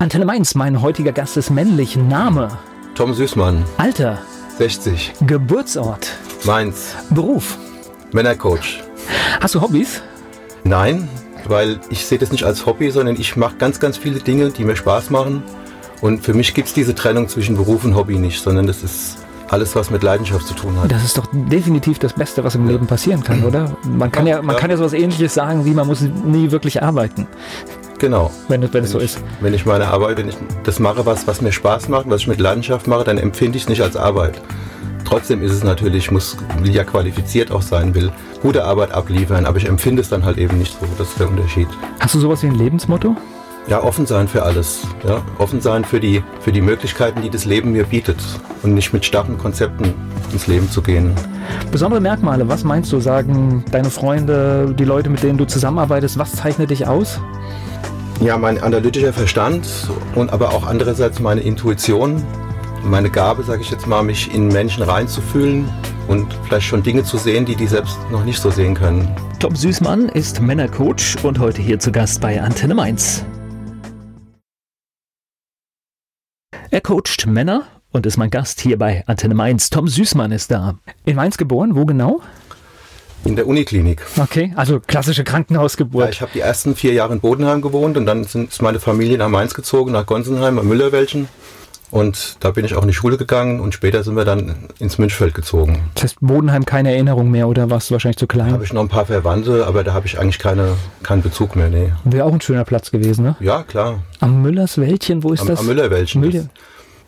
Antenne 0.00 0.24
Mainz, 0.24 0.54
mein 0.54 0.80
heutiger 0.80 1.12
Gast 1.12 1.36
ist 1.36 1.50
männlich. 1.50 1.94
Name, 1.94 2.48
Tom 2.94 3.12
Süßmann, 3.12 3.62
Alter, 3.76 4.16
60, 4.56 5.12
Geburtsort, 5.26 6.08
Mainz, 6.44 6.94
Beruf. 7.10 7.58
Männercoach. 8.12 8.82
Hast 9.40 9.54
du 9.54 9.60
Hobbys? 9.60 10.00
Nein, 10.64 11.06
weil 11.46 11.78
ich 11.90 12.06
sehe 12.06 12.16
das 12.18 12.32
nicht 12.32 12.44
als 12.44 12.64
Hobby, 12.64 12.90
sondern 12.90 13.16
ich 13.16 13.36
mache 13.36 13.56
ganz, 13.56 13.78
ganz 13.78 13.98
viele 13.98 14.20
Dinge, 14.20 14.48
die 14.50 14.64
mir 14.64 14.74
Spaß 14.74 15.10
machen. 15.10 15.42
Und 16.00 16.24
für 16.24 16.32
mich 16.32 16.54
gibt 16.54 16.68
es 16.68 16.74
diese 16.74 16.94
Trennung 16.94 17.28
zwischen 17.28 17.56
Beruf 17.56 17.84
und 17.84 17.94
Hobby 17.94 18.16
nicht, 18.16 18.42
sondern 18.42 18.66
das 18.66 18.82
ist 18.82 19.18
alles, 19.50 19.76
was 19.76 19.90
mit 19.90 20.02
Leidenschaft 20.02 20.46
zu 20.46 20.54
tun 20.54 20.80
hat. 20.80 20.90
Das 20.90 21.04
ist 21.04 21.18
doch 21.18 21.26
definitiv 21.32 21.98
das 21.98 22.14
Beste, 22.14 22.42
was 22.42 22.54
im 22.54 22.66
Leben 22.66 22.86
passieren 22.86 23.22
kann, 23.22 23.44
oder? 23.44 23.76
Man 23.84 24.10
kann 24.10 24.26
ja, 24.26 24.36
Ja, 24.36 24.42
man 24.42 24.54
ja. 24.56 24.60
kann 24.60 24.70
ja 24.70 24.76
sowas 24.78 24.92
ähnliches 24.94 25.34
sagen, 25.34 25.64
wie 25.66 25.72
man 25.72 25.86
muss 25.86 26.00
nie 26.00 26.50
wirklich 26.50 26.82
arbeiten, 26.82 27.26
Genau. 28.00 28.30
wenn, 28.48 28.62
es- 28.64 28.72
wenn 28.72 28.82
es 28.84 28.90
so 28.90 28.98
Wenn 28.98 29.04
ist. 29.04 29.18
ich, 29.18 29.42
wenn 29.44 29.54
ich 29.54 29.66
meine 29.66 29.86
Arbeit, 29.88 30.16
wenn 30.18 30.28
ich 30.28 30.36
das 30.64 30.80
mache, 30.80 31.06
was, 31.06 31.26
was 31.28 31.40
mir 31.40 31.52
Spaß 31.52 31.88
macht, 31.88 32.08
was 32.10 32.22
ich 32.22 32.26
mit 32.26 32.40
Leidenschaft 32.40 32.86
mache, 32.88 33.04
dann 33.04 33.18
empfinde 33.18 33.56
ich 33.58 33.64
es 33.64 33.68
nicht 33.68 33.82
als 33.82 33.96
Arbeit. 33.96 34.40
Trotzdem 35.04 35.42
ist 35.42 35.52
es 35.52 35.62
natürlich, 35.64 36.10
muss, 36.10 36.36
will 36.62 36.74
ja 36.74 36.84
qualifiziert 36.84 37.50
auch 37.52 37.62
sein, 37.62 37.94
will 37.94 38.10
gute 38.42 38.64
Arbeit 38.64 38.92
abliefern, 38.92 39.44
aber 39.44 39.58
ich 39.58 39.66
empfinde 39.68 40.00
es 40.02 40.08
dann 40.08 40.24
halt 40.24 40.38
eben 40.38 40.58
nicht 40.58 40.72
so. 40.80 40.86
Das 40.98 41.08
ist 41.08 41.20
der 41.20 41.28
Unterschied. 41.28 41.68
Hast 42.00 42.14
du 42.14 42.20
sowas 42.20 42.42
wie 42.42 42.46
ein 42.46 42.54
Lebensmotto? 42.54 43.14
Ja, 43.66 43.82
offen 43.82 44.06
sein 44.06 44.26
für 44.26 44.42
alles. 44.42 44.80
Ja, 45.06 45.20
offen 45.38 45.60
sein 45.60 45.84
für 45.84 46.00
die, 46.00 46.22
für 46.40 46.50
die 46.52 46.62
Möglichkeiten, 46.62 47.20
die 47.22 47.28
das 47.30 47.44
Leben 47.44 47.72
mir 47.72 47.84
bietet. 47.84 48.16
Und 48.62 48.74
nicht 48.74 48.92
mit 48.92 49.04
starren 49.04 49.36
Konzepten 49.36 49.92
ins 50.32 50.46
Leben 50.46 50.70
zu 50.70 50.80
gehen. 50.80 51.12
Besondere 51.70 52.00
Merkmale, 52.00 52.48
was 52.48 52.64
meinst 52.64 52.90
du, 52.92 53.00
sagen 53.00 53.64
deine 53.70 53.90
Freunde, 53.90 54.74
die 54.78 54.84
Leute, 54.84 55.10
mit 55.10 55.22
denen 55.22 55.38
du 55.38 55.44
zusammenarbeitest, 55.44 56.18
was 56.18 56.32
zeichnet 56.32 56.70
dich 56.70 56.86
aus? 56.86 57.20
Ja, 58.20 58.36
mein 58.36 58.62
analytischer 58.62 59.14
Verstand 59.14 59.66
und 60.14 60.30
aber 60.30 60.50
auch 60.50 60.66
andererseits 60.66 61.20
meine 61.20 61.40
Intuition, 61.40 62.22
meine 62.84 63.08
Gabe, 63.08 63.42
sage 63.44 63.62
ich 63.62 63.70
jetzt 63.70 63.86
mal, 63.86 64.02
mich 64.02 64.34
in 64.34 64.48
Menschen 64.48 64.82
reinzufühlen 64.82 65.66
und 66.06 66.26
vielleicht 66.44 66.66
schon 66.66 66.82
Dinge 66.82 67.02
zu 67.02 67.16
sehen, 67.16 67.46
die 67.46 67.56
die 67.56 67.66
selbst 67.66 67.96
noch 68.10 68.22
nicht 68.22 68.38
so 68.38 68.50
sehen 68.50 68.74
können. 68.74 69.08
Tom 69.38 69.56
Süßmann 69.56 70.10
ist 70.10 70.38
Männercoach 70.42 71.16
und 71.22 71.38
heute 71.38 71.62
hier 71.62 71.78
zu 71.78 71.92
Gast 71.92 72.20
bei 72.20 72.42
Antenne 72.42 72.74
Mainz. 72.74 73.24
Er 76.70 76.82
coacht 76.82 77.26
Männer 77.26 77.62
und 77.90 78.04
ist 78.04 78.18
mein 78.18 78.28
Gast 78.28 78.60
hier 78.60 78.78
bei 78.78 79.02
Antenne 79.06 79.34
Mainz. 79.34 79.70
Tom 79.70 79.88
Süßmann 79.88 80.30
ist 80.30 80.50
da. 80.50 80.74
In 81.06 81.16
Mainz 81.16 81.38
geboren, 81.38 81.74
wo 81.74 81.86
genau? 81.86 82.20
In 83.24 83.36
der 83.36 83.46
Uniklinik. 83.46 84.00
Okay, 84.18 84.52
also 84.56 84.80
klassische 84.80 85.20
Ja, 85.20 85.24
Krankenhausgeburt. 85.24 86.10
ich 86.10 86.22
habe 86.22 86.30
die 86.34 86.40
ersten 86.40 86.74
vier 86.74 86.94
Jahre 86.94 87.12
in 87.12 87.20
Bodenheim 87.20 87.60
gewohnt 87.60 87.96
und 87.98 88.06
dann 88.06 88.24
sind, 88.24 88.50
ist 88.50 88.62
meine 88.62 88.80
Familie 88.80 89.18
nach 89.18 89.28
Mainz 89.28 89.52
gezogen, 89.54 89.92
nach 89.92 90.06
Gonsenheim, 90.06 90.58
am 90.58 90.66
Müllerwäldchen. 90.66 91.28
Und 91.90 92.36
da 92.38 92.52
bin 92.52 92.64
ich 92.64 92.76
auch 92.76 92.82
in 92.82 92.88
die 92.88 92.94
Schule 92.94 93.16
gegangen 93.16 93.58
und 93.60 93.74
später 93.74 94.04
sind 94.04 94.14
wir 94.14 94.24
dann 94.24 94.68
ins 94.78 94.98
Münchfeld 94.98 95.34
gezogen. 95.34 95.80
Das 95.94 96.04
heißt, 96.04 96.16
Bodenheim 96.20 96.64
keine 96.64 96.92
Erinnerung 96.92 97.30
mehr 97.32 97.48
oder 97.48 97.68
warst 97.68 97.90
du 97.90 97.94
wahrscheinlich 97.94 98.16
zu 98.18 98.26
Da 98.26 98.34
klein? 98.34 98.52
habe 98.52 98.62
ich 98.64 98.72
noch 98.72 98.80
ein 98.82 98.88
paar 98.88 99.06
Verwandte, 99.06 99.66
aber 99.66 99.82
da 99.82 99.92
habe 99.92 100.06
ich 100.06 100.18
eigentlich 100.18 100.38
keine, 100.38 100.76
keinen 101.02 101.22
Bezug 101.22 101.56
mehr. 101.56 101.68
Nee. 101.68 101.92
Wäre 102.04 102.24
auch 102.26 102.32
ein 102.32 102.40
schöner 102.40 102.64
Platz 102.64 102.92
gewesen, 102.92 103.24
ne? 103.24 103.36
Ja, 103.40 103.64
klar. 103.64 103.98
Am 104.20 104.40
Müllers 104.40 104.78
Wäldchen, 104.78 105.24
wo 105.24 105.32
ist 105.32 105.40
Am, 105.42 105.48
das? 105.48 105.58
am 105.60 105.66
Müllerwäldchen. 105.66 106.20
Müller. 106.20 106.44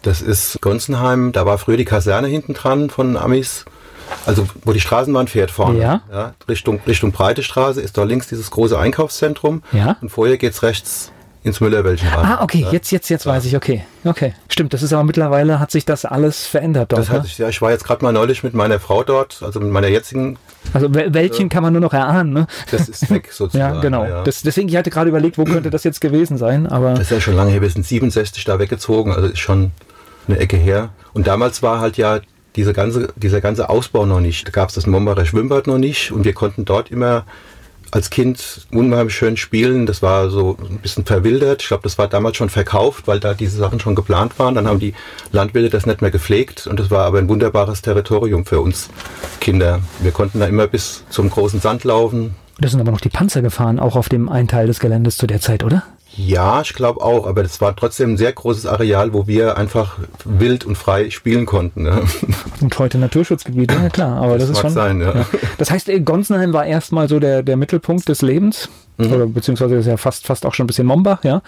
Das, 0.02 0.18
das 0.18 0.22
ist 0.22 0.60
Gonsenheim, 0.60 1.30
da 1.30 1.46
war 1.46 1.58
früher 1.58 1.76
die 1.76 1.84
Kaserne 1.84 2.26
hinten 2.26 2.52
dran 2.54 2.90
von 2.90 3.16
Amis. 3.16 3.64
Also 4.26 4.46
wo 4.64 4.72
die 4.72 4.80
Straßenbahn 4.80 5.26
fährt 5.28 5.50
vorne. 5.50 5.78
Ja. 5.80 6.34
Richtung, 6.48 6.80
Richtung 6.86 7.12
Breite 7.12 7.42
Straße 7.42 7.80
ist 7.80 7.98
da 7.98 8.04
links 8.04 8.28
dieses 8.28 8.50
große 8.50 8.78
Einkaufszentrum. 8.78 9.62
Ja. 9.72 9.96
Und 10.00 10.10
vorher 10.10 10.36
geht's 10.36 10.62
rechts 10.62 11.10
ins 11.44 11.60
Müllerwäldchen 11.60 12.08
rein. 12.08 12.24
Ah, 12.24 12.42
okay, 12.44 12.60
Ja. 12.60 12.70
jetzt, 12.70 12.92
jetzt, 12.92 13.08
jetzt 13.08 13.26
weiß 13.26 13.44
ich, 13.46 13.56
okay. 13.56 13.84
Okay. 14.04 14.32
Stimmt, 14.48 14.74
das 14.74 14.82
ist 14.84 14.92
aber 14.92 15.02
mittlerweile 15.02 15.58
hat 15.58 15.72
sich 15.72 15.84
das 15.84 16.04
alles 16.04 16.46
verändert 16.46 16.92
dort. 16.92 17.00
Das 17.02 17.08
hatte 17.10 17.22
Ne? 17.22 17.26
ich, 17.26 17.38
ja, 17.38 17.48
ich 17.48 17.60
war 17.60 17.72
jetzt 17.72 17.82
gerade 17.82 18.04
mal 18.04 18.12
neulich 18.12 18.44
mit 18.44 18.54
meiner 18.54 18.78
Frau 18.78 19.02
dort, 19.02 19.42
also 19.42 19.58
mit 19.58 19.70
meiner 19.72 19.88
jetzigen, 19.88 20.38
Also 20.72 20.86
Wäl- 20.86 21.12
Wäldchen 21.12 21.48
kann 21.48 21.64
man 21.64 21.72
nur 21.72 21.82
noch 21.82 21.94
erahnen, 21.94 22.32
ne? 22.32 22.46
das 22.70 22.88
ist 22.88 23.10
weg 23.10 23.28
sozusagen. 23.32 23.74
Ja, 23.74 23.80
genau. 23.80 24.04
Ja. 24.04 24.22
Das, 24.22 24.42
deswegen, 24.42 24.68
ich 24.68 24.76
hatte 24.76 24.90
gerade 24.90 25.08
überlegt, 25.08 25.36
wo 25.36 25.42
könnte 25.42 25.70
das 25.70 25.82
jetzt 25.82 26.00
gewesen 26.00 26.38
sein, 26.38 26.68
aber 26.68 26.90
Das 26.90 27.00
ist 27.00 27.10
ja 27.10 27.20
schon 27.20 27.34
lange 27.34 27.50
her, 27.50 27.60
wir 27.60 27.70
sind 27.70 27.84
67 27.84 28.44
da 28.44 28.60
weggezogen, 28.60 29.12
also 29.12 29.26
ist 29.26 29.40
schon 29.40 29.72
eine 30.28 30.38
Ecke 30.38 30.56
her. 30.56 30.90
Und 31.12 31.26
damals 31.26 31.60
war 31.64 31.80
halt 31.80 31.96
ja 31.96 32.20
diese 32.56 32.72
ganze, 32.72 33.08
dieser 33.16 33.40
ganze 33.40 33.68
Ausbau 33.68 34.06
noch 34.06 34.20
nicht. 34.20 34.46
Da 34.46 34.50
gab 34.50 34.68
es 34.68 34.74
das 34.74 34.86
Mombacher 34.86 35.24
Schwimmbad 35.24 35.66
noch 35.66 35.78
nicht 35.78 36.12
und 36.12 36.24
wir 36.24 36.32
konnten 36.32 36.64
dort 36.64 36.90
immer 36.90 37.24
als 37.92 38.08
Kind 38.08 38.66
unheimlich 38.72 39.14
schön 39.14 39.36
spielen. 39.36 39.84
Das 39.84 40.00
war 40.00 40.30
so 40.30 40.56
ein 40.58 40.78
bisschen 40.78 41.04
verwildert. 41.04 41.62
Ich 41.62 41.68
glaube, 41.68 41.82
das 41.82 41.98
war 41.98 42.08
damals 42.08 42.38
schon 42.38 42.48
verkauft, 42.48 43.06
weil 43.06 43.20
da 43.20 43.34
diese 43.34 43.58
Sachen 43.58 43.80
schon 43.80 43.94
geplant 43.94 44.38
waren. 44.38 44.54
Dann 44.54 44.66
haben 44.66 44.80
die 44.80 44.94
Landwirte 45.30 45.68
das 45.68 45.84
nicht 45.84 46.00
mehr 46.00 46.10
gepflegt 46.10 46.66
und 46.66 46.80
das 46.80 46.90
war 46.90 47.04
aber 47.04 47.18
ein 47.18 47.28
wunderbares 47.28 47.82
Territorium 47.82 48.46
für 48.46 48.60
uns 48.60 48.88
Kinder. 49.40 49.80
Wir 50.00 50.10
konnten 50.10 50.40
da 50.40 50.46
immer 50.46 50.66
bis 50.66 51.04
zum 51.10 51.28
großen 51.28 51.60
Sand 51.60 51.84
laufen. 51.84 52.34
das 52.58 52.70
sind 52.70 52.80
aber 52.80 52.92
noch 52.92 53.00
die 53.00 53.10
Panzer 53.10 53.42
gefahren, 53.42 53.78
auch 53.78 53.94
auf 53.94 54.08
dem 54.08 54.30
einen 54.30 54.48
Teil 54.48 54.66
des 54.66 54.80
Geländes 54.80 55.18
zu 55.18 55.26
der 55.26 55.40
Zeit, 55.40 55.62
oder? 55.62 55.82
Ja, 56.14 56.60
ich 56.60 56.74
glaube 56.74 57.00
auch, 57.00 57.26
aber 57.26 57.42
das 57.42 57.60
war 57.62 57.74
trotzdem 57.74 58.10
ein 58.12 58.16
sehr 58.18 58.32
großes 58.32 58.66
Areal, 58.66 59.14
wo 59.14 59.26
wir 59.26 59.56
einfach 59.56 59.96
wild 60.24 60.64
und 60.64 60.76
frei 60.76 61.08
spielen 61.10 61.46
konnten. 61.46 61.84
Ne? 61.84 62.02
Und 62.60 62.78
heute 62.78 62.98
Naturschutzgebiet, 62.98 63.72
ja 63.72 63.88
klar, 63.88 64.18
aber 64.22 64.38
das, 64.38 64.48
Das 64.48 64.50
ist 64.50 64.54
mag 64.56 64.62
schon. 64.62 64.72
sein, 64.74 65.00
ja. 65.00 65.26
Das 65.58 65.70
heißt, 65.70 65.88
äh, 65.88 66.00
Gonsenheim 66.00 66.52
war 66.52 66.66
erstmal 66.66 67.08
so 67.08 67.18
der, 67.18 67.42
der 67.42 67.56
Mittelpunkt 67.56 68.08
des 68.08 68.20
Lebens, 68.22 68.68
Mhm. 68.98 69.12
oder 69.12 69.26
beziehungsweise 69.26 69.76
ist 69.76 69.86
ja 69.86 69.96
fast, 69.96 70.26
fast 70.26 70.44
auch 70.44 70.52
schon 70.52 70.64
ein 70.64 70.66
bisschen 70.66 70.86
Mombach, 70.86 71.24
ja. 71.24 71.40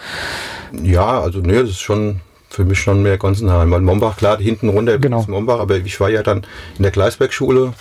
Ja, 0.81 1.21
also 1.21 1.39
nee, 1.39 1.59
das 1.61 1.69
ist 1.69 1.81
schon 1.81 2.21
für 2.49 2.65
mich 2.65 2.79
schon 2.79 3.03
mehr 3.03 3.19
Gonsenheim. 3.19 3.69
Weil 3.69 3.81
Mombach, 3.81 4.17
klar, 4.17 4.39
hinten 4.39 4.69
runter 4.69 4.97
Genau. 4.97 5.19
ist 5.19 5.29
Mombach, 5.29 5.59
aber 5.59 5.77
ich 5.77 5.99
war 5.99 6.09
ja 6.09 6.23
dann 6.23 6.39
in 6.77 6.81
der 6.83 6.91
Gleisbergschule 6.91 7.73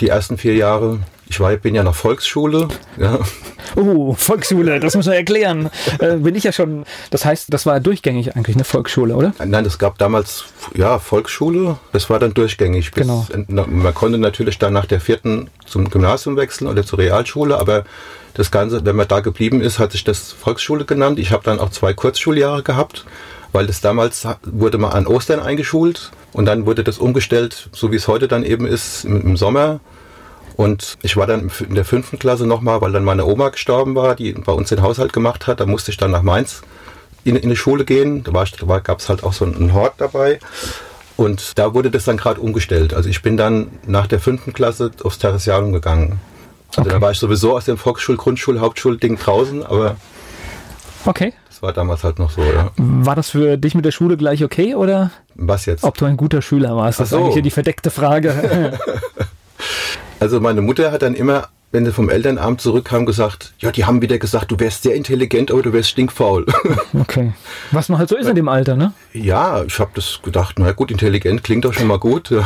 die 0.00 0.08
ersten 0.08 0.38
vier 0.38 0.54
Jahre. 0.54 1.00
Ich 1.28 1.40
war, 1.40 1.54
bin 1.56 1.74
ja 1.74 1.82
noch 1.82 1.94
Volksschule. 1.94 2.68
Ja. 2.98 3.18
Oh, 3.74 4.14
Volksschule, 4.14 4.78
das 4.80 4.94
muss 4.94 5.06
man 5.06 5.16
erklären. 5.16 5.70
äh, 5.98 6.16
bin 6.16 6.34
ich 6.36 6.44
ja 6.44 6.52
schon. 6.52 6.84
Das 7.10 7.24
heißt, 7.24 7.52
das 7.52 7.66
war 7.66 7.80
durchgängig 7.80 8.36
eigentlich 8.36 8.54
eine 8.56 8.64
Volksschule, 8.64 9.14
oder? 9.16 9.34
Nein, 9.44 9.64
es 9.66 9.78
gab 9.78 9.98
damals 9.98 10.44
ja 10.74 10.98
Volksschule. 10.98 11.78
Das 11.92 12.08
war 12.08 12.18
dann 12.20 12.32
durchgängig. 12.32 12.92
Bis, 12.92 13.02
Genau. 13.06 13.26
na, 13.48 13.66
Man 13.66 13.92
konnte 13.92 14.18
natürlich 14.18 14.58
dann 14.58 14.72
nach 14.72 14.86
der 14.86 15.00
vierten 15.00 15.50
zum 15.66 15.90
Gymnasium 15.90 16.36
wechseln 16.36 16.68
oder 16.68 16.84
zur 16.86 17.00
Realschule, 17.00 17.58
aber 17.58 17.84
das 18.34 18.50
Ganze, 18.50 18.84
wenn 18.84 18.96
man 18.96 19.08
da 19.08 19.20
geblieben 19.20 19.60
ist, 19.60 19.78
hat 19.78 19.92
sich 19.92 20.04
das 20.04 20.30
Volksschule 20.32 20.84
genannt. 20.84 21.18
Ich 21.18 21.32
habe 21.32 21.42
dann 21.44 21.58
auch 21.58 21.70
zwei 21.70 21.92
Kurzschuljahre 21.92 22.62
gehabt, 22.62 23.04
weil 23.52 23.66
das 23.66 23.80
damals 23.80 24.26
wurde 24.44 24.78
mal 24.78 24.90
an 24.90 25.06
Ostern 25.06 25.40
eingeschult 25.40 26.12
und 26.32 26.46
dann 26.46 26.66
wurde 26.66 26.84
das 26.84 26.98
umgestellt, 26.98 27.68
so 27.72 27.90
wie 27.90 27.96
es 27.96 28.06
heute 28.08 28.28
dann 28.28 28.44
eben 28.44 28.66
ist, 28.66 29.04
im 29.04 29.36
Sommer. 29.36 29.80
Und 30.56 30.96
ich 31.02 31.16
war 31.16 31.26
dann 31.26 31.50
in 31.68 31.74
der 31.74 31.84
fünften 31.84 32.18
Klasse 32.18 32.46
nochmal, 32.46 32.80
weil 32.80 32.92
dann 32.92 33.04
meine 33.04 33.26
Oma 33.26 33.50
gestorben 33.50 33.94
war, 33.94 34.14
die 34.14 34.32
bei 34.32 34.52
uns 34.52 34.70
den 34.70 34.80
Haushalt 34.82 35.12
gemacht 35.12 35.46
hat. 35.46 35.60
Da 35.60 35.66
musste 35.66 35.90
ich 35.90 35.98
dann 35.98 36.10
nach 36.10 36.22
Mainz 36.22 36.62
in, 37.24 37.36
in 37.36 37.50
die 37.50 37.56
Schule 37.56 37.84
gehen. 37.84 38.24
Da, 38.24 38.32
war 38.32 38.46
da 38.46 38.78
gab 38.78 39.00
es 39.00 39.08
halt 39.08 39.22
auch 39.22 39.34
so 39.34 39.44
einen 39.44 39.74
Hort 39.74 39.94
dabei. 39.98 40.38
Und 41.18 41.58
da 41.58 41.74
wurde 41.74 41.90
das 41.90 42.04
dann 42.04 42.16
gerade 42.16 42.40
umgestellt. 42.40 42.94
Also 42.94 43.08
ich 43.08 43.22
bin 43.22 43.36
dann 43.36 43.68
nach 43.86 44.06
der 44.06 44.20
fünften 44.20 44.52
Klasse 44.52 44.90
aufs 45.02 45.18
Theresianum 45.18 45.72
gegangen. 45.72 46.20
Also 46.70 46.82
Okay. 46.82 46.90
da 46.90 47.00
war 47.00 47.10
ich 47.10 47.18
sowieso 47.18 47.54
aus 47.56 47.64
dem 47.66 47.76
Volksschul-, 47.78 48.16
Grundschul-, 48.16 48.60
Hauptschulding 48.60 49.16
draußen, 49.16 49.64
aber 49.64 49.96
Okay. 51.06 51.32
das 51.48 51.62
war 51.62 51.72
damals 51.72 52.02
halt 52.04 52.18
noch 52.18 52.30
so, 52.30 52.42
ja. 52.42 52.70
War 52.76 53.14
das 53.14 53.30
für 53.30 53.56
dich 53.56 53.74
mit 53.74 53.84
der 53.84 53.92
Schule 53.92 54.16
gleich 54.16 54.42
okay 54.44 54.74
oder 54.74 55.10
Was 55.36 55.64
jetzt? 55.66 55.84
ob 55.84 55.96
du 55.96 56.04
ein 56.04 56.16
guter 56.16 56.42
Schüler 56.42 56.76
warst? 56.76 56.98
Das 57.00 57.10
so. 57.10 57.16
ist 57.16 57.22
eigentlich 57.22 57.34
hier 57.34 57.42
die 57.42 57.50
verdeckte 57.50 57.90
Frage. 57.90 58.78
Also 60.20 60.40
meine 60.40 60.62
Mutter 60.62 60.92
hat 60.92 61.02
dann 61.02 61.14
immer, 61.14 61.48
wenn 61.72 61.84
sie 61.84 61.92
vom 61.92 62.08
Elternabend 62.08 62.60
zurückkam, 62.60 63.06
gesagt, 63.06 63.52
ja, 63.58 63.70
die 63.70 63.84
haben 63.84 64.00
wieder 64.02 64.18
gesagt, 64.18 64.50
du 64.50 64.58
wärst 64.58 64.82
sehr 64.82 64.94
intelligent, 64.94 65.50
aber 65.50 65.62
du 65.62 65.72
wärst 65.72 65.90
stinkfaul. 65.90 66.46
okay. 66.98 67.32
Was 67.70 67.88
man 67.88 67.98
halt 67.98 68.08
so 68.08 68.16
ist 68.16 68.28
in 68.28 68.36
dem 68.36 68.48
Alter, 68.48 68.76
ne? 68.76 68.92
Ja, 69.12 69.62
ich 69.64 69.78
habe 69.78 69.90
das 69.94 70.20
gedacht, 70.22 70.56
na 70.58 70.72
gut, 70.72 70.90
intelligent 70.90 71.44
klingt 71.44 71.64
doch 71.64 71.74
schon 71.74 71.86
mal 71.88 71.98
gut. 71.98 72.32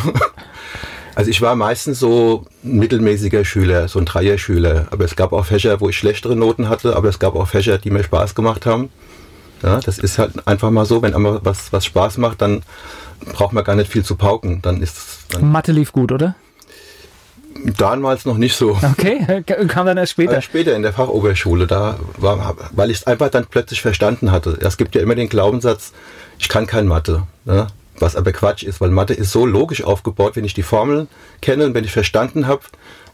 Also 1.16 1.30
ich 1.30 1.42
war 1.42 1.54
meistens 1.56 1.98
so 1.98 2.46
ein 2.64 2.78
mittelmäßiger 2.78 3.44
Schüler, 3.44 3.88
so 3.88 3.98
ein 3.98 4.06
Dreierschüler. 4.06 4.86
Aber 4.90 5.04
es 5.04 5.16
gab 5.16 5.32
auch 5.32 5.44
Fächer, 5.44 5.80
wo 5.80 5.88
ich 5.88 5.98
schlechtere 5.98 6.36
Noten 6.36 6.68
hatte, 6.68 6.96
aber 6.96 7.08
es 7.08 7.18
gab 7.18 7.34
auch 7.34 7.48
Fächer, 7.48 7.76
die 7.78 7.90
mir 7.90 8.04
Spaß 8.04 8.34
gemacht 8.34 8.64
haben. 8.64 8.90
Ja, 9.62 9.80
das 9.80 9.98
ist 9.98 10.18
halt 10.18 10.46
einfach 10.46 10.70
mal 10.70 10.86
so, 10.86 11.02
wenn 11.02 11.14
einmal 11.14 11.40
was, 11.42 11.72
was 11.72 11.84
Spaß 11.84 12.16
macht, 12.16 12.40
dann 12.40 12.62
braucht 13.34 13.52
man 13.52 13.64
gar 13.64 13.76
nicht 13.76 13.90
viel 13.90 14.04
zu 14.04 14.16
pauken. 14.16 14.62
Dann 14.62 14.80
ist 14.80 15.26
dann 15.30 15.50
Mathe 15.52 15.72
lief 15.72 15.92
gut, 15.92 16.12
oder? 16.12 16.36
Damals 17.76 18.24
noch 18.26 18.36
nicht 18.36 18.56
so. 18.56 18.78
Okay, 18.82 19.42
kam 19.68 19.86
dann 19.86 19.96
erst 19.96 20.12
später. 20.12 20.38
Äh, 20.38 20.42
später 20.42 20.74
in 20.74 20.82
der 20.82 20.92
Fachoberschule, 20.92 21.66
da 21.66 21.98
war, 22.16 22.56
weil 22.72 22.90
ich 22.90 22.98
es 22.98 23.06
einfach 23.06 23.30
dann 23.30 23.46
plötzlich 23.46 23.82
verstanden 23.82 24.30
hatte. 24.30 24.58
Es 24.60 24.76
gibt 24.76 24.94
ja 24.94 25.02
immer 25.02 25.14
den 25.14 25.28
Glaubenssatz, 25.28 25.92
ich 26.38 26.48
kann 26.48 26.66
kein 26.66 26.86
Mathe. 26.86 27.26
Ne? 27.44 27.66
Was 27.98 28.16
aber 28.16 28.32
Quatsch 28.32 28.62
ist, 28.62 28.80
weil 28.80 28.90
Mathe 28.90 29.14
ist 29.14 29.30
so 29.30 29.44
logisch 29.44 29.82
aufgebaut, 29.84 30.36
wenn 30.36 30.44
ich 30.44 30.54
die 30.54 30.62
Formeln 30.62 31.08
kenne 31.42 31.66
und 31.66 31.74
wenn 31.74 31.84
ich 31.84 31.92
verstanden 31.92 32.46
habe, 32.46 32.62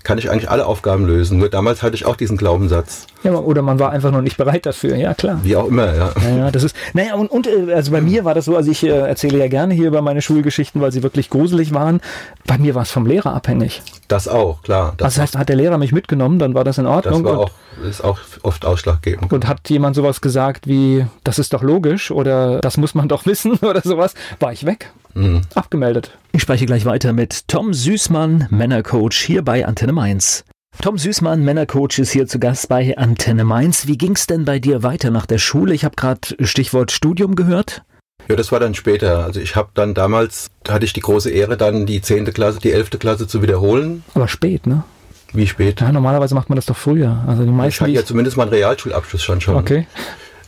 kann 0.06 0.19
ich 0.19 0.31
eigentlich 0.31 0.49
alle 0.49 0.67
Aufgaben 0.67 1.05
lösen. 1.05 1.38
Nur 1.38 1.49
damals 1.49 1.82
hatte 1.82 1.97
ich 1.97 2.06
auch 2.06 2.14
diesen 2.14 2.37
Glaubenssatz. 2.37 3.08
Ja, 3.25 3.32
oder 3.32 3.61
man 3.62 3.81
war 3.81 3.91
einfach 3.91 4.12
noch 4.12 4.20
nicht 4.20 4.37
bereit 4.37 4.64
dafür, 4.64 4.94
ja 4.94 5.14
klar. 5.14 5.41
Wie 5.43 5.56
auch 5.56 5.67
immer, 5.67 5.93
ja. 5.93 6.12
Ja, 6.37 6.50
das 6.53 6.62
ist, 6.62 6.76
naja, 6.94 7.17
und, 7.17 7.29
und 7.29 7.49
äh, 7.49 7.75
also 7.75 7.91
bei 7.91 8.00
mir 8.00 8.25
war 8.25 8.32
das 8.32 8.44
so, 8.44 8.56
also 8.56 8.70
ich 8.70 8.85
äh, 8.85 8.91
erzähle 8.91 9.38
ja 9.38 9.49
gerne 9.49 9.75
hier 9.75 9.88
über 9.88 10.03
meine 10.03 10.23
Schulgeschichten, 10.23 10.81
weil 10.81 10.93
sie 10.93 11.03
wirklich 11.03 11.29
gruselig 11.29 11.75
waren. 11.75 12.00
Bei 12.47 12.56
mir 12.56 12.76
war 12.76 12.82
es 12.82 12.93
vom 12.93 13.05
Lehrer 13.05 13.35
abhängig. 13.35 13.82
Das 14.06 14.29
auch, 14.29 14.62
klar. 14.62 14.94
Das, 14.97 15.06
also 15.06 15.17
das 15.17 15.23
heißt, 15.23 15.38
hat 15.38 15.49
der 15.49 15.56
Lehrer 15.56 15.76
mich 15.76 15.91
mitgenommen, 15.91 16.38
dann 16.38 16.55
war 16.55 16.62
das 16.62 16.79
in 16.79 16.87
Ordnung. 16.87 17.25
Das 17.25 17.32
war 17.32 17.41
auch, 17.41 17.50
ist 17.82 18.05
auch 18.05 18.20
oft 18.44 18.64
ausschlaggebend. 18.64 19.32
Und 19.32 19.49
hat 19.49 19.69
jemand 19.69 19.97
sowas 19.97 20.20
gesagt 20.20 20.69
wie, 20.69 21.05
das 21.25 21.41
ist 21.41 21.52
doch 21.52 21.64
logisch 21.64 22.12
oder 22.12 22.61
das 22.61 22.76
muss 22.76 22.94
man 22.94 23.09
doch 23.09 23.26
wissen 23.26 23.55
oder 23.55 23.81
sowas, 23.81 24.14
war 24.38 24.52
ich 24.52 24.64
weg. 24.67 24.93
Mhm. 25.16 25.42
Abgemeldet. 25.54 26.16
Ich 26.32 26.42
spreche 26.42 26.66
gleich 26.66 26.84
weiter 26.84 27.12
mit 27.12 27.48
Tom 27.48 27.72
Süßmann, 27.72 28.48
Männercoach 28.50 29.14
hier 29.14 29.42
bei 29.42 29.66
Antenne 29.66 29.92
Mainz. 29.92 30.44
Tom 30.82 30.98
Süßmann, 30.98 31.42
Männercoach, 31.42 31.98
ist 31.98 32.10
hier 32.10 32.26
zu 32.26 32.38
Gast 32.38 32.68
bei 32.68 32.96
Antenne 32.98 33.44
Mainz. 33.44 33.86
Wie 33.86 33.96
ging 33.96 34.12
es 34.12 34.26
denn 34.26 34.44
bei 34.44 34.58
dir 34.58 34.82
weiter 34.82 35.10
nach 35.10 35.24
der 35.24 35.38
Schule? 35.38 35.72
Ich 35.72 35.86
habe 35.86 35.96
gerade 35.96 36.20
Stichwort 36.40 36.92
Studium 36.92 37.34
gehört. 37.34 37.82
Ja, 38.28 38.36
das 38.36 38.52
war 38.52 38.60
dann 38.60 38.74
später. 38.74 39.24
Also 39.24 39.40
ich 39.40 39.56
habe 39.56 39.70
dann 39.72 39.94
damals, 39.94 40.50
da 40.64 40.74
hatte 40.74 40.84
ich 40.84 40.92
die 40.92 41.00
große 41.00 41.30
Ehre, 41.30 41.56
dann 41.56 41.86
die 41.86 42.02
10. 42.02 42.26
Klasse, 42.34 42.58
die 42.60 42.72
11. 42.72 42.90
Klasse 42.98 43.26
zu 43.26 43.40
wiederholen. 43.40 44.04
Aber 44.14 44.28
spät, 44.28 44.66
ne? 44.66 44.84
Wie 45.32 45.46
spät? 45.46 45.80
Ja, 45.80 45.92
normalerweise 45.92 46.34
macht 46.34 46.50
man 46.50 46.56
das 46.56 46.66
doch 46.66 46.76
früher. 46.76 47.24
Also 47.26 47.44
die 47.44 47.50
meisten. 47.50 47.68
Ich 47.68 47.80
hatte 47.80 47.90
ja 47.92 48.04
zumindest 48.04 48.36
mal 48.36 48.44
einen 48.44 48.52
Realschulabschluss 48.52 49.22
schon 49.22 49.40
schon. 49.40 49.56
Okay. 49.56 49.86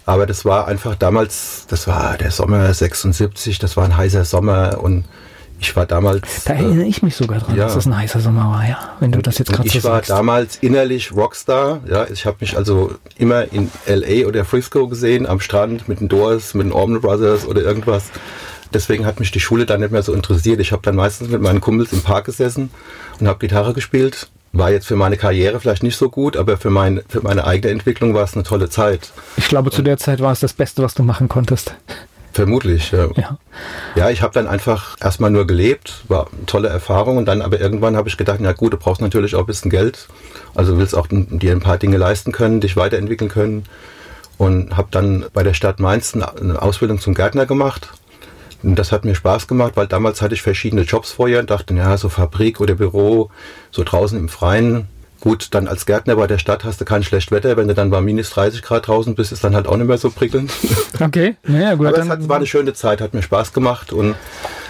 Aber 0.09 0.25
das 0.25 0.47
war 0.47 0.67
einfach 0.67 0.95
damals, 0.95 1.67
das 1.69 1.87
war 1.87 2.17
der 2.17 2.31
Sommer 2.31 2.73
76, 2.73 3.59
das 3.59 3.77
war 3.77 3.85
ein 3.85 3.95
heißer 3.95 4.25
Sommer 4.25 4.79
und 4.83 5.05
ich 5.61 5.77
war 5.77 5.85
damals. 5.85 6.45
Da 6.47 6.55
erinnere 6.55 6.87
ich 6.87 7.03
mich 7.03 7.15
sogar 7.15 7.41
dran, 7.41 7.55
ja. 7.55 7.65
dass 7.65 7.75
das 7.75 7.85
ein 7.85 7.95
heißer 7.95 8.21
Sommer 8.21 8.51
war, 8.51 8.67
ja. 8.67 8.79
Wenn 9.01 9.13
du 9.13 9.21
das 9.21 9.37
jetzt 9.37 9.53
gerade 9.53 9.69
so 9.69 9.81
sagst. 9.81 10.09
Ich 10.09 10.11
war 10.11 10.17
damals 10.17 10.57
innerlich 10.63 11.13
Rockstar. 11.15 11.81
Ja, 11.87 12.07
ich 12.11 12.25
habe 12.25 12.39
mich 12.41 12.57
also 12.57 12.95
immer 13.19 13.53
in 13.53 13.71
LA 13.87 14.27
oder 14.27 14.47
Frisco 14.47 14.89
gesehen, 14.89 15.27
am 15.27 15.41
Strand 15.41 15.91
mit 15.91 16.01
den 16.01 16.09
Doors, 16.09 16.55
mit 16.55 16.65
den 16.65 16.73
Orman 16.73 17.03
Brothers 17.03 17.45
oder 17.45 17.61
irgendwas. 17.61 18.05
Deswegen 18.73 19.05
hat 19.05 19.21
mich 19.21 19.31
die 19.31 19.41
Schule 19.41 19.67
dann 19.67 19.81
nicht 19.81 19.93
mehr 19.93 20.03
so 20.03 20.15
interessiert. 20.15 20.59
Ich 20.61 20.73
habe 20.73 20.81
dann 20.81 20.97
meistens 20.97 21.29
mit 21.29 21.43
meinen 21.43 21.61
Kumpels 21.61 21.93
im 21.93 22.01
Park 22.01 22.25
gesessen 22.25 22.71
und 23.21 23.29
habe 23.29 23.41
Gitarre 23.41 23.75
gespielt. 23.75 24.31
War 24.53 24.71
jetzt 24.71 24.87
für 24.87 24.97
meine 24.97 25.17
Karriere 25.17 25.61
vielleicht 25.61 25.83
nicht 25.83 25.97
so 25.97 26.09
gut, 26.09 26.37
aber 26.37 26.57
für, 26.57 26.71
mein, 26.71 27.03
für 27.09 27.21
meine 27.21 27.47
eigene 27.47 27.73
Entwicklung 27.73 28.15
war 28.15 28.25
es 28.25 28.35
eine 28.35 28.45
tolle 28.45 28.71
Zeit. 28.71 29.13
Ich 29.37 29.49
glaube, 29.49 29.71
zu 29.71 29.83
der 29.83 29.99
Zeit 29.99 30.21
war 30.21 30.33
es 30.33 30.41
das 30.41 30.53
Beste, 30.53 30.83
was 30.83 30.95
du 30.95 31.03
machen 31.03 31.29
konntest. 31.29 31.75
Vermutlich, 32.33 32.93
ja. 32.93 33.09
Ja, 33.17 33.39
ja 33.97 34.11
ich 34.11 34.23
habe 34.23 34.33
dann 34.33 34.47
einfach 34.47 34.97
erstmal 35.01 35.31
nur 35.31 35.47
gelebt, 35.47 36.05
war 36.09 36.29
eine 36.33 36.47
tolle 36.47 36.69
Erfahrung 36.69 37.17
und 37.17 37.27
dann 37.27 37.43
aber 37.43 37.61
irgendwann 37.61 37.97
habe 37.97 38.09
ich 38.09 38.17
gedacht, 38.17 38.39
na 38.41 38.53
gut, 38.53 38.73
du 38.73 38.77
brauchst 38.77 39.01
natürlich 39.01 39.35
auch 39.35 39.41
ein 39.41 39.47
bisschen 39.47 39.71
Geld, 39.71 40.09
also 40.55 40.79
willst 40.79 40.95
auch 40.95 41.09
dir 41.11 41.53
ein 41.53 41.61
paar 41.61 41.79
Dinge 41.79 41.97
leisten 41.97 42.33
können, 42.33 42.61
dich 42.61 42.77
weiterentwickeln 42.77 43.31
können 43.31 43.65
und 44.37 44.77
habe 44.77 44.89
dann 44.91 45.27
bei 45.33 45.43
der 45.43 45.55
Stadt 45.55 45.81
Mainz 45.81 46.15
eine 46.15 46.63
Ausbildung 46.63 47.01
zum 47.01 47.15
Gärtner 47.15 47.45
gemacht. 47.45 47.89
Und 48.63 48.77
das 48.77 48.93
hat 48.93 49.05
mir 49.05 49.15
Spaß 49.15 49.47
gemacht, 49.47 49.73
weil 49.77 49.87
damals 49.87 50.21
hatte 50.21 50.35
ich 50.35 50.43
verschiedene 50.43 50.83
Jobs 50.83 51.13
vorher 51.13 51.41
und 51.41 51.51
dachte, 51.51 51.75
ja, 51.75 51.97
so 51.97 52.09
Fabrik 52.09 52.61
oder 52.61 52.75
Büro, 52.75 53.31
so 53.71 53.85
draußen 53.85 54.19
im 54.19 54.29
Freien, 54.29 54.89
Gut, 55.21 55.49
dann 55.51 55.67
als 55.67 55.85
Gärtner 55.85 56.15
bei 56.15 56.29
der 56.29 56.39
Stadt 56.39 56.63
hast 56.63 56.81
du 56.81 56.85
kein 56.85 57.03
schlechtes 57.03 57.33
Wetter. 57.33 57.57
Wenn 57.57 57.67
du 57.67 57.75
dann 57.75 57.91
bei 57.91 58.01
minus 58.01 58.31
30 58.31 58.63
Grad 58.63 58.87
draußen 58.87 59.17
bist, 59.17 59.33
ist 59.33 59.43
dann 59.43 59.57
halt 59.57 59.67
auch 59.67 59.77
nicht 59.77 59.89
mehr 59.89 59.99
so 59.99 60.11
prickelnd. 60.11 60.53
Okay, 61.01 61.37
naja, 61.45 61.75
gut. 61.75 61.87
Aber 61.87 61.99
es 61.99 62.09
hat, 62.09 62.29
war 62.29 62.37
eine 62.37 62.47
schöne 62.47 62.73
Zeit, 62.73 63.01
hat 63.01 63.15
mir 63.15 63.23
Spaß 63.23 63.53
gemacht. 63.53 63.93
Und 63.93 64.17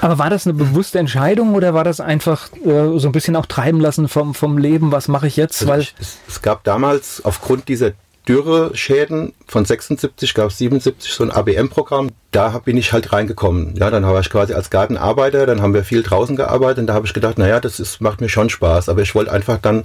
Aber 0.03 0.19
war 0.19 0.29
das 0.29 0.47
eine 0.47 0.53
bewusste 0.53 0.99
Entscheidung 0.99 1.55
oder 1.55 1.73
war 1.73 1.85
das 1.85 2.01
einfach 2.01 2.51
äh, 2.65 2.99
so 2.99 3.09
ein 3.09 3.13
bisschen 3.13 3.35
auch 3.35 3.47
treiben 3.47 3.81
lassen 3.81 4.09
vom, 4.09 4.35
vom 4.35 4.59
Leben? 4.59 4.93
Was 4.93 5.09
mache 5.09 5.27
ich 5.27 5.37
jetzt? 5.37 5.63
Also 5.63 5.73
Weil 5.73 5.81
ich, 5.81 5.95
es, 5.99 6.19
es 6.29 6.43
gab 6.43 6.65
damals 6.65 7.25
aufgrund 7.25 7.69
dieser 7.69 7.93
Dürre-Schäden 8.29 9.33
von 9.47 9.65
76 9.65 10.35
gab 10.35 10.51
es 10.51 10.59
77 10.59 11.13
so 11.13 11.25
ein 11.25 11.31
ABM-Programm. 11.31 12.11
Da 12.31 12.59
bin 12.59 12.77
ich 12.77 12.93
halt 12.93 13.13
reingekommen. 13.13 13.75
Ja, 13.77 13.91
dann 13.91 14.05
war 14.05 14.21
ich 14.21 14.29
quasi 14.29 14.53
als 14.53 14.69
Gartenarbeiter, 14.69 15.47
dann 15.47 15.63
haben 15.63 15.73
wir 15.73 15.83
viel 15.83 16.03
draußen 16.03 16.37
gearbeitet 16.37 16.79
und 16.79 16.87
da 16.89 16.95
habe 16.95 17.07
ich 17.07 17.15
gedacht, 17.15 17.39
naja, 17.39 17.59
das 17.59 17.81
ist, 17.81 18.01
macht 18.01 18.21
mir 18.21 18.29
schon 18.29 18.51
Spaß. 18.51 18.89
Aber 18.91 19.01
ich 19.01 19.15
wollte 19.15 19.33
einfach 19.33 19.59
dann 19.59 19.85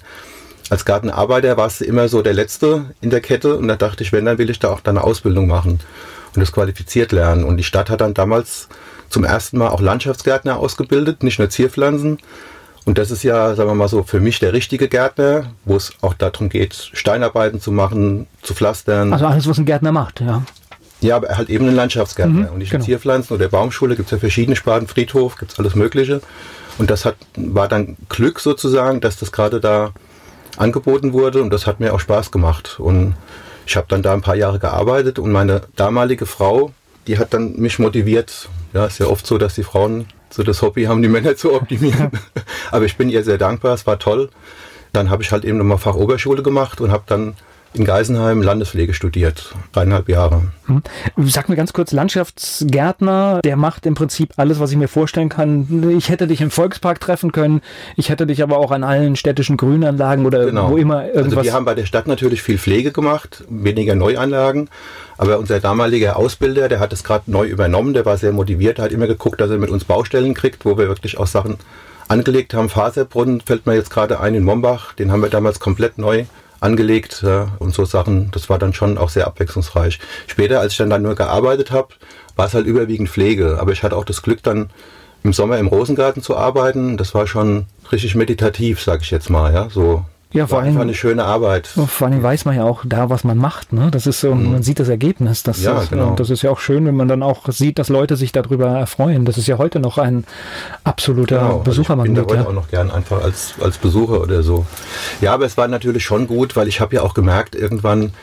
als 0.69 0.86
Gartenarbeiter 0.86 1.57
warst 1.57 1.81
du 1.81 1.86
immer 1.86 2.07
so 2.07 2.22
der 2.22 2.34
Letzte 2.34 2.86
in 3.01 3.10
der 3.10 3.22
Kette 3.22 3.57
und 3.57 3.68
da 3.68 3.75
dachte 3.75 4.04
ich, 4.04 4.12
wenn, 4.12 4.25
dann 4.25 4.38
will 4.38 4.50
ich 4.50 4.60
da 4.60 4.69
auch 4.69 4.80
deine 4.80 5.04
Ausbildung 5.04 5.48
machen 5.48 5.80
und 6.36 6.42
das 6.42 6.51
qualifiziert 6.51 7.12
lernen. 7.12 7.44
Und 7.44 7.57
die 7.57 7.63
Stadt 7.63 7.89
hat 7.89 8.01
dann 8.01 8.13
damals 8.13 8.69
zum 9.10 9.24
ersten 9.24 9.57
Mal 9.57 9.69
auch 9.69 9.81
Landschaftsgärtner 9.81 10.57
ausgebildet, 10.57 11.22
nicht 11.22 11.39
nur 11.39 11.50
Zierpflanzen. 11.50 12.18
Und 12.86 12.98
das 12.98 13.12
ist 13.12 13.24
ja, 13.24 13.56
sagen 13.56 13.70
wir 13.70 13.76
mal 13.76 13.88
so, 13.88 14.04
für 14.04 14.20
mich 14.20 14.40
der 14.40 14.52
richtige 14.52 14.90
Gärtner, 14.90 15.46
wo 15.64 15.76
es 15.76 15.94
auch 16.02 16.14
darum 16.14 16.50
geht, 16.50 16.90
Steinarbeiten 16.94 17.62
zu 17.62 17.72
machen, 17.72 18.28
zu 18.42 18.54
pflastern. 18.54 19.14
Also 19.14 19.26
alles, 19.26 19.48
was 19.48 19.58
ein 19.58 19.66
Gärtner 19.66 19.92
macht, 19.92 20.20
ja. 20.20 20.44
Ja, 21.00 21.18
aber 21.18 21.30
halt 21.38 21.50
eben 21.50 21.68
ein 21.68 21.76
Landschaftsgärtner. 21.76 22.48
Mhm, 22.48 22.54
und 22.54 22.58
nicht 22.60 22.72
genau. 22.72 22.84
Zierpflanzen 22.84 23.36
oder 23.36 23.48
Baumschule, 23.50 23.96
gibt 23.96 24.08
es 24.08 24.12
ja 24.12 24.18
verschiedene 24.18 24.56
Sparten, 24.56 24.88
Friedhof, 24.88 25.38
gibt 25.38 25.52
es 25.54 25.60
alles 25.60 25.76
Mögliche. 25.76 26.22
Und 26.78 26.90
das 26.90 27.06
hat, 27.06 27.16
war 27.36 27.68
dann 27.68 27.98
Glück 28.10 28.40
sozusagen, 28.40 29.00
dass 29.02 29.18
das 29.18 29.32
gerade 29.32 29.60
da 29.60 29.92
angeboten 30.58 31.14
wurde 31.14 31.42
und 31.42 31.52
das 31.52 31.68
hat 31.68 31.80
mir 31.80 31.94
auch 31.94 32.00
Spaß 32.00 32.32
gemacht. 32.32 32.80
Und 32.80 33.16
ich 33.66 33.76
habe 33.76 33.88
dann 33.90 34.02
da 34.02 34.14
ein 34.14 34.22
paar 34.22 34.36
Jahre 34.36 34.60
gearbeitet 34.60 35.20
und 35.20 35.32
meine 35.32 35.62
damalige 35.76 36.26
Frau, 36.26 36.72
die 37.08 37.18
hat 37.18 37.34
dann 37.34 37.58
mich 37.58 37.80
motiviert. 37.80 38.50
Ja, 38.74 38.86
ist 38.86 39.00
ja 39.00 39.08
oft 39.08 39.28
so, 39.28 39.38
dass 39.38 39.56
die 39.56 39.64
Frauen 39.64 40.08
so 40.34 40.44
das 40.44 40.62
Hobby 40.62 40.86
haben, 40.86 41.02
die 41.02 41.10
Männer 41.10 41.36
zu 41.36 41.54
optimieren. 41.54 42.12
Aber 42.72 42.86
ich 42.86 42.98
bin 42.98 43.10
ihr 43.10 43.24
sehr 43.24 43.38
dankbar, 43.38 43.74
es 43.74 43.86
war 43.86 44.00
toll. 44.00 44.30
Dann 44.92 45.10
habe 45.10 45.24
ich 45.24 45.32
halt 45.32 45.46
eben 45.46 45.58
nochmal 45.58 45.78
Fachoberschule 45.78 46.44
gemacht 46.44 46.82
und 46.82 46.92
habe 46.92 47.04
dann 47.06 47.36
in 47.74 47.86
Geisenheim 47.86 48.42
Landespflege 48.42 48.94
studiert, 48.94 49.54
dreieinhalb 49.72 50.10
Jahre. 50.10 50.44
Hm. 50.68 50.81
Sag 51.25 51.50
mir 51.50 51.56
ganz 51.56 51.74
kurz, 51.74 51.92
Landschaftsgärtner, 51.92 53.42
der 53.44 53.56
macht 53.56 53.86
im 53.86 53.96
Prinzip 53.96 54.34
alles, 54.38 54.60
was 54.60 54.72
ich 54.72 54.78
mir 54.78 54.88
vorstellen 54.88 55.30
kann. 55.30 55.94
Ich 55.98 56.10
hätte 56.10 56.28
dich 56.28 56.42
im 56.42 56.52
Volkspark 56.52 57.00
treffen 57.00 57.31
können, 57.31 57.62
ich 57.96 58.10
hätte 58.10 58.28
dich 58.28 58.44
aber 58.44 58.58
auch 58.58 58.72
an 58.72 58.84
allen 58.84 59.16
städtischen 59.16 59.58
Grünanlagen 59.58 60.25
oder 60.25 60.46
genau. 60.46 60.70
wo 60.70 60.78
immer 60.78 61.06
irgendwas. 61.06 61.38
Also 61.38 61.44
wir 61.44 61.54
haben 61.54 61.66
bei 61.66 61.75
der 61.75 61.86
Stadt 61.86 62.08
natürlich 62.08 62.42
viel 62.42 62.58
Pflege 62.58 62.92
gemacht, 62.92 63.44
weniger 63.50 63.96
Neuanlagen. 63.96 64.70
Aber 65.18 65.38
unser 65.40 65.60
damaliger 65.60 66.18
Ausbilder, 66.18 66.70
der 66.70 66.80
hat 66.80 66.92
es 66.92 67.04
gerade 67.04 67.30
neu 67.31 67.48
übernommen, 67.48 67.94
der 67.94 68.06
war 68.06 68.18
sehr 68.18 68.34
motiviert, 68.34 68.80
hat 68.80 68.92
immer 68.92 69.08
geguckt, 69.08 69.40
dass 69.40 69.50
er 69.50 69.58
mit 69.58 69.70
uns 69.70 69.86
Baustellen 69.86 70.34
kriegt, 70.34 70.66
wo 70.66 70.78
wir 70.78 70.88
wirklich 70.88 71.18
auch 71.18 71.28
Sachen 71.28 71.58
angelegt 72.08 72.54
haben. 72.54 72.70
Faserbrunnen 72.70 73.42
fällt 73.42 73.66
mir 73.66 73.75
jetzt 73.75 73.90
gerade 73.90 74.20
ein 74.20 74.36
in 74.36 74.44
Mombach, 74.44 74.94
den 74.94 75.12
haben 75.12 75.22
wir 75.22 75.30
damals 75.30 75.60
komplett 75.60 75.98
neu 75.98 76.25
angelegt 76.63 77.21
ja, 77.24 77.50
und 77.60 77.74
so 77.74 77.86
Sachen. 77.86 78.31
Das 78.31 78.50
war 78.50 78.57
dann 78.57 78.74
schon 78.74 78.98
auch 78.98 79.10
sehr 79.10 79.27
abwechslungsreich. 79.27 80.00
Später, 80.27 80.60
als 80.60 80.74
ich 80.74 80.77
dann, 80.77 80.89
dann 80.89 81.01
nur 81.01 81.15
gearbeitet 81.15 81.71
habe, 81.71 81.89
war 82.36 82.48
es 82.48 82.53
halt 82.53 82.65
überwiegend 82.65 83.10
Pflege. 83.10 83.58
Aber 83.60 83.72
ich 83.72 83.84
hatte 83.84 83.96
auch 83.96 84.05
das 84.05 84.22
Glück, 84.22 84.41
dann 84.43 84.70
im 85.24 85.34
Sommer 85.34 85.58
im 85.58 85.67
Rosengarten 85.67 86.22
zu 86.24 86.36
arbeiten. 86.36 86.98
Das 86.98 87.13
war 87.13 87.27
schon 87.27 87.65
richtig 87.91 88.15
meditativ, 88.15 88.82
sag 88.82 89.01
ich 89.01 89.12
jetzt 89.12 89.29
mal. 89.29 89.53
Ja, 89.53 89.70
so 89.70 90.05
ja, 90.34 90.48
vor 90.48 90.62
allem 90.62 90.80
eine 90.80 90.96
schöne 90.96 91.24
Arbeit. 91.24 91.68
Vor 91.68 92.08
allem 92.08 92.24
weiß 92.24 92.46
man 92.46 92.56
ja 92.56 92.63
auch 92.63 92.84
da, 92.86 93.10
was 93.12 93.24
man 93.24 93.38
macht. 93.38 93.72
Ne? 93.72 93.90
Das 93.92 94.08
ist 94.08 94.20
so, 94.20 94.34
mhm. 94.34 94.54
man 94.54 94.63
sieht 94.63 94.80
das 94.80 94.90
Ergebnis. 94.90 95.44
Das, 95.44 95.62
ja, 95.62 95.80
ist, 95.80 95.92
genau. 95.92 96.16
das 96.16 96.32
ist 96.32 96.42
ja 96.42 96.50
auch 96.50 96.60
schön, 96.60 96.86
wenn 96.86 96.96
man 96.96 97.08
dann 97.08 97.22
auch 97.22 97.48
sieht, 97.50 97.78
dass 97.78 97.90
Leute 97.90 98.16
sich 98.16 98.32
darüber 98.32 98.68
erfreuen. 98.68 99.25
Das 99.25 99.38
ist 99.38 99.48
ja 99.48 99.60
heute 99.60 99.80
noch 99.80 100.00
ein 100.00 100.25
absoluter 100.84 101.40
genau, 101.40 101.60
Besuchermagnet. 101.60 102.18
Also 102.18 102.22
ich 102.22 102.28
bin 102.28 102.36
da 102.38 102.42
heute 102.42 102.44
ja. 102.44 102.50
auch 102.50 102.63
noch 102.63 102.70
gern 102.70 102.92
einfach 102.92 103.24
als, 103.24 103.54
als 103.62 103.78
Besucher 103.78 104.22
oder 104.22 104.42
so. 104.42 104.66
Ja, 105.22 105.34
aber 105.34 105.46
es 105.46 105.56
war 105.56 105.68
natürlich 105.68 106.04
schon 106.04 106.25
gut, 106.25 106.56
weil 106.56 106.68
ich 106.68 106.82
habe 106.82 106.96
ja 106.96 107.04
auch 107.04 107.13
gemerkt, 107.13 107.56
irgendwann, 107.56 108.13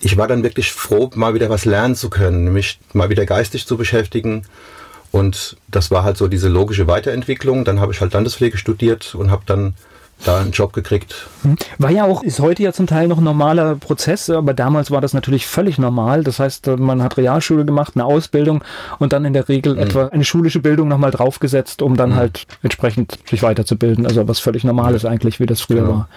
ich 0.00 0.18
war 0.18 0.28
dann 0.28 0.42
wirklich 0.42 0.70
froh, 0.70 1.10
mal 1.14 1.32
wieder 1.32 1.48
was 1.48 1.64
lernen 1.64 1.94
zu 1.94 2.10
können, 2.10 2.52
mich 2.52 2.78
mal 2.92 3.08
wieder 3.08 3.24
geistig 3.24 3.66
zu 3.66 3.78
beschäftigen. 3.78 4.44
Und 5.12 5.56
das 5.68 5.90
war 5.90 6.04
halt 6.04 6.18
so 6.18 6.28
diese 6.28 6.48
logische 6.48 6.88
Weiterentwicklung. 6.88 7.64
Dann 7.64 7.80
habe 7.80 7.92
ich 7.92 8.00
halt 8.00 8.12
Landespflege 8.12 8.58
studiert 8.58 9.14
und 9.14 9.30
habe 9.30 9.44
dann 9.46 9.74
da 10.24 10.40
einen 10.40 10.50
Job 10.50 10.72
gekriegt. 10.72 11.28
Hm. 11.42 11.56
War 11.78 11.90
ja 11.90 12.04
auch, 12.04 12.22
ist 12.22 12.40
heute 12.40 12.62
ja 12.62 12.72
zum 12.72 12.86
Teil 12.86 13.08
noch 13.08 13.18
ein 13.18 13.24
normaler 13.24 13.76
Prozess, 13.76 14.30
aber 14.30 14.54
damals 14.54 14.90
war 14.90 15.00
das 15.00 15.12
natürlich 15.12 15.46
völlig 15.46 15.78
normal. 15.78 16.24
Das 16.24 16.40
heißt, 16.40 16.66
man 16.78 17.02
hat 17.02 17.16
Realschule 17.16 17.64
gemacht, 17.64 17.92
eine 17.94 18.04
Ausbildung 18.04 18.64
und 18.98 19.12
dann 19.12 19.24
in 19.24 19.32
der 19.32 19.48
Regel 19.48 19.74
mhm. 19.74 19.82
etwa 19.82 20.06
eine 20.08 20.24
schulische 20.24 20.60
Bildung 20.60 20.88
nochmal 20.88 21.10
draufgesetzt, 21.10 21.82
um 21.82 21.96
dann 21.96 22.10
mhm. 22.10 22.16
halt 22.16 22.46
entsprechend 22.62 23.18
sich 23.28 23.42
weiterzubilden. 23.42 24.06
Also 24.06 24.26
was 24.26 24.40
völlig 24.40 24.64
normal 24.64 24.94
ist 24.94 25.04
eigentlich, 25.04 25.40
wie 25.40 25.46
das 25.46 25.60
früher 25.60 25.82
genau. 25.82 25.92
war. 25.92 26.08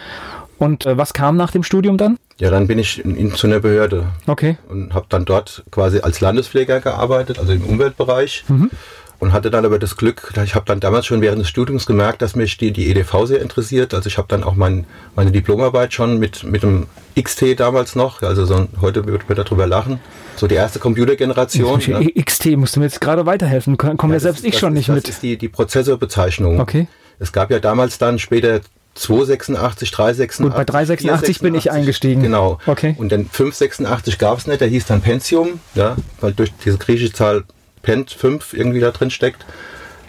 Und 0.60 0.86
äh, 0.86 0.98
was 0.98 1.14
kam 1.14 1.38
nach 1.38 1.52
dem 1.52 1.64
Studium 1.64 1.98
dann? 1.98 2.18
Ja, 2.40 2.50
dann 2.50 2.68
bin 2.68 2.80
ich 2.80 3.04
in, 3.04 3.16
in, 3.16 3.36
zu 3.36 3.48
einer 3.48 3.60
Behörde. 3.60 4.08
Okay. 4.26 4.58
Und 4.70 4.94
habe 4.94 5.06
dann 5.10 5.26
dort 5.26 5.64
quasi 5.72 6.00
als 6.00 6.20
Landespfleger 6.20 6.80
gearbeitet, 6.80 7.38
also 7.40 7.52
im 7.52 7.64
Umweltbereich. 7.64 8.44
Mhm 8.48 8.72
und 9.20 9.34
hatte 9.34 9.50
dann 9.50 9.66
aber 9.66 9.80
das 9.80 9.98
Glück, 9.98 10.32
ich 10.44 10.56
habe 10.56 10.66
dann 10.66 10.80
damals 10.80 11.06
schon 11.06 11.22
während 11.22 11.42
des 11.42 11.50
Studiums 11.50 11.86
gemerkt, 11.86 12.22
dass 12.22 12.36
mich 12.36 12.58
die, 12.58 12.72
die 12.72 12.90
EDV 12.90 13.26
sehr 13.26 13.42
interessiert. 13.42 13.94
Also 13.94 14.08
ich 14.08 14.18
habe 14.18 14.28
dann 14.28 14.44
auch 14.44 14.56
mein, 14.56 14.86
meine 15.16 15.32
Diplomarbeit 15.32 15.94
schon 15.94 16.20
mit, 16.20 16.44
mit 16.44 16.64
dem 16.64 16.88
XT 17.20 17.60
damals 17.60 17.96
noch, 17.96 18.22
also 18.22 18.46
so, 18.46 18.68
heute 18.80 19.06
wird 19.06 19.28
man 19.28 19.36
darüber 19.36 19.66
lachen, 19.66 20.00
so 20.36 20.48
die 20.48 20.56
erste 20.56 20.80
Computergeneration. 20.80 21.80
Ja. 21.82 22.00
XT, 22.22 22.58
musst 22.58 22.76
du 22.76 22.80
mir 22.80 22.86
jetzt 22.86 23.02
gerade 23.02 23.26
weiterhelfen, 23.26 23.78
komme 23.78 23.98
ja, 23.98 24.14
ja 24.14 24.20
selbst 24.20 24.40
ist, 24.40 24.54
ich 24.54 24.60
schon 24.60 24.74
nicht 24.74 24.90
ist, 24.90 24.96
mit. 24.96 25.04
Das 25.06 25.16
ist 25.16 25.24
die, 25.24 25.38
die 25.38 25.50
Prozessorbezeichnung. 25.50 26.60
Okay. 26.60 26.88
Es 27.20 27.32
gab 27.32 27.50
ja 27.50 27.60
damals 27.60 27.98
dann 27.98 28.20
später 28.20 28.62
286, 28.94 29.92
386. 29.92 30.46
Und 30.46 30.56
bei 30.56 30.64
386 30.64 31.40
bin 31.40 31.56
ich 31.56 31.72
eingestiegen. 31.72 32.22
Genau. 32.22 32.60
Okay. 32.66 32.96
Und 32.98 33.12
dann 33.12 33.26
586 33.26 34.18
gab 34.18 34.40
es 34.40 34.48
nicht, 34.48 34.62
der 34.62 34.68
hieß 34.68 34.86
dann 34.86 35.02
Pentium, 35.02 35.60
ja, 35.76 35.96
weil 36.20 36.34
durch 36.34 36.52
diese 36.64 36.78
griechische 36.78 37.14
Zahl 37.14 37.44
Pent 37.88 38.12
5 38.12 38.52
irgendwie 38.52 38.82
da 38.82 38.92
drin 38.92 39.10
steckt. 39.10 39.46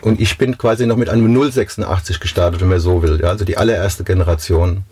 Und 0.00 0.20
ich 0.20 0.36
bin 0.36 0.58
quasi 0.58 0.84
noch 0.84 0.96
mit 0.96 1.08
einem 1.08 1.32
086 1.32 2.18
gestartet, 2.18 2.60
wenn 2.60 2.68
man 2.68 2.80
so 2.80 3.04
will. 3.04 3.20
Ja, 3.22 3.28
also 3.28 3.44
die 3.44 3.56
allererste 3.56 4.02
Generation. 4.02 4.82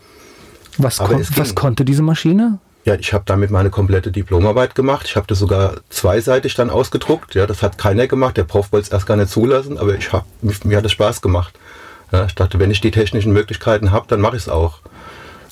Was, 0.78 0.98
kon 0.98 1.26
was 1.34 1.56
konnte 1.56 1.84
diese 1.84 2.02
Maschine? 2.02 2.60
Ja, 2.84 2.94
ich 2.94 3.12
habe 3.12 3.24
damit 3.26 3.50
meine 3.50 3.70
komplette 3.70 4.12
Diplomarbeit 4.12 4.76
gemacht. 4.76 5.06
Ich 5.08 5.16
habe 5.16 5.26
das 5.26 5.40
sogar 5.40 5.74
zweiseitig 5.90 6.54
dann 6.54 6.70
ausgedruckt. 6.70 7.34
Ja, 7.34 7.48
das 7.48 7.60
hat 7.60 7.76
keiner 7.76 8.06
gemacht. 8.06 8.36
Der 8.36 8.44
Prof 8.44 8.70
wollte 8.70 8.86
es 8.86 8.92
erst 8.92 9.06
gar 9.06 9.16
nicht 9.16 9.30
zulassen, 9.30 9.78
aber 9.78 9.96
ich 9.96 10.12
hab, 10.12 10.24
mir 10.64 10.76
hat 10.76 10.84
es 10.84 10.92
Spaß 10.92 11.22
gemacht. 11.22 11.58
Ja, 12.12 12.26
ich 12.26 12.36
dachte, 12.36 12.60
wenn 12.60 12.70
ich 12.70 12.80
die 12.80 12.92
technischen 12.92 13.32
Möglichkeiten 13.32 13.90
habe, 13.90 14.06
dann 14.06 14.20
mache 14.20 14.36
ich 14.36 14.42
es 14.42 14.48
auch. 14.48 14.78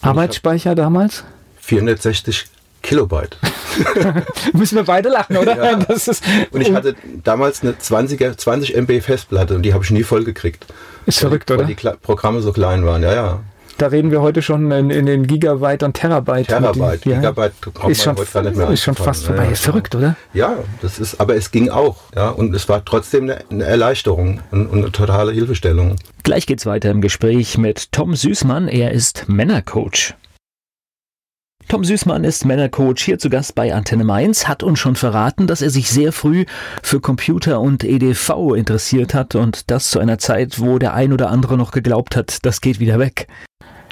Arbeitsspeicher 0.02 0.76
damals? 0.76 1.24
460 1.62 2.46
Kilobyte. 2.84 3.36
Müssen 4.52 4.76
wir 4.76 4.84
beide 4.84 5.08
lachen, 5.08 5.36
oder? 5.36 5.56
Ja. 5.56 5.78
und 6.52 6.60
ich 6.60 6.72
hatte 6.72 6.94
damals 7.24 7.62
eine 7.62 7.72
20er, 7.72 8.36
20 8.36 8.76
MB 8.76 9.00
Festplatte 9.00 9.56
und 9.56 9.62
die 9.62 9.74
habe 9.74 9.82
ich 9.82 9.90
nie 9.90 10.04
voll 10.04 10.22
gekriegt. 10.22 10.66
Ist 11.06 11.18
verrückt, 11.18 11.50
weil 11.50 11.58
oder? 11.58 11.68
Weil 11.68 11.74
die 11.74 11.98
Programme 12.02 12.40
so 12.42 12.52
klein 12.52 12.86
waren, 12.86 13.02
ja, 13.02 13.12
ja. 13.12 13.40
Da 13.78 13.88
reden 13.88 14.12
wir 14.12 14.20
heute 14.20 14.40
schon 14.40 14.70
in, 14.70 14.90
in 14.90 15.06
den 15.06 15.26
Gigabyte 15.26 15.82
und 15.82 15.94
Terabyte. 15.94 16.46
Terabyte, 16.46 17.04
den, 17.04 17.14
Gigabyte 17.14 17.52
ja, 17.82 17.88
ist 17.88 18.04
schon, 18.04 18.14
gar 18.14 18.42
nicht 18.42 18.56
mehr 18.56 18.70
Ist 18.70 18.82
schon 18.82 18.94
fast 18.94 19.24
vorbei. 19.24 19.46
Ja, 19.46 19.50
ist 19.50 19.64
verrückt, 19.64 19.96
oder? 19.96 20.14
Ja, 20.32 20.58
das 20.80 21.00
ist, 21.00 21.20
aber 21.20 21.34
es 21.34 21.50
ging 21.50 21.70
auch. 21.70 21.96
Ja, 22.14 22.28
und 22.28 22.54
es 22.54 22.68
war 22.68 22.84
trotzdem 22.84 23.24
eine, 23.24 23.38
eine 23.50 23.64
Erleichterung 23.64 24.40
und, 24.52 24.68
und, 24.68 24.78
eine 24.78 24.92
totale 24.92 25.32
Hilfestellung. 25.32 25.96
Gleich 26.22 26.46
geht's 26.46 26.66
weiter 26.66 26.90
im 26.90 27.00
Gespräch 27.00 27.58
mit 27.58 27.90
Tom 27.90 28.14
Süßmann. 28.14 28.68
Er 28.68 28.92
ist 28.92 29.28
Männercoach. 29.28 30.14
Tom 31.68 31.82
Süßmann 31.82 32.24
ist 32.24 32.44
Männercoach 32.44 32.98
hier 32.98 33.18
zu 33.18 33.30
Gast 33.30 33.54
bei 33.54 33.74
Antenne 33.74 34.04
Mainz, 34.04 34.46
hat 34.46 34.62
uns 34.62 34.78
schon 34.78 34.96
verraten, 34.96 35.46
dass 35.46 35.62
er 35.62 35.70
sich 35.70 35.90
sehr 35.90 36.12
früh 36.12 36.44
für 36.82 37.00
Computer 37.00 37.60
und 37.60 37.84
EDV 37.84 38.54
interessiert 38.54 39.14
hat 39.14 39.34
und 39.34 39.70
das 39.70 39.88
zu 39.88 39.98
einer 39.98 40.18
Zeit, 40.18 40.60
wo 40.60 40.78
der 40.78 40.94
ein 40.94 41.12
oder 41.12 41.30
andere 41.30 41.56
noch 41.56 41.70
geglaubt 41.72 42.16
hat, 42.16 42.44
das 42.44 42.60
geht 42.60 42.80
wieder 42.80 42.98
weg. 42.98 43.28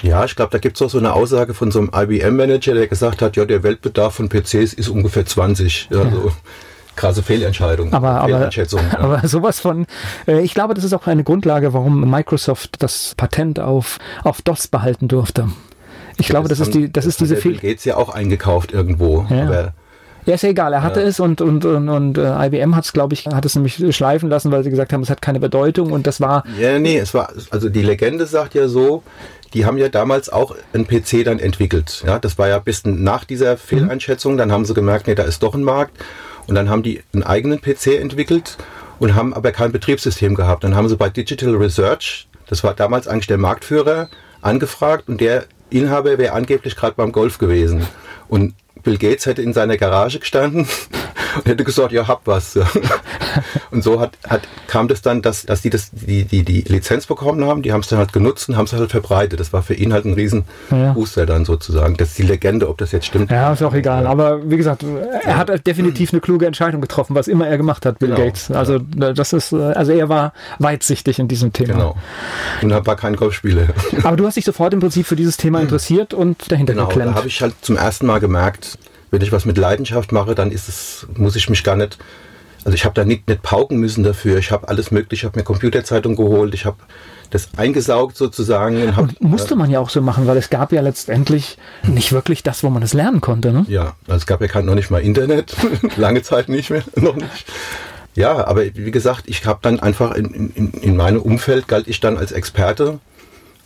Ja, 0.03 0.23
ich 0.25 0.35
glaube, 0.35 0.51
da 0.51 0.59
gibt 0.59 0.75
es 0.77 0.81
auch 0.81 0.89
so 0.89 0.99
eine 0.99 1.13
Aussage 1.13 1.53
von 1.53 1.71
so 1.71 1.79
einem 1.79 1.91
IBM-Manager, 1.93 2.73
der 2.73 2.87
gesagt 2.87 3.21
hat, 3.21 3.37
ja, 3.37 3.45
der 3.45 3.63
Weltbedarf 3.63 4.15
von 4.15 4.29
PCs 4.29 4.73
ist 4.73 4.89
ungefähr 4.89 5.25
20. 5.25 5.87
Also, 5.91 6.03
ja. 6.03 6.33
krasse 6.95 7.23
Fehlentscheidung. 7.23 7.93
Aber, 7.93 8.21
aber, 8.21 8.51
aber 8.99 9.27
sowas 9.27 9.61
von, 9.61 9.87
äh, 10.27 10.41
ich 10.41 10.53
glaube, 10.53 10.73
das 10.73 10.83
ist 10.83 10.93
auch 10.93 11.07
eine 11.07 11.23
Grundlage, 11.23 11.73
warum 11.73 12.09
Microsoft 12.09 12.83
das 12.83 13.15
Patent 13.15 13.59
auf, 13.59 13.97
auf 14.23 14.41
DOS 14.41 14.67
behalten 14.67 15.07
durfte. 15.07 15.47
Ich 16.17 16.27
glaube, 16.27 16.47
das, 16.47 16.59
das 16.59 16.67
ist 16.67 16.75
die, 16.75 16.91
das, 16.91 17.05
ist 17.05 17.19
diese 17.19 17.35
Fehl. 17.35 17.57
Gates 17.57 17.85
ja 17.85 17.97
auch 17.97 18.09
eingekauft 18.09 18.71
irgendwo. 18.71 19.25
Ja. 19.29 19.73
Ja, 20.25 20.35
ist 20.35 20.43
ja 20.43 20.49
egal. 20.49 20.71
Er 20.73 20.83
hatte 20.83 21.01
ja. 21.01 21.07
es 21.07 21.19
und, 21.19 21.41
und, 21.41 21.65
und, 21.65 21.89
und 21.89 22.17
äh, 22.17 22.45
IBM 22.47 22.75
hat 22.75 22.85
es, 22.85 22.93
glaube 22.93 23.13
ich, 23.13 23.27
hat 23.27 23.43
es 23.45 23.55
nämlich 23.55 23.95
schleifen 23.95 24.29
lassen, 24.29 24.51
weil 24.51 24.63
sie 24.63 24.69
gesagt 24.69 24.93
haben, 24.93 25.01
es 25.01 25.09
hat 25.09 25.21
keine 25.21 25.39
Bedeutung 25.39 25.91
und 25.91 26.07
das 26.07 26.21
war. 26.21 26.43
Ja, 26.59 26.79
nee, 26.79 26.97
es 26.97 27.13
war, 27.13 27.33
also 27.49 27.67
die 27.69 27.81
Legende 27.81 28.25
sagt 28.25 28.53
ja 28.53 28.69
so, 28.69 29.03
die 29.53 29.65
haben 29.65 29.77
ja 29.77 29.89
damals 29.89 30.29
auch 30.29 30.55
einen 30.73 30.87
PC 30.87 31.25
dann 31.25 31.39
entwickelt. 31.39 32.03
Ja, 32.05 32.19
das 32.19 32.37
war 32.37 32.47
ja 32.47 32.59
bis 32.59 32.85
nach 32.85 33.25
dieser 33.25 33.57
Fehleinschätzung. 33.57 34.37
Dann 34.37 34.51
haben 34.51 34.65
sie 34.65 34.73
gemerkt, 34.73 35.07
nee, 35.07 35.15
da 35.15 35.23
ist 35.23 35.43
doch 35.43 35.55
ein 35.55 35.63
Markt. 35.63 35.97
Und 36.47 36.55
dann 36.55 36.69
haben 36.69 36.83
die 36.83 37.01
einen 37.13 37.23
eigenen 37.23 37.61
PC 37.61 37.99
entwickelt 37.99 38.57
und 38.99 39.15
haben 39.15 39.33
aber 39.33 39.51
kein 39.51 39.71
Betriebssystem 39.71 40.35
gehabt. 40.35 40.63
Dann 40.63 40.75
haben 40.75 40.89
sie 40.89 40.97
bei 40.97 41.09
Digital 41.09 41.55
Research, 41.55 42.27
das 42.47 42.63
war 42.63 42.73
damals 42.73 43.07
eigentlich 43.07 43.27
der 43.27 43.37
Marktführer, 43.37 44.09
angefragt 44.41 45.07
und 45.07 45.21
der 45.21 45.45
Inhaber 45.73 46.17
wäre 46.17 46.33
angeblich 46.33 46.75
gerade 46.75 46.95
beim 46.95 47.11
Golf 47.11 47.37
gewesen. 47.37 47.87
Und 48.27 48.53
Bill 48.83 48.97
Gates 48.97 49.25
hätte 49.25 49.41
in 49.41 49.53
seiner 49.53 49.77
Garage 49.77 50.19
gestanden 50.19 50.67
und 51.35 51.45
hätte 51.45 51.63
gesagt, 51.63 51.91
ja, 51.91 52.07
hab 52.07 52.25
was. 52.25 52.57
und 53.71 53.83
so 53.83 53.99
hat, 53.99 54.17
hat, 54.27 54.47
kam 54.67 54.87
das 54.87 55.01
dann, 55.01 55.21
dass, 55.21 55.45
dass 55.45 55.61
die 55.61 55.69
das, 55.69 55.89
die, 55.91 56.25
die, 56.25 56.43
die 56.43 56.61
Lizenz 56.61 57.05
bekommen 57.05 57.45
haben, 57.45 57.61
die 57.61 57.71
haben 57.71 57.81
es 57.81 57.87
dann 57.87 57.99
halt 57.99 58.13
genutzt 58.13 58.49
und 58.49 58.57
haben 58.57 58.65
es 58.65 58.73
halt 58.73 58.91
verbreitet. 58.91 59.39
Das 59.39 59.53
war 59.53 59.63
für 59.63 59.73
ihn 59.73 59.93
halt 59.93 60.05
ein 60.05 60.13
riesen 60.13 60.45
ja. 60.69 60.93
Booster 60.93 61.25
dann 61.25 61.45
sozusagen. 61.45 61.95
Das 61.97 62.09
ist 62.09 62.17
die 62.17 62.23
Legende, 62.23 62.69
ob 62.69 62.77
das 62.77 62.91
jetzt 62.91 63.05
stimmt. 63.05 63.31
Ja, 63.31 63.53
ist 63.53 63.63
auch 63.63 63.73
egal. 63.73 64.05
Aber 64.07 64.49
wie 64.49 64.57
gesagt, 64.57 64.83
er 65.23 65.37
hat 65.37 65.49
halt 65.49 65.65
definitiv 65.65 66.11
eine 66.11 66.21
kluge 66.21 66.45
Entscheidung 66.45 66.81
getroffen, 66.81 67.15
was 67.15 67.27
immer 67.27 67.47
er 67.47 67.57
gemacht 67.57 67.85
hat, 67.85 67.99
Bill 67.99 68.09
genau. 68.09 68.25
Gates. 68.25 68.51
Also 68.51 68.79
das 68.79 69.33
ist, 69.33 69.53
also 69.53 69.91
er 69.91 70.09
war 70.09 70.33
weitsichtig 70.59 71.19
in 71.19 71.27
diesem 71.27 71.53
Thema. 71.53 71.73
Genau. 71.73 71.97
Und 72.61 72.71
er 72.71 72.85
war 72.85 72.95
kein 72.95 73.15
Golfspieler. 73.15 73.67
Aber 74.03 74.17
du 74.17 74.25
hast 74.25 74.35
dich 74.35 74.45
sofort 74.45 74.73
im 74.73 74.79
Prinzip 74.79 75.05
für 75.05 75.15
dieses 75.15 75.37
Thema 75.37 75.61
interessiert 75.61 76.13
und 76.13 76.51
dahinter 76.51 76.73
genau, 76.73 76.87
geklemmt. 76.87 77.11
Da 77.11 77.15
habe 77.15 77.27
ich 77.27 77.41
halt 77.41 77.53
zum 77.61 77.77
ersten 77.77 78.05
Mal 78.05 78.19
gemerkt, 78.19 78.72
wenn 79.13 79.21
ich 79.21 79.31
was 79.31 79.45
mit 79.45 79.59
Leidenschaft 79.59 80.11
mache, 80.11 80.33
dann 80.33 80.51
ist 80.51 80.67
es, 80.67 81.05
muss 81.15 81.35
ich 81.35 81.47
mich 81.47 81.63
gar 81.63 81.75
nicht, 81.75 81.99
also 82.65 82.73
ich 82.73 82.83
habe 82.83 82.95
da 82.95 83.05
nicht, 83.05 83.27
nicht 83.27 83.43
pauken 83.43 83.77
müssen 83.77 84.03
dafür. 84.03 84.39
Ich 84.39 84.51
habe 84.51 84.67
alles 84.69 84.89
mögliche, 84.89 85.21
ich 85.21 85.25
habe 85.25 85.37
mir 85.37 85.43
Computerzeitung 85.43 86.15
geholt, 86.15 86.55
ich 86.55 86.65
habe 86.65 86.77
das 87.29 87.49
eingesaugt 87.55 88.17
sozusagen. 88.17 88.81
Und, 88.81 88.97
hab, 88.97 89.21
musste 89.21 89.55
man 89.55 89.69
ja 89.69 89.79
auch 89.79 89.91
so 89.91 90.01
machen, 90.01 90.25
weil 90.25 90.37
es 90.37 90.49
gab 90.49 90.71
ja 90.71 90.81
letztendlich 90.81 91.59
nicht 91.83 92.11
wirklich 92.11 92.41
das, 92.41 92.63
wo 92.63 92.71
man 92.71 92.81
es 92.81 92.93
lernen 92.93 93.21
konnte. 93.21 93.53
Ne? 93.53 93.67
Ja, 93.67 93.93
also 94.07 94.17
es 94.17 94.25
gab 94.25 94.41
ja 94.41 94.47
kein, 94.47 94.65
noch 94.65 94.73
nicht 94.73 94.89
mal 94.89 95.03
Internet, 95.03 95.55
lange 95.95 96.23
Zeit 96.23 96.49
nicht 96.49 96.71
mehr, 96.71 96.81
noch 96.95 97.15
nicht. 97.15 97.45
Ja, 98.15 98.47
aber 98.47 98.63
wie 98.65 98.91
gesagt, 98.91 99.25
ich 99.27 99.45
habe 99.45 99.59
dann 99.61 99.79
einfach 99.79 100.15
in, 100.15 100.51
in, 100.55 100.71
in 100.71 100.97
meinem 100.97 101.21
Umfeld 101.21 101.67
galt 101.67 101.87
ich 101.87 101.99
dann 101.99 102.17
als 102.17 102.31
Experte 102.31 102.97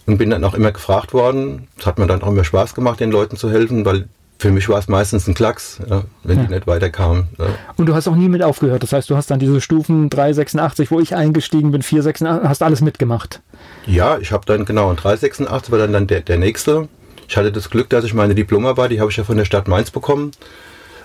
und 0.07 0.17
bin 0.17 0.29
dann 0.29 0.43
auch 0.43 0.55
immer 0.55 0.73
gefragt 0.73 1.13
worden. 1.13 1.69
Es 1.79 1.85
hat 1.85 1.99
mir 1.99 2.07
dann 2.07 2.21
auch 2.21 2.27
immer 2.27 2.43
Spaß 2.43 2.75
gemacht, 2.75 2.99
den 2.99 3.11
Leuten 3.11 3.37
zu 3.37 3.49
helfen, 3.49 3.85
weil 3.85 4.09
für 4.39 4.51
mich 4.51 4.69
war 4.69 4.77
es 4.79 4.87
meistens 4.87 5.27
ein 5.27 5.33
Klacks, 5.33 5.79
ja, 5.89 6.03
wenn 6.23 6.37
ja. 6.37 6.45
die 6.45 6.53
nicht 6.53 6.67
weiterkamen. 6.67 7.27
Ja. 7.39 7.45
Und 7.75 7.87
du 7.87 7.95
hast 7.95 8.07
auch 8.07 8.15
nie 8.15 8.29
mit 8.29 8.43
aufgehört. 8.43 8.83
Das 8.83 8.93
heißt, 8.93 9.09
du 9.09 9.15
hast 9.15 9.31
dann 9.31 9.39
diese 9.39 9.61
Stufen 9.61 10.09
386, 10.09 10.91
wo 10.91 10.99
ich 10.99 11.15
eingestiegen 11.15 11.71
bin, 11.71 11.81
486, 11.81 12.47
hast 12.47 12.61
alles 12.61 12.81
mitgemacht. 12.81 13.41
Ja, 13.85 14.17
ich 14.19 14.31
habe 14.31 14.45
dann 14.45 14.65
genau, 14.65 14.89
und 14.89 15.03
386 15.03 15.71
war 15.71 15.79
dann, 15.79 15.93
dann 15.93 16.07
der, 16.07 16.21
der 16.21 16.37
nächste. 16.37 16.87
Ich 17.27 17.35
hatte 17.35 17.51
das 17.51 17.69
Glück, 17.69 17.89
dass 17.89 18.05
ich 18.05 18.13
meine 18.13 18.35
Diplomarbeit, 18.35 18.91
die 18.91 18.99
habe 18.99 19.11
ich 19.11 19.17
ja 19.17 19.23
von 19.23 19.37
der 19.37 19.45
Stadt 19.45 19.67
Mainz 19.67 19.91
bekommen, 19.91 20.31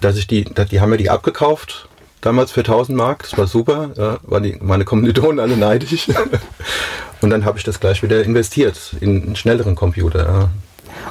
dass 0.00 0.16
ich 0.16 0.26
die, 0.26 0.44
die 0.44 0.80
haben 0.80 0.90
mir 0.90 0.98
die 0.98 1.10
abgekauft, 1.10 1.88
damals 2.20 2.52
für 2.52 2.60
1000 2.60 2.96
Mark, 2.96 3.22
das 3.22 3.36
war 3.38 3.46
super, 3.46 3.90
ja, 3.96 4.18
waren 4.22 4.42
die, 4.42 4.56
meine 4.60 4.84
Kommilitonen 4.84 5.40
alle 5.40 5.56
neidisch. 5.56 6.08
und 7.20 7.30
dann 7.30 7.44
habe 7.44 7.58
ich 7.58 7.64
das 7.64 7.80
gleich 7.80 8.02
wieder 8.02 8.22
investiert 8.22 8.94
in 9.00 9.22
einen 9.22 9.36
schnelleren 9.36 9.74
Computer. 9.74 10.26
Ja. 10.26 10.50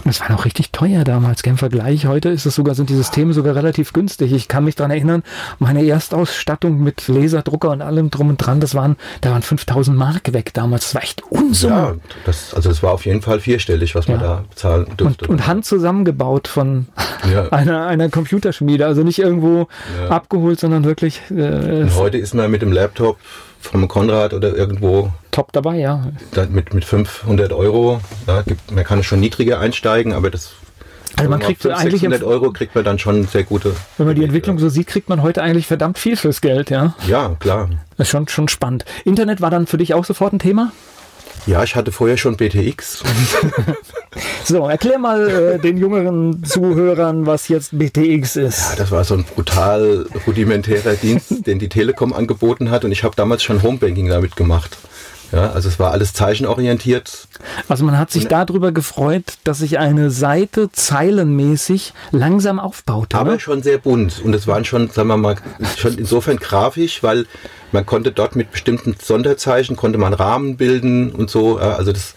Und 0.03 0.10
es 0.10 0.21
war 0.21 0.31
noch 0.31 0.45
richtig 0.45 0.71
teuer 0.71 1.03
damals, 1.03 1.41
im 1.41 1.57
Vergleich. 1.57 2.05
Heute 2.05 2.29
ist 2.29 2.45
es 2.45 2.55
sogar, 2.55 2.75
sind 2.75 2.89
die 2.89 2.95
Systeme 2.95 3.33
sogar 3.33 3.55
relativ 3.55 3.93
günstig. 3.93 4.31
Ich 4.31 4.48
kann 4.48 4.63
mich 4.63 4.75
daran 4.75 4.91
erinnern, 4.91 5.24
meine 5.60 5.86
Erstausstattung 5.86 6.81
mit 6.81 7.07
Laserdrucker 7.07 7.71
und 7.71 7.81
allem 7.81 8.10
drum 8.10 8.29
und 8.29 8.38
dran, 8.38 8.60
das 8.60 8.75
waren, 8.75 8.95
da 9.21 9.31
waren 9.31 9.41
5000 9.41 9.98
Mark 9.98 10.33
weg 10.33 10.53
damals. 10.53 10.86
Das 10.86 10.95
war 10.95 11.03
echt 11.03 11.24
Unsummen. 11.29 11.77
Ja, 11.77 11.95
das, 12.25 12.53
also 12.53 12.69
es 12.69 12.81
war 12.81 12.91
auf 12.91 13.05
jeden 13.05 13.21
Fall 13.21 13.39
vierstellig, 13.39 13.95
was 13.95 14.07
ja. 14.07 14.15
man 14.15 14.24
da 14.24 14.45
zahlen 14.55 14.88
durfte. 14.98 15.25
Und, 15.25 15.29
und 15.29 15.48
Hand 15.48 15.65
zusammengebaut 15.65 16.48
von 16.48 16.88
ja. 17.31 17.48
einer, 17.51 17.88
einer 17.88 18.10
Computerschmiede. 18.10 18.86
Also 18.86 19.03
nicht 19.03 19.19
irgendwo 19.19 19.67
abgeholt, 20.10 20.60
sondern 20.60 20.83
wirklich. 20.83 21.21
Äh, 21.31 21.89
heute 21.95 22.17
ist 22.17 22.33
man 22.33 22.50
mit 22.50 22.62
dem 22.62 22.71
Laptop 22.71 23.17
vom 23.62 23.88
Konrad 23.88 24.34
oder 24.34 24.56
irgendwo. 24.56 25.12
Top 25.32 25.51
dabei, 25.51 25.77
ja. 25.77 26.08
Mit, 26.50 26.74
mit 26.74 26.86
500 26.86 27.53
Euro. 27.53 28.01
Ja, 28.27 28.41
gibt, 28.41 28.72
man 28.72 28.84
kann 28.84 29.03
schon 29.03 29.20
niedriger 29.20 29.60
einsteigen, 29.60 30.13
aber 30.13 30.30
das. 30.30 30.51
Also 31.18 31.30
man 31.30 31.39
kriegt 31.39 31.62
500, 31.62 31.82
eigentlich 31.82 32.01
600 32.01 32.24
Euro 32.24 32.51
kriegt 32.51 32.74
man 32.74 32.84
dann 32.84 32.98
schon 32.98 33.27
sehr 33.27 33.44
gute. 33.44 33.75
Wenn 33.98 34.08
man 34.08 34.15
die 34.15 34.24
Entwicklung 34.24 34.60
so 34.60 34.70
sieht, 34.70 34.88
kriegt 34.88 35.10
man 35.10 35.22
heute 35.22 35.41
eigentlich 35.44 35.68
verdammt 35.68 36.00
viel 36.00 36.15
fürs 36.15 36.41
Geld, 36.41 36.70
ja. 36.70 36.96
Ja, 37.06 37.36
klar. 37.39 37.70
Das 37.98 38.08
ist 38.08 38.12
schon, 38.12 38.27
schon 38.27 38.48
spannend. 38.48 38.86
Internet 39.03 39.41
war 39.41 39.50
dann 39.50 39.68
für 39.68 39.77
dich 39.77 39.94
auch 39.94 40.06
sofort 40.06 40.34
ein 40.34 40.39
Thema? 40.39 40.72
Ja, 41.48 41.63
ich 41.63 41.75
hatte 41.75 41.91
vorher 41.91 42.17
schon 42.17 42.38
BTX. 42.38 43.03
so, 44.43 44.67
erklär 44.67 45.00
mal 45.00 45.29
äh, 45.29 45.60
den 45.60 45.77
jüngeren 45.77 46.43
Zuhörern, 46.43 47.25
was 47.25 47.48
jetzt 47.48 47.77
BTX 47.77 48.36
ist. 48.36 48.69
Ja, 48.71 48.75
das 48.77 48.91
war 48.91 49.03
so 49.03 49.15
ein 49.15 49.24
brutal 49.24 50.05
rudimentärer 50.27 50.93
Dienst, 50.93 51.48
den 51.48 51.57
die 51.57 51.69
Telekom 51.69 52.13
angeboten 52.13 52.69
hat 52.69 52.86
und 52.86 52.91
ich 52.91 53.03
habe 53.03 53.15
damals 53.15 53.41
schon 53.43 53.63
Homebanking 53.63 54.07
damit 54.07 54.36
gemacht. 54.36 54.77
Ja, 55.32 55.52
also 55.52 55.70
es 55.70 55.80
war 55.80 55.92
alles 55.92 56.14
zeichenorientiert. 56.14 57.28
Also 57.70 57.86
man 57.86 57.98
hat 57.98 58.12
sich 58.12 58.28
darüber 58.28 58.72
gefreut, 58.72 59.24
dass 59.46 59.60
sich 59.60 59.80
eine 59.80 60.12
Seite 60.12 60.72
zeilenmäßig 60.72 61.94
langsam 62.12 62.60
aufbaute. 62.60 63.18
Aber 63.18 63.40
schon 63.40 63.64
sehr 63.64 63.78
bunt 63.78 64.22
und 64.24 64.34
es 64.34 64.46
waren 64.48 64.66
schon, 64.66 64.90
sagen 64.90 65.08
wir 65.08 65.18
mal, 65.18 65.38
schon 65.78 65.98
insofern 65.98 66.38
grafisch, 66.38 67.02
weil 67.02 67.26
man 67.72 67.86
konnte 67.86 68.12
dort 68.12 68.36
mit 68.36 68.52
bestimmten 68.52 68.96
Sonderzeichen, 69.02 69.78
konnte 69.78 69.98
man 69.98 70.14
Rahmen 70.14 70.58
bilden 70.58 71.12
und 71.12 71.30
so. 71.30 71.58
Also 71.58 71.94
das 71.94 72.16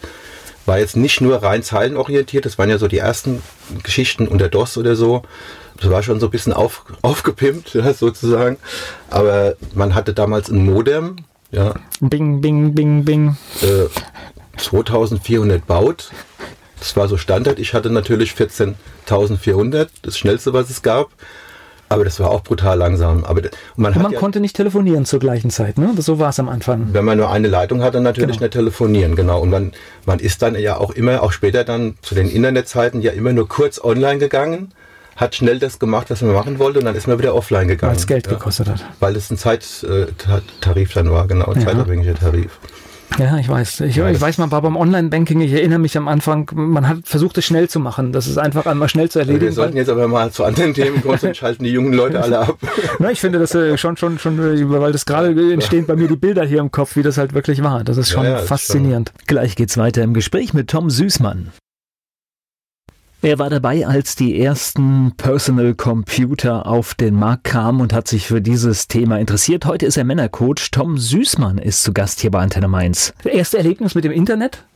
war 0.66 0.78
jetzt 0.78 0.96
nicht 0.96 1.20
nur 1.20 1.42
rein 1.42 1.62
zeilenorientiert, 1.62 2.46
das 2.46 2.58
waren 2.58 2.70
ja 2.70 2.78
so 2.78 2.88
die 2.88 2.98
ersten 2.98 3.42
Geschichten 3.82 4.26
unter 4.26 4.48
DOS 4.48 4.76
oder 4.76 4.96
so. 4.96 5.22
Das 5.80 5.90
war 5.90 6.02
schon 6.02 6.20
so 6.20 6.26
ein 6.26 6.30
bisschen 6.30 6.52
auf, 6.52 6.84
aufgepimpt, 7.02 7.74
ja, 7.74 7.92
sozusagen. 7.92 8.56
Aber 9.10 9.54
man 9.74 9.94
hatte 9.94 10.14
damals 10.14 10.48
ein 10.48 10.64
Modem, 10.64 11.16
ja. 11.54 11.74
Bing, 12.00 12.40
bing, 12.40 12.74
bing, 12.74 13.04
bing. 13.04 13.36
Äh, 13.62 13.88
2400 14.58 15.66
baut. 15.66 16.10
Das 16.78 16.96
war 16.96 17.08
so 17.08 17.16
Standard. 17.16 17.58
Ich 17.58 17.72
hatte 17.74 17.90
natürlich 17.90 18.32
14.400, 18.32 19.88
das 20.02 20.18
schnellste, 20.18 20.52
was 20.52 20.70
es 20.70 20.82
gab. 20.82 21.10
Aber 21.88 22.04
das 22.04 22.18
war 22.18 22.30
auch 22.30 22.42
brutal 22.42 22.78
langsam. 22.78 23.24
Aber 23.24 23.42
man, 23.76 23.94
man 24.00 24.12
ja, 24.12 24.18
konnte 24.18 24.40
nicht 24.40 24.56
telefonieren 24.56 25.04
zur 25.04 25.20
gleichen 25.20 25.50
Zeit, 25.50 25.78
ne? 25.78 25.90
So 25.98 26.18
war 26.18 26.30
es 26.30 26.40
am 26.40 26.48
Anfang. 26.48 26.88
Wenn 26.92 27.04
man 27.04 27.18
nur 27.18 27.30
eine 27.30 27.48
Leitung 27.48 27.82
hatte, 27.82 28.00
natürlich 28.00 28.38
genau. 28.38 28.46
nicht 28.46 28.52
telefonieren, 28.52 29.16
genau. 29.16 29.40
Und 29.40 29.50
man, 29.50 29.72
man 30.06 30.18
ist 30.18 30.42
dann 30.42 30.56
ja 30.56 30.78
auch 30.78 30.90
immer, 30.90 31.22
auch 31.22 31.32
später 31.32 31.62
dann 31.62 31.94
zu 32.02 32.14
den 32.14 32.28
Internetzeiten 32.28 33.00
ja 33.02 33.12
immer 33.12 33.32
nur 33.32 33.48
kurz 33.48 33.82
online 33.82 34.18
gegangen, 34.18 34.72
hat 35.16 35.34
schnell 35.34 35.58
das 35.58 35.78
gemacht, 35.78 36.10
was 36.10 36.22
man 36.22 36.32
machen 36.32 36.58
wollte, 36.58 36.80
und 36.80 36.84
dann 36.84 36.96
ist 36.96 37.06
man 37.06 37.18
wieder 37.18 37.34
offline 37.34 37.68
gegangen. 37.68 37.92
Weil 37.92 37.98
es 37.98 38.06
Geld 38.06 38.26
ja. 38.26 38.32
gekostet 38.32 38.68
hat. 38.68 38.84
Weil 39.00 39.16
es 39.16 39.30
ein 39.30 39.38
Zeittarif 39.38 40.92
dann 40.94 41.10
war, 41.10 41.26
genau, 41.26 41.46
ein 41.46 41.60
ja. 41.60 41.66
zeitabhängiger 41.66 42.14
Tarif. 42.14 42.58
Ja, 43.18 43.38
ich 43.38 43.48
weiß. 43.48 43.80
Ich, 43.80 43.96
ja, 43.96 44.10
ich 44.10 44.20
weiß, 44.20 44.38
man 44.38 44.50
war 44.50 44.62
beim 44.62 44.76
Online-Banking, 44.76 45.40
ich 45.40 45.52
erinnere 45.52 45.78
mich 45.78 45.96
am 45.96 46.08
Anfang, 46.08 46.50
man 46.54 46.88
hat 46.88 46.98
versucht, 47.04 47.38
es 47.38 47.44
schnell 47.44 47.68
zu 47.68 47.78
machen. 47.78 48.12
Das 48.12 48.26
ist 48.26 48.38
einfach 48.38 48.66
einmal 48.66 48.88
schnell 48.88 49.08
zu 49.08 49.20
erledigen. 49.20 49.46
Wir 49.46 49.52
sollten 49.52 49.76
jetzt 49.76 49.88
aber 49.88 50.08
mal 50.08 50.30
zu 50.32 50.44
anderen 50.44 50.74
Themen 50.74 51.00
kommen, 51.00 51.18
sonst 51.18 51.36
schalten 51.36 51.64
die 51.64 51.70
jungen 51.70 51.92
Leute 51.92 52.20
alle 52.20 52.40
ab. 52.40 52.58
Na, 52.98 53.10
ich 53.10 53.20
finde 53.20 53.38
das 53.38 53.54
äh, 53.54 53.78
schon, 53.78 53.96
schon, 53.96 54.18
schon, 54.18 54.38
äh, 54.38 54.68
weil 54.68 54.92
das 54.92 55.06
gerade 55.06 55.30
entstehen 55.52 55.86
bei 55.86 55.94
mir 55.94 56.08
die 56.08 56.16
Bilder 56.16 56.44
hier 56.44 56.58
im 56.58 56.72
Kopf, 56.72 56.96
wie 56.96 57.02
das 57.02 57.16
halt 57.16 57.34
wirklich 57.34 57.62
war. 57.62 57.84
Das 57.84 57.96
ist 57.96 58.10
schon 58.10 58.24
ja, 58.24 58.32
ja, 58.32 58.38
faszinierend. 58.38 59.12
Schon. 59.16 59.26
Gleich 59.26 59.54
geht's 59.54 59.76
weiter 59.76 60.02
im 60.02 60.14
Gespräch 60.14 60.52
mit 60.52 60.68
Tom 60.68 60.90
Süßmann. 60.90 61.52
Er 63.24 63.38
war 63.38 63.48
dabei, 63.48 63.86
als 63.86 64.16
die 64.16 64.38
ersten 64.38 65.14
Personal 65.16 65.74
Computer 65.74 66.66
auf 66.66 66.94
den 66.94 67.14
Markt 67.14 67.44
kamen 67.44 67.80
und 67.80 67.94
hat 67.94 68.06
sich 68.06 68.26
für 68.26 68.42
dieses 68.42 68.86
Thema 68.86 69.18
interessiert. 69.18 69.64
Heute 69.64 69.86
ist 69.86 69.96
er 69.96 70.04
Männercoach. 70.04 70.70
Tom 70.70 70.98
Süßmann 70.98 71.56
ist 71.56 71.82
zu 71.82 71.94
Gast 71.94 72.20
hier 72.20 72.30
bei 72.30 72.40
Antenne 72.40 72.68
Mainz. 72.68 73.14
Erste 73.24 73.56
Erlebnis 73.56 73.94
mit 73.94 74.04
dem 74.04 74.12
Internet? 74.12 74.66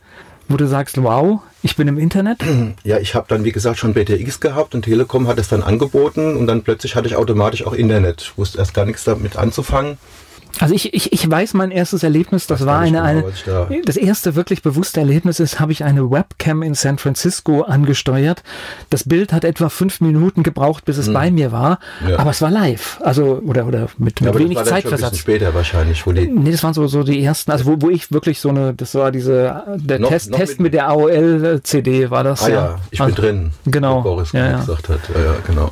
wo 0.49 0.57
du 0.57 0.67
sagst, 0.67 1.01
wow, 1.01 1.41
ich 1.61 1.75
bin 1.75 1.87
im 1.87 1.97
Internet? 1.97 2.39
Ja, 2.83 2.97
ich 2.97 3.13
habe 3.13 3.27
dann, 3.29 3.43
wie 3.43 3.51
gesagt, 3.51 3.77
schon 3.77 3.93
BTX 3.93 4.39
gehabt 4.39 4.73
und 4.73 4.83
Telekom 4.83 5.27
hat 5.27 5.37
es 5.37 5.47
dann 5.47 5.61
angeboten 5.61 6.35
und 6.35 6.47
dann 6.47 6.63
plötzlich 6.63 6.95
hatte 6.95 7.07
ich 7.07 7.15
automatisch 7.15 7.65
auch 7.67 7.73
Internet. 7.73 8.21
Ich 8.21 8.37
wusste 8.37 8.57
erst 8.57 8.73
gar 8.73 8.85
nichts 8.85 9.03
damit 9.03 9.37
anzufangen. 9.37 9.99
Also 10.59 10.75
ich, 10.75 10.93
ich, 10.93 11.13
ich 11.13 11.29
weiß 11.29 11.53
mein 11.53 11.71
erstes 11.71 12.03
Erlebnis, 12.03 12.45
das, 12.47 12.65
war 12.65 12.79
eine, 12.79 13.01
eine 13.01 13.23
da 13.45 13.67
das 13.85 13.95
erste 13.95 14.35
wirklich 14.35 14.61
bewusste 14.61 14.99
Erlebnis 14.99 15.39
ist, 15.39 15.59
habe 15.59 15.71
ich 15.71 15.83
eine 15.83 16.11
Webcam 16.11 16.63
in 16.63 16.73
San 16.73 16.97
Francisco 16.97 17.61
angesteuert. 17.61 18.43
Das 18.89 19.05
Bild 19.05 19.31
hat 19.31 19.45
etwa 19.45 19.69
fünf 19.69 20.01
Minuten 20.01 20.43
gebraucht, 20.43 20.83
bis 20.83 20.97
es 20.97 21.07
hm. 21.07 21.13
bei 21.13 21.31
mir 21.31 21.51
war, 21.53 21.79
ja. 22.07 22.19
aber 22.19 22.31
es 22.31 22.41
war 22.41 22.51
live, 22.51 22.99
also 23.01 23.41
oder 23.45 23.65
oder 23.67 23.87
mit, 23.97 24.19
mit 24.21 24.33
ja, 24.33 24.37
wenig 24.37 24.61
Zeitversatz. 24.63 25.17
später 25.17 25.53
wahrscheinlich, 25.53 26.05
wo 26.05 26.11
die 26.11 26.27
Nee, 26.27 26.51
das 26.51 26.63
waren 26.63 26.73
so 26.73 26.87
so 26.87 27.03
die 27.03 27.23
ersten, 27.23 27.51
also 27.51 27.65
wo, 27.65 27.75
wo 27.79 27.89
ich 27.89 28.11
wirklich 28.11 28.39
so 28.39 28.49
eine, 28.49 28.73
das 28.73 28.95
war 28.95 29.11
diese 29.11 29.63
der 29.75 29.99
noch, 29.99 30.09
Test, 30.09 30.31
noch 30.31 30.39
Test 30.39 30.53
mit, 30.59 30.59
mit, 30.59 30.73
der 30.73 30.89
AOL 30.89 31.61
CD 31.63 32.09
war 32.09 32.23
das. 32.23 32.43
Ah 32.43 32.49
ja, 32.49 32.55
ja. 32.55 32.75
ich 32.91 32.99
also, 32.99 33.15
bin 33.15 33.23
drin. 33.23 33.51
Genau. 33.65 34.01
Boris 34.01 34.33
ja, 34.33 34.57
gesagt 34.57 34.89
hat. 34.89 34.99
Ja, 35.13 35.35
genau. 35.47 35.71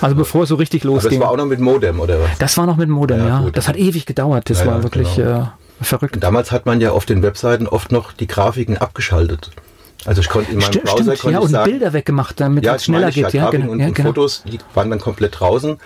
Also 0.00 0.16
bevor 0.16 0.44
es 0.44 0.48
so 0.48 0.54
richtig 0.54 0.84
losging. 0.84 1.10
Aber 1.10 1.10
das 1.10 1.20
war 1.20 1.30
auch 1.32 1.36
noch 1.36 1.46
mit 1.46 1.60
Modem 1.60 2.00
oder 2.00 2.20
was? 2.20 2.38
Das 2.38 2.56
war 2.56 2.66
noch 2.66 2.76
mit 2.76 2.88
Modem, 2.88 3.26
ja. 3.26 3.40
Gut. 3.40 3.56
Das 3.56 3.68
hat 3.68 3.76
ewig 3.76 4.06
gedauert. 4.06 4.21
Das 4.44 4.60
ja, 4.60 4.66
war 4.66 4.82
wirklich 4.82 5.16
genau. 5.16 5.52
äh, 5.80 5.84
verrückt. 5.84 6.16
Damals 6.20 6.50
hat 6.50 6.66
man 6.66 6.80
ja 6.80 6.90
auf 6.92 7.06
den 7.06 7.22
Webseiten 7.22 7.66
oft 7.66 7.92
noch 7.92 8.12
die 8.12 8.26
Grafiken 8.26 8.78
abgeschaltet. 8.78 9.50
Also 10.04 10.20
ich 10.20 10.28
konnte 10.28 10.50
in 10.50 10.58
meinem 10.58 10.66
stimmt, 10.66 10.84
Browser 10.84 11.16
stimmt, 11.16 11.32
ja, 11.32 11.38
und 11.38 11.48
sagen, 11.48 11.70
Bilder 11.70 11.92
weggemacht, 11.92 12.40
damit 12.40 12.64
ja, 12.64 12.74
es 12.74 12.84
schneller 12.84 13.10
geht. 13.10 13.32
Ja, 13.32 13.50
genau, 13.50 13.70
und, 13.70 13.80
ja, 13.80 13.90
genau. 13.90 14.08
Fotos 14.08 14.42
die 14.44 14.58
waren 14.74 14.90
dann 14.90 15.00
komplett 15.00 15.38
draußen. 15.38 15.78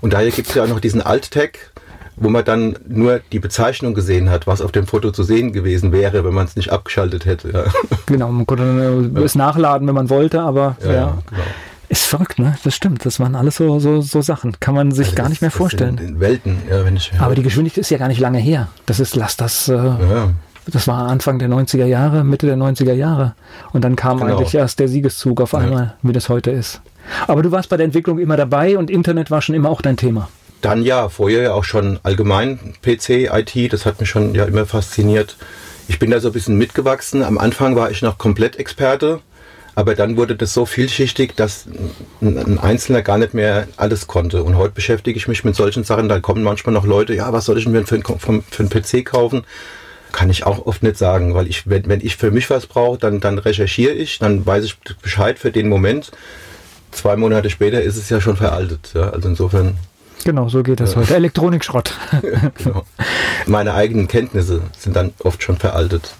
Und 0.00 0.12
daher 0.12 0.30
gibt 0.30 0.48
es 0.48 0.54
ja 0.54 0.64
auch 0.64 0.68
noch 0.68 0.80
diesen 0.80 1.02
Alt-Tag, 1.02 1.72
wo 2.16 2.28
man 2.28 2.44
dann 2.44 2.76
nur 2.86 3.20
die 3.32 3.40
Bezeichnung 3.40 3.94
gesehen 3.94 4.30
hat, 4.30 4.46
was 4.46 4.60
auf 4.60 4.70
dem 4.70 4.86
Foto 4.86 5.10
zu 5.10 5.24
sehen 5.24 5.52
gewesen 5.52 5.90
wäre, 5.90 6.24
wenn 6.24 6.34
man 6.34 6.46
es 6.46 6.54
nicht 6.54 6.70
abgeschaltet 6.70 7.24
hätte. 7.24 7.50
Ja. 7.50 7.64
Genau, 8.06 8.30
man 8.30 8.46
konnte 8.46 9.10
es 9.24 9.34
nachladen, 9.34 9.88
wenn 9.88 9.94
man 9.94 10.10
wollte, 10.10 10.42
aber 10.42 10.76
ja. 10.82 11.18
Genau. 11.28 11.42
Ist 11.88 12.06
verrückt, 12.06 12.38
ne? 12.38 12.56
Das 12.64 12.74
stimmt. 12.74 13.04
Das 13.04 13.20
waren 13.20 13.34
alles 13.34 13.56
so, 13.56 13.78
so, 13.78 14.00
so 14.00 14.22
Sachen. 14.22 14.58
Kann 14.60 14.74
man 14.74 14.92
sich 14.92 15.08
also 15.08 15.16
gar 15.16 15.28
nicht 15.28 15.42
mehr 15.42 15.50
vorstellen. 15.50 15.98
In, 15.98 16.08
in 16.08 16.20
Welten, 16.20 16.62
ja, 16.68 16.84
wenn 16.84 16.96
ich. 16.96 17.12
Aber 17.18 17.34
die 17.34 17.42
Geschwindigkeit 17.42 17.82
ist 17.82 17.90
ja 17.90 17.98
gar 17.98 18.08
nicht 18.08 18.20
lange 18.20 18.38
her. 18.38 18.68
Das 18.86 19.00
ist, 19.00 19.16
lass 19.16 19.36
das. 19.36 19.68
Äh, 19.68 19.74
ja. 19.74 20.30
Das 20.66 20.88
war 20.88 21.08
Anfang 21.08 21.38
der 21.38 21.48
90er 21.48 21.84
Jahre, 21.84 22.24
Mitte 22.24 22.46
der 22.46 22.56
90er 22.56 22.94
Jahre. 22.94 23.34
Und 23.72 23.84
dann 23.84 23.96
kam 23.96 24.18
genau. 24.18 24.36
eigentlich 24.36 24.54
erst 24.54 24.78
der 24.78 24.88
Siegeszug 24.88 25.40
auf 25.42 25.54
einmal, 25.54 25.82
ja. 25.82 25.94
wie 26.02 26.12
das 26.12 26.30
heute 26.30 26.50
ist. 26.50 26.80
Aber 27.26 27.42
du 27.42 27.50
warst 27.50 27.68
bei 27.68 27.76
der 27.76 27.84
Entwicklung 27.84 28.18
immer 28.18 28.38
dabei 28.38 28.78
und 28.78 28.90
Internet 28.90 29.30
war 29.30 29.42
schon 29.42 29.54
immer 29.54 29.68
auch 29.68 29.82
dein 29.82 29.98
Thema. 29.98 30.28
Dann 30.62 30.82
ja, 30.82 31.10
vorher 31.10 31.42
ja 31.42 31.52
auch 31.52 31.64
schon 31.64 32.00
allgemein 32.02 32.58
PC, 32.80 33.30
IT, 33.30 33.72
das 33.74 33.84
hat 33.84 34.00
mich 34.00 34.08
schon 34.08 34.34
ja 34.34 34.46
immer 34.46 34.64
fasziniert. 34.64 35.36
Ich 35.88 35.98
bin 35.98 36.10
da 36.10 36.20
so 36.20 36.30
ein 36.30 36.32
bisschen 36.32 36.56
mitgewachsen. 36.56 37.22
Am 37.22 37.36
Anfang 37.36 37.76
war 37.76 37.90
ich 37.90 38.00
noch 38.00 38.16
komplett 38.16 38.56
Experte. 38.56 39.20
Aber 39.74 39.94
dann 39.94 40.16
wurde 40.16 40.36
das 40.36 40.54
so 40.54 40.66
vielschichtig, 40.66 41.34
dass 41.34 41.66
ein 42.20 42.58
Einzelner 42.58 43.02
gar 43.02 43.18
nicht 43.18 43.34
mehr 43.34 43.66
alles 43.76 44.06
konnte. 44.06 44.44
Und 44.44 44.56
heute 44.56 44.74
beschäftige 44.74 45.16
ich 45.16 45.26
mich 45.26 45.44
mit 45.44 45.56
solchen 45.56 45.84
Sachen. 45.84 46.08
Da 46.08 46.20
kommen 46.20 46.42
manchmal 46.42 46.72
noch 46.72 46.86
Leute, 46.86 47.14
ja, 47.14 47.32
was 47.32 47.46
soll 47.46 47.58
ich 47.58 47.64
denn 47.64 47.86
für 47.86 47.96
einen, 47.96 48.04
für 48.20 48.62
einen 48.62 48.70
PC 48.70 49.04
kaufen? 49.04 49.44
Kann 50.12 50.30
ich 50.30 50.46
auch 50.46 50.64
oft 50.66 50.84
nicht 50.84 50.96
sagen, 50.96 51.34
weil 51.34 51.48
ich, 51.48 51.68
wenn, 51.68 51.88
wenn 51.88 52.00
ich 52.00 52.16
für 52.16 52.30
mich 52.30 52.48
was 52.50 52.66
brauche, 52.66 52.98
dann, 52.98 53.20
dann 53.20 53.38
recherchiere 53.38 53.92
ich, 53.92 54.20
dann 54.20 54.46
weiß 54.46 54.64
ich 54.64 54.78
Bescheid 55.02 55.38
für 55.40 55.50
den 55.50 55.68
Moment. 55.68 56.12
Zwei 56.92 57.16
Monate 57.16 57.50
später 57.50 57.82
ist 57.82 57.96
es 57.96 58.08
ja 58.10 58.20
schon 58.20 58.36
veraltet. 58.36 58.92
Ja? 58.94 59.10
Also 59.10 59.28
insofern 59.28 59.76
Genau, 60.24 60.48
so 60.48 60.62
geht 60.62 60.80
das 60.80 60.94
ja. 60.94 61.00
heute. 61.00 61.16
Elektronikschrott. 61.16 61.94
genau. 62.62 62.84
Meine 63.46 63.74
eigenen 63.74 64.08
Kenntnisse 64.08 64.62
sind 64.78 64.96
dann 64.96 65.12
oft 65.18 65.42
schon 65.42 65.58
veraltet. 65.58 66.14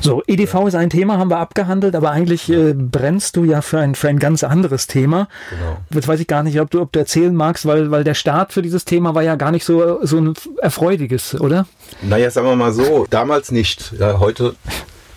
So, 0.00 0.22
EDV 0.26 0.66
ist 0.66 0.74
ein 0.74 0.90
Thema, 0.90 1.18
haben 1.18 1.30
wir 1.30 1.38
abgehandelt, 1.38 1.94
aber 1.94 2.10
eigentlich 2.10 2.50
äh, 2.50 2.72
brennst 2.74 3.36
du 3.36 3.44
ja 3.44 3.60
für 3.62 3.78
ein, 3.78 3.94
für 3.94 4.08
ein 4.08 4.18
ganz 4.18 4.44
anderes 4.44 4.86
Thema. 4.86 5.28
Genau. 5.50 5.76
Jetzt 5.92 6.08
weiß 6.08 6.20
ich 6.20 6.26
gar 6.26 6.42
nicht, 6.42 6.60
ob 6.60 6.70
du, 6.70 6.80
ob 6.80 6.92
du 6.92 6.98
erzählen 6.98 7.34
magst, 7.34 7.66
weil, 7.66 7.90
weil 7.90 8.04
der 8.04 8.14
Start 8.14 8.52
für 8.52 8.62
dieses 8.62 8.84
Thema 8.84 9.14
war 9.14 9.22
ja 9.22 9.36
gar 9.36 9.50
nicht 9.50 9.64
so, 9.64 10.04
so 10.04 10.18
ein 10.18 10.34
erfreudiges, 10.60 11.38
oder? 11.40 11.66
Naja, 12.02 12.30
sagen 12.30 12.46
wir 12.46 12.56
mal 12.56 12.72
so, 12.72 13.06
damals 13.10 13.50
nicht. 13.50 13.92
Ja, 13.98 14.18
heute 14.18 14.54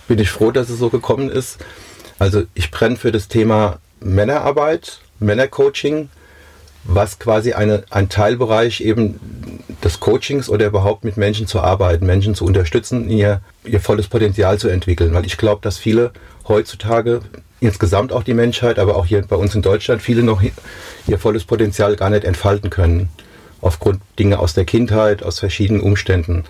bin 0.08 0.20
ich 0.20 0.30
froh, 0.30 0.52
dass 0.52 0.70
es 0.70 0.80
so 0.80 0.90
gekommen 0.90 1.30
ist. 1.30 1.58
Also 2.20 2.44
ich 2.54 2.72
brenne 2.72 2.96
für 2.96 3.12
das 3.12 3.28
Thema 3.28 3.80
Männerarbeit, 4.00 5.00
Männercoaching, 5.20 6.10
was 6.84 7.20
quasi 7.20 7.54
eine, 7.54 7.84
ein 7.90 8.10
Teilbereich 8.10 8.82
eben 8.82 9.20
des 9.84 10.00
Coachings 10.00 10.50
oder 10.50 10.68
überhaupt 10.68 11.04
mit 11.04 11.18
Menschen 11.18 11.48
zu 11.48 11.62
arbeiten, 11.62 12.06
Menschen 12.06 12.36
zu 12.36 12.46
unterstützen, 12.46 13.10
ihr, 13.10 13.42
ihr 13.66 13.80
volles 13.80 14.08
Potenzial 14.08 14.58
zu 14.58 14.68
entwickeln. 14.68 15.14
Weil 15.14 15.26
ich 15.26 15.38
glaube, 15.38 15.62
dass 15.62 15.78
viele 15.78 16.12
heutzutage, 16.48 17.22
insgesamt 17.60 18.12
auch 18.12 18.24
die 18.24 18.34
Menschheit, 18.34 18.80
aber 18.80 18.96
auch 18.96 19.06
hier 19.06 19.22
bei 19.22 19.36
uns 19.36 19.56
in 19.56 19.62
Deutschland, 19.62 20.02
viele 20.02 20.24
noch 20.24 20.42
ihr 21.08 21.20
volles 21.20 21.46
Potenzial 21.46 21.96
gar 21.96 22.10
nicht 22.10 22.26
entfalten 22.26 22.70
können. 22.70 23.10
Aufgrund 23.62 24.02
Dinge 24.20 24.40
aus 24.40 24.54
der 24.54 24.66
Kindheit, 24.66 25.24
aus 25.24 25.40
verschiedenen 25.40 25.82
Umständen. 25.82 26.44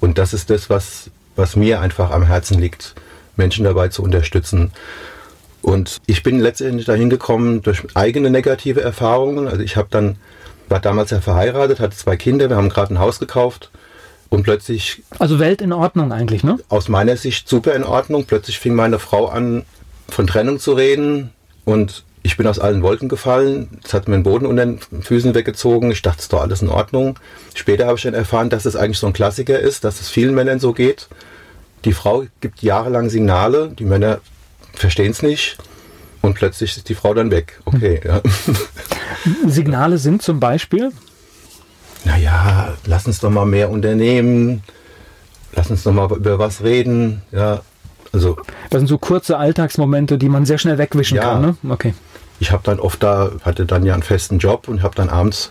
Und 0.00 0.16
das 0.16 0.32
ist 0.32 0.48
das, 0.48 0.70
was, 0.70 1.10
was 1.34 1.56
mir 1.56 1.80
einfach 1.80 2.10
am 2.10 2.22
Herzen 2.22 2.58
liegt, 2.58 2.94
Menschen 3.36 3.64
dabei 3.64 3.88
zu 3.88 4.02
unterstützen. 4.02 4.72
Und 5.66 5.98
ich 6.06 6.22
bin 6.22 6.38
letztendlich 6.38 6.86
dahin 6.86 7.10
gekommen 7.10 7.60
durch 7.60 7.82
eigene 7.94 8.30
negative 8.30 8.82
Erfahrungen. 8.82 9.48
Also 9.48 9.62
ich 9.62 9.76
habe 9.76 9.88
dann 9.90 10.16
war 10.68 10.78
damals 10.78 11.10
ja 11.10 11.20
verheiratet, 11.20 11.80
hatte 11.80 11.96
zwei 11.96 12.16
Kinder, 12.16 12.48
wir 12.48 12.56
haben 12.56 12.68
gerade 12.68 12.94
ein 12.94 13.00
Haus 13.00 13.18
gekauft 13.18 13.70
und 14.28 14.44
plötzlich. 14.44 15.02
Also 15.18 15.40
Welt 15.40 15.60
in 15.60 15.72
Ordnung 15.72 16.12
eigentlich, 16.12 16.44
ne? 16.44 16.58
Aus 16.68 16.88
meiner 16.88 17.16
Sicht 17.16 17.48
super 17.48 17.74
in 17.74 17.82
Ordnung. 17.82 18.26
Plötzlich 18.26 18.60
fing 18.60 18.76
meine 18.76 19.00
Frau 19.00 19.26
an, 19.26 19.64
von 20.08 20.28
Trennung 20.28 20.60
zu 20.60 20.72
reden 20.72 21.30
und 21.64 22.04
ich 22.22 22.36
bin 22.36 22.46
aus 22.46 22.60
allen 22.60 22.82
Wolken 22.82 23.08
gefallen. 23.08 23.80
Es 23.84 23.92
hat 23.92 24.06
mir 24.06 24.18
den 24.18 24.22
Boden 24.22 24.46
unter 24.46 24.64
den 24.64 24.78
Füßen 24.78 25.34
weggezogen. 25.34 25.90
Ich 25.90 26.02
dachte, 26.02 26.18
es 26.18 26.24
ist 26.26 26.32
doch 26.32 26.42
alles 26.42 26.62
in 26.62 26.68
Ordnung. 26.68 27.18
Später 27.54 27.86
habe 27.86 27.96
ich 27.96 28.04
dann 28.04 28.14
erfahren, 28.14 28.50
dass 28.50 28.66
es 28.66 28.76
eigentlich 28.76 29.00
so 29.00 29.08
ein 29.08 29.12
Klassiker 29.12 29.58
ist, 29.58 29.82
dass 29.82 30.00
es 30.00 30.10
vielen 30.10 30.36
Männern 30.36 30.60
so 30.60 30.72
geht. 30.72 31.08
Die 31.84 31.92
Frau 31.92 32.24
gibt 32.40 32.62
jahrelang 32.62 33.10
Signale, 33.10 33.72
die 33.76 33.84
Männer 33.84 34.20
verstehen 34.78 35.10
es 35.10 35.22
nicht 35.22 35.58
und 36.22 36.34
plötzlich 36.34 36.76
ist 36.76 36.88
die 36.88 36.94
Frau 36.94 37.14
dann 37.14 37.30
weg. 37.30 37.60
Okay, 37.64 38.00
ja. 38.04 38.20
Signale 39.46 39.98
sind 39.98 40.22
zum 40.22 40.40
Beispiel? 40.40 40.92
Naja, 42.04 42.74
lass 42.86 43.06
uns 43.06 43.20
doch 43.20 43.30
mal 43.30 43.46
mehr 43.46 43.70
unternehmen, 43.70 44.62
lass 45.54 45.70
uns 45.70 45.82
doch 45.82 45.92
mal 45.92 46.10
über 46.12 46.38
was 46.38 46.62
reden. 46.62 47.22
Ja, 47.32 47.62
also. 48.12 48.36
Das 48.70 48.80
sind 48.80 48.86
so 48.86 48.98
kurze 48.98 49.38
Alltagsmomente, 49.38 50.18
die 50.18 50.28
man 50.28 50.46
sehr 50.46 50.58
schnell 50.58 50.78
wegwischen 50.78 51.16
ja, 51.16 51.22
kann. 51.22 51.40
Ne? 51.40 51.56
Okay. 51.68 51.94
Ich 52.38 52.52
habe 52.52 52.62
dann 52.64 52.80
oft 52.80 53.02
da, 53.02 53.32
hatte 53.42 53.66
dann 53.66 53.84
ja 53.84 53.94
einen 53.94 54.02
festen 54.02 54.38
Job 54.38 54.68
und 54.68 54.82
habe 54.82 54.94
dann 54.94 55.08
abends, 55.08 55.50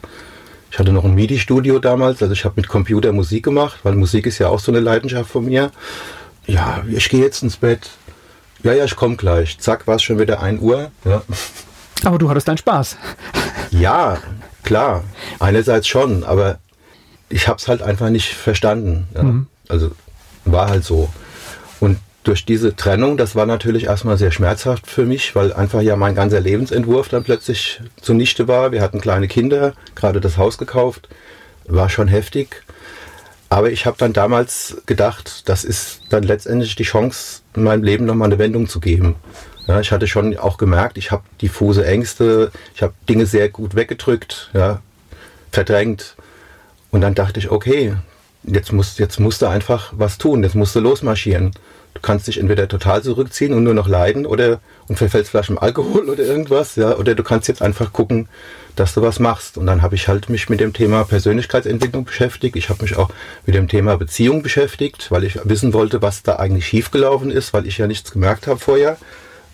ich 0.72 0.80
hatte 0.80 0.92
noch 0.92 1.04
ein 1.04 1.16
MIDI-Studio 1.16 1.80
damals, 1.80 2.22
also 2.22 2.34
ich 2.34 2.46
habe 2.46 2.56
mit 2.58 2.68
Computer 2.68 3.12
Musik 3.12 3.44
gemacht, 3.44 3.80
weil 3.84 3.96
Musik 3.96 4.26
ist 4.28 4.40
ja 4.40 4.50
auch 4.50 4.60
so 4.60 4.72
eine 4.72 4.82
Leidenschaft 4.82 5.30
von 5.30 5.46
mir. 5.46 5.72
Ja, 6.46 6.84
ich 6.88 7.10
gehe 7.10 7.22
jetzt 7.22 7.42
ins 7.44 7.58
Bett. 7.58 7.90
Ja, 8.66 8.74
ja, 8.74 8.84
ich 8.84 8.96
komme 8.96 9.16
gleich. 9.16 9.60
Zack, 9.60 9.86
war 9.86 9.98
es 9.98 10.02
schon 10.02 10.18
wieder 10.18 10.42
1 10.42 10.60
Uhr. 10.60 10.90
Ja. 11.06 11.22
Aber 12.04 12.18
du 12.18 12.32
hattest 12.32 12.48
deinen 12.48 12.58
Spaß. 12.58 12.98
Ja, 13.70 14.18
klar. 14.64 15.04
Einerseits 15.40 15.88
schon, 15.88 16.24
aber 16.24 16.58
ich 17.30 17.48
habe 17.48 17.60
es 17.60 17.68
halt 17.68 17.84
einfach 17.84 18.10
nicht 18.10 18.34
verstanden. 18.34 19.08
Ja. 19.14 19.22
Mhm. 19.22 19.46
Also 19.70 19.92
war 20.46 20.68
halt 20.68 20.84
so. 20.84 21.10
Und 21.80 22.00
durch 22.24 22.44
diese 22.44 22.76
Trennung, 22.76 23.18
das 23.18 23.36
war 23.36 23.46
natürlich 23.46 23.84
erstmal 23.84 24.18
sehr 24.18 24.32
schmerzhaft 24.32 24.88
für 24.88 25.06
mich, 25.06 25.36
weil 25.36 25.54
einfach 25.54 25.82
ja 25.82 25.96
mein 25.96 26.16
ganzer 26.16 26.40
Lebensentwurf 26.40 27.08
dann 27.08 27.24
plötzlich 27.24 27.82
zunichte 28.02 28.48
war. 28.48 28.72
Wir 28.72 28.82
hatten 28.82 29.00
kleine 29.00 29.28
Kinder, 29.28 29.74
gerade 29.94 30.20
das 30.20 30.38
Haus 30.40 30.58
gekauft, 30.58 31.08
war 31.66 31.90
schon 31.90 32.08
heftig. 32.08 32.64
Aber 33.50 33.72
ich 33.72 33.86
habe 33.86 33.98
dann 33.98 34.14
damals 34.14 34.82
gedacht, 34.86 35.48
das 35.48 35.64
ist 35.64 36.02
dann 36.10 36.24
letztendlich 36.24 36.76
die 36.76 36.84
Chance, 36.84 37.42
in 37.56 37.64
meinem 37.64 37.84
Leben 37.84 38.06
nochmal 38.06 38.28
eine 38.28 38.40
Wendung 38.40 38.68
zu 38.68 38.80
geben. 38.80 39.16
Ja, 39.68 39.80
ich 39.80 39.92
hatte 39.92 40.08
schon 40.08 40.38
auch 40.38 40.58
gemerkt, 40.58 40.98
ich 40.98 41.12
habe 41.12 41.24
diffuse 41.42 41.86
Ängste, 41.86 42.52
ich 42.76 42.84
habe 42.84 42.94
Dinge 43.10 43.26
sehr 43.26 43.50
gut 43.50 43.76
weggedrückt, 43.76 44.52
ja, 44.54 44.82
verdrängt. 45.52 46.16
Und 46.92 47.02
dann 47.02 47.16
dachte 47.16 47.40
ich, 47.40 47.50
okay, 47.50 47.96
jetzt 48.44 48.72
musst, 48.72 49.00
jetzt 49.00 49.20
musst 49.20 49.42
du 49.42 49.48
einfach 49.48 49.92
was 49.96 50.18
tun, 50.18 50.44
jetzt 50.44 50.56
musst 50.56 50.76
du 50.76 50.80
losmarschieren. 50.80 51.52
Du 51.94 52.02
kannst 52.02 52.28
dich 52.28 52.40
entweder 52.40 52.68
total 52.68 53.02
zurückziehen 53.02 53.54
und 53.54 53.64
nur 53.64 53.74
noch 53.74 53.88
leiden 53.88 54.26
oder 54.26 54.60
und 54.88 54.98
verfällst 54.98 55.32
vielleicht 55.32 55.50
im 55.50 55.58
Alkohol 55.58 56.10
oder 56.10 56.24
irgendwas, 56.24 56.76
ja, 56.76 56.96
oder 56.96 57.16
du 57.16 57.24
kannst 57.24 57.48
jetzt 57.48 57.62
einfach 57.62 57.92
gucken, 57.94 58.28
dass 58.80 58.94
du 58.94 59.02
was 59.02 59.20
machst. 59.20 59.58
Und 59.58 59.66
dann 59.66 59.82
habe 59.82 59.96
ich 59.96 60.08
halt 60.08 60.30
mich 60.30 60.50
mit 60.50 60.60
dem 60.60 60.74
Thema 60.74 61.04
Persönlichkeitsentwicklung 61.04 62.06
beschäftigt. 62.06 62.56
Ich 62.56 62.70
habe 62.70 62.84
mich 62.84 62.96
auch 62.98 63.10
mit 63.46 63.56
dem 63.56 63.68
Thema 63.68 63.98
Beziehung 63.98 64.44
beschäftigt, 64.44 65.12
weil 65.12 65.24
ich 65.24 65.40
wissen 65.44 65.74
wollte, 65.74 66.02
was 66.02 66.24
da 66.24 66.38
eigentlich 66.38 66.68
schiefgelaufen 66.68 67.32
ist, 67.32 67.54
weil 67.54 67.66
ich 67.66 67.78
ja 67.78 67.88
nichts 67.88 68.12
gemerkt 68.12 68.48
habe 68.48 68.60
vorher. 68.60 68.98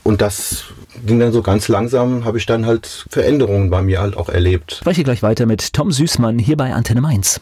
Und 0.04 0.22
das 0.22 0.66
ging 1.06 1.20
dann 1.20 1.32
so 1.32 1.42
ganz 1.42 1.68
langsam, 1.68 2.26
habe 2.26 2.38
ich 2.38 2.46
dann 2.46 2.66
halt 2.66 3.06
Veränderungen 3.10 3.70
bei 3.70 3.82
mir 3.82 4.02
halt 4.02 4.18
auch 4.18 4.30
erlebt. 4.30 4.78
Spreche 4.82 5.04
gleich 5.04 5.22
weiter 5.22 5.46
mit 5.46 5.74
Tom 5.74 5.92
Süßmann 5.92 6.40
hier 6.40 6.58
bei 6.58 6.74
Antenne 6.74 7.02
Mainz. 7.02 7.40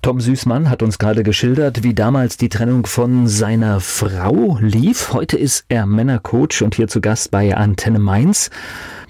Tom 0.00 0.20
Süßmann 0.20 0.70
hat 0.70 0.84
uns 0.84 0.98
gerade 0.98 1.24
geschildert, 1.24 1.82
wie 1.82 1.92
damals 1.92 2.36
die 2.36 2.48
Trennung 2.48 2.86
von 2.86 3.26
seiner 3.26 3.80
Frau 3.80 4.56
lief. 4.60 5.12
Heute 5.12 5.36
ist 5.36 5.64
er 5.68 5.86
Männercoach 5.86 6.62
und 6.62 6.76
hier 6.76 6.86
zu 6.86 7.00
Gast 7.00 7.32
bei 7.32 7.56
Antenne 7.56 7.98
Mainz. 7.98 8.50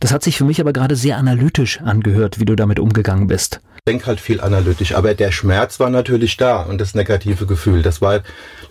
Das 0.01 0.13
hat 0.13 0.23
sich 0.23 0.39
für 0.39 0.45
mich 0.45 0.63
aber 0.63 0.73
gerade 0.73 0.97
sehr 0.97 1.19
analytisch 1.19 1.83
angehört, 1.83 2.41
wie 2.41 2.47
du 2.47 2.57
damit 2.57 2.79
umgegangen 2.79 3.27
bist. 3.27 3.61
Ich 3.77 3.93
denke 3.93 4.07
halt 4.07 4.19
viel 4.19 4.41
analytisch, 4.41 4.95
aber 4.95 5.15
der 5.15 5.31
Schmerz 5.31 5.79
war 5.79 5.91
natürlich 5.91 6.39
da 6.39 6.63
und 6.63 6.81
das 6.81 6.95
negative 6.95 7.45
Gefühl, 7.45 7.83
das 7.83 8.01
war 8.01 8.21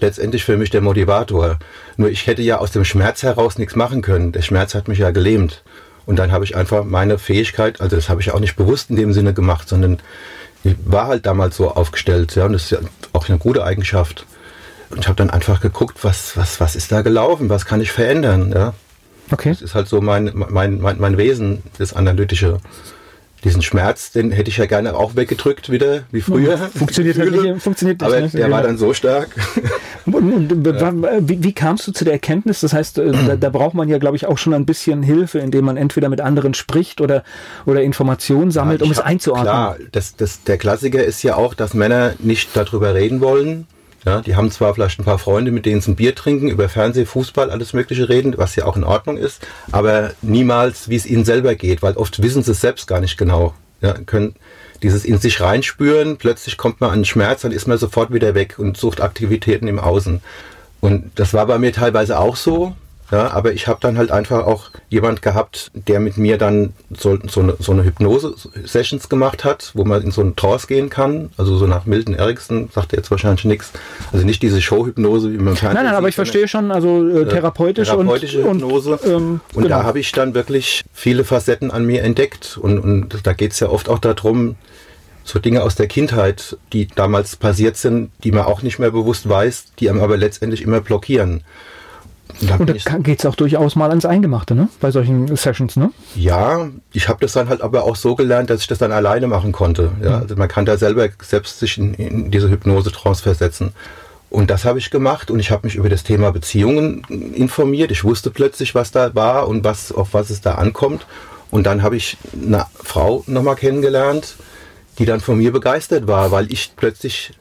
letztendlich 0.02 0.44
für 0.44 0.58
mich 0.58 0.72
der 0.72 0.82
Motivator. 0.82 1.60
Nur 1.98 2.10
ich 2.10 2.26
hätte 2.26 2.42
ja 2.42 2.58
aus 2.58 2.72
dem 2.72 2.84
Schmerz 2.84 3.22
heraus 3.22 3.60
nichts 3.60 3.76
machen 3.76 4.02
können. 4.02 4.32
Der 4.32 4.42
Schmerz 4.42 4.74
hat 4.74 4.88
mich 4.88 4.98
ja 4.98 5.12
gelähmt. 5.12 5.64
Und 6.08 6.18
dann 6.18 6.32
habe 6.32 6.46
ich 6.46 6.56
einfach 6.56 6.84
meine 6.86 7.20
Fähigkeit, 7.20 7.82
also 7.82 7.96
das 7.98 8.10
habe 8.10 8.22
ich 8.22 8.32
auch 8.32 8.40
nicht 8.40 8.56
bewusst 8.56 8.90
in 8.90 8.96
dem 8.96 9.12
Sinne 9.12 9.34
gemacht, 9.34 9.68
sondern 9.68 10.00
ich 10.64 10.76
war 10.86 11.08
halt 11.08 11.26
damals 11.26 11.58
so 11.58 11.72
aufgestellt, 11.72 12.36
ja, 12.36 12.46
und 12.46 12.54
das 12.54 12.64
ist 12.64 12.72
ja 12.72 12.80
auch 13.14 13.28
eine 13.30 13.38
gute 13.38 13.64
Eigenschaft. 13.64 14.26
Und 14.90 15.00
ich 15.00 15.08
habe 15.08 15.16
dann 15.16 15.30
einfach 15.30 15.62
geguckt, 15.62 16.04
was, 16.04 16.38
was, 16.38 16.60
was 16.60 16.76
ist 16.76 16.92
da 16.92 17.02
gelaufen, 17.02 17.50
was 17.50 17.66
kann 17.66 17.82
ich 17.82 17.92
verändern, 17.92 18.52
ja. 18.54 18.74
Okay. 19.32 19.50
Das 19.50 19.62
ist 19.62 19.76
halt 19.76 19.90
so 19.90 20.00
mein, 20.02 20.32
mein, 20.34 20.80
mein, 20.80 21.00
mein 21.00 21.18
Wesen, 21.18 21.64
das 21.78 21.94
Analytische 21.94 22.60
diesen 23.44 23.62
Schmerz, 23.62 24.12
den 24.12 24.32
hätte 24.32 24.50
ich 24.50 24.58
ja 24.58 24.66
gerne 24.66 24.96
auch 24.96 25.16
weggedrückt 25.16 25.70
wieder, 25.70 26.04
wie 26.12 26.22
früher. 26.22 26.58
Funktioniert 26.58 27.18
halt 27.18 27.32
nicht. 27.42 27.62
Funktioniert 27.62 28.02
Aber 28.04 28.20
nicht, 28.20 28.34
der 28.34 28.50
war 28.50 28.64
dann 28.64 28.78
so 28.78 28.94
stark. 28.94 29.30
Wie, 30.08 31.44
wie, 31.44 31.54
kamst 31.54 31.88
du 31.88 31.92
zu 31.92 32.06
der 32.06 32.14
Erkenntnis? 32.14 32.62
Das 32.62 32.74
heißt, 32.74 32.98
äh, 32.98 33.12
da, 33.12 33.36
da 33.40 33.50
braucht 33.50 33.74
man 33.74 33.90
ja, 33.90 33.98
glaube 33.98 34.16
ich, 34.16 34.26
auch 34.26 34.38
schon 34.38 34.54
ein 34.54 34.66
bisschen 34.66 35.04
Hilfe, 35.04 35.40
indem 35.40 35.66
man 35.66 35.78
entweder 35.78 36.10
mit 36.10 36.22
anderen 36.22 36.54
spricht 36.54 37.02
oder, 37.02 37.24
oder 37.66 37.84
Informationen 37.84 38.52
sammelt, 38.52 38.82
ja, 38.82 38.86
um 38.86 38.92
es 38.92 39.00
einzuordnen. 39.00 39.48
Klar, 39.48 39.78
das, 39.92 40.16
das, 40.16 40.44
der 40.44 40.58
Klassiker 40.58 41.04
ist 41.04 41.22
ja 41.24 41.36
auch, 41.36 41.54
dass 41.54 41.74
Männer 41.74 42.14
nicht 42.20 42.56
darüber 42.56 42.94
reden 42.94 43.22
wollen, 43.22 43.68
ja, 44.06 44.22
die 44.22 44.38
haben 44.38 44.52
zwar 44.52 44.74
vielleicht 44.74 45.00
ein 45.00 45.04
paar 45.04 45.20
Freunde, 45.20 45.52
mit 45.52 45.66
denen 45.66 45.82
sie 45.82 45.92
ein 45.92 45.96
Bier 45.98 46.16
trinken, 46.16 46.48
über 46.48 46.70
Fernseh, 46.70 47.06
Fußball, 47.06 47.52
alles 47.52 47.74
Mögliche 47.74 48.08
reden, 48.08 48.36
was 48.38 48.56
ja 48.56 48.64
auch 48.64 48.78
in 48.78 48.86
Ordnung 48.86 49.18
ist, 49.18 49.46
aber 49.74 50.12
niemals, 50.22 50.88
wie 50.88 50.96
es 50.96 51.06
ihnen 51.06 51.26
selber 51.26 51.56
geht, 51.56 51.82
weil 51.82 51.98
oft 51.98 52.22
wissen 52.24 52.42
sie 52.42 52.52
es 52.52 52.62
selbst 52.62 52.88
gar 52.88 53.02
nicht 53.02 53.18
genau. 53.18 53.54
Ja, 53.82 53.94
können 53.94 54.36
dieses 54.84 55.06
in 55.06 55.18
sich 55.18 55.42
reinspüren, 55.42 56.18
plötzlich 56.18 56.58
kommt 56.58 56.82
man 56.82 56.92
an 56.92 57.06
Schmerz, 57.06 57.42
dann 57.42 57.52
ist 57.52 57.68
man 57.68 57.78
sofort 57.78 58.14
wieder 58.14 58.36
weg 58.36 58.56
und 58.58 58.78
sucht 58.78 59.02
Aktivitäten 59.02 59.68
im 59.68 59.80
Außen. 59.80 60.22
Und 60.80 61.12
das 61.16 61.34
war 61.34 61.46
bei 61.46 61.58
mir 61.58 61.74
teilweise 61.74 62.20
auch 62.20 62.36
so. 62.36 62.76
Ja, 63.12 63.32
aber 63.32 63.54
ich 63.54 63.68
habe 63.68 63.80
dann 63.82 63.98
halt 63.98 64.12
einfach 64.12 64.46
auch 64.46 64.70
jemand 64.90 65.22
gehabt, 65.22 65.72
der 65.74 66.02
mit 66.02 66.18
mir 66.18 66.38
dann 66.38 66.74
so, 66.90 67.18
so 67.28 67.40
eine, 67.40 67.56
so 67.58 67.72
eine 67.72 67.86
Hypnose-Sessions 67.86 69.08
gemacht 69.08 69.46
hat, 69.46 69.72
wo 69.76 69.86
man 69.86 70.02
in 70.02 70.12
so 70.12 70.22
einen 70.22 70.36
Trance 70.36 70.68
gehen 70.68 70.90
kann. 70.90 71.30
Also 71.38 71.58
so 71.58 71.68
nach 71.68 71.86
Milton 71.86 72.16
Erickson 72.16 72.70
sagt 72.74 72.92
er 72.92 72.98
jetzt 72.98 73.10
wahrscheinlich 73.10 73.46
nichts. 73.46 73.72
Also 74.12 74.26
nicht 74.26 74.42
diese 74.42 74.62
Show-Hypnose, 74.62 75.32
wie 75.32 75.38
man 75.38 75.56
Fernsehen 75.56 75.76
Nein, 75.76 75.86
nein, 75.86 75.96
aber 75.96 76.10
ich 76.10 76.16
verstehe 76.16 76.50
schon, 76.50 76.70
also 76.72 77.08
äh, 77.08 77.28
therapeutisch 77.28 77.88
therapeutische 77.88 78.42
und, 78.46 78.62
Hypnose. 78.62 78.98
Und, 78.98 79.06
ähm, 79.06 79.40
und 79.54 79.64
genau. 79.64 79.78
da 79.78 79.84
habe 79.84 80.00
ich 80.00 80.12
dann 80.12 80.34
wirklich 80.34 80.84
viele 80.92 81.24
Facetten 81.24 81.72
an 81.72 81.86
mir 81.86 82.04
entdeckt. 82.04 82.58
Und, 82.62 82.80
und 82.80 83.26
da 83.26 83.32
geht 83.32 83.54
es 83.54 83.62
ja 83.62 83.70
oft 83.70 83.88
auch 83.88 84.00
darum, 84.00 84.56
so 85.24 85.40
Dinge 85.40 85.64
aus 85.64 85.76
der 85.76 85.88
Kindheit, 85.88 86.58
die 86.74 86.88
damals 86.88 87.36
passiert 87.36 87.78
sind, 87.78 88.12
die 88.24 88.32
man 88.32 88.46
auch 88.46 88.62
nicht 88.62 88.80
mehr 88.80 88.92
bewusst 88.92 89.28
weiß, 89.28 89.74
die 89.80 89.90
einem 89.90 90.02
aber 90.02 90.18
letztendlich 90.18 90.62
immer 90.62 90.82
blockieren. 90.82 91.44
Da 92.42 92.56
und 92.56 92.70
da 92.70 92.98
geht 92.98 93.20
es 93.20 93.26
auch 93.26 93.36
durchaus 93.36 93.76
mal 93.76 93.90
ans 93.90 94.06
Eingemachte, 94.06 94.54
ne? 94.54 94.70
Bei 94.80 94.92
solchen 94.92 95.36
Sessions, 95.36 95.76
ne? 95.76 95.92
Ja, 96.16 96.70
ich 96.94 97.10
habe 97.10 97.20
das 97.22 97.34
dann 97.34 97.50
halt 97.50 97.62
aber 97.62 97.84
auch 97.84 97.96
so 97.96 98.16
gelernt, 98.16 98.50
dass 98.50 98.62
ich 98.62 98.68
das 98.68 98.78
dann 98.78 98.92
alleine 98.92 99.28
machen 99.28 99.52
konnte. 99.52 99.92
Ja? 100.02 100.18
Mhm. 100.18 100.22
Also 100.22 100.36
man 100.36 100.48
kann 100.48 100.66
da 100.66 100.78
selber 100.78 101.08
selbst 101.22 101.60
sich 101.60 101.78
in, 101.78 101.94
in 101.96 102.32
diese 102.32 102.50
Hypnose-Trance 102.50 103.24
versetzen. 103.24 103.74
Und 104.30 104.50
das 104.50 104.66
habe 104.66 104.78
ich 104.78 104.90
gemacht 104.90 105.32
und 105.32 105.40
ich 105.40 105.52
habe 105.52 105.66
mich 105.66 105.76
über 105.76 105.90
das 105.90 106.04
Thema 106.04 106.32
Beziehungen 106.32 107.04
informiert. 107.34 107.92
Ich 107.92 108.04
wusste 108.04 108.30
plötzlich, 108.30 108.76
was 108.76 108.92
da 108.92 109.16
war 109.16 109.48
und 109.48 109.64
was, 109.64 109.92
auf 109.92 110.14
was 110.14 110.30
es 110.30 110.42
da 110.42 110.56
ankommt. 110.56 111.06
Und 111.50 111.66
dann 111.66 111.82
habe 111.82 111.96
ich 111.96 112.18
eine 112.34 112.66
Frau 112.76 113.24
nochmal 113.26 113.56
kennengelernt, 113.56 114.36
die 115.00 115.06
dann 115.06 115.22
von 115.22 115.38
mir 115.38 115.52
begeistert 115.52 116.08
war, 116.08 116.32
weil 116.32 116.52
ich 116.52 116.74
plötzlich 116.76 117.32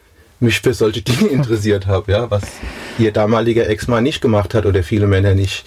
mich 0.40 0.60
für 0.60 0.74
solche 0.74 1.02
Dinge 1.02 1.28
interessiert 1.28 1.86
habe, 1.86 2.12
ja, 2.12 2.30
was 2.30 2.42
ihr 2.98 3.12
damaliger 3.12 3.68
Ex-Mann 3.68 4.04
nicht 4.04 4.20
gemacht 4.20 4.54
hat 4.54 4.66
oder 4.66 4.82
viele 4.82 5.06
Männer 5.06 5.34
nicht. 5.34 5.64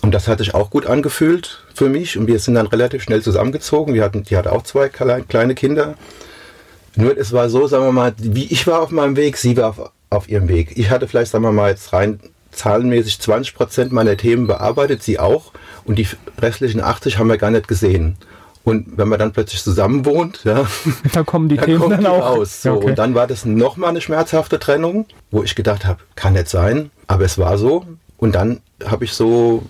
Und 0.00 0.12
das 0.12 0.28
hat 0.28 0.38
sich 0.38 0.54
auch 0.54 0.70
gut 0.70 0.86
angefühlt 0.86 1.64
für 1.74 1.88
mich 1.88 2.16
und 2.16 2.28
wir 2.28 2.38
sind 2.38 2.54
dann 2.54 2.66
relativ 2.66 3.02
schnell 3.02 3.22
zusammengezogen. 3.22 3.94
Wir 3.94 4.04
hatten, 4.04 4.22
die 4.22 4.36
hatte 4.36 4.52
auch 4.52 4.62
zwei 4.62 4.88
kleine 4.88 5.54
Kinder. 5.54 5.94
Nur 6.94 7.16
es 7.16 7.32
war 7.32 7.48
so, 7.50 7.66
sagen 7.66 7.84
wir 7.84 7.92
mal, 7.92 8.14
wie 8.18 8.46
ich 8.46 8.66
war 8.66 8.80
auf 8.80 8.90
meinem 8.90 9.16
Weg, 9.16 9.36
sie 9.36 9.56
war 9.56 9.70
auf, 9.70 9.92
auf 10.10 10.28
ihrem 10.28 10.48
Weg. 10.48 10.72
Ich 10.76 10.90
hatte 10.90 11.08
vielleicht, 11.08 11.32
sagen 11.32 11.44
wir 11.44 11.52
mal, 11.52 11.70
jetzt 11.70 11.92
rein 11.92 12.20
zahlenmäßig 12.52 13.20
20 13.20 13.54
Prozent 13.54 13.92
meiner 13.92 14.16
Themen 14.16 14.46
bearbeitet, 14.46 15.02
sie 15.02 15.18
auch. 15.18 15.52
Und 15.84 15.98
die 15.98 16.08
restlichen 16.40 16.80
80 16.80 17.18
haben 17.18 17.28
wir 17.28 17.38
gar 17.38 17.50
nicht 17.50 17.68
gesehen. 17.68 18.16
Und 18.68 18.98
wenn 18.98 19.08
man 19.08 19.18
dann 19.18 19.32
plötzlich 19.32 19.62
zusammen 19.62 20.04
wohnt, 20.04 20.44
ja, 20.44 20.66
da 21.12 21.22
kommen 21.22 21.48
die 21.48 21.56
dann 21.56 21.64
Themen 21.64 21.88
dann 21.88 22.06
auch 22.06 22.36
raus. 22.36 22.62
So. 22.62 22.74
Okay. 22.74 22.86
Und 22.86 22.98
dann 22.98 23.14
war 23.14 23.26
das 23.26 23.46
nochmal 23.46 23.90
eine 23.90 24.00
schmerzhafte 24.02 24.58
Trennung, 24.58 25.06
wo 25.30 25.42
ich 25.42 25.54
gedacht 25.54 25.86
habe, 25.86 26.00
kann 26.16 26.34
nicht 26.34 26.48
sein, 26.48 26.90
aber 27.06 27.24
es 27.24 27.38
war 27.38 27.56
so. 27.56 27.86
Und 28.18 28.34
dann 28.34 28.60
habe 28.84 29.04
ich 29.04 29.12
so, 29.14 29.62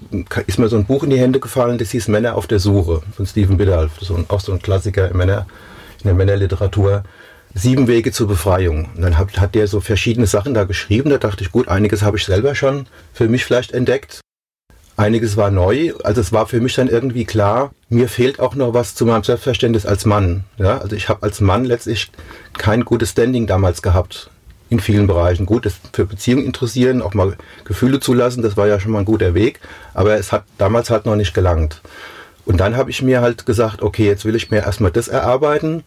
ist 0.46 0.58
mir 0.58 0.68
so 0.68 0.76
ein 0.76 0.84
Buch 0.84 1.04
in 1.04 1.10
die 1.10 1.18
Hände 1.18 1.38
gefallen, 1.38 1.78
das 1.78 1.90
hieß 1.90 2.08
Männer 2.08 2.34
auf 2.34 2.46
der 2.46 2.58
Suche 2.58 3.02
von 3.14 3.26
Stephen 3.26 3.56
Biddulph, 3.56 3.92
so 4.00 4.18
auch 4.28 4.40
so 4.40 4.52
ein 4.52 4.60
Klassiker 4.60 5.10
in, 5.10 5.16
Männer, 5.16 5.46
in 6.02 6.04
der 6.04 6.14
Männerliteratur. 6.14 7.04
Sieben 7.54 7.86
Wege 7.88 8.10
zur 8.10 8.26
Befreiung. 8.26 8.88
Und 8.96 9.02
dann 9.02 9.16
hat, 9.16 9.38
hat 9.38 9.54
der 9.54 9.68
so 9.68 9.80
verschiedene 9.80 10.26
Sachen 10.26 10.54
da 10.54 10.64
geschrieben. 10.64 11.10
Da 11.10 11.18
dachte 11.18 11.44
ich, 11.44 11.52
gut, 11.52 11.68
einiges 11.68 12.02
habe 12.02 12.16
ich 12.16 12.24
selber 12.24 12.54
schon 12.54 12.86
für 13.12 13.28
mich 13.28 13.44
vielleicht 13.44 13.72
entdeckt. 13.72 14.20
Einiges 14.96 15.36
war 15.36 15.50
neu, 15.50 15.92
also 16.02 16.20
es 16.20 16.32
war 16.32 16.46
für 16.46 16.60
mich 16.60 16.74
dann 16.74 16.88
irgendwie 16.88 17.24
klar, 17.24 17.70
mir 17.88 18.08
fehlt 18.08 18.40
auch 18.40 18.54
noch 18.54 18.74
was 18.74 18.94
zu 18.94 19.06
meinem 19.06 19.24
Selbstverständnis 19.24 19.86
als 19.86 20.04
Mann. 20.04 20.44
Ja, 20.58 20.78
also 20.78 20.94
ich 20.94 21.08
habe 21.08 21.22
als 21.22 21.40
Mann 21.40 21.64
letztlich 21.64 22.10
kein 22.56 22.84
gutes 22.84 23.10
Standing 23.10 23.46
damals 23.46 23.82
gehabt 23.82 24.30
in 24.70 24.80
vielen 24.80 25.06
Bereichen. 25.06 25.46
Gut, 25.46 25.64
das 25.64 25.76
für 25.92 26.04
Beziehungen 26.04 26.44
interessieren, 26.44 27.00
auch 27.00 27.14
mal 27.14 27.36
Gefühle 27.64 28.00
zulassen, 28.00 28.42
das 28.42 28.56
war 28.56 28.66
ja 28.66 28.78
schon 28.78 28.92
mal 28.92 29.00
ein 29.00 29.04
guter 29.04 29.34
Weg, 29.34 29.60
aber 29.94 30.16
es 30.16 30.32
hat 30.32 30.44
damals 30.58 30.90
halt 30.90 31.06
noch 31.06 31.16
nicht 31.16 31.32
gelangt. 31.32 31.80
Und 32.44 32.60
dann 32.60 32.76
habe 32.76 32.90
ich 32.90 33.02
mir 33.02 33.20
halt 33.20 33.46
gesagt, 33.46 33.82
okay, 33.82 34.06
jetzt 34.06 34.24
will 34.24 34.36
ich 34.36 34.50
mir 34.50 34.58
erstmal 34.58 34.90
das 34.90 35.08
erarbeiten 35.08 35.84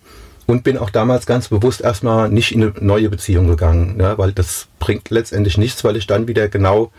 und 0.48 0.64
bin 0.64 0.78
auch 0.78 0.90
damals 0.90 1.26
ganz 1.26 1.48
bewusst 1.50 1.82
erstmal 1.82 2.30
nicht 2.30 2.52
in 2.52 2.64
eine 2.64 2.74
neue 2.80 3.10
Beziehung 3.10 3.48
gegangen, 3.48 3.98
ja, 4.00 4.18
weil 4.18 4.32
das 4.32 4.68
bringt 4.80 5.10
letztendlich 5.10 5.58
nichts, 5.58 5.84
weil 5.84 5.96
ich 5.96 6.08
dann 6.08 6.28
wieder 6.28 6.48
genau 6.48 6.92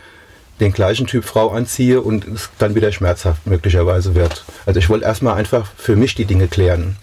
den 0.63 0.73
gleichen 0.73 1.07
Typ 1.07 1.25
Frau 1.25 1.51
anziehe 1.51 2.01
und 2.01 2.27
es 2.27 2.51
dann 2.59 2.75
wieder 2.75 2.93
schmerzhaft 2.93 3.47
möglicherweise 3.47 4.15
wird. 4.15 4.45
Also 4.65 4.79
ich 4.79 4.89
wollte 4.89 5.05
erstmal 5.05 5.35
einfach 5.35 5.71
für 5.77 5.97
mich 5.97 6.15
die 6.15 6.25
Dinge 6.25 6.49
klären. 6.49 6.97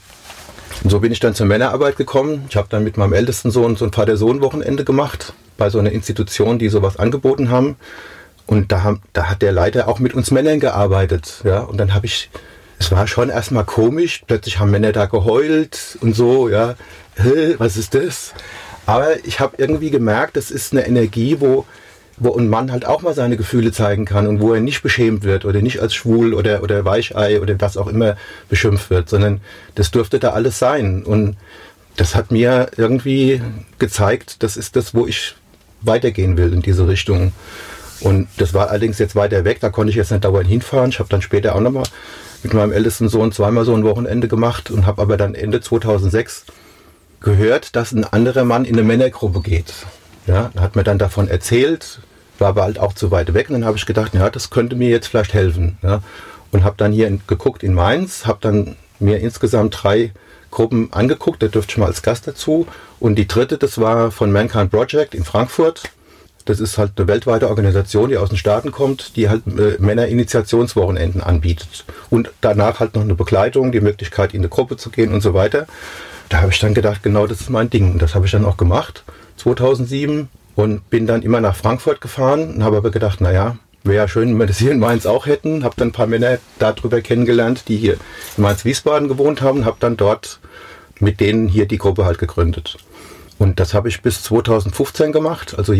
Und 0.83 0.89
so 0.89 0.99
bin 0.99 1.11
ich 1.11 1.19
dann 1.19 1.35
zur 1.35 1.45
Männerarbeit 1.45 1.97
gekommen. 1.97 2.45
Ich 2.49 2.55
habe 2.55 2.69
dann 2.69 2.83
mit 2.83 2.97
meinem 2.97 3.13
ältesten 3.13 3.51
Sohn 3.51 3.75
so 3.75 3.85
ein 3.85 3.91
Vater-Sohn-Wochenende 3.91 4.85
gemacht 4.85 5.33
bei 5.57 5.69
so 5.69 5.77
einer 5.77 5.91
Institution, 5.91 6.57
die 6.57 6.69
sowas 6.69 6.97
angeboten 6.97 7.49
haben. 7.49 7.75
Und 8.45 8.71
da, 8.71 8.83
haben, 8.83 9.01
da 9.13 9.29
hat 9.29 9.41
der 9.41 9.51
Leiter 9.51 9.87
auch 9.87 9.99
mit 9.99 10.13
uns 10.13 10.31
Männern 10.31 10.59
gearbeitet. 10.59 11.41
Ja? 11.43 11.59
Und 11.59 11.77
dann 11.77 11.93
habe 11.93 12.05
ich, 12.05 12.29
es 12.79 12.91
war 12.91 13.07
schon 13.07 13.29
erstmal 13.29 13.65
komisch, 13.65 14.23
plötzlich 14.25 14.59
haben 14.59 14.71
Männer 14.71 14.93
da 14.93 15.05
geheult 15.05 15.97
und 16.01 16.15
so, 16.15 16.47
ja, 16.49 16.75
was 17.57 17.75
ist 17.75 17.93
das? 17.93 18.33
Aber 18.85 19.23
ich 19.25 19.39
habe 19.41 19.55
irgendwie 19.57 19.91
gemerkt, 19.91 20.37
das 20.37 20.49
ist 20.49 20.71
eine 20.71 20.87
Energie, 20.87 21.41
wo, 21.41 21.65
wo 22.19 22.35
ein 22.35 22.49
Mann 22.49 22.71
halt 22.71 22.85
auch 22.85 23.01
mal 23.01 23.13
seine 23.13 23.37
Gefühle 23.37 23.71
zeigen 23.71 24.05
kann 24.05 24.27
und 24.27 24.41
wo 24.41 24.53
er 24.53 24.61
nicht 24.61 24.81
beschämt 24.81 25.23
wird 25.23 25.45
oder 25.45 25.61
nicht 25.61 25.81
als 25.81 25.93
schwul 25.93 26.33
oder, 26.33 26.63
oder 26.63 26.85
Weichei 26.85 27.41
oder 27.41 27.55
was 27.59 27.77
auch 27.77 27.87
immer 27.87 28.17
beschimpft 28.49 28.89
wird, 28.89 29.09
sondern 29.09 29.41
das 29.75 29.91
durfte 29.91 30.19
da 30.19 30.31
alles 30.31 30.59
sein. 30.59 31.03
Und 31.03 31.37
das 31.95 32.15
hat 32.15 32.31
mir 32.31 32.69
irgendwie 32.77 33.41
gezeigt, 33.77 34.43
das 34.43 34.57
ist 34.57 34.75
das, 34.75 34.93
wo 34.93 35.07
ich 35.07 35.35
weitergehen 35.81 36.37
will 36.37 36.53
in 36.53 36.61
diese 36.61 36.87
Richtung. 36.87 37.33
Und 38.01 38.27
das 38.37 38.53
war 38.53 38.69
allerdings 38.69 38.97
jetzt 38.99 39.15
weiter 39.15 39.43
weg, 39.43 39.59
da 39.59 39.69
konnte 39.69 39.91
ich 39.91 39.95
jetzt 39.95 40.11
nicht 40.11 40.23
dauernd 40.23 40.47
hinfahren. 40.47 40.89
Ich 40.89 40.99
habe 40.99 41.09
dann 41.09 41.21
später 41.21 41.55
auch 41.55 41.59
nochmal 41.59 41.83
mit 42.43 42.53
meinem 42.53 42.71
ältesten 42.71 43.09
Sohn 43.09 43.31
zweimal 43.31 43.65
so 43.65 43.75
ein 43.75 43.83
Wochenende 43.83 44.27
gemacht 44.27 44.71
und 44.71 44.85
habe 44.85 45.01
aber 45.01 45.17
dann 45.17 45.35
Ende 45.35 45.59
2006 45.59 46.45
gehört, 47.19 47.75
dass 47.75 47.91
ein 47.91 48.05
anderer 48.05 48.45
Mann 48.45 48.65
in 48.65 48.75
eine 48.75 48.83
Männergruppe 48.83 49.41
geht. 49.41 49.73
Ja, 50.27 50.51
hat 50.57 50.75
mir 50.75 50.83
dann 50.83 50.99
davon 50.99 51.27
erzählt, 51.27 51.99
war 52.39 52.49
aber 52.49 52.63
halt 52.63 52.79
auch 52.79 52.93
zu 52.93 53.11
weit 53.11 53.33
weg 53.33 53.49
und 53.49 53.53
dann 53.53 53.65
habe 53.65 53.77
ich 53.77 53.85
gedacht, 53.85 54.13
ja, 54.13 54.29
das 54.29 54.49
könnte 54.49 54.75
mir 54.75 54.89
jetzt 54.89 55.07
vielleicht 55.07 55.33
helfen. 55.33 55.77
Ja, 55.81 56.01
und 56.51 56.63
habe 56.63 56.75
dann 56.77 56.91
hier 56.91 57.07
in, 57.07 57.21
geguckt 57.27 57.63
in 57.63 57.73
Mainz, 57.73 58.25
habe 58.25 58.39
dann 58.41 58.75
mir 58.99 59.19
insgesamt 59.19 59.77
drei 59.81 60.11
Gruppen 60.51 60.91
angeguckt, 60.91 61.43
da 61.43 61.47
dürfte 61.47 61.73
ich 61.73 61.77
mal 61.77 61.87
als 61.87 62.01
Gast 62.01 62.27
dazu. 62.27 62.67
Und 62.99 63.15
die 63.15 63.27
dritte, 63.27 63.57
das 63.57 63.77
war 63.79 64.11
von 64.11 64.31
Mankind 64.31 64.71
Project 64.71 65.13
in 65.15 65.23
Frankfurt. 65.23 65.83
Das 66.45 66.59
ist 66.59 66.77
halt 66.77 66.93
eine 66.97 67.07
weltweite 67.07 67.47
Organisation, 67.47 68.09
die 68.09 68.17
aus 68.17 68.29
den 68.29 68.37
Staaten 68.37 68.71
kommt, 68.71 69.15
die 69.15 69.29
halt 69.29 69.43
äh, 69.45 69.77
Männerinitiationswochenenden 69.79 71.21
anbietet. 71.21 71.85
Und 72.09 72.31
danach 72.41 72.79
halt 72.79 72.95
noch 72.95 73.03
eine 73.03 73.13
Begleitung, 73.13 73.71
die 73.71 73.81
Möglichkeit, 73.81 74.33
in 74.33 74.41
eine 74.41 74.49
Gruppe 74.49 74.77
zu 74.77 74.89
gehen 74.89 75.13
und 75.13 75.21
so 75.21 75.33
weiter. 75.33 75.67
Da 76.29 76.41
habe 76.41 76.51
ich 76.51 76.59
dann 76.59 76.73
gedacht, 76.73 77.03
genau 77.03 77.27
das 77.27 77.41
ist 77.41 77.49
mein 77.49 77.69
Ding. 77.69 77.93
Und 77.93 78.01
das 78.01 78.15
habe 78.15 78.25
ich 78.25 78.31
dann 78.31 78.45
auch 78.45 78.57
gemacht, 78.57 79.03
2007. 79.37 80.29
Und 80.59 80.89
bin 80.89 81.07
dann 81.07 81.21
immer 81.21 81.39
nach 81.39 81.55
Frankfurt 81.55 82.01
gefahren 82.01 82.55
und 82.55 82.63
habe 82.65 82.75
aber 82.75 82.91
gedacht, 82.91 83.21
naja, 83.21 83.55
wäre 83.85 83.95
ja 83.95 84.07
schön, 84.09 84.27
wenn 84.31 84.39
wir 84.39 84.45
das 84.45 84.57
hier 84.57 84.71
in 84.71 84.79
Mainz 84.79 85.05
auch 85.05 85.25
hätten. 85.25 85.63
Habe 85.63 85.75
dann 85.77 85.87
ein 85.87 85.93
paar 85.93 86.05
Männer 86.05 86.37
darüber 86.59 86.99
kennengelernt, 86.99 87.69
die 87.69 87.77
hier 87.77 87.93
in 88.35 88.43
Mainz-Wiesbaden 88.43 89.07
gewohnt 89.07 89.41
haben. 89.41 89.63
Habe 89.63 89.77
dann 89.79 89.95
dort 89.95 90.41
mit 90.99 91.21
denen 91.21 91.47
hier 91.47 91.65
die 91.65 91.77
Gruppe 91.77 92.03
halt 92.03 92.17
gegründet. 92.17 92.75
Und 93.37 93.61
das 93.61 93.73
habe 93.73 93.87
ich 93.87 94.01
bis 94.01 94.21
2015 94.23 95.13
gemacht, 95.13 95.57
also 95.57 95.73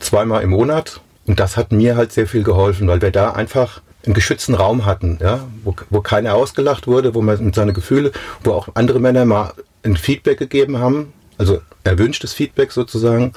zweimal 0.00 0.42
im 0.42 0.50
Monat. 0.50 1.00
Und 1.28 1.38
das 1.38 1.56
hat 1.56 1.70
mir 1.70 1.94
halt 1.94 2.10
sehr 2.10 2.26
viel 2.26 2.42
geholfen, 2.42 2.88
weil 2.88 3.02
wir 3.02 3.12
da 3.12 3.30
einfach 3.30 3.80
einen 4.04 4.14
geschützten 4.14 4.54
Raum 4.56 4.86
hatten, 4.86 5.18
ja, 5.22 5.46
wo, 5.62 5.76
wo 5.88 6.00
keiner 6.00 6.34
ausgelacht 6.34 6.88
wurde, 6.88 7.14
wo 7.14 7.22
man 7.22 7.44
mit 7.44 7.54
seinen 7.54 7.74
Gefühle, 7.74 8.10
wo 8.42 8.54
auch 8.54 8.70
andere 8.74 8.98
Männer 8.98 9.24
mal 9.24 9.52
ein 9.84 9.96
Feedback 9.96 10.40
gegeben 10.40 10.78
haben, 10.78 11.12
also 11.38 11.60
erwünschtes 11.84 12.32
Feedback 12.32 12.72
sozusagen. 12.72 13.32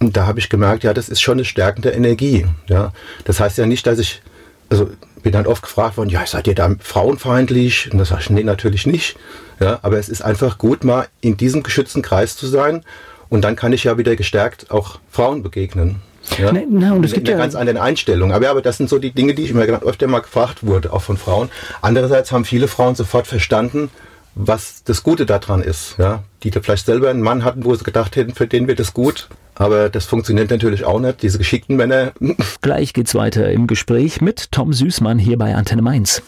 Und 0.00 0.16
da 0.16 0.26
habe 0.26 0.38
ich 0.38 0.48
gemerkt, 0.48 0.84
ja, 0.84 0.94
das 0.94 1.08
ist 1.08 1.20
schon 1.20 1.38
eine 1.38 1.44
stärkende 1.44 1.90
Energie. 1.90 2.46
Ja. 2.68 2.92
Das 3.24 3.40
heißt 3.40 3.58
ja 3.58 3.66
nicht, 3.66 3.86
dass 3.86 3.98
ich, 3.98 4.22
also 4.68 4.90
bin 5.22 5.32
dann 5.32 5.46
oft 5.46 5.62
gefragt 5.62 5.96
worden, 5.96 6.10
ja, 6.10 6.24
seid 6.26 6.46
ihr 6.46 6.54
da 6.54 6.74
frauenfeindlich? 6.80 7.90
Und 7.92 7.98
das 7.98 8.08
sage 8.08 8.22
ich, 8.22 8.30
nee, 8.30 8.44
natürlich 8.44 8.86
nicht. 8.86 9.16
Ja, 9.60 9.80
aber 9.82 9.98
es 9.98 10.08
ist 10.08 10.22
einfach 10.22 10.58
gut, 10.58 10.84
mal 10.84 11.08
in 11.20 11.36
diesem 11.36 11.62
geschützten 11.62 12.02
Kreis 12.02 12.36
zu 12.36 12.46
sein. 12.46 12.84
Und 13.28 13.42
dann 13.42 13.56
kann 13.56 13.72
ich 13.72 13.84
ja 13.84 13.98
wieder 13.98 14.16
gestärkt 14.16 14.70
auch 14.70 15.00
Frauen 15.10 15.42
begegnen. 15.42 16.00
Ja? 16.38 16.52
Na, 16.52 16.60
na, 16.68 16.92
und 16.92 17.04
es 17.04 17.12
gibt 17.12 17.28
eine 17.28 17.36
ja 17.36 17.42
ganz 17.42 17.54
andere 17.54 17.80
Einstellung. 17.80 18.32
Aber, 18.32 18.48
aber 18.50 18.62
das 18.62 18.76
sind 18.76 18.88
so 18.88 18.98
die 18.98 19.12
Dinge, 19.12 19.34
die 19.34 19.44
ich 19.44 19.50
immer 19.50 19.64
öfter 19.64 20.06
mal 20.06 20.20
gefragt 20.20 20.64
wurde, 20.64 20.92
auch 20.92 21.02
von 21.02 21.16
Frauen. 21.16 21.50
Andererseits 21.80 22.32
haben 22.32 22.44
viele 22.44 22.68
Frauen 22.68 22.94
sofort 22.94 23.26
verstanden, 23.26 23.90
was 24.34 24.84
das 24.84 25.02
Gute 25.02 25.26
daran 25.26 25.62
ist. 25.62 25.96
Ja? 25.98 26.22
Die 26.42 26.50
da 26.50 26.60
vielleicht 26.60 26.86
selber 26.86 27.10
einen 27.10 27.22
Mann 27.22 27.44
hatten, 27.44 27.64
wo 27.64 27.74
sie 27.74 27.84
gedacht 27.84 28.16
hätten, 28.16 28.34
für 28.34 28.46
den 28.46 28.68
wird 28.68 28.80
es 28.80 28.94
gut. 28.94 29.28
Aber 29.58 29.90
das 29.90 30.06
funktioniert 30.06 30.50
natürlich 30.50 30.84
auch 30.84 31.00
nicht, 31.00 31.22
diese 31.22 31.38
geschickten 31.38 31.76
Männer. 31.76 32.12
Gleich 32.62 32.92
geht's 32.92 33.14
weiter 33.14 33.50
im 33.50 33.66
Gespräch 33.66 34.20
mit 34.20 34.52
Tom 34.52 34.72
Süßmann 34.72 35.18
hier 35.18 35.36
bei 35.36 35.54
Antenne 35.54 35.82
Mainz. 35.82 36.22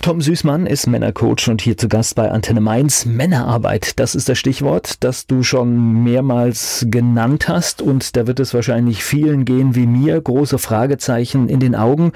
Tom 0.00 0.20
Süßmann 0.20 0.66
ist 0.66 0.86
Männercoach 0.86 1.48
und 1.48 1.60
hier 1.60 1.76
zu 1.76 1.88
Gast 1.88 2.14
bei 2.14 2.30
Antenne 2.30 2.60
Mainz. 2.60 3.04
Männerarbeit, 3.04 3.98
das 3.98 4.14
ist 4.14 4.28
das 4.28 4.38
Stichwort, 4.38 5.02
das 5.04 5.26
du 5.26 5.42
schon 5.42 6.04
mehrmals 6.04 6.86
genannt 6.88 7.48
hast 7.48 7.82
und 7.82 8.16
da 8.16 8.26
wird 8.26 8.40
es 8.40 8.54
wahrscheinlich 8.54 9.02
vielen 9.02 9.44
gehen 9.44 9.74
wie 9.74 9.86
mir, 9.86 10.20
große 10.20 10.58
Fragezeichen 10.58 11.48
in 11.48 11.60
den 11.60 11.74
Augen. 11.74 12.12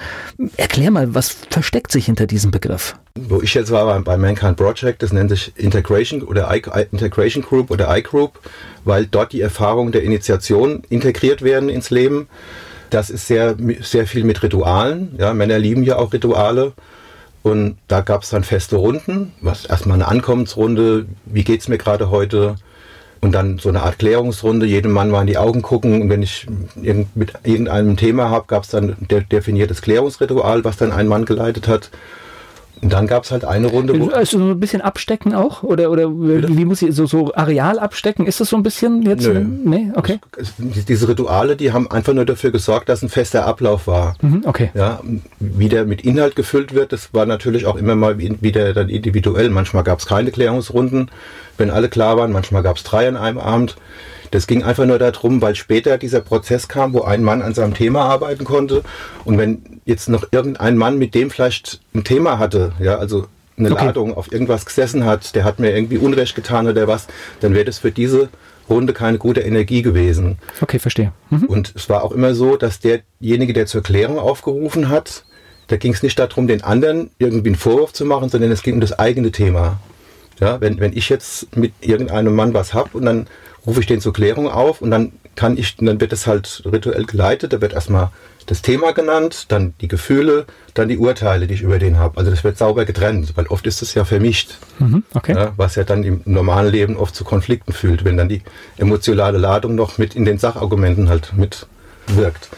Erklär 0.57 0.91
mal, 0.91 1.15
was 1.15 1.37
versteckt 1.51 1.91
sich 1.93 2.07
hinter 2.07 2.27
diesem 2.27 2.51
Begriff? 2.51 2.97
Wo 3.15 3.43
ich 3.43 3.53
jetzt 3.53 3.71
war 3.71 4.01
bei 4.01 4.17
Mankind 4.17 4.57
Project, 4.57 5.03
das 5.03 5.13
nennt 5.13 5.31
sich 5.31 5.53
Integration 5.57 6.23
oder 6.23 6.55
I, 6.55 6.63
Integration 6.93 7.43
Group 7.43 7.71
oder 7.71 7.95
I-Group, 7.95 8.39
weil 8.85 9.07
dort 9.07 9.33
die 9.33 9.41
Erfahrungen 9.41 9.93
der 9.93 10.05
Initiation 10.05 10.83
integriert 10.89 11.43
werden 11.43 11.69
ins 11.69 11.91
Leben. 11.91 12.29
Das 12.91 13.11
ist 13.11 13.27
sehr, 13.27 13.57
sehr 13.81 14.07
viel 14.07 14.25
mit 14.25 14.43
Ritualen. 14.43 15.17
Ja, 15.19 15.35
Männer 15.35 15.59
lieben 15.59 15.83
ja 15.83 15.97
auch 15.97 16.13
Rituale. 16.13 16.73
Und 17.43 17.77
da 17.89 18.01
gab 18.03 18.23
es 18.23 18.31
dann 18.31 18.45
feste 18.45 18.77
Runden, 18.77 19.33
was 19.41 19.65
erstmal 19.65 19.97
eine 19.97 20.09
Ankommensrunde, 20.09 21.07
wie 21.25 21.45
geht's 21.45 21.69
mir 21.69 21.79
gerade 21.79 22.11
heute? 22.11 22.57
Und 23.21 23.33
dann 23.33 23.59
so 23.59 23.69
eine 23.69 23.83
Art 23.83 23.99
Klärungsrunde, 23.99 24.67
jedem 24.67 24.91
Mann 24.91 25.11
mal 25.11 25.21
in 25.21 25.27
die 25.29 25.39
Augen 25.39 25.63
gucken. 25.63 26.03
Und 26.03 26.09
wenn 26.11 26.23
ich 26.23 26.47
mit 26.75 27.33
irgendeinem 27.45 27.97
Thema 27.97 28.31
habe, 28.31 28.47
gab 28.49 28.65
es 28.65 28.71
dann 28.71 28.97
ein 29.01 29.29
definiertes 29.31 29.81
Klärungsritual, 29.81 30.65
was 30.65 30.77
dann 30.77 30.93
ein 30.93 31.07
Mann 31.07 31.25
geleitet 31.25 31.69
hat. 31.69 31.91
Und 32.83 32.93
dann 32.93 33.07
gab 33.07 33.23
es 33.23 33.31
halt 33.31 33.45
eine 33.45 33.69
Runde. 33.69 33.99
Wo 33.99 34.09
also 34.09 34.39
so 34.39 34.45
ein 34.51 34.59
bisschen 34.59 34.83
abstecken 34.83 35.35
auch? 35.35 35.63
Oder, 35.63 35.89
oder 35.91 36.11
wie, 36.11 36.57
wie 36.59 36.65
muss 36.65 36.83
ich 36.83 36.93
so, 36.97 37.07
so 37.07 37.33
Areal 37.33 37.79
abstecken? 37.79 38.27
Ist 38.27 38.41
das 38.41 38.49
so 38.49 38.57
ein 38.57 38.65
bisschen 38.65 39.03
jetzt? 39.03 39.25
Nö. 39.25 39.41
Nee, 39.41 39.93
okay. 39.95 40.19
Diese 40.59 41.09
Rituale, 41.09 41.55
die 41.55 41.73
haben 41.73 41.89
einfach 41.89 42.13
nur 42.13 42.25
dafür 42.25 42.51
gesorgt, 42.51 42.89
dass 42.89 43.03
ein 43.03 43.09
fester 43.09 43.47
Ablauf 43.47 43.87
war. 43.87 44.17
Mhm, 44.21 44.43
okay. 44.47 44.73
Ja, 44.75 45.01
wie 45.39 45.69
der 45.69 45.85
mit 45.85 46.03
Inhalt 46.03 46.35
gefüllt 46.35 46.75
wird, 46.75 46.93
das 46.93 47.15
war 47.15 47.25
natürlich 47.25 47.67
auch 47.67 47.77
immer 47.77 47.95
mal 47.95 48.19
wieder 48.19 48.73
dann 48.75 48.89
individuell. 48.89 49.51
Manchmal 49.51 49.85
gab 49.85 50.01
es 50.01 50.07
keine 50.07 50.33
Klärungsrunden, 50.33 51.09
wenn 51.59 51.71
alle 51.71 51.89
klar 51.89 52.17
waren. 52.17 52.33
Manchmal 52.33 52.63
gab 52.63 52.77
es 52.77 52.83
drei 52.83 53.09
an 53.09 53.17
einem 53.17 53.39
Abend. 53.39 53.77
Das 54.31 54.47
ging 54.47 54.63
einfach 54.63 54.87
nur 54.87 54.99
darum, 54.99 55.43
weil 55.43 55.55
später 55.55 55.99
dieser 55.99 56.21
Prozess 56.21 56.67
kam, 56.67 56.95
wo 56.95 57.03
ein 57.03 57.23
Mann 57.23 57.43
an 57.43 57.53
seinem 57.53 57.75
Thema 57.75 58.05
arbeiten 58.05 58.45
konnte. 58.45 58.83
Und 59.25 59.37
wenn 59.37 59.81
jetzt 59.85 60.09
noch 60.09 60.27
irgendein 60.31 60.77
Mann 60.77 60.97
mit 60.97 61.15
dem 61.15 61.31
vielleicht 61.31 61.81
ein 61.95 62.03
Thema 62.03 62.39
hatte, 62.39 62.73
ja, 62.81 62.97
also 62.97 63.27
eine 63.59 63.73
okay. 63.73 63.87
Ladung 63.87 64.17
auf 64.17 64.33
irgendwas 64.33 64.65
gesessen 64.65 65.05
hat, 65.05 65.35
der 65.35 65.45
hat 65.45 65.59
mir 65.59 65.75
irgendwie 65.75 65.99
Unrecht 65.99 66.35
getan 66.35 66.67
oder 66.67 66.89
was, 66.89 67.07
dann 67.41 67.55
wäre 67.55 67.67
das 67.67 67.79
für 67.79 67.93
diese 67.93 68.31
Runde 68.71 68.95
keine 68.95 69.19
gute 69.19 69.41
Energie 69.41 69.83
gewesen. 69.83 70.39
Okay, 70.61 70.79
verstehe. 70.79 71.13
Mhm. 71.29 71.45
Und 71.45 71.73
es 71.77 71.89
war 71.91 72.03
auch 72.03 72.13
immer 72.13 72.35
so, 72.35 72.57
dass 72.57 72.81
derjenige, 72.81 73.53
der 73.53 73.67
zur 73.67 73.83
Klärung 73.83 74.19
aufgerufen 74.19 74.89
hat, 74.89 75.25
da 75.69 75.77
ging 75.77 75.93
es 75.93 76.03
nicht 76.03 76.19
darum, 76.19 76.47
den 76.47 76.65
anderen 76.65 77.11
irgendwie 77.19 77.51
einen 77.51 77.57
Vorwurf 77.57 77.93
zu 77.93 78.05
machen, 78.05 78.29
sondern 78.29 78.51
es 78.51 78.63
ging 78.63 78.75
um 78.75 78.81
das 78.81 78.99
eigene 78.99 79.31
Thema. 79.31 79.79
Ja, 80.41 80.61
wenn, 80.61 80.81
wenn 80.81 80.97
ich 80.97 81.09
jetzt 81.09 81.57
mit 81.57 81.73
irgendeinem 81.81 82.35
Mann 82.35 82.55
was 82.55 82.75
habe 82.75 82.91
und 82.97 83.05
dann 83.05 83.27
rufe 83.67 83.81
ich 83.81 83.87
den 83.87 84.01
zur 84.01 84.13
Klärung 84.13 84.49
auf 84.49 84.81
und 84.81 84.91
dann 84.91 85.13
kann 85.37 85.57
ich, 85.57 85.77
dann 85.77 86.01
wird 86.01 86.13
es 86.13 86.27
halt 86.27 86.63
rituell 86.71 87.05
geleitet, 87.05 87.53
da 87.53 87.61
wird 87.61 87.73
erstmal 87.73 88.11
das 88.47 88.61
Thema 88.61 88.93
genannt, 88.93 89.47
dann 89.49 89.75
die 89.81 89.89
Gefühle, 89.89 90.47
dann 90.75 90.89
die 90.89 90.99
Urteile, 90.99 91.47
die 91.47 91.55
ich 91.55 91.63
über 91.63 91.79
den 91.79 91.99
habe. 91.99 92.19
Also 92.19 92.31
das 92.31 92.43
wird 92.43 92.59
sauber 92.59 92.85
getrennt, 92.85 93.33
weil 93.37 93.47
oft 93.47 93.67
ist 93.67 93.83
es 93.83 93.95
ja 93.95 94.05
vermischt, 94.05 94.59
mhm, 94.79 95.05
okay. 95.15 95.35
ja, 95.35 95.53
was 95.57 95.77
ja 95.77 95.85
dann 95.85 96.03
im 96.03 96.23
normalen 96.25 96.73
Leben 96.73 96.97
oft 96.97 97.15
zu 97.15 97.25
Konflikten 97.25 97.73
führt, 97.73 98.05
wenn 98.05 98.17
dann 98.17 98.29
die 98.29 98.43
emotionale 98.79 99.39
Ladung 99.39 99.75
noch 99.75 99.99
mit 99.99 100.15
in 100.15 100.25
den 100.25 100.39
Sachargumenten 100.39 101.09
halt 101.09 101.33
mitwirkt. 101.37 102.49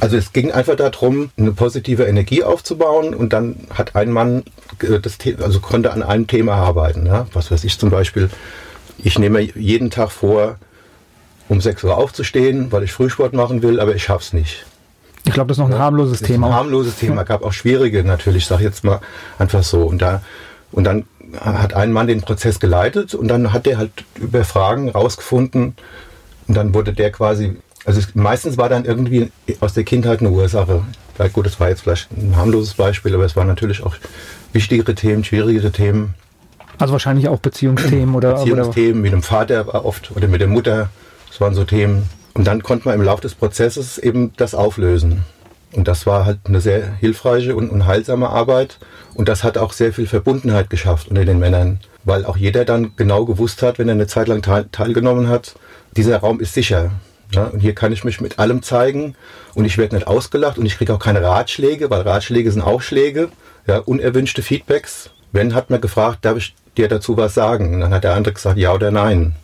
Also 0.00 0.16
es 0.16 0.32
ging 0.32 0.50
einfach 0.50 0.76
darum, 0.76 1.30
eine 1.36 1.52
positive 1.52 2.04
Energie 2.04 2.42
aufzubauen 2.42 3.14
und 3.14 3.32
dann 3.32 3.56
hat 3.74 3.96
ein 3.96 4.10
Mann 4.10 4.44
äh, 4.82 4.98
das 4.98 5.18
also 5.42 5.60
konnte 5.60 5.92
an 5.92 6.02
einem 6.02 6.26
Thema 6.26 6.54
arbeiten. 6.54 7.06
Ja? 7.06 7.26
Was 7.32 7.50
weiß 7.50 7.64
ich 7.64 7.78
zum 7.78 7.90
Beispiel, 7.90 8.30
ich 8.98 9.18
nehme 9.18 9.40
jeden 9.40 9.90
Tag 9.90 10.10
vor, 10.10 10.56
um 11.48 11.60
6 11.60 11.84
Uhr 11.84 11.96
aufzustehen, 11.96 12.70
weil 12.72 12.84
ich 12.84 12.92
Frühsport 12.92 13.32
machen 13.32 13.62
will, 13.62 13.80
aber 13.80 13.94
ich 13.94 14.04
schaff's 14.04 14.32
nicht. 14.32 14.64
Ich 15.24 15.34
glaube, 15.34 15.48
das 15.48 15.58
ist 15.58 15.62
noch 15.62 15.70
ein 15.70 15.78
harmloses 15.78 16.20
Thema. 16.20 16.46
Ein 16.46 16.54
harmloses 16.54 16.96
Thema, 16.96 17.24
gab 17.24 17.44
auch 17.44 17.52
schwierige 17.52 18.04
natürlich, 18.04 18.46
sag 18.46 18.60
jetzt 18.60 18.84
mal 18.84 19.00
einfach 19.38 19.62
so. 19.62 19.82
Und 19.82 20.00
da 20.00 20.22
und 20.72 20.84
dann 20.84 21.04
hat 21.38 21.74
ein 21.74 21.92
Mann 21.92 22.06
den 22.06 22.22
Prozess 22.22 22.60
geleitet 22.60 23.14
und 23.14 23.28
dann 23.28 23.52
hat 23.52 23.66
der 23.66 23.78
halt 23.78 24.04
über 24.16 24.44
Fragen 24.44 24.88
rausgefunden 24.88 25.74
und 26.48 26.54
dann 26.54 26.74
wurde 26.74 26.92
der 26.92 27.12
quasi, 27.12 27.56
also 27.84 28.00
es, 28.00 28.14
meistens 28.14 28.58
war 28.58 28.68
dann 28.68 28.84
irgendwie 28.84 29.30
aus 29.60 29.74
der 29.74 29.84
Kindheit 29.84 30.20
eine 30.20 30.30
Ursache. 30.30 30.82
Ja, 31.18 31.28
gut, 31.28 31.46
das 31.46 31.60
war 31.60 31.68
jetzt 31.68 31.82
vielleicht 31.82 32.10
ein 32.12 32.36
harmloses 32.36 32.74
Beispiel, 32.74 33.14
aber 33.14 33.24
es 33.24 33.36
waren 33.36 33.46
natürlich 33.46 33.82
auch 33.82 33.94
wichtigere 34.52 34.94
Themen, 34.94 35.24
schwierigere 35.24 35.70
Themen. 35.70 36.14
Also 36.78 36.92
wahrscheinlich 36.92 37.28
auch 37.28 37.38
Beziehungsthemen 37.38 38.14
oder 38.14 38.34
Beziehungsthemen 38.34 39.02
mit 39.02 39.12
dem 39.12 39.22
Vater 39.22 39.84
oft 39.84 40.12
oder 40.16 40.28
mit 40.28 40.40
der 40.40 40.48
Mutter. 40.48 40.88
Das 41.28 41.40
waren 41.40 41.54
so 41.54 41.64
Themen. 41.64 42.08
Und 42.32 42.46
dann 42.46 42.62
konnte 42.62 42.88
man 42.88 42.94
im 42.94 43.02
Laufe 43.02 43.22
des 43.22 43.34
Prozesses 43.34 43.98
eben 43.98 44.32
das 44.36 44.54
auflösen. 44.54 45.24
Und 45.72 45.88
das 45.88 46.06
war 46.06 46.24
halt 46.24 46.38
eine 46.44 46.60
sehr 46.60 46.94
hilfreiche 46.94 47.54
und, 47.54 47.70
und 47.70 47.86
heilsame 47.86 48.30
Arbeit. 48.30 48.78
Und 49.14 49.28
das 49.28 49.44
hat 49.44 49.58
auch 49.58 49.72
sehr 49.72 49.92
viel 49.92 50.06
Verbundenheit 50.06 50.70
geschafft 50.70 51.08
unter 51.08 51.24
den 51.24 51.38
Männern, 51.38 51.80
weil 52.04 52.24
auch 52.24 52.36
jeder 52.36 52.64
dann 52.64 52.92
genau 52.96 53.24
gewusst 53.24 53.62
hat, 53.62 53.78
wenn 53.78 53.88
er 53.88 53.94
eine 53.94 54.06
Zeit 54.06 54.28
lang 54.28 54.42
teil, 54.42 54.66
teilgenommen 54.72 55.28
hat, 55.28 55.54
dieser 55.96 56.18
Raum 56.18 56.40
ist 56.40 56.54
sicher. 56.54 56.90
Ja, 57.32 57.44
und 57.44 57.60
hier 57.60 57.74
kann 57.74 57.92
ich 57.92 58.04
mich 58.04 58.20
mit 58.20 58.38
allem 58.38 58.62
zeigen 58.62 59.14
und 59.54 59.64
ich 59.64 59.78
werde 59.78 59.94
nicht 59.94 60.06
ausgelacht 60.06 60.58
und 60.58 60.66
ich 60.66 60.76
kriege 60.76 60.92
auch 60.92 60.98
keine 60.98 61.22
Ratschläge, 61.22 61.88
weil 61.90 62.02
Ratschläge 62.02 62.50
sind 62.50 62.62
auch 62.62 62.82
Schläge, 62.82 63.28
ja, 63.66 63.78
unerwünschte 63.78 64.42
Feedbacks. 64.42 65.10
Wenn 65.32 65.54
hat 65.54 65.70
man 65.70 65.80
gefragt, 65.80 66.24
darf 66.24 66.36
ich 66.36 66.54
dir 66.76 66.88
dazu 66.88 67.16
was 67.16 67.34
sagen? 67.34 67.74
Und 67.74 67.80
dann 67.80 67.94
hat 67.94 68.04
der 68.04 68.14
andere 68.14 68.34
gesagt, 68.34 68.58
ja 68.58 68.72
oder 68.72 68.90
nein. 68.90 69.34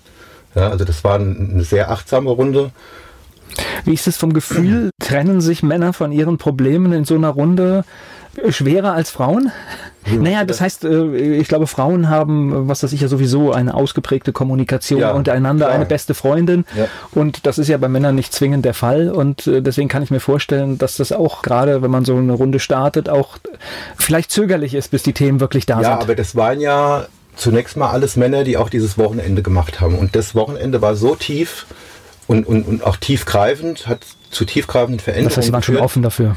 Ja, 0.54 0.70
also 0.70 0.84
das 0.84 1.04
war 1.04 1.16
eine 1.16 1.62
sehr 1.62 1.90
achtsame 1.90 2.30
Runde. 2.30 2.72
Wie 3.84 3.94
ist 3.94 4.06
es 4.06 4.16
vom 4.16 4.32
Gefühl? 4.32 4.90
Trennen 5.00 5.40
sich 5.40 5.62
Männer 5.62 5.92
von 5.92 6.12
ihren 6.12 6.38
Problemen 6.38 6.92
in 6.92 7.04
so 7.04 7.14
einer 7.14 7.30
Runde 7.30 7.84
schwerer 8.50 8.92
als 8.92 9.10
Frauen? 9.10 9.50
Naja, 10.06 10.44
das 10.44 10.60
heißt, 10.60 10.84
äh, 10.84 11.36
ich 11.36 11.48
glaube, 11.48 11.66
Frauen 11.66 12.08
haben, 12.08 12.68
was 12.68 12.80
das 12.80 12.92
ich 12.92 13.00
ja 13.00 13.08
sowieso, 13.08 13.52
eine 13.52 13.74
ausgeprägte 13.74 14.32
Kommunikation 14.32 15.00
ja, 15.00 15.12
untereinander, 15.12 15.66
klar. 15.66 15.74
eine 15.74 15.86
beste 15.86 16.14
Freundin. 16.14 16.64
Ja. 16.76 16.86
Und 17.12 17.46
das 17.46 17.58
ist 17.58 17.68
ja 17.68 17.76
bei 17.76 17.88
Männern 17.88 18.14
nicht 18.14 18.32
zwingend 18.32 18.64
der 18.64 18.74
Fall. 18.74 19.10
Und 19.10 19.46
äh, 19.46 19.62
deswegen 19.62 19.88
kann 19.88 20.02
ich 20.02 20.10
mir 20.10 20.20
vorstellen, 20.20 20.78
dass 20.78 20.96
das 20.96 21.12
auch 21.12 21.42
gerade, 21.42 21.82
wenn 21.82 21.90
man 21.90 22.04
so 22.04 22.16
eine 22.16 22.32
Runde 22.32 22.60
startet, 22.60 23.08
auch 23.08 23.38
vielleicht 23.96 24.30
zögerlich 24.30 24.74
ist, 24.74 24.92
bis 24.92 25.02
die 25.02 25.12
Themen 25.12 25.40
wirklich 25.40 25.66
da 25.66 25.80
ja, 25.80 25.82
sind. 25.82 25.92
Ja, 25.92 26.00
aber 26.00 26.14
das 26.14 26.36
waren 26.36 26.60
ja 26.60 27.06
zunächst 27.34 27.76
mal 27.76 27.90
alles 27.90 28.16
Männer, 28.16 28.44
die 28.44 28.56
auch 28.56 28.70
dieses 28.70 28.96
Wochenende 28.98 29.42
gemacht 29.42 29.80
haben. 29.80 29.98
Und 29.98 30.14
das 30.14 30.34
Wochenende 30.34 30.82
war 30.82 30.94
so 30.94 31.16
tief 31.16 31.66
und, 32.26 32.46
und, 32.46 32.66
und 32.66 32.84
auch 32.84 32.96
tiefgreifend, 32.96 33.86
hat 33.86 34.00
zu 34.30 34.44
tiefgreifenden 34.44 35.00
Veränderungen. 35.00 35.28
Das 35.28 35.36
heißt, 35.38 35.46
Sie 35.46 35.52
waren 35.52 35.62
schon 35.62 35.76
offen 35.76 36.02
dafür. 36.02 36.36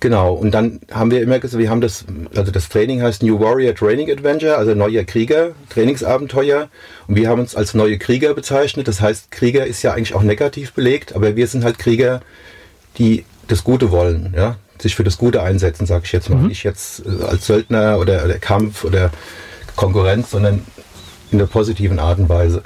Genau, 0.00 0.32
und 0.32 0.52
dann 0.52 0.80
haben 0.92 1.10
wir 1.10 1.20
immer 1.20 1.40
gesagt, 1.40 1.60
wir 1.60 1.70
haben 1.70 1.80
das, 1.80 2.04
also 2.34 2.52
das 2.52 2.68
Training 2.68 3.02
heißt 3.02 3.22
New 3.24 3.40
Warrior 3.40 3.74
Training 3.74 4.10
Adventure, 4.10 4.56
also 4.56 4.74
neuer 4.74 5.02
Krieger, 5.02 5.52
Trainingsabenteuer. 5.70 6.68
Und 7.08 7.16
wir 7.16 7.28
haben 7.28 7.40
uns 7.40 7.56
als 7.56 7.74
neue 7.74 7.98
Krieger 7.98 8.32
bezeichnet. 8.32 8.86
Das 8.86 9.00
heißt, 9.00 9.32
Krieger 9.32 9.66
ist 9.66 9.82
ja 9.82 9.94
eigentlich 9.94 10.14
auch 10.14 10.22
negativ 10.22 10.72
belegt, 10.72 11.16
aber 11.16 11.34
wir 11.34 11.48
sind 11.48 11.64
halt 11.64 11.80
Krieger, 11.80 12.20
die 12.98 13.24
das 13.48 13.64
Gute 13.64 13.90
wollen, 13.90 14.34
ja, 14.36 14.56
sich 14.80 14.94
für 14.94 15.04
das 15.04 15.18
Gute 15.18 15.42
einsetzen, 15.42 15.84
sage 15.86 16.02
ich 16.04 16.12
jetzt 16.12 16.30
mal. 16.30 16.36
Mhm. 16.36 16.48
Nicht 16.48 16.62
jetzt 16.62 17.02
äh, 17.04 17.24
als 17.24 17.46
Söldner 17.46 17.98
oder, 17.98 18.24
oder 18.24 18.38
Kampf 18.38 18.84
oder 18.84 19.10
Konkurrenz, 19.74 20.30
sondern 20.30 20.64
in 21.32 21.38
der 21.38 21.46
positiven 21.46 21.98
Art 21.98 22.20
und 22.20 22.28
Weise. 22.28 22.62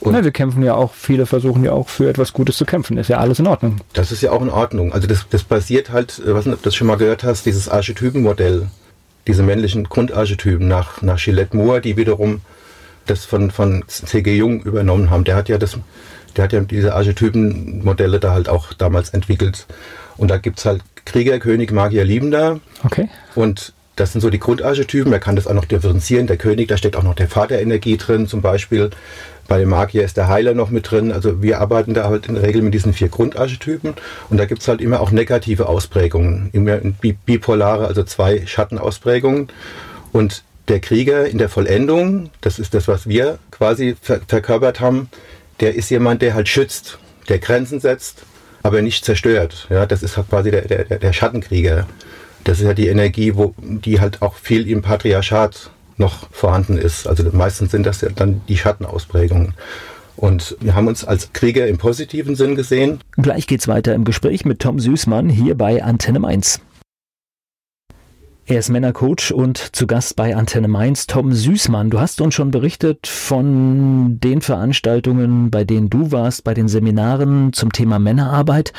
Und 0.00 0.12
Na, 0.12 0.22
wir 0.22 0.30
kämpfen 0.30 0.62
ja 0.62 0.74
auch, 0.74 0.92
viele 0.94 1.26
versuchen 1.26 1.64
ja 1.64 1.72
auch 1.72 1.88
für 1.88 2.08
etwas 2.08 2.32
Gutes 2.32 2.56
zu 2.56 2.64
kämpfen. 2.64 2.98
Ist 2.98 3.08
ja 3.08 3.18
alles 3.18 3.38
in 3.38 3.46
Ordnung. 3.46 3.80
Das 3.92 4.12
ist 4.12 4.22
ja 4.22 4.30
auch 4.30 4.42
in 4.42 4.50
Ordnung. 4.50 4.92
Also 4.92 5.06
das, 5.08 5.26
das 5.28 5.42
basiert 5.42 5.90
halt, 5.90 6.20
äh, 6.20 6.34
was 6.34 6.46
ob 6.46 6.54
du 6.54 6.58
das 6.62 6.74
schon 6.74 6.86
mal 6.86 6.96
gehört 6.96 7.24
hast, 7.24 7.46
dieses 7.46 7.68
Archetypenmodell, 7.68 8.68
diese 9.26 9.42
männlichen 9.42 9.84
Grundarchetypen 9.84 10.68
nach, 10.68 11.02
nach 11.02 11.18
Gillette 11.22 11.56
Moore, 11.56 11.80
die 11.80 11.96
wiederum 11.96 12.40
das 13.06 13.24
von, 13.24 13.50
von 13.50 13.84
C.G. 13.88 14.36
Jung 14.36 14.62
übernommen 14.62 15.10
haben. 15.10 15.24
Der 15.24 15.34
hat 15.34 15.48
ja 15.48 15.58
das, 15.58 15.78
der 16.36 16.44
hat 16.44 16.52
ja 16.52 16.60
diese 16.60 16.94
Archetypenmodelle 16.94 18.20
da 18.20 18.32
halt 18.32 18.48
auch 18.48 18.72
damals 18.74 19.10
entwickelt. 19.10 19.66
Und 20.16 20.30
da 20.30 20.38
gibt 20.38 20.58
es 20.58 20.64
halt 20.64 20.82
Krieger, 21.04 21.38
König, 21.38 21.72
Magier, 21.72 22.04
Liebender. 22.04 22.60
Okay. 22.84 23.08
Und 23.34 23.72
das 23.98 24.12
sind 24.12 24.20
so 24.20 24.30
die 24.30 24.38
Grundarchetypen. 24.38 25.10
Man 25.10 25.20
kann 25.20 25.36
das 25.36 25.46
auch 25.46 25.54
noch 25.54 25.64
differenzieren. 25.64 26.26
Der 26.26 26.36
König, 26.36 26.68
da 26.68 26.76
steckt 26.76 26.96
auch 26.96 27.02
noch 27.02 27.14
der 27.14 27.28
Vaterenergie 27.28 27.96
drin 27.96 28.26
zum 28.26 28.42
Beispiel. 28.42 28.90
Bei 29.48 29.58
dem 29.58 29.70
Magier 29.70 30.04
ist 30.04 30.16
der 30.16 30.28
Heiler 30.28 30.54
noch 30.54 30.70
mit 30.70 30.90
drin. 30.90 31.10
Also 31.10 31.42
wir 31.42 31.60
arbeiten 31.60 31.94
da 31.94 32.04
halt 32.04 32.26
in 32.26 32.34
der 32.34 32.44
Regel 32.44 32.62
mit 32.62 32.74
diesen 32.74 32.92
vier 32.92 33.08
Grundarchetypen. 33.08 33.94
Und 34.30 34.36
da 34.36 34.44
gibt 34.44 34.62
es 34.62 34.68
halt 34.68 34.80
immer 34.80 35.00
auch 35.00 35.10
negative 35.10 35.66
Ausprägungen. 35.66 36.50
Immer 36.52 36.78
bipolare, 37.24 37.86
also 37.86 38.04
zwei 38.04 38.46
Schattenausprägungen. 38.46 39.48
Und 40.12 40.44
der 40.68 40.80
Krieger 40.80 41.26
in 41.26 41.38
der 41.38 41.48
Vollendung, 41.48 42.30
das 42.40 42.58
ist 42.58 42.74
das, 42.74 42.88
was 42.88 43.08
wir 43.08 43.38
quasi 43.50 43.96
ver 44.00 44.20
verkörpert 44.28 44.80
haben, 44.80 45.08
der 45.60 45.74
ist 45.74 45.90
jemand, 45.90 46.22
der 46.22 46.34
halt 46.34 46.48
schützt, 46.48 46.98
der 47.28 47.38
Grenzen 47.38 47.80
setzt, 47.80 48.22
aber 48.62 48.82
nicht 48.82 49.04
zerstört. 49.04 49.66
Ja, 49.70 49.86
das 49.86 50.02
ist 50.02 50.16
halt 50.16 50.28
quasi 50.28 50.50
der, 50.50 50.62
der, 50.62 50.84
der 50.84 51.12
Schattenkrieger. 51.12 51.86
Das 52.44 52.60
ist 52.60 52.64
ja 52.64 52.74
die 52.74 52.88
Energie, 52.88 53.34
wo, 53.36 53.54
die 53.58 54.00
halt 54.00 54.22
auch 54.22 54.34
viel 54.34 54.68
im 54.68 54.82
Patriarchat 54.82 55.70
noch 55.96 56.30
vorhanden 56.30 56.78
ist. 56.78 57.06
Also 57.06 57.24
meistens 57.32 57.72
sind 57.72 57.84
das 57.84 58.00
ja 58.00 58.08
dann 58.14 58.40
die 58.48 58.56
Schattenausprägungen. 58.56 59.54
Und 60.16 60.56
wir 60.60 60.74
haben 60.74 60.88
uns 60.88 61.04
als 61.04 61.32
Krieger 61.32 61.66
im 61.68 61.78
positiven 61.78 62.34
Sinn 62.34 62.56
gesehen. 62.56 63.00
Gleich 63.16 63.46
geht's 63.46 63.68
weiter 63.68 63.94
im 63.94 64.04
Gespräch 64.04 64.44
mit 64.44 64.60
Tom 64.60 64.80
Süßmann 64.80 65.28
hier 65.28 65.56
bei 65.56 65.82
Antenne 65.82 66.18
Mainz. 66.18 66.60
Er 68.46 68.58
ist 68.58 68.70
Männercoach 68.70 69.32
und 69.32 69.58
zu 69.58 69.86
Gast 69.86 70.16
bei 70.16 70.34
Antenne 70.34 70.68
Mainz, 70.68 71.06
Tom 71.06 71.34
Süßmann. 71.34 71.90
Du 71.90 72.00
hast 72.00 72.20
uns 72.22 72.34
schon 72.34 72.50
berichtet 72.50 73.06
von 73.06 74.18
den 74.20 74.40
Veranstaltungen, 74.40 75.50
bei 75.50 75.64
denen 75.64 75.90
du 75.90 76.12
warst, 76.12 76.44
bei 76.44 76.54
den 76.54 76.66
Seminaren 76.66 77.52
zum 77.52 77.72
Thema 77.72 77.98
Männerarbeit. 77.98 78.72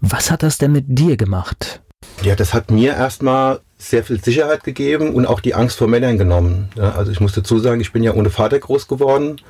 Was 0.00 0.30
hat 0.30 0.44
das 0.44 0.58
denn 0.58 0.70
mit 0.70 0.84
dir 0.86 1.16
gemacht? 1.16 1.82
Ja, 2.26 2.34
das 2.34 2.54
hat 2.54 2.72
mir 2.72 2.94
erstmal 2.94 3.60
sehr 3.78 4.02
viel 4.02 4.20
Sicherheit 4.20 4.64
gegeben 4.64 5.14
und 5.14 5.26
auch 5.26 5.38
die 5.38 5.54
Angst 5.54 5.78
vor 5.78 5.86
Männern 5.86 6.18
genommen. 6.18 6.70
Ja, 6.74 6.92
also 6.92 7.12
ich 7.12 7.20
muss 7.20 7.34
dazu 7.34 7.58
sagen, 7.58 7.80
ich 7.80 7.92
bin 7.92 8.02
ja 8.02 8.14
ohne 8.14 8.30
Vater 8.30 8.58
groß 8.58 8.88
geworden. 8.88 9.40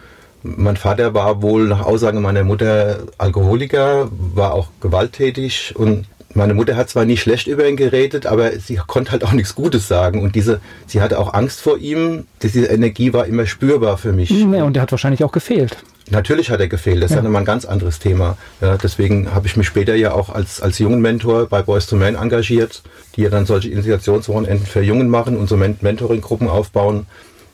Mein 0.42 0.76
Vater 0.76 1.14
war 1.14 1.40
wohl 1.42 1.68
nach 1.68 1.80
Aussage 1.80 2.20
meiner 2.20 2.44
Mutter 2.44 2.98
Alkoholiker, 3.18 4.08
war 4.10 4.52
auch 4.52 4.68
gewalttätig 4.80 5.74
und 5.76 6.06
meine 6.36 6.54
Mutter 6.54 6.76
hat 6.76 6.88
zwar 6.88 7.04
nie 7.04 7.16
schlecht 7.16 7.46
über 7.46 7.68
ihn 7.68 7.76
geredet, 7.76 8.26
aber 8.26 8.52
sie 8.58 8.78
konnte 8.86 9.12
halt 9.12 9.24
auch 9.24 9.32
nichts 9.32 9.54
Gutes 9.54 9.88
sagen. 9.88 10.22
Und 10.22 10.34
diese, 10.34 10.60
sie 10.86 11.00
hatte 11.00 11.18
auch 11.18 11.34
Angst 11.34 11.60
vor 11.60 11.78
ihm. 11.78 12.26
Diese 12.42 12.66
Energie 12.66 13.12
war 13.12 13.26
immer 13.26 13.46
spürbar 13.46 13.98
für 13.98 14.12
mich. 14.12 14.30
Ja, 14.30 14.64
und 14.64 14.74
der 14.74 14.82
hat 14.82 14.92
wahrscheinlich 14.92 15.24
auch 15.24 15.32
gefehlt. 15.32 15.76
Natürlich 16.08 16.50
hat 16.50 16.60
er 16.60 16.68
gefehlt, 16.68 17.02
das 17.02 17.10
ja. 17.10 17.16
ist 17.16 17.18
ja 17.18 17.22
nochmal 17.22 17.42
ein 17.42 17.46
ganz 17.46 17.64
anderes 17.64 17.98
Thema. 17.98 18.36
Ja, 18.60 18.76
deswegen 18.76 19.34
habe 19.34 19.46
ich 19.48 19.56
mich 19.56 19.66
später 19.66 19.96
ja 19.96 20.12
auch 20.12 20.28
als, 20.28 20.60
als 20.60 20.78
jungen 20.78 21.00
Mentor 21.00 21.46
bei 21.46 21.62
Boys 21.62 21.86
to 21.86 21.96
Men 21.96 22.14
engagiert, 22.14 22.82
die 23.16 23.22
ja 23.22 23.30
dann 23.30 23.44
solche 23.44 23.70
Initiationswochenenden 23.70 24.66
für 24.66 24.82
Jungen 24.82 25.08
machen 25.08 25.36
und 25.36 25.48
so 25.48 25.56
Mentoring-Gruppen 25.56 26.48
aufbauen, 26.48 27.06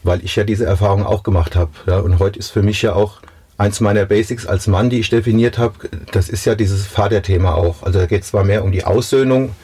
weil 0.02 0.22
ich 0.22 0.36
ja 0.36 0.44
diese 0.44 0.66
Erfahrung 0.66 1.06
auch 1.06 1.22
gemacht 1.22 1.56
habe. 1.56 1.70
Ja, 1.86 2.00
und 2.00 2.18
heute 2.18 2.38
ist 2.38 2.50
für 2.50 2.62
mich 2.62 2.82
ja 2.82 2.92
auch 2.92 3.20
eins 3.62 3.80
meiner 3.80 4.04
Basics 4.06 4.44
als 4.44 4.66
Mann, 4.66 4.90
die 4.90 4.98
ich 4.98 5.08
definiert 5.08 5.56
habe, 5.56 5.88
das 6.10 6.28
ist 6.28 6.44
ja 6.44 6.56
dieses 6.56 6.84
Vaterthema 6.84 7.54
auch. 7.54 7.84
Also 7.84 8.00
da 8.00 8.06
geht 8.06 8.22
es 8.22 8.28
zwar 8.28 8.42
mehr 8.42 8.64
um 8.64 8.72
die 8.72 8.84
Aussöhnung 8.84 9.54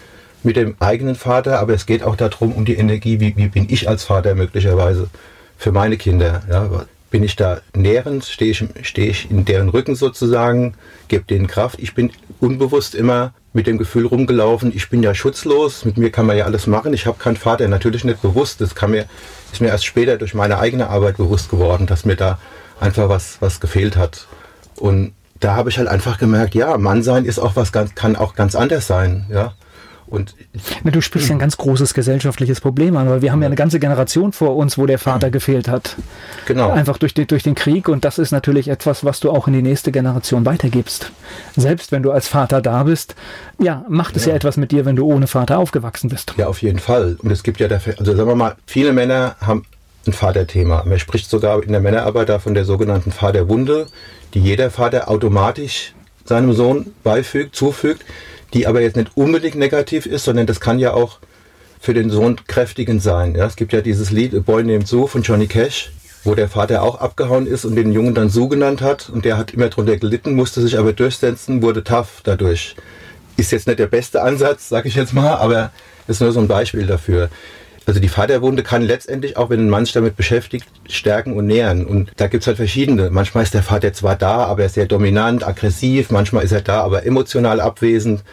mit 0.45 0.55
dem 0.55 0.77
eigenen 0.79 1.17
Vater, 1.17 1.59
aber 1.59 1.75
es 1.75 1.85
geht 1.85 2.05
auch 2.05 2.15
darum, 2.15 2.53
um 2.53 2.65
die 2.65 2.77
Energie, 2.77 3.19
wie, 3.19 3.37
wie 3.37 3.49
bin 3.49 3.67
ich 3.69 3.89
als 3.89 4.05
Vater 4.05 4.37
möglicherweise 4.37 5.09
für 5.57 5.73
meine 5.73 5.97
Kinder. 5.97 6.43
Ja, 6.49 6.87
bin 7.11 7.25
ich 7.25 7.35
da 7.35 7.61
nährend, 7.75 8.25
stehe 8.25 8.53
ich, 8.53 8.65
stehe 8.83 9.11
ich 9.11 9.31
in 9.33 9.45
deren 9.45 9.69
Rücken 9.69 9.97
sozusagen, 9.97 10.75
gebe 11.09 11.25
denen 11.25 11.49
Kraft. 11.49 11.81
Ich 11.81 11.95
bin 11.95 12.13
unbewusst 12.39 12.95
immer 12.95 13.33
mit 13.53 13.67
dem 13.67 13.79
Gefühl 13.79 14.07
rumgelaufen, 14.07 14.71
ich 14.73 14.91
bin 14.91 15.03
ja 15.03 15.13
schutzlos, 15.13 15.85
mit 15.85 15.97
mir 15.97 16.11
kann 16.11 16.27
man 16.27 16.37
ja 16.37 16.45
alles 16.45 16.69
machen. 16.69 16.93
Ich 16.93 17.07
habe 17.07 17.19
keinen 17.19 17.37
Vater, 17.37 17.67
natürlich 17.67 18.05
nicht 18.05 18.23
bewusst. 18.23 18.61
Das 18.61 18.77
kann 18.77 18.93
mir, 18.93 19.07
ist 19.53 19.61
mir 19.61 19.69
erst 19.69 19.87
später 19.87 20.19
durch 20.19 20.35
meine 20.35 20.61
eigene 20.61 20.89
Arbeit 20.89 21.17
bewusst 21.17 21.51
geworden, 21.51 21.87
dass 21.87 22.05
mir 22.05 22.15
da 22.15 22.39
einfach 22.81 23.09
was, 23.09 23.39
was 23.41 23.61
gefehlt 23.61 23.97
hat. 23.97 24.27
Und 24.77 25.13
da 25.41 25.55
habe 25.55 25.71
ich 25.71 25.79
halt 25.79 25.89
einfach 25.89 26.19
gemerkt, 26.19 26.55
ja, 26.55 26.77
Mann 26.79 27.03
sein 27.03 27.25
ist 27.25 27.39
auch 27.39 27.57
was 27.57 27.73
ganz, 27.73 27.95
kann 27.95 28.17
auch 28.17 28.35
ganz 28.35 28.55
anders 28.55 28.87
sein, 28.87 29.27
ja. 29.31 29.55
Und 30.11 30.35
Na, 30.85 30.91
du 30.91 31.03
sprichst 31.03 31.29
ja 31.29 31.35
ein 31.35 31.39
ganz 31.39 31.59
großes 31.59 31.93
gesellschaftliches 31.93 32.63
Problem 32.63 32.97
an, 32.97 33.11
weil 33.11 33.21
wir 33.21 33.31
haben 33.31 33.43
ja 33.43 33.47
eine 33.47 33.57
ganze 33.57 33.79
Generation 33.79 34.33
vor 34.33 34.57
uns, 34.57 34.79
wo 34.79 34.87
der 34.87 34.99
Vater 34.99 35.31
gefehlt 35.31 35.69
hat. 35.69 35.97
Genau. 36.47 36.71
Einfach 36.71 36.97
durch 36.97 37.13
den, 37.13 37.27
durch 37.27 37.43
den 37.43 37.55
Krieg 37.55 37.89
und 37.89 38.07
das 38.07 38.19
ist 38.19 38.31
natürlich 38.31 38.69
etwas, 38.69 39.05
was 39.05 39.21
du 39.21 39.31
auch 39.31 39.49
in 39.49 39.53
die 39.53 39.63
nächste 39.63 39.93
Generation 39.93 40.47
weitergibst. 40.47 41.13
Selbst 41.57 41.93
wenn 41.93 42.03
du 42.03 42.11
als 42.11 42.27
Vater 42.27 42.63
da 42.63 42.85
bist, 42.85 43.17
ja, 43.61 43.85
macht 43.89 44.17
es 44.17 44.25
ja, 44.25 44.31
ja 44.31 44.37
etwas 44.37 44.57
mit 44.57 44.73
dir, 44.73 44.87
wenn 44.87 44.97
du 44.97 45.05
ohne 45.05 45.27
Vater 45.27 45.59
aufgewachsen 45.59 46.09
bist. 46.09 46.33
Ja, 46.39 46.47
auf 46.47 46.63
jeden 46.63 46.79
Fall. 46.79 47.19
Und 47.23 47.31
es 47.31 47.43
gibt 47.43 47.61
ja 47.61 47.69
dafür, 47.69 47.97
also 47.99 48.17
sagen 48.17 48.29
wir 48.29 48.35
mal, 48.35 48.57
viele 48.65 48.95
Männer 48.95 49.37
haben 49.43 49.65
ein 50.09 50.13
Vaterthema. 50.13 50.85
Man 50.85 50.99
spricht 50.99 51.31
sogar 51.31 51.63
in 51.63 51.73
der 51.73 51.81
Männerarbeit 51.81 52.29
da 52.29 52.39
von 52.39 52.55
der 52.55 52.65
sogenannten 52.65 53.13
Vaterwunde, 53.13 53.87
die 54.35 54.41
jeder 54.41 54.71
Vater 54.71 55.09
automatisch 55.09 55.95
seinem 56.25 56.53
Sohn 56.53 56.93
beifügt, 57.03 57.55
zufügt 57.55 58.05
die 58.55 58.67
aber 58.67 58.81
jetzt 58.81 58.97
nicht 58.97 59.11
unbedingt 59.15 59.57
negativ 59.57 60.07
ist, 60.07 60.25
sondern 60.25 60.47
das 60.47 60.61
kann 60.61 60.79
ja 60.79 60.93
auch 60.93 61.19
für 61.81 61.95
den 61.95 62.11
Sohn 62.11 62.37
kräftigend 62.47 63.03
sein. 63.03 63.35
Ja, 63.35 63.47
es 63.47 63.57
gibt 63.57 63.73
ja 63.73 63.81
dieses 63.81 64.11
Lied 64.11 64.35
A 64.35 64.41
Boy 64.41 64.65
Named 64.65 64.89
Sue 64.89 65.07
von 65.07 65.23
Johnny 65.23 65.47
Cash, 65.47 65.93
wo 66.25 66.35
der 66.35 66.49
Vater 66.49 66.83
auch 66.83 67.01
abgehauen 67.01 67.47
ist 67.47 67.65
und 67.65 67.77
den 67.77 67.93
Jungen 67.93 68.15
dann 68.15 68.31
Sue 68.31 68.49
genannt 68.49 68.81
hat 68.81 69.11
und 69.11 69.25
der 69.25 69.37
hat 69.37 69.53
immer 69.53 69.69
drunter 69.69 69.97
gelitten, 69.97 70.35
musste 70.35 70.61
sich 70.61 70.79
aber 70.79 70.93
durchsetzen, 70.93 71.63
wurde 71.63 71.85
tough 71.85 72.23
dadurch. 72.25 72.75
Ist 73.37 73.53
jetzt 73.53 73.69
nicht 73.69 73.79
der 73.79 73.87
beste 73.87 74.23
Ansatz, 74.23 74.69
sag 74.69 74.87
ich 74.87 74.97
jetzt 74.97 75.15
mal, 75.15 75.37
aber 75.37 75.71
ist 76.09 76.21
nur 76.21 76.33
so 76.33 76.41
ein 76.41 76.49
Beispiel 76.49 76.87
dafür. 76.87 77.29
Also 77.89 78.01
die 78.01 78.09
Vaterwunde 78.09 78.63
kann 78.63 78.83
letztendlich, 78.83 79.39
auch 79.39 79.49
wenn 79.49 79.61
ein 79.61 79.71
Mann 79.71 79.87
sich 79.87 79.95
damit 79.95 80.15
beschäftigt, 80.15 80.67
stärken 80.91 81.33
und 81.33 81.47
nähren. 81.47 81.87
Und 81.87 82.11
da 82.19 82.27
gibt's 82.27 82.47
halt 82.47 82.59
verschiedene. 82.59 83.09
Manchmal 83.09 83.45
ist 83.45 83.55
der 83.55 83.63
Vater 83.63 83.95
zwar 83.95 84.15
da, 84.15 84.45
aber 84.45 84.61
er 84.61 84.67
ist 84.67 84.75
sehr 84.75 84.85
dominant, 84.85 85.43
aggressiv. 85.43 86.11
Manchmal 86.11 86.45
ist 86.45 86.53
er 86.53 86.61
da, 86.61 86.83
aber 86.83 87.07
emotional 87.07 87.63
abwesend. 87.63 88.25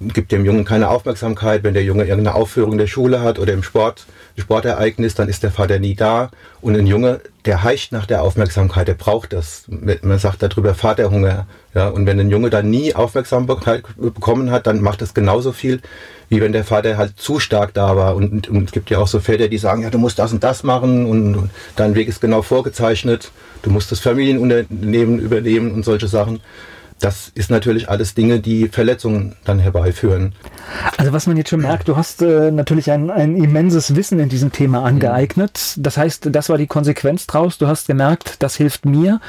Gibt 0.00 0.32
dem 0.32 0.44
Jungen 0.44 0.64
keine 0.64 0.88
Aufmerksamkeit. 0.88 1.62
Wenn 1.62 1.74
der 1.74 1.84
Junge 1.84 2.04
irgendeine 2.04 2.34
Aufführung 2.34 2.72
in 2.72 2.78
der 2.78 2.86
Schule 2.86 3.20
hat 3.20 3.38
oder 3.38 3.52
im 3.52 3.62
Sport, 3.62 4.06
Sportereignis, 4.38 5.14
dann 5.14 5.28
ist 5.28 5.42
der 5.42 5.50
Vater 5.50 5.78
nie 5.78 5.94
da. 5.94 6.30
Und 6.60 6.76
ein 6.76 6.86
Junge, 6.86 7.20
der 7.44 7.62
heischt 7.62 7.92
nach 7.92 8.06
der 8.06 8.22
Aufmerksamkeit, 8.22 8.88
der 8.88 8.94
braucht 8.94 9.32
das. 9.32 9.64
Man 9.68 10.18
sagt 10.18 10.42
darüber 10.42 10.74
Vaterhunger. 10.74 11.46
Ja, 11.74 11.88
und 11.88 12.06
wenn 12.06 12.18
ein 12.18 12.30
Junge 12.30 12.50
dann 12.50 12.70
nie 12.70 12.94
Aufmerksamkeit 12.94 13.84
bekommen 13.96 14.50
hat, 14.50 14.66
dann 14.66 14.80
macht 14.80 15.02
das 15.02 15.14
genauso 15.14 15.52
viel, 15.52 15.80
wie 16.28 16.40
wenn 16.40 16.52
der 16.52 16.64
Vater 16.64 16.96
halt 16.96 17.18
zu 17.18 17.38
stark 17.38 17.74
da 17.74 17.96
war. 17.96 18.16
Und, 18.16 18.48
und 18.48 18.64
es 18.64 18.72
gibt 18.72 18.90
ja 18.90 18.98
auch 18.98 19.06
so 19.06 19.20
Väter, 19.20 19.48
die 19.48 19.58
sagen, 19.58 19.82
ja, 19.82 19.90
du 19.90 19.98
musst 19.98 20.18
das 20.18 20.32
und 20.32 20.42
das 20.42 20.62
machen 20.64 21.06
und 21.06 21.50
dein 21.76 21.94
Weg 21.94 22.08
ist 22.08 22.20
genau 22.20 22.42
vorgezeichnet. 22.42 23.30
Du 23.62 23.70
musst 23.70 23.92
das 23.92 24.00
Familienunternehmen 24.00 25.18
übernehmen 25.18 25.72
und 25.72 25.84
solche 25.84 26.08
Sachen 26.08 26.40
das 27.00 27.32
ist 27.34 27.50
natürlich 27.50 27.88
alles 27.88 28.14
Dinge, 28.14 28.40
die 28.40 28.68
Verletzungen 28.68 29.34
dann 29.44 29.58
herbeiführen. 29.58 30.34
Also 30.98 31.12
was 31.12 31.26
man 31.26 31.36
jetzt 31.36 31.48
schon 31.48 31.62
merkt, 31.62 31.88
du 31.88 31.96
hast 31.96 32.22
äh, 32.22 32.50
natürlich 32.50 32.90
ein, 32.90 33.10
ein 33.10 33.36
immenses 33.36 33.96
Wissen 33.96 34.20
in 34.20 34.28
diesem 34.28 34.52
Thema 34.52 34.84
angeeignet. 34.84 35.74
Das 35.78 35.96
heißt, 35.96 36.28
das 36.30 36.48
war 36.48 36.58
die 36.58 36.66
Konsequenz 36.66 37.26
draus. 37.26 37.58
Du 37.58 37.66
hast 37.66 37.86
gemerkt, 37.86 38.36
das 38.40 38.54
hilft 38.56 38.84
mir 38.84 39.20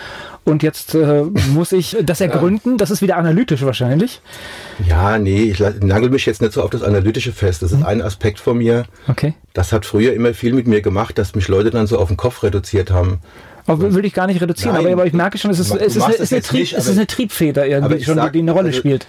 und 0.44 0.64
jetzt 0.64 0.96
äh, 0.96 1.24
muss 1.54 1.72
ich 1.72 1.98
das 2.04 2.20
ergründen. 2.20 2.78
Das 2.78 2.92
ist 2.92 3.02
wieder 3.02 3.18
analytisch 3.18 3.62
wahrscheinlich. 3.64 4.22
Ja, 4.86 5.18
nee, 5.18 5.44
ich 5.44 5.60
nagel 5.82 6.10
mich 6.10 6.26
jetzt 6.26 6.42
nicht 6.42 6.54
so 6.54 6.64
auf 6.64 6.70
das 6.70 6.84
Analytische 6.84 7.32
fest. 7.32 7.62
Das 7.62 7.72
ist 7.72 7.80
mhm. 7.80 7.86
ein 7.86 8.02
Aspekt 8.02 8.40
von 8.40 8.58
mir. 8.58 8.86
Okay. 9.08 9.34
Das 9.54 9.72
hat 9.72 9.86
früher 9.86 10.14
immer 10.14 10.34
viel 10.34 10.54
mit 10.54 10.68
mir 10.68 10.82
gemacht, 10.82 11.18
dass 11.18 11.36
mich 11.36 11.48
Leute 11.48 11.70
dann 11.70 11.88
so 11.88 11.98
auf 11.98 12.10
den 12.10 12.18
Kopf 12.18 12.44
reduziert 12.44 12.92
haben. 12.92 13.20
Aber 13.68 13.94
will 13.94 14.06
ich 14.06 14.14
gar 14.14 14.28
nicht 14.28 14.42
reduzieren, 14.42 14.76
Nein, 14.76 14.94
aber, 14.94 15.06
ich 15.06 15.14
merke 15.14 15.38
schon, 15.38 15.52
es 15.52 15.60
ist, 15.60 15.72
es 15.72 15.96
ist, 15.96 16.04
eine, 16.04 16.14
ist 16.16 16.34
eine, 16.34 16.42
Trieb, 16.42 16.60
nicht, 16.60 16.74
es 16.74 16.88
ist 16.88 16.98
eine 16.98 17.08
Triebfeder 17.08 17.66
irgendwie 17.66 18.04
schon, 18.04 18.16
sag, 18.16 18.34
die 18.34 18.40
eine 18.40 18.52
Rolle 18.52 18.68
also, 18.68 18.80
spielt. 18.80 19.08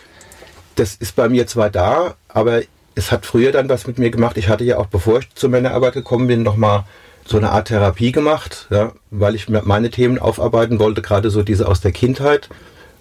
Das 0.76 0.94
ist 0.94 1.16
bei 1.16 1.28
mir 1.28 1.46
zwar 1.46 1.70
da, 1.70 2.14
aber 2.28 2.62
es 2.94 3.12
hat 3.12 3.26
früher 3.26 3.53
dann 3.53 3.68
was 3.68 3.86
mit 3.86 3.98
mir 3.98 4.11
gemacht. 4.11 4.36
Ich 4.36 4.48
hatte 4.48 4.64
ja 4.64 4.78
auch, 4.78 4.86
bevor 4.86 5.20
ich 5.20 5.34
zur 5.34 5.50
Männerarbeit 5.50 5.94
gekommen 5.94 6.26
bin, 6.26 6.42
nochmal 6.42 6.84
so 7.24 7.36
eine 7.36 7.50
Art 7.50 7.68
Therapie 7.68 8.12
gemacht, 8.12 8.66
ja, 8.70 8.92
weil 9.11 9.34
ich 9.34 9.48
meine 9.48 9.90
Themen 9.90 10.18
aufarbeiten 10.18 10.78
wollte, 10.78 11.03
gerade 11.03 11.30
so 11.30 11.42
diese 11.42 11.68
aus 11.68 11.80
der 11.80 11.92
Kindheit, 11.92 12.48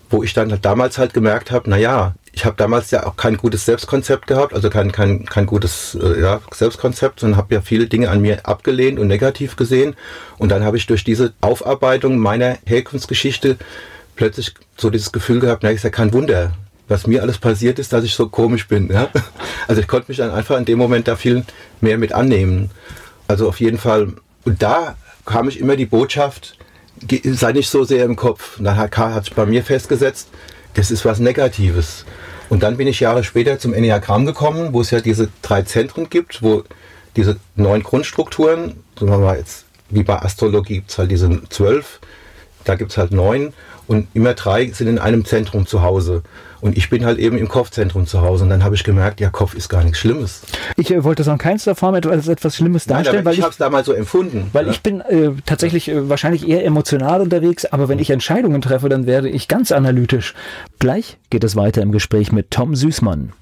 wo 0.10 0.24
ich 0.24 0.34
dann 0.34 0.56
damals 0.62 0.98
halt 0.98 1.14
gemerkt 1.14 1.52
habe, 1.52 1.70
naja, 1.70 2.14
ich 2.34 2.46
habe 2.46 2.56
damals 2.56 2.92
ja 2.92 3.06
auch 3.06 3.18
kein 3.18 3.38
gutes 3.38 3.66
Selbstkonzept 3.66 4.28
gehabt, 4.28 4.54
also 4.54 4.70
kein, 4.70 4.92
kein, 4.92 5.26
kein 5.26 5.46
gutes 5.46 5.98
äh, 6.02 6.22
ja, 6.22 6.42
Selbstkonzept, 6.54 7.20
sondern 7.20 7.38
habe 7.38 7.54
ja 7.54 7.62
viele 7.62 7.88
Dinge 7.88 8.10
an 8.10 8.22
mir 8.22 8.46
abgelehnt 8.46 9.00
und 9.00 9.08
negativ 9.08 9.56
gesehen. 9.58 9.96
Und 10.38 10.50
dann 10.50 10.64
habe 10.64 10.78
ich 10.78 10.88
durch 10.88 11.04
diese 11.04 11.34
Aufarbeitung 11.42 12.18
meiner 12.18 12.58
Herkunftsgeschichte 12.66 13.58
plötzlich 14.16 14.54
so 14.78 14.90
dieses 14.90 15.12
Gefühl 15.12 15.40
gehabt, 15.40 15.64
na, 15.64 15.70
ist 15.70 15.84
ja 15.84 15.90
kein 15.90 16.14
Wunder, 16.14 16.54
was 16.88 17.08
mir 17.08 17.22
alles 17.22 17.38
passiert 17.38 17.80
ist, 17.80 17.92
dass 17.92 18.04
ich 18.04 18.14
so 18.14 18.30
komisch 18.30 18.68
bin. 18.68 18.90
Ja? 18.90 19.10
Also 19.68 19.82
ich 19.82 19.88
konnte 19.88 20.10
mich 20.10 20.18
dann 20.18 20.32
einfach 20.32 20.58
in 20.58 20.66
dem 20.66 20.78
Moment 20.78 21.08
da 21.08 21.16
viel 21.16 21.46
mehr 21.80 21.98
mit 21.98 22.14
annehmen. 22.14 22.72
Also 23.28 23.48
auf 23.48 23.60
jeden 23.60 23.78
Fall, 23.78 24.14
und 24.44 24.62
da 24.62 24.96
kam 25.26 25.48
ich 25.48 25.60
immer 25.60 25.76
die 25.76 25.86
Botschaft, 25.86 26.58
sei 27.24 27.54
nicht 27.54 27.70
so 27.70 27.84
sehr 27.84 28.04
im 28.06 28.16
Kopf. 28.16 28.58
Und 28.58 28.66
dann 28.66 28.78
hat, 28.78 29.24
sich 29.24 29.34
bei 29.34 29.46
mir 29.46 29.64
festgesetzt, 29.64 30.30
das 30.74 30.92
ist 30.92 31.06
was 31.06 31.20
Negatives. 31.20 32.06
Und 32.52 32.64
dann 32.64 32.76
bin 32.76 32.86
ich 32.86 33.00
Jahre 33.00 33.24
später 33.24 33.60
zum 33.60 33.74
Enneagramm 33.74 34.26
gekommen, 34.26 34.74
wo 34.74 34.82
es 34.82 34.92
ja 34.92 35.00
diese 35.00 35.30
drei 35.42 35.62
Zentren 35.62 36.10
gibt, 36.10 36.44
wo 36.44 36.66
diese 37.16 37.38
neun 37.56 37.82
Grundstrukturen, 37.82 38.76
sagen 39.00 39.10
wir 39.10 39.20
mal 39.20 39.38
jetzt, 39.38 39.64
wie 39.90 40.04
bei 40.04 40.22
Astrologie 40.22 40.80
gibt 40.80 40.92
es 40.92 40.98
halt 40.98 41.12
diese 41.12 41.30
zwölf, 41.48 42.02
da 42.66 42.76
gibt 42.76 42.92
es 42.92 42.98
halt 42.98 43.14
neun 43.14 43.54
und 43.88 44.10
immer 44.14 44.34
drei 44.34 44.68
sind 44.68 44.88
in 44.88 45.00
einem 45.00 45.24
Zentrum 45.24 45.66
zu 45.66 45.82
Hause. 45.82 46.24
Und 46.62 46.78
ich 46.78 46.90
bin 46.90 47.06
halt 47.06 47.18
eben 47.20 47.38
im 47.38 47.48
Kopfzentrum 47.48 48.08
zu 48.08 48.22
Hause. 48.22 48.44
Und 48.44 48.50
dann 48.52 48.64
habe 48.64 48.76
ich 48.76 48.84
gemerkt, 48.84 49.20
ja, 49.20 49.30
Kopf 49.30 49.56
ist 49.56 49.68
gar 49.68 49.84
nichts 49.84 50.00
Schlimmes. 50.00 50.42
Ich 50.78 50.92
äh, 50.92 51.04
wollte 51.04 51.24
es 51.24 51.28
in 51.28 51.38
keinster 51.38 51.76
Form 51.76 51.96
als 51.96 52.28
etwas 52.28 52.56
Schlimmes 52.56 52.86
darstellen. 52.86 53.18
Nein, 53.18 53.26
weil 53.26 53.34
ich, 53.34 53.40
ich 53.40 53.44
habe 53.44 53.52
es 53.52 53.58
damals 53.58 53.88
so 53.88 53.94
empfunden. 53.94 54.50
Weil 54.54 54.66
ja. 54.68 54.72
ich 54.72 54.82
bin 54.82 55.02
äh, 55.02 55.32
tatsächlich 55.46 55.90
äh, 55.90 56.10
wahrscheinlich 56.10 56.48
eher 56.48 56.64
emotional 56.64 57.22
unterwegs, 57.22 57.66
aber 57.66 57.90
wenn 57.90 58.00
ich 58.00 58.10
Entscheidungen 58.10 58.62
treffe, 58.62 58.90
dann 58.90 59.08
werde 59.08 59.30
ich 59.30 59.48
ganz 59.48 59.72
analytisch. 59.72 60.36
Gleich 60.80 61.18
geht 61.30 61.44
es 61.44 61.56
weiter 61.56 61.82
im 61.82 61.92
Gespräch 61.92 62.32
mit 62.32 62.52
Tom 62.52 62.76
Süßmann. 62.76 63.34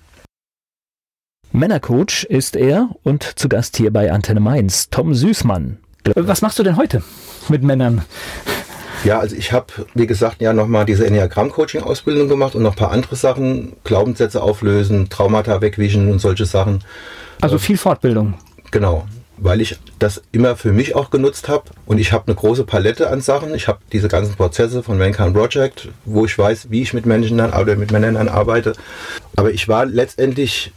Männercoach 1.52 2.26
ist 2.30 2.56
er 2.56 2.90
und 3.04 3.24
zu 3.24 3.50
Gast 3.50 3.76
hier 3.76 3.92
bei 3.92 4.12
Antenne 4.12 4.40
Mainz, 4.40 4.90
Tom 4.90 5.14
Süßmann. 5.14 5.80
Was 6.16 6.42
machst 6.42 6.60
du 6.60 6.64
denn 6.64 6.78
heute 6.78 7.04
mit 7.50 7.64
Männern? 7.64 8.04
Ja, 9.04 9.20
also 9.20 9.36
ich 9.36 9.54
habe, 9.54 9.68
wie 9.94 10.08
gesagt, 10.08 10.42
ja 10.42 10.54
nochmal 10.54 10.86
diese 10.86 11.06
Enneagramm-Coaching-Ausbildung 11.06 12.28
gemacht 12.28 12.56
und 12.56 12.64
noch 12.64 12.74
ein 12.74 12.78
paar 12.78 12.92
andere 12.92 13.16
Sachen, 13.16 13.74
Glaubenssätze 13.84 14.42
auflösen, 14.42 15.10
Traumata 15.10 15.62
wegwischen 15.62 16.12
und 16.12 16.20
solche 16.20 16.46
Sachen. 16.46 16.84
Also 17.42 17.58
viel 17.58 17.78
Fortbildung. 17.78 18.34
Genau, 18.72 19.06
weil 19.38 19.62
ich 19.62 19.78
das 20.00 20.22
immer 20.32 20.56
für 20.56 20.74
mich 20.74 20.96
auch 20.96 21.12
genutzt 21.12 21.48
habe 21.48 21.64
und 21.86 21.98
ich 21.98 22.12
habe 22.12 22.28
eine 22.28 22.36
große 22.36 22.66
Palette 22.66 23.10
an 23.10 23.22
Sachen. 23.22 23.56
Ich 23.56 23.68
habe 23.68 23.80
diese 23.92 24.10
ganzen 24.10 24.36
Prozesse 24.36 24.84
von 24.84 24.98
Mankind 24.98 25.34
Project, 25.34 25.90
wo 26.06 26.26
ich 26.26 26.38
weiß, 26.38 26.68
wie 26.70 26.82
ich 26.82 26.94
mit 26.94 27.06
Menschen 27.06 27.38
dann 27.38 27.54
oder 27.54 27.76
mit 27.76 27.92
Männern 27.92 28.16
dann 28.16 28.28
arbeite. 28.28 28.74
Aber 29.38 29.52
ich 29.52 29.68
war 29.68 29.86
letztendlich 29.86 30.74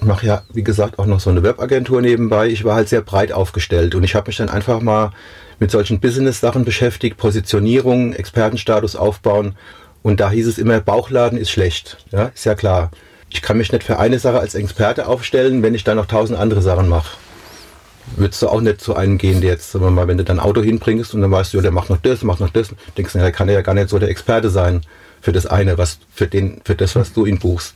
ich 0.00 0.04
mache 0.04 0.26
ja, 0.26 0.42
wie 0.52 0.62
gesagt, 0.62 1.00
auch 1.00 1.06
noch 1.06 1.18
so 1.18 1.28
eine 1.28 1.42
Webagentur 1.42 2.00
nebenbei. 2.00 2.46
Ich 2.46 2.64
war 2.64 2.76
halt 2.76 2.88
sehr 2.88 3.02
breit 3.02 3.32
aufgestellt 3.32 3.96
und 3.96 4.04
ich 4.04 4.14
habe 4.14 4.28
mich 4.28 4.36
dann 4.36 4.48
einfach 4.48 4.80
mal 4.80 5.10
mit 5.58 5.70
solchen 5.70 6.00
Business-Sachen 6.00 6.64
beschäftigt, 6.64 7.16
Positionierung, 7.16 8.12
Expertenstatus 8.12 8.96
aufbauen. 8.96 9.56
Und 10.02 10.20
da 10.20 10.30
hieß 10.30 10.46
es 10.46 10.58
immer, 10.58 10.80
Bauchladen 10.80 11.38
ist 11.38 11.50
schlecht. 11.50 11.98
Ja, 12.12 12.26
ist 12.34 12.46
ja 12.46 12.54
klar. 12.54 12.90
Ich 13.30 13.42
kann 13.42 13.58
mich 13.58 13.72
nicht 13.72 13.84
für 13.84 13.98
eine 13.98 14.18
Sache 14.18 14.40
als 14.40 14.54
Experte 14.54 15.06
aufstellen, 15.06 15.62
wenn 15.62 15.74
ich 15.74 15.84
dann 15.84 15.96
noch 15.96 16.06
tausend 16.06 16.38
andere 16.38 16.62
Sachen 16.62 16.88
mache. 16.88 17.16
Würdest 18.16 18.40
du 18.40 18.48
auch 18.48 18.60
nicht 18.60 18.80
zu 18.80 18.96
einem 18.96 19.18
gehen, 19.18 19.42
der 19.42 19.50
jetzt, 19.50 19.72
sagen 19.72 19.84
wir 19.84 19.90
mal, 19.90 20.08
wenn 20.08 20.16
du 20.16 20.24
dein 20.24 20.40
Auto 20.40 20.62
hinbringst 20.62 21.12
und 21.12 21.20
dann 21.20 21.30
weißt 21.30 21.52
du, 21.52 21.60
der 21.60 21.72
macht 21.72 21.90
noch 21.90 21.98
das, 21.98 22.22
macht 22.22 22.40
noch 22.40 22.48
das, 22.48 22.70
denkst 22.96 23.12
du, 23.12 23.18
der 23.18 23.32
kann 23.32 23.50
ja 23.50 23.60
gar 23.60 23.74
nicht 23.74 23.90
so 23.90 23.98
der 23.98 24.08
Experte 24.08 24.48
sein 24.48 24.80
für 25.20 25.32
das 25.32 25.46
eine, 25.46 25.76
was, 25.76 25.98
für 26.14 26.26
den, 26.26 26.60
für 26.64 26.74
das, 26.74 26.96
was 26.96 27.12
du 27.12 27.26
ihn 27.26 27.38
buchst. 27.38 27.74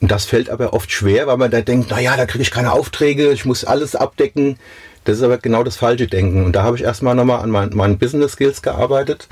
Und 0.00 0.10
das 0.10 0.26
fällt 0.26 0.50
aber 0.50 0.74
oft 0.74 0.90
schwer, 0.90 1.26
weil 1.26 1.38
man 1.38 1.50
da 1.50 1.62
denkt, 1.62 1.90
naja, 1.90 2.16
da 2.16 2.26
kriege 2.26 2.42
ich 2.42 2.50
keine 2.50 2.72
Aufträge, 2.72 3.32
ich 3.32 3.44
muss 3.44 3.64
alles 3.64 3.96
abdecken. 3.96 4.58
Das 5.06 5.18
ist 5.18 5.22
aber 5.22 5.38
genau 5.38 5.62
das 5.62 5.76
falsche 5.76 6.08
Denken. 6.08 6.44
Und 6.44 6.52
da 6.54 6.64
habe 6.64 6.76
ich 6.76 6.82
erstmal 6.82 7.14
nochmal 7.14 7.40
an 7.40 7.50
meinen, 7.50 7.74
meinen 7.74 7.96
Business 7.96 8.32
Skills 8.32 8.60
gearbeitet 8.60 9.28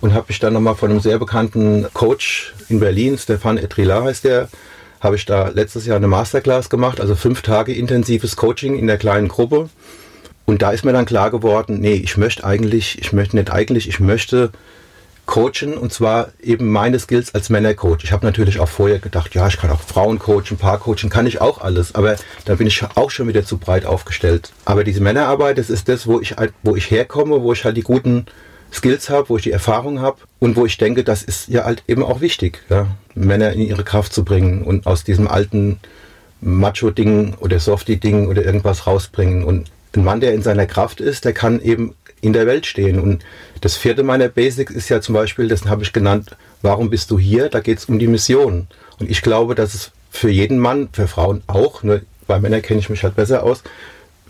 und 0.00 0.12
habe 0.12 0.26
mich 0.28 0.40
dann 0.40 0.52
nochmal 0.52 0.74
von 0.74 0.90
einem 0.90 1.00
sehr 1.00 1.18
bekannten 1.18 1.86
Coach 1.94 2.52
in 2.68 2.80
Berlin, 2.80 3.16
Stefan 3.16 3.56
Etrila 3.56 4.02
heißt 4.02 4.24
der, 4.24 4.48
habe 5.00 5.16
ich 5.16 5.24
da 5.24 5.48
letztes 5.48 5.86
Jahr 5.86 5.96
eine 5.96 6.08
Masterclass 6.08 6.68
gemacht, 6.68 7.00
also 7.00 7.14
fünf 7.14 7.42
Tage 7.42 7.72
intensives 7.72 8.36
Coaching 8.36 8.76
in 8.76 8.86
der 8.86 8.98
kleinen 8.98 9.28
Gruppe. 9.28 9.68
Und 10.46 10.62
da 10.62 10.72
ist 10.72 10.84
mir 10.84 10.92
dann 10.92 11.06
klar 11.06 11.30
geworden, 11.30 11.78
nee, 11.80 11.94
ich 11.94 12.16
möchte 12.16 12.44
eigentlich, 12.44 12.98
ich 12.98 13.12
möchte 13.12 13.36
nicht 13.36 13.52
eigentlich, 13.52 13.88
ich 13.88 14.00
möchte 14.00 14.50
coachen 15.26 15.74
und 15.74 15.92
zwar 15.92 16.28
eben 16.42 16.70
meine 16.70 16.98
Skills 16.98 17.34
als 17.34 17.48
Männercoach. 17.48 18.04
Ich 18.04 18.12
habe 18.12 18.26
natürlich 18.26 18.60
auch 18.60 18.68
vorher 18.68 18.98
gedacht, 18.98 19.34
ja, 19.34 19.48
ich 19.48 19.56
kann 19.56 19.70
auch 19.70 19.80
Frauen 19.80 20.18
coachen, 20.18 20.56
Paar 20.58 20.78
coachen, 20.78 21.08
kann 21.08 21.26
ich 21.26 21.40
auch 21.40 21.60
alles, 21.60 21.94
aber 21.94 22.16
da 22.44 22.56
bin 22.56 22.66
ich 22.66 22.82
auch 22.94 23.10
schon 23.10 23.28
wieder 23.28 23.44
zu 23.44 23.58
breit 23.58 23.86
aufgestellt. 23.86 24.52
Aber 24.64 24.84
diese 24.84 25.00
Männerarbeit, 25.00 25.58
das 25.58 25.70
ist 25.70 25.88
das, 25.88 26.06
wo 26.06 26.20
ich, 26.20 26.36
halt, 26.36 26.52
wo 26.62 26.76
ich 26.76 26.90
herkomme, 26.90 27.42
wo 27.42 27.52
ich 27.52 27.64
halt 27.64 27.76
die 27.76 27.82
guten 27.82 28.26
Skills 28.72 29.08
habe, 29.08 29.28
wo 29.28 29.36
ich 29.36 29.44
die 29.44 29.52
Erfahrung 29.52 30.00
habe 30.00 30.18
und 30.40 30.56
wo 30.56 30.66
ich 30.66 30.76
denke, 30.76 31.04
das 31.04 31.22
ist 31.22 31.48
ja 31.48 31.64
halt 31.64 31.82
eben 31.86 32.02
auch 32.02 32.20
wichtig, 32.20 32.62
ja, 32.68 32.88
Männer 33.14 33.52
in 33.52 33.60
ihre 33.60 33.84
Kraft 33.84 34.12
zu 34.12 34.24
bringen 34.24 34.62
und 34.62 34.86
aus 34.86 35.04
diesem 35.04 35.28
alten 35.28 35.78
Macho-Ding 36.40 37.34
oder 37.40 37.58
Softie-Ding 37.58 38.26
oder 38.28 38.44
irgendwas 38.44 38.86
rausbringen. 38.86 39.44
Und 39.44 39.70
ein 39.94 40.04
Mann, 40.04 40.20
der 40.20 40.34
in 40.34 40.42
seiner 40.42 40.66
Kraft 40.66 41.00
ist, 41.00 41.24
der 41.24 41.32
kann 41.32 41.60
eben 41.62 41.94
in 42.24 42.32
der 42.32 42.46
Welt 42.46 42.66
stehen. 42.66 42.98
Und 42.98 43.24
das 43.60 43.76
vierte 43.76 44.02
meiner 44.02 44.28
Basics 44.28 44.72
ist 44.72 44.88
ja 44.88 45.00
zum 45.00 45.14
Beispiel, 45.14 45.48
das 45.48 45.66
habe 45.66 45.82
ich 45.82 45.92
genannt, 45.92 46.36
warum 46.62 46.90
bist 46.90 47.10
du 47.10 47.18
hier? 47.18 47.48
Da 47.48 47.60
geht 47.60 47.78
es 47.78 47.84
um 47.84 47.98
die 47.98 48.06
Mission. 48.06 48.66
Und 48.98 49.10
ich 49.10 49.22
glaube, 49.22 49.54
dass 49.54 49.74
es 49.74 49.90
für 50.10 50.30
jeden 50.30 50.58
Mann, 50.58 50.88
für 50.92 51.08
Frauen 51.08 51.42
auch, 51.46 51.82
nur 51.82 52.00
bei 52.26 52.38
Männern 52.38 52.62
kenne 52.62 52.80
ich 52.80 52.88
mich 52.88 53.02
halt 53.02 53.16
besser 53.16 53.42
aus, 53.42 53.62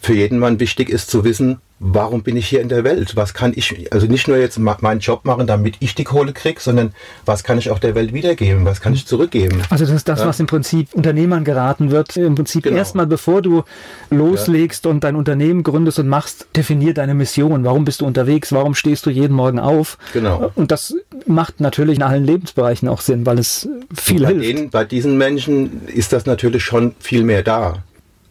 für 0.00 0.14
jeden 0.14 0.38
Mann 0.38 0.60
wichtig 0.60 0.90
ist 0.90 1.10
zu 1.10 1.24
wissen, 1.24 1.60
warum 1.86 2.22
bin 2.22 2.36
ich 2.36 2.48
hier 2.48 2.62
in 2.62 2.70
der 2.70 2.82
Welt? 2.82 3.14
Was 3.14 3.34
kann 3.34 3.52
ich, 3.54 3.92
also 3.92 4.06
nicht 4.06 4.26
nur 4.26 4.38
jetzt 4.38 4.58
meinen 4.58 5.00
Job 5.00 5.24
machen, 5.24 5.46
damit 5.46 5.76
ich 5.80 5.94
die 5.94 6.04
Kohle 6.04 6.32
kriege, 6.32 6.58
sondern 6.60 6.94
was 7.26 7.44
kann 7.44 7.58
ich 7.58 7.70
auch 7.70 7.78
der 7.78 7.94
Welt 7.94 8.14
wiedergeben? 8.14 8.64
Was 8.64 8.80
kann 8.80 8.94
ich 8.94 9.06
zurückgeben? 9.06 9.62
Also 9.68 9.84
das 9.84 9.94
ist 9.94 10.08
das, 10.08 10.20
ja? 10.20 10.26
was 10.26 10.40
im 10.40 10.46
Prinzip 10.46 10.94
Unternehmern 10.94 11.44
geraten 11.44 11.90
wird. 11.90 12.16
Im 12.16 12.36
Prinzip 12.36 12.64
genau. 12.64 12.78
erstmal, 12.78 13.06
bevor 13.06 13.42
du 13.42 13.64
loslegst 14.10 14.86
ja. 14.86 14.90
und 14.90 15.04
dein 15.04 15.14
Unternehmen 15.14 15.62
gründest 15.62 15.98
und 15.98 16.08
machst, 16.08 16.46
definier 16.56 16.94
deine 16.94 17.14
Mission. 17.14 17.64
Warum 17.64 17.84
bist 17.84 18.00
du 18.00 18.06
unterwegs? 18.06 18.50
Warum 18.52 18.74
stehst 18.74 19.04
du 19.04 19.10
jeden 19.10 19.34
Morgen 19.34 19.58
auf? 19.58 19.98
Genau. 20.14 20.52
Und 20.54 20.70
das 20.70 20.94
macht 21.26 21.60
natürlich 21.60 21.96
in 21.96 22.02
allen 22.02 22.24
Lebensbereichen 22.24 22.88
auch 22.88 23.02
Sinn, 23.02 23.26
weil 23.26 23.38
es 23.38 23.68
viel 23.94 24.22
bei 24.22 24.28
hilft. 24.28 24.44
Denen, 24.44 24.70
bei 24.70 24.84
diesen 24.84 25.18
Menschen 25.18 25.86
ist 25.86 26.14
das 26.14 26.24
natürlich 26.24 26.64
schon 26.64 26.94
viel 26.98 27.24
mehr 27.24 27.42
da. 27.42 27.82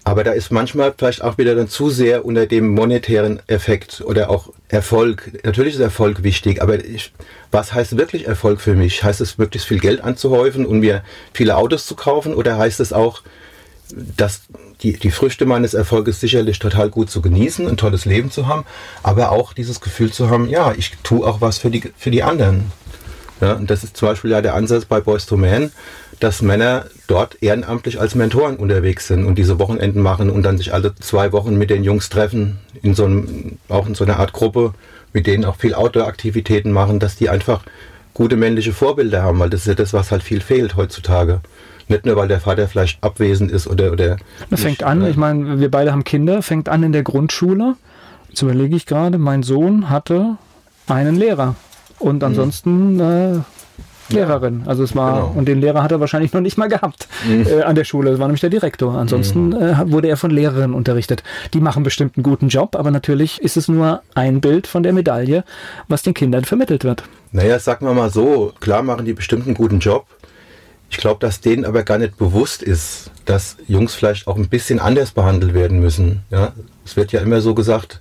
Aber 0.05 0.23
da 0.23 0.31
ist 0.31 0.51
manchmal 0.51 0.93
vielleicht 0.97 1.23
auch 1.23 1.37
wieder 1.37 1.55
dann 1.55 1.69
zu 1.69 1.89
sehr 1.89 2.25
unter 2.25 2.45
dem 2.45 2.69
monetären 2.69 3.41
Effekt 3.47 4.01
oder 4.05 4.29
auch 4.29 4.49
Erfolg. 4.67 5.31
Natürlich 5.43 5.75
ist 5.75 5.79
Erfolg 5.79 6.23
wichtig, 6.23 6.61
aber 6.61 6.83
ich, 6.83 7.13
was 7.51 7.73
heißt 7.73 7.97
wirklich 7.97 8.27
Erfolg 8.27 8.59
für 8.59 8.73
mich? 8.73 9.03
Heißt 9.03 9.21
es 9.21 9.37
möglichst 9.37 9.67
viel 9.67 9.79
Geld 9.79 10.03
anzuhäufen 10.03 10.65
und 10.65 10.79
mir 10.79 11.03
viele 11.33 11.55
Autos 11.55 11.85
zu 11.85 11.95
kaufen 11.95 12.33
oder 12.33 12.57
heißt 12.57 12.81
es 12.81 12.91
auch, 12.91 13.21
dass 13.93 14.41
die, 14.81 14.93
die 14.93 15.11
Früchte 15.11 15.45
meines 15.45 15.73
Erfolges 15.73 16.19
sicherlich 16.19 16.59
total 16.59 16.89
gut 16.89 17.09
zu 17.09 17.21
genießen, 17.21 17.67
ein 17.67 17.77
tolles 17.77 18.05
Leben 18.05 18.31
zu 18.31 18.47
haben, 18.47 18.65
aber 19.03 19.31
auch 19.31 19.53
dieses 19.53 19.79
Gefühl 19.79 20.11
zu 20.11 20.29
haben, 20.29 20.49
ja, 20.49 20.73
ich 20.75 20.91
tue 21.03 21.25
auch 21.25 21.41
was 21.41 21.57
für 21.57 21.69
die, 21.69 21.83
für 21.97 22.11
die 22.11 22.23
anderen. 22.23 22.71
Ja, 23.39 23.53
und 23.53 23.69
das 23.69 23.83
ist 23.83 23.97
zum 23.97 24.09
Beispiel 24.09 24.31
ja 24.31 24.41
der 24.41 24.55
Ansatz 24.55 24.85
bei 24.85 24.99
Boys 24.99 25.25
to 25.25 25.37
Men, 25.37 25.71
dass 26.19 26.41
Männer 26.41 26.85
dort 27.07 27.41
ehrenamtlich 27.41 27.99
als 27.99 28.15
Mentoren 28.15 28.55
unterwegs 28.55 29.07
sind 29.07 29.25
und 29.25 29.35
diese 29.37 29.59
Wochenenden 29.59 30.01
machen 30.01 30.29
und 30.29 30.43
dann 30.43 30.57
sich 30.57 30.73
alle 30.73 30.95
zwei 30.95 31.31
Wochen 31.31 31.57
mit 31.57 31.69
den 31.69 31.83
Jungs 31.83 32.09
treffen, 32.09 32.59
in 32.81 32.95
so 32.95 33.05
einem, 33.05 33.57
auch 33.69 33.87
in 33.87 33.95
so 33.95 34.03
einer 34.03 34.19
Art 34.19 34.33
Gruppe, 34.33 34.73
mit 35.11 35.27
denen 35.27 35.45
auch 35.45 35.57
viel 35.57 35.75
Outdoor-Aktivitäten 35.75 36.71
machen, 36.71 36.99
dass 36.99 37.15
die 37.15 37.29
einfach 37.29 37.63
gute 38.13 38.35
männliche 38.35 38.73
Vorbilder 38.73 39.23
haben, 39.23 39.39
weil 39.39 39.49
das 39.49 39.61
ist 39.61 39.67
ja 39.67 39.73
das, 39.75 39.93
was 39.93 40.11
halt 40.11 40.23
viel 40.23 40.41
fehlt 40.41 40.75
heutzutage. 40.75 41.41
Nicht 41.87 42.05
nur, 42.05 42.15
weil 42.15 42.27
der 42.27 42.39
Vater 42.39 42.67
vielleicht 42.67 43.03
abwesend 43.03 43.51
ist 43.51 43.67
oder. 43.67 43.91
oder 43.91 44.17
das 44.49 44.61
fängt 44.61 44.83
an, 44.83 45.05
ich 45.05 45.17
meine, 45.17 45.59
wir 45.59 45.69
beide 45.69 45.91
haben 45.91 46.03
Kinder, 46.03 46.41
fängt 46.41 46.69
an 46.69 46.83
in 46.83 46.93
der 46.93 47.03
Grundschule. 47.03 47.75
Jetzt 48.29 48.41
überlege 48.41 48.75
ich 48.75 48.85
gerade, 48.85 49.17
mein 49.17 49.43
Sohn 49.43 49.89
hatte 49.89 50.37
einen 50.87 51.15
Lehrer 51.15 51.55
und 51.99 52.17
mhm. 52.17 52.23
ansonsten 52.23 52.99
äh, 52.99 53.39
Lehrerin. 54.09 54.63
Also 54.65 54.83
es 54.83 54.95
war, 54.95 55.13
genau. 55.13 55.33
und 55.35 55.47
den 55.47 55.61
Lehrer 55.61 55.83
hat 55.83 55.91
er 55.91 55.99
wahrscheinlich 55.99 56.33
noch 56.33 56.41
nicht 56.41 56.57
mal 56.57 56.67
gehabt 56.67 57.07
mhm. 57.27 57.47
äh, 57.47 57.61
an 57.61 57.75
der 57.75 57.83
Schule. 57.83 58.11
Das 58.11 58.19
war 58.19 58.27
nämlich 58.27 58.41
der 58.41 58.49
Direktor. 58.49 58.95
Ansonsten 58.95 59.49
mhm. 59.49 59.53
äh, 59.53 59.91
wurde 59.91 60.07
er 60.07 60.17
von 60.17 60.31
Lehrerinnen 60.31 60.73
unterrichtet. 60.73 61.23
Die 61.53 61.61
machen 61.61 61.83
bestimmt 61.83 62.17
einen 62.17 62.23
guten 62.23 62.49
Job, 62.49 62.75
aber 62.75 62.91
natürlich 62.91 63.41
ist 63.41 63.57
es 63.57 63.67
nur 63.67 64.01
ein 64.15 64.41
Bild 64.41 64.67
von 64.67 64.83
der 64.83 64.93
Medaille, 64.93 65.43
was 65.87 66.03
den 66.03 66.13
Kindern 66.13 66.45
vermittelt 66.45 66.83
wird. 66.83 67.03
Naja, 67.31 67.57
sagen 67.59 67.85
wir 67.85 67.93
mal 67.93 68.09
so, 68.09 68.53
klar 68.59 68.83
machen 68.83 69.05
die 69.05 69.13
bestimmt 69.13 69.45
einen 69.45 69.55
guten 69.55 69.79
Job. 69.79 70.05
Ich 70.89 70.97
glaube, 70.97 71.19
dass 71.19 71.41
denen 71.41 71.65
aber 71.65 71.81
gar 71.81 71.97
nicht 71.97 72.17
bewusst 72.17 72.61
ist, 72.61 73.09
dass 73.25 73.57
Jungs 73.67 73.95
vielleicht 73.95 74.27
auch 74.27 74.35
ein 74.35 74.47
bisschen 74.47 74.79
anders 74.79 75.11
behandelt 75.11 75.55
werden 75.55 75.79
müssen. 75.79 76.21
Ja? 76.29 76.53
Es 76.85 76.95
wird 76.95 77.11
ja 77.11 77.21
immer 77.21 77.41
so 77.41 77.55
gesagt, 77.55 77.99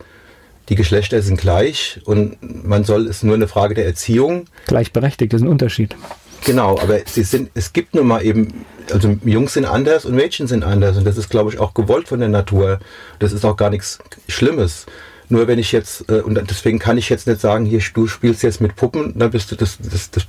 die 0.69 0.75
Geschlechter 0.75 1.23
sind 1.23 1.41
gleich 1.41 2.01
und 2.05 2.37
man 2.65 2.85
soll, 2.85 3.07
es 3.07 3.23
nur 3.23 3.35
eine 3.35 3.49
Frage 3.49 3.75
der 3.75 3.87
Erziehung. 3.87 4.47
Gleichberechtigt, 4.67 5.33
das 5.33 5.41
ist 5.41 5.47
ein 5.47 5.51
Unterschied. 5.51 5.97
Genau, 6.45 6.79
aber 6.79 6.99
sie 7.07 7.23
sind, 7.23 7.51
es 7.55 7.73
gibt 7.73 7.95
nun 7.95 8.07
mal 8.07 8.25
eben, 8.25 8.65
also 8.93 9.17
Jungs 9.25 9.55
sind 9.55 9.65
anders 9.65 10.05
und 10.05 10.15
Mädchen 10.15 10.49
sind 10.49 10.65
anders 10.65 10.97
und 10.97 11.05
das 11.05 11.17
ist, 11.17 11.31
glaube 11.31 11.51
ich, 11.51 11.61
auch 11.61 11.73
gewollt 11.73 12.09
von 12.09 12.19
der 12.19 12.29
Natur. 12.29 12.81
Das 13.21 13.33
ist 13.33 13.45
auch 13.45 13.57
gar 13.57 13.71
nichts 13.71 13.99
Schlimmes. 14.29 14.87
Nur 15.29 15.47
wenn 15.47 15.59
ich 15.59 15.73
jetzt, 15.73 16.11
äh, 16.11 16.21
und 16.21 16.39
deswegen 16.51 16.79
kann 16.79 16.99
ich 16.99 17.09
jetzt 17.09 17.27
nicht 17.27 17.41
sagen, 17.41 17.65
hier, 17.65 17.81
du 17.95 18.07
spielst 18.07 18.43
jetzt 18.43 18.61
mit 18.61 18.77
Puppen, 18.77 19.15
dann 19.17 19.31
bist 19.31 19.51
du 19.51 19.57
das, 19.57 19.79
das, 19.81 20.11
das 20.11 20.27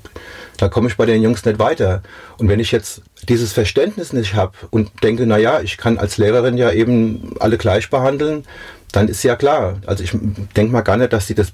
da 0.57 0.69
komme 0.69 0.87
ich 0.87 0.97
bei 0.97 1.05
den 1.05 1.21
Jungs 1.21 1.43
nicht 1.43 1.59
weiter. 1.59 2.03
Und 2.37 2.47
wenn 2.47 2.59
ich 2.59 2.71
jetzt 2.71 3.01
dieses 3.27 3.51
Verständnis 3.51 4.13
nicht 4.13 4.35
habe 4.35 4.53
und 4.69 4.91
denke, 5.03 5.25
na 5.25 5.37
ja, 5.37 5.61
ich 5.61 5.77
kann 5.77 5.97
als 5.97 6.17
Lehrerin 6.17 6.57
ja 6.57 6.71
eben 6.71 7.33
alle 7.39 7.57
gleich 7.57 7.89
behandeln, 7.89 8.45
dann 8.93 9.09
ist 9.09 9.23
ja 9.23 9.35
klar. 9.35 9.77
Also 9.85 10.03
ich 10.03 10.11
denke 10.55 10.71
mal 10.71 10.81
gar 10.81 10.97
nicht, 10.97 11.11
dass 11.11 11.27
sie 11.27 11.35
das 11.35 11.51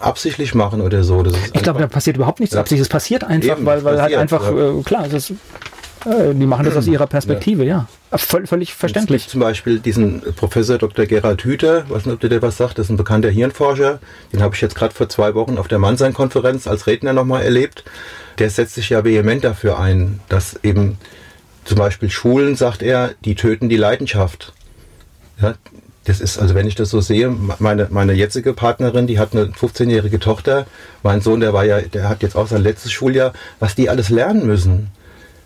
absichtlich 0.00 0.54
machen 0.54 0.80
oder 0.80 1.04
so. 1.04 1.24
ich 1.52 1.62
glaube, 1.62 1.78
da 1.78 1.86
passiert 1.86 2.16
überhaupt 2.16 2.40
nichts 2.40 2.56
absichtlich. 2.56 2.82
Es 2.82 2.88
passiert 2.88 3.24
einfach, 3.24 3.56
Eben, 3.56 3.66
weil, 3.66 3.84
weil 3.84 4.00
halt 4.00 4.14
passiert, 4.14 4.32
halt 4.32 4.52
einfach, 4.52 4.56
ja. 4.56 4.80
äh, 4.80 4.82
klar, 4.82 5.06
das, 5.08 5.30
äh, 5.30 6.34
die 6.34 6.46
machen 6.46 6.64
das 6.64 6.76
aus 6.76 6.86
ihrer 6.86 7.06
Perspektive, 7.06 7.64
ja. 7.64 7.86
ja. 8.10 8.18
Voll, 8.18 8.46
völlig 8.46 8.72
verständlich. 8.74 9.28
Zum 9.28 9.40
Beispiel 9.40 9.80
diesen 9.80 10.22
Professor 10.34 10.78
Dr. 10.78 11.04
Gerald 11.04 11.44
Hüther, 11.44 11.88
weiß 11.90 12.06
nicht, 12.06 12.24
ob 12.24 12.30
der 12.30 12.42
was 12.42 12.56
sagt, 12.56 12.78
das 12.78 12.86
ist 12.86 12.90
ein 12.90 12.96
bekannter 12.96 13.28
Hirnforscher. 13.28 13.98
Den 14.32 14.42
habe 14.42 14.54
ich 14.54 14.60
jetzt 14.62 14.74
gerade 14.74 14.94
vor 14.94 15.10
zwei 15.10 15.34
Wochen 15.34 15.58
auf 15.58 15.68
der 15.68 15.78
Mannsein-Konferenz 15.78 16.66
als 16.66 16.86
Redner 16.86 17.12
nochmal 17.12 17.42
erlebt. 17.42 17.84
Der 18.38 18.48
setzt 18.48 18.76
sich 18.76 18.88
ja 18.88 19.04
vehement 19.04 19.44
dafür 19.44 19.78
ein, 19.78 20.20
dass 20.28 20.58
eben 20.62 20.96
zum 21.64 21.76
Beispiel 21.76 22.08
Schulen, 22.08 22.56
sagt 22.56 22.82
er, 22.82 23.10
die 23.26 23.34
töten 23.34 23.68
die 23.68 23.76
Leidenschaft. 23.76 24.54
Ja, 25.40 25.54
das 26.08 26.20
ist, 26.20 26.38
also 26.38 26.54
wenn 26.54 26.66
ich 26.66 26.74
das 26.74 26.88
so 26.90 27.00
sehe, 27.00 27.28
meine, 27.58 27.88
meine 27.90 28.14
jetzige 28.14 28.54
Partnerin, 28.54 29.06
die 29.06 29.18
hat 29.18 29.34
eine 29.34 29.46
15-jährige 29.46 30.18
Tochter, 30.18 30.66
mein 31.02 31.20
Sohn, 31.20 31.40
der 31.40 31.52
war 31.52 31.64
ja, 31.64 31.82
der 31.82 32.08
hat 32.08 32.22
jetzt 32.22 32.34
auch 32.34 32.46
sein 32.46 32.62
letztes 32.62 32.92
Schuljahr, 32.92 33.34
was 33.60 33.74
die 33.74 33.90
alles 33.90 34.08
lernen 34.08 34.46
müssen. 34.46 34.88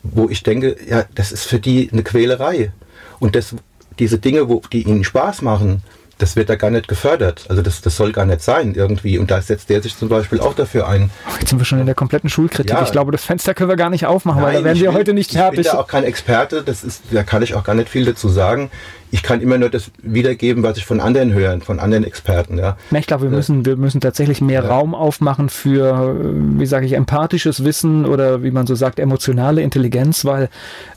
Wo 0.05 0.29
ich 0.29 0.43
denke, 0.43 0.77
ja, 0.89 1.05
das 1.15 1.33
ist 1.33 1.45
für 1.45 1.59
die 1.59 1.91
eine 1.93 2.03
Quälerei. 2.03 2.73
Und 3.19 3.35
das, 3.35 3.55
diese 3.99 4.19
Dinge, 4.19 4.49
wo, 4.49 4.63
die 4.73 4.83
ihnen 4.83 5.05
Spaß 5.05 5.43
machen, 5.43 5.83
das 6.19 6.37
wird 6.37 6.49
da 6.49 6.55
gar 6.55 6.71
nicht 6.71 6.87
gefördert. 6.87 7.47
Also 7.49 7.63
das, 7.63 7.81
das 7.81 7.97
soll 7.97 8.13
gar 8.13 8.27
nicht 8.27 8.43
sein 8.43 8.75
irgendwie. 8.75 9.19
Und 9.19 9.31
da 9.31 9.43
setzt 9.43 9.69
der 9.69 9.83
sich 9.83 9.97
zum 9.97 10.09
Beispiel 10.09 10.39
auch 10.41 10.55
dafür 10.55 10.87
ein. 10.89 11.11
Jetzt 11.41 11.51
sind 11.51 11.59
wir 11.59 11.65
schon 11.65 11.81
in 11.81 11.87
der 11.87 11.97
kompletten 11.97 12.31
Schulkritik. 12.31 12.71
Ja. 12.71 12.83
Ich 12.85 12.93
glaube, 12.93 13.11
das 13.11 13.25
Fenster 13.25 13.55
können 13.55 13.71
wir 13.71 13.77
gar 13.77 13.91
nicht 13.91 14.07
aufmachen, 14.07 14.43
Nein, 14.43 14.55
weil 14.55 14.61
da 14.61 14.65
werden 14.67 14.81
wir 14.81 14.93
heute 14.93 15.13
nicht 15.13 15.33
fertig. 15.33 15.61
Ich 15.61 15.67
bin 15.67 15.73
da 15.73 15.81
auch 15.81 15.89
kein 15.89 16.05
Experte, 16.05 16.63
das 16.63 16.85
ist, 16.85 17.03
da 17.11 17.25
kann 17.25 17.43
ich 17.43 17.55
auch 17.55 17.65
gar 17.65 17.75
nicht 17.75 17.89
viel 17.89 18.05
dazu 18.05 18.29
sagen 18.29 18.71
ich 19.13 19.23
kann 19.23 19.43
immer 19.43 19.59
nur 19.59 19.69
das 19.69 19.91
wiedergeben, 20.03 20.63
was 20.63 20.79
ich 20.79 20.87
von 20.87 20.99
anderen 20.99 21.35
höre, 21.35 21.61
von 21.61 21.79
anderen 21.79 22.03
Experten. 22.03 22.57
Ja. 22.57 22.79
Ich 22.91 23.07
glaube, 23.07 23.25
wir 23.25 23.31
müssen, 23.31 23.67
wir 23.67 23.77
müssen 23.77 24.01
tatsächlich 24.01 24.41
mehr 24.41 24.65
ja. 24.65 24.69
Raum 24.69 24.95
aufmachen 24.95 25.51
für, 25.51 26.17
wie 26.59 26.65
sage 26.65 26.87
ich, 26.87 26.95
empathisches 26.95 27.63
Wissen 27.63 28.07
oder 28.07 28.43
wie 28.43 28.51
man 28.51 28.67
so 28.67 28.75
sagt, 28.75 28.99
emotionale 28.99 29.61
Intelligenz, 29.61 30.25
weil 30.25 30.49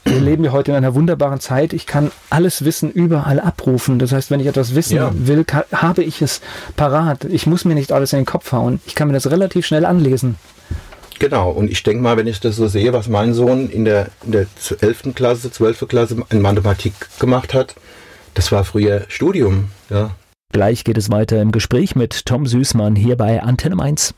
wir 0.05 0.21
leben 0.21 0.45
ja 0.45 0.53
heute 0.53 0.71
in 0.71 0.77
einer 0.77 0.95
wunderbaren 0.95 1.41
Zeit. 1.41 1.73
Ich 1.73 1.87
kann 1.87 2.09
alles 2.29 2.63
Wissen 2.63 2.89
überall 2.89 3.41
abrufen. 3.41 3.99
Das 3.99 4.13
heißt, 4.13 4.31
wenn 4.31 4.39
ich 4.39 4.47
etwas 4.47 4.75
wissen 4.75 4.95
ja. 4.95 5.11
will, 5.13 5.43
kann, 5.43 5.63
habe 5.73 6.01
ich 6.01 6.21
es 6.21 6.39
parat. 6.77 7.25
Ich 7.25 7.47
muss 7.47 7.65
mir 7.65 7.75
nicht 7.75 7.91
alles 7.91 8.13
in 8.13 8.19
den 8.19 8.25
Kopf 8.25 8.53
hauen. 8.53 8.79
Ich 8.85 8.95
kann 8.95 9.09
mir 9.09 9.13
das 9.13 9.29
relativ 9.29 9.65
schnell 9.65 9.85
anlesen. 9.85 10.37
Genau, 11.19 11.49
und 11.51 11.69
ich 11.69 11.83
denke 11.83 12.01
mal, 12.01 12.15
wenn 12.15 12.27
ich 12.27 12.39
das 12.39 12.55
so 12.55 12.67
sehe, 12.67 12.93
was 12.93 13.09
mein 13.09 13.33
Sohn 13.33 13.69
in 13.69 13.83
der, 13.83 14.07
in 14.25 14.31
der 14.31 14.45
11. 14.79 15.15
Klasse, 15.15 15.51
12. 15.51 15.85
Klasse 15.87 16.17
in 16.29 16.41
Mathematik 16.41 16.93
gemacht 17.19 17.53
hat, 17.53 17.75
das 18.35 18.51
war 18.51 18.63
früher 18.63 19.05
Studium, 19.07 19.69
ja. 19.89 20.11
Gleich 20.51 20.83
geht 20.83 20.97
es 20.97 21.09
weiter 21.09 21.41
im 21.41 21.51
Gespräch 21.51 21.95
mit 21.95 22.25
Tom 22.25 22.45
Süßmann 22.45 22.95
hier 22.95 23.17
bei 23.17 23.41
Antenne 23.41 23.75
Mainz. 23.75 24.13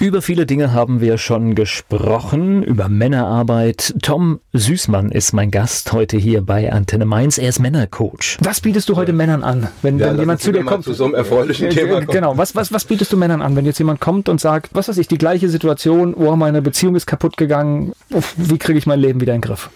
Über 0.00 0.22
viele 0.22 0.44
Dinge 0.44 0.72
haben 0.72 1.00
wir 1.00 1.18
schon 1.18 1.54
gesprochen, 1.54 2.62
über 2.64 2.88
Männerarbeit. 2.88 3.94
Tom 4.02 4.40
Süßmann 4.52 5.12
ist 5.12 5.32
mein 5.32 5.52
Gast 5.52 5.92
heute 5.92 6.16
hier 6.16 6.42
bei 6.42 6.72
Antenne 6.72 7.04
Mainz. 7.04 7.38
Er 7.38 7.48
ist 7.48 7.60
Männercoach. 7.60 8.38
Was 8.40 8.60
bietest 8.60 8.88
du 8.88 8.96
heute 8.96 9.12
Männern 9.12 9.44
an, 9.44 9.68
wenn, 9.82 9.98
ja, 9.98 10.08
wenn 10.08 10.18
jemand 10.18 10.40
zu 10.40 10.50
dir 10.50 10.64
kommt? 10.64 10.84
Zu 10.84 10.94
so 10.94 11.04
einem 11.04 11.14
erfreulichen 11.14 11.70
Thema 11.70 11.96
kommt. 11.96 12.08
Genau, 12.08 12.36
was, 12.36 12.56
was, 12.56 12.72
was 12.72 12.84
bietest 12.84 13.12
du 13.12 13.16
Männern 13.16 13.40
an, 13.40 13.54
wenn 13.54 13.66
jetzt 13.66 13.78
jemand 13.78 14.00
kommt 14.00 14.28
und 14.28 14.40
sagt, 14.40 14.70
was 14.74 14.88
weiß 14.88 14.98
ich, 14.98 15.06
die 15.06 15.18
gleiche 15.18 15.48
Situation, 15.48 16.14
oh, 16.14 16.34
meine 16.34 16.60
Beziehung 16.60 16.96
ist 16.96 17.06
kaputt 17.06 17.36
gegangen, 17.36 17.92
wie 18.36 18.58
kriege 18.58 18.78
ich 18.78 18.86
mein 18.86 18.98
Leben 18.98 19.20
wieder 19.20 19.34
in 19.34 19.42
den 19.42 19.48
Griff? 19.48 19.70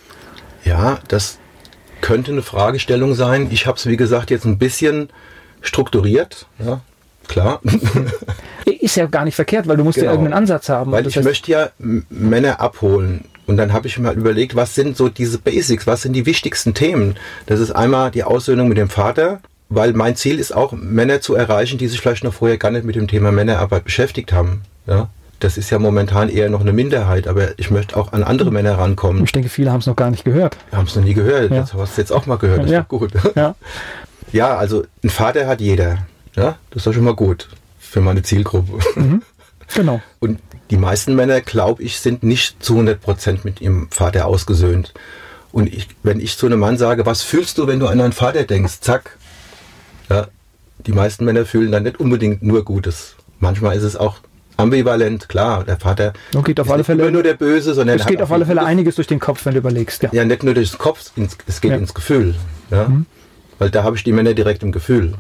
Ja, 0.65 0.99
das, 1.07 1.39
könnte 2.01 2.33
eine 2.33 2.43
Fragestellung 2.43 3.15
sein. 3.15 3.49
Ich 3.51 3.67
habe 3.67 3.77
es, 3.77 3.87
wie 3.87 3.97
gesagt, 3.97 4.31
jetzt 4.31 4.45
ein 4.45 4.59
bisschen 4.59 5.09
strukturiert. 5.61 6.47
Ja, 6.65 6.81
klar. 7.27 7.61
Ist 8.65 8.97
ja 8.97 9.07
gar 9.07 9.25
nicht 9.25 9.35
verkehrt, 9.35 9.67
weil 9.67 9.77
du 9.77 9.85
musst 9.85 9.97
genau. 9.97 10.07
ja 10.07 10.13
irgendeinen 10.13 10.39
Ansatz 10.39 10.69
haben. 10.69 10.93
Weil 10.93 11.07
ich 11.07 11.17
heißt, 11.17 11.25
möchte 11.25 11.51
ja 11.51 11.71
Männer 11.79 12.61
abholen. 12.61 13.25
Und 13.47 13.57
dann 13.57 13.73
habe 13.73 13.87
ich 13.87 13.99
mir 13.99 14.13
überlegt, 14.13 14.57
was 14.57 14.75
sind 14.75 14.97
so 14.97 15.09
diese 15.09 15.39
Basics, 15.39 15.87
was 15.87 16.03
sind 16.03 16.13
die 16.13 16.27
wichtigsten 16.27 16.75
Themen? 16.75 17.17
Das 17.47 17.61
ist 17.61 17.71
einmal 17.71 18.11
die 18.11 18.25
Aussöhnung 18.25 18.69
mit 18.69 18.77
dem 18.77 18.91
Vater, 18.91 19.41
weil 19.71 19.95
mein 19.95 20.17
Ziel 20.17 20.39
ist 20.39 20.55
auch, 20.55 20.73
Männer 20.73 21.23
zu 21.23 21.35
erreichen, 21.35 21.79
die 21.79 21.89
sich 21.89 22.01
vielleicht 22.01 22.25
noch 22.25 22.35
vorher 22.35 22.59
gar 22.59 22.71
nicht 22.71 22.85
mit 22.85 22.95
dem 22.95 23.09
Thema 23.09 23.33
Männerarbeit 23.33 23.85
beschäftigt 23.85 24.33
haben. 24.33 24.63
Ja? 24.87 25.09
Das 25.41 25.57
ist 25.57 25.71
ja 25.71 25.79
momentan 25.79 26.29
eher 26.29 26.51
noch 26.51 26.61
eine 26.61 26.73
Minderheit, 26.73 27.29
aber 27.29 27.59
ich 27.59 27.71
möchte 27.71 27.97
auch 27.97 28.13
an 28.13 28.23
andere 28.25 28.51
Männer 28.51 28.79
rankommen. 28.79 29.23
Ich 29.25 29.33
denke, 29.33 29.49
viele 29.49 29.71
haben 29.71 29.81
es 29.81 29.87
noch 29.87 29.97
gar 29.97 30.11
nicht 30.11 30.25
gehört. 30.25 30.57
Haben 30.73 30.87
es 30.87 30.97
noch 30.97 31.05
nie 31.05 31.15
gehört. 31.15 31.51
Ja. 31.51 31.61
Das 31.61 31.75
hast 31.75 31.97
du 31.97 32.01
jetzt 32.01 32.13
auch 32.13 32.27
mal 32.27 32.39
gehört. 32.39 32.65
Das 32.65 32.71
ja. 32.71 32.81
ist 32.81 32.89
gut. 32.89 33.13
Ja. 33.37 33.55
ja, 34.33 34.57
also 34.57 34.85
ein 35.05 35.11
Vater 35.11 35.47
hat 35.47 35.61
jeder. 35.61 35.99
Ja, 36.35 36.57
das 36.71 36.79
ist 36.79 36.87
doch 36.87 36.93
schon 36.93 37.05
mal 37.05 37.15
gut 37.15 37.49
für 37.79 38.01
meine 38.01 38.23
Zielgruppe. 38.23 38.79
Mhm. 38.97 39.23
Genau. 39.75 40.01
Und 40.19 40.41
die 40.71 40.77
meisten 40.77 41.15
Männer, 41.15 41.41
glaube 41.41 41.83
ich, 41.83 42.01
sind 42.01 42.23
nicht 42.23 42.63
zu 42.63 42.75
100 42.75 43.01
Prozent 43.01 43.45
mit 43.45 43.61
ihrem 43.61 43.89
Vater 43.91 44.27
ausgesöhnt. 44.27 44.93
Und 45.53 45.73
ich, 45.73 45.89
wenn 46.03 46.21
ich 46.21 46.37
zu 46.37 46.47
einem 46.47 46.61
Mann 46.61 46.77
sage, 46.77 47.07
was 47.07 47.23
fühlst 47.23 47.59
du, 47.59 47.67
wenn 47.67 47.81
du 47.81 47.87
an 47.87 47.99
deinen 47.99 48.13
Vater 48.13 48.45
denkst? 48.45 48.81
Zack. 48.81 49.17
Ja, 50.11 50.29
die 50.87 50.93
meisten 50.93 51.25
Männer 51.25 51.47
fühlen 51.47 51.73
dann 51.73 51.85
nicht 51.85 52.01
unbedingt 52.01 52.43
nur 52.43 52.65
Gutes. 52.65 53.17
Manchmal 53.41 53.77
ist 53.77 53.83
es 53.83 53.97
auch 53.97 54.19
ambivalent, 54.59 55.29
klar. 55.29 55.65
Der 55.65 55.79
Vater 55.79 56.13
no, 56.35 56.43
geht 56.43 56.61
auf 56.61 56.71
alle 56.71 56.85
Fälle, 56.85 57.03
immer 57.03 57.11
nur 57.11 57.23
der 57.23 57.35
Böse, 57.35 57.73
sondern 57.73 57.99
es 57.99 58.07
geht 58.07 58.21
auf 58.21 58.31
alle 58.31 58.45
Fälle 58.45 58.63
einiges 58.63 58.97
durch 58.97 59.07
den 59.07 59.21
Kopf, 59.21 59.47
wenn 59.47 59.55
du 59.55 59.61
überlegst. 59.61 60.03
Ja, 60.03 60.11
ja 60.13 60.25
nicht 60.25 60.43
nur 60.43 60.55
durch 60.55 60.71
den 60.71 60.79
Kopf, 60.79 61.11
es 61.47 61.61
geht 61.61 61.71
ja. 61.71 61.77
ins 61.77 61.95
Gefühl. 61.95 62.35
Ja? 62.71 62.89
Mhm. 62.89 63.07
Weil 63.59 63.71
da 63.71 63.83
habe 63.85 63.97
ich 63.97 64.05
die 64.05 64.13
Männer 64.13 64.35
direkt 64.35 64.63
im 64.63 64.73
Gefühl. 64.73 65.15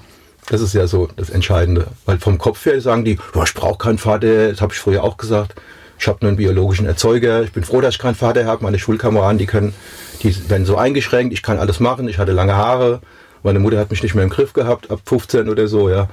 Das 0.51 0.61
ist 0.61 0.74
ja 0.74 0.86
so 0.86 1.09
das 1.16 1.30
Entscheidende. 1.30 1.89
Weil 2.05 2.18
vom 2.18 2.39
Kopf 2.39 2.64
her 2.66 2.80
sagen 2.80 3.05
die, 3.05 3.18
oh, 3.34 3.43
ich 3.45 3.55
brauche 3.55 3.78
keinen 3.78 3.99
Vater, 3.99 4.51
das 4.51 4.61
habe 4.61 4.72
ich 4.72 4.78
früher 4.78 5.05
auch 5.05 5.16
gesagt. 5.16 5.55
ich 5.99 6.07
habe 6.07 6.18
nur 6.20 6.28
einen 6.28 6.36
biologischen 6.36 6.86
Erzeuger, 6.86 7.43
ich 7.43 7.53
bin 7.53 7.64
froh, 7.64 7.80
dass 7.80 7.95
ich 7.95 8.01
keinen 8.01 8.14
Vater 8.14 8.45
habe, 8.45 8.62
meine 8.62 8.78
Schulkameraden, 8.78 9.39
die 9.39 9.47
können, 9.47 9.74
die 10.22 10.49
werden 10.49 10.64
so 10.64 10.76
eingeschränkt, 10.76 11.32
ich 11.32 11.43
kann 11.43 11.59
alles 11.59 11.80
machen, 11.80 12.09
ich 12.09 12.18
hatte 12.18 12.32
lange 12.32 12.55
Haare, 12.55 13.01
meine 13.43 13.59
Mutter 13.59 13.78
hat 13.78 13.91
mich 13.91 14.03
nicht 14.03 14.14
mehr 14.14 14.24
im 14.24 14.30
Griff 14.30 14.53
gehabt, 14.53 14.91
ab 14.91 15.01
15 15.05 15.49
oder 15.49 15.68
so, 15.68 15.91
ja. 15.91 16.09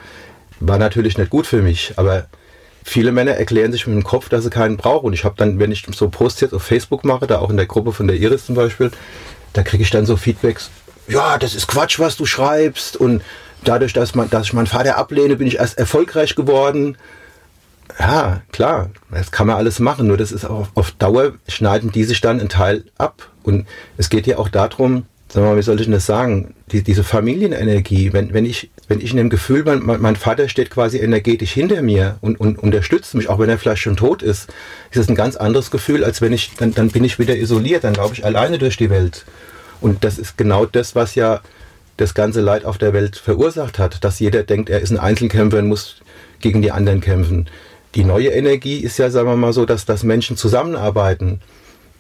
War 0.60 0.78
natürlich 0.78 1.18
nicht 1.18 1.30
gut 1.30 1.46
für 1.48 1.62
mich, 1.62 1.94
aber 1.98 2.28
viele 2.86 3.12
Männer 3.12 3.32
erklären 3.32 3.72
sich 3.72 3.88
mit 3.88 3.96
dem 3.96 4.04
Kopf, 4.04 4.30
dass 4.30 4.44
sie 4.44 4.50
keinen 4.52 4.78
brauchen. 4.78 5.08
Und 5.08 5.14
ich 5.14 5.26
habe 5.26 5.36
dann, 5.38 5.60
wenn 5.60 5.72
ich 5.72 5.86
so 5.94 6.08
Posts 6.08 6.42
jetzt 6.42 6.54
auf 6.54 6.64
Facebook 6.64 7.04
mache, 7.04 7.28
da 7.28 7.40
auch 7.40 7.50
in 7.50 7.58
der 7.58 7.66
Gruppe 7.66 7.92
von 7.92 8.08
der 8.08 8.16
Iris 8.16 8.46
zum 8.46 8.56
Beispiel, 8.56 8.92
da 9.54 9.64
kriege 9.64 9.84
ich 9.84 9.90
dann 9.90 10.06
so 10.06 10.16
Feedbacks, 10.16 10.70
ja, 11.08 11.38
das 11.38 11.56
ist 11.56 11.68
Quatsch, 11.68 12.00
was 12.00 12.16
du 12.16 12.26
schreibst 12.26 12.96
und 12.96 13.22
dadurch, 13.64 13.94
dass, 13.94 14.16
man, 14.16 14.30
dass 14.30 14.46
ich 14.46 14.54
meinen 14.54 14.68
Vater 14.68 14.98
ablehne, 14.98 15.36
bin 15.36 15.48
ich 15.48 15.58
erst 15.58 15.78
erfolgreich 15.78 16.36
geworden. 16.36 16.98
Ja, 18.00 18.42
klar, 18.52 18.92
das 19.12 19.32
kann 19.32 19.48
man 19.48 19.58
alles 19.58 19.80
machen, 19.80 20.08
nur 20.08 20.18
das 20.18 20.32
ist 20.32 20.46
auch 20.46 20.68
auf 20.76 20.92
Dauer, 20.92 21.34
schneiden 21.48 21.92
die 21.92 22.04
sich 22.04 22.22
dann 22.22 22.40
einen 22.40 22.50
Teil 22.50 22.86
ab. 22.98 23.30
Und 23.44 23.68
es 23.98 24.10
geht 24.10 24.28
ja 24.28 24.38
auch 24.38 24.50
darum, 24.50 25.06
sagen 25.36 25.48
mal, 25.48 25.58
wie 25.58 25.64
soll 25.64 25.80
ich 25.80 25.86
denn 25.86 25.94
das 25.94 26.06
sagen, 26.06 26.54
die, 26.72 26.82
diese 26.82 27.04
Familienenergie, 27.04 28.14
wenn, 28.14 28.34
wenn, 28.34 28.46
ich, 28.46 28.70
wenn 28.88 29.02
ich 29.02 29.12
in 29.12 29.18
dem 29.18 29.30
Gefühl, 29.30 29.64
mein, 29.66 30.02
mein 30.02 30.16
Vater 30.16 30.48
steht 30.48 30.70
quasi 30.70 31.00
energetisch 31.00 31.52
hinter 31.52 31.82
mir 31.82 32.18
und, 32.22 32.40
und 32.40 32.58
unterstützt 32.58 33.16
mich, 33.16 33.30
auch 33.30 33.38
wenn 33.38 33.50
er 33.50 33.58
vielleicht 33.58 33.82
schon 33.82 33.98
tot 33.98 34.24
ist, 34.24 34.48
ist 34.92 34.98
das 34.98 35.10
ein 35.10 35.16
ganz 35.16 35.36
anderes 35.36 35.72
Gefühl, 35.72 36.06
als 36.06 36.22
wenn 36.22 36.32
ich, 36.32 36.52
dann, 36.58 36.74
dann 36.74 36.90
bin 36.90 37.04
ich 37.04 37.20
wieder 37.20 37.36
isoliert, 37.36 37.84
dann 37.84 37.96
laufe 37.96 38.14
ich 38.14 38.24
alleine 38.24 38.58
durch 38.58 38.78
die 38.78 38.90
Welt. 38.90 39.26
Und 39.82 40.06
das 40.06 40.18
ist 40.18 40.38
genau 40.38 40.66
das, 40.66 40.96
was 40.96 41.16
ja 41.16 41.42
das 41.98 42.14
ganze 42.14 42.40
Leid 42.40 42.64
auf 42.64 42.78
der 42.78 42.94
Welt 42.94 43.18
verursacht 43.18 43.78
hat, 43.78 44.04
dass 44.06 44.20
jeder 44.20 44.44
denkt, 44.44 44.70
er 44.70 44.80
ist 44.80 44.92
ein 44.92 45.00
Einzelkämpfer 45.00 45.60
und 45.60 45.68
muss 45.68 45.98
gegen 46.40 46.62
die 46.62 46.72
anderen 46.72 47.02
kämpfen. 47.02 47.48
Die 47.94 48.06
neue 48.06 48.30
Energie 48.30 48.80
ist 48.80 48.98
ja, 49.00 49.10
sagen 49.10 49.28
wir 49.28 49.36
mal 49.36 49.54
so, 49.54 49.66
dass, 49.66 49.86
dass 49.86 50.04
Menschen 50.04 50.38
zusammenarbeiten, 50.38 51.42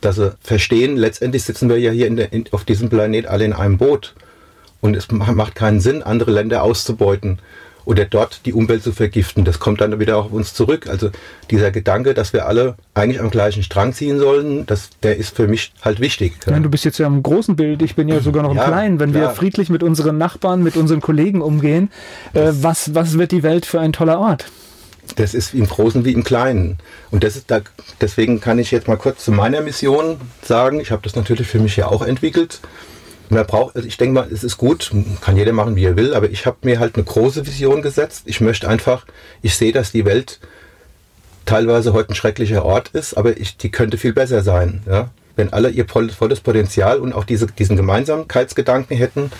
dass 0.02 0.18
sie 0.18 0.36
verstehen, 0.42 0.98
letztendlich 0.98 1.44
sitzen 1.44 1.70
wir 1.70 1.80
ja 1.80 1.92
hier 1.92 2.08
in 2.08 2.16
der, 2.16 2.32
in, 2.34 2.46
auf 2.52 2.64
diesem 2.64 2.90
Planet 2.90 3.28
alle 3.28 3.46
in 3.46 3.54
einem 3.54 3.78
Boot. 3.78 4.14
Und 4.82 4.96
es 4.96 5.10
macht 5.10 5.56
keinen 5.56 5.80
Sinn, 5.80 6.04
andere 6.04 6.32
Länder 6.32 6.62
auszubeuten 6.62 7.40
oder 7.86 8.06
dort 8.06 8.46
die 8.46 8.54
Umwelt 8.54 8.84
zu 8.84 8.92
vergiften. 8.92 9.46
Das 9.46 9.60
kommt 9.60 9.80
dann 9.82 10.00
wieder 10.00 10.18
auf 10.18 10.32
uns 10.32 10.54
zurück. 10.54 10.88
Also 10.88 11.12
dieser 11.52 11.72
Gedanke, 11.72 12.14
dass 12.14 12.34
wir 12.34 12.48
alle 12.48 12.76
eigentlich 12.94 13.22
am 13.22 13.30
gleichen 13.30 13.64
Strang 13.64 13.94
ziehen 13.94 14.20
sollen, 14.20 14.66
das, 14.66 14.90
der 15.04 15.18
ist 15.18 15.36
für 15.36 15.48
mich 15.48 15.72
halt 15.82 16.00
wichtig. 16.00 16.34
Ja. 16.48 16.60
du 16.60 16.70
bist 16.70 16.84
jetzt 16.84 16.98
ja 16.98 17.08
im 17.08 17.24
großen 17.24 17.56
Bild, 17.56 17.82
ich 17.82 17.96
bin 17.96 18.08
ja 18.08 18.20
sogar 18.20 18.44
noch 18.44 18.52
im 18.52 18.58
ja, 18.58 18.66
Kleinen. 18.66 19.00
Wenn 19.00 19.12
klar. 19.12 19.24
wir 19.24 19.30
friedlich 19.32 19.70
mit 19.70 19.84
unseren 19.84 20.18
Nachbarn, 20.18 20.64
mit 20.64 20.78
unseren 20.78 21.02
Kollegen 21.02 21.42
umgehen, 21.42 21.90
äh, 22.34 22.52
was, 22.54 22.96
was 22.96 23.18
wird 23.18 23.32
die 23.32 23.44
Welt 23.44 23.66
für 23.66 23.80
ein 23.80 23.94
toller 23.94 24.20
Ort? 24.20 24.46
Das 25.16 25.34
ist 25.34 25.54
im 25.54 25.68
Großen 25.68 26.06
wie 26.06 26.14
im 26.14 26.24
Kleinen. 26.24 26.78
Und 27.12 27.24
das 27.24 27.36
ist 27.36 27.52
da, 27.52 27.62
deswegen 28.02 28.40
kann 28.40 28.60
ich 28.60 28.72
jetzt 28.72 28.88
mal 28.88 28.98
kurz 28.98 29.24
zu 29.24 29.32
meiner 29.32 29.62
Mission 29.62 30.20
sagen. 30.42 30.80
Ich 30.80 30.92
habe 30.92 31.02
das 31.04 31.16
natürlich 31.16 31.48
für 31.48 31.60
mich 31.60 31.76
ja 31.76 31.88
auch 31.88 32.02
entwickelt. 32.02 32.60
Man 33.30 33.46
braucht, 33.46 33.76
also 33.76 33.88
ich 33.88 33.98
denke 33.98 34.14
mal, 34.14 34.28
es 34.32 34.44
ist 34.44 34.58
gut, 34.58 34.92
kann 35.22 35.38
jeder 35.38 35.54
machen, 35.54 35.76
wie 35.76 35.86
er 35.86 35.96
will, 35.96 36.14
aber 36.14 36.30
ich 36.30 36.46
habe 36.46 36.58
mir 36.62 36.80
halt 36.80 36.96
eine 36.96 37.04
große 37.04 37.48
Vision 37.48 37.82
gesetzt. 37.82 38.24
Ich 38.26 38.40
möchte 38.40 38.68
einfach, 38.68 39.06
ich 39.42 39.56
sehe, 39.56 39.72
dass 39.72 39.92
die 39.92 40.06
Welt 40.06 40.40
teilweise 41.46 41.94
heute 41.94 42.12
ein 42.12 42.16
schrecklicher 42.16 42.66
Ort 42.66 42.90
ist, 42.90 43.16
aber 43.16 43.38
ich, 43.38 43.58
die 43.58 43.72
könnte 43.72 43.98
viel 43.98 44.14
besser 44.14 44.44
sein. 44.44 44.84
Ja? 44.88 45.10
Wenn 45.36 45.54
alle 45.54 45.70
ihr 45.70 45.86
volles 45.88 46.40
Potenzial 46.42 47.00
und 47.00 47.14
auch 47.14 47.24
diese, 47.24 47.48
diesen 47.48 47.76
Gemeinsamkeitsgedanken 47.76 48.96
hätten 48.96 49.32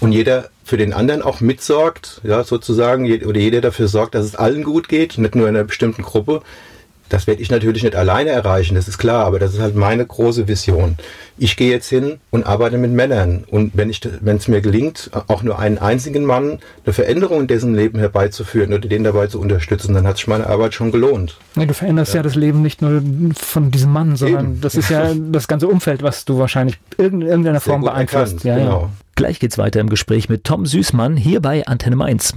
und 0.00 0.12
jeder 0.12 0.50
für 0.64 0.76
den 0.76 0.92
anderen 0.92 1.22
auch 1.22 1.40
mitsorgt, 1.40 2.20
ja, 2.24 2.44
sozusagen, 2.44 3.04
oder 3.24 3.40
jeder 3.40 3.60
dafür 3.60 3.88
sorgt, 3.88 4.14
dass 4.14 4.24
es 4.24 4.34
allen 4.34 4.64
gut 4.64 4.88
geht, 4.88 5.18
nicht 5.18 5.34
nur 5.34 5.48
in 5.48 5.56
einer 5.56 5.64
bestimmten 5.64 6.02
Gruppe, 6.02 6.42
das 7.10 7.26
werde 7.26 7.42
ich 7.42 7.50
natürlich 7.50 7.82
nicht 7.82 7.96
alleine 7.96 8.30
erreichen, 8.30 8.76
das 8.76 8.88
ist 8.88 8.98
klar, 8.98 9.26
aber 9.26 9.38
das 9.38 9.52
ist 9.52 9.60
halt 9.60 9.76
meine 9.76 10.06
große 10.06 10.48
Vision. 10.48 10.96
Ich 11.36 11.56
gehe 11.56 11.70
jetzt 11.70 11.88
hin 11.88 12.18
und 12.30 12.46
arbeite 12.46 12.78
mit 12.78 12.92
Männern. 12.92 13.44
Und 13.50 13.72
wenn, 13.74 13.90
ich, 13.90 14.00
wenn 14.20 14.36
es 14.36 14.48
mir 14.48 14.60
gelingt, 14.60 15.10
auch 15.26 15.42
nur 15.42 15.58
einen 15.58 15.78
einzigen 15.78 16.24
Mann 16.24 16.58
eine 16.84 16.92
Veränderung 16.92 17.40
in 17.40 17.46
dessen 17.46 17.74
Leben 17.74 17.98
herbeizuführen 17.98 18.72
oder 18.72 18.88
den 18.88 19.04
dabei 19.04 19.26
zu 19.26 19.40
unterstützen, 19.40 19.94
dann 19.94 20.06
hat 20.06 20.16
sich 20.16 20.28
meine 20.28 20.46
Arbeit 20.46 20.74
schon 20.74 20.92
gelohnt. 20.92 21.36
Nee, 21.56 21.66
du 21.66 21.74
veränderst 21.74 22.14
ja. 22.14 22.18
ja. 22.18 22.22
das 22.22 22.36
Leben 22.36 22.62
nicht 22.62 22.80
nur 22.80 23.02
von 23.36 23.70
diesem 23.70 23.92
Mann, 23.92 24.16
sondern 24.16 24.44
Eben. 24.44 24.60
das 24.60 24.76
ist 24.76 24.88
ja 24.88 25.12
das 25.32 25.48
ganze 25.48 25.66
Umfeld, 25.66 26.02
was 26.02 26.24
du 26.24 26.38
wahrscheinlich 26.38 26.78
in 26.96 27.22
irgendeiner 27.22 27.60
Sehr 27.60 27.72
Form 27.72 27.82
beeinflusst. 27.82 28.44
Ja, 28.44 28.56
genau. 28.56 28.82
Ja. 28.82 28.90
Gleich 29.16 29.40
geht's 29.40 29.58
weiter 29.58 29.80
im 29.80 29.90
Gespräch 29.90 30.28
mit 30.28 30.44
Tom 30.44 30.64
Süßmann 30.64 31.16
hier 31.16 31.40
bei 31.40 31.66
Antenne 31.66 31.96
Mainz. 31.96 32.34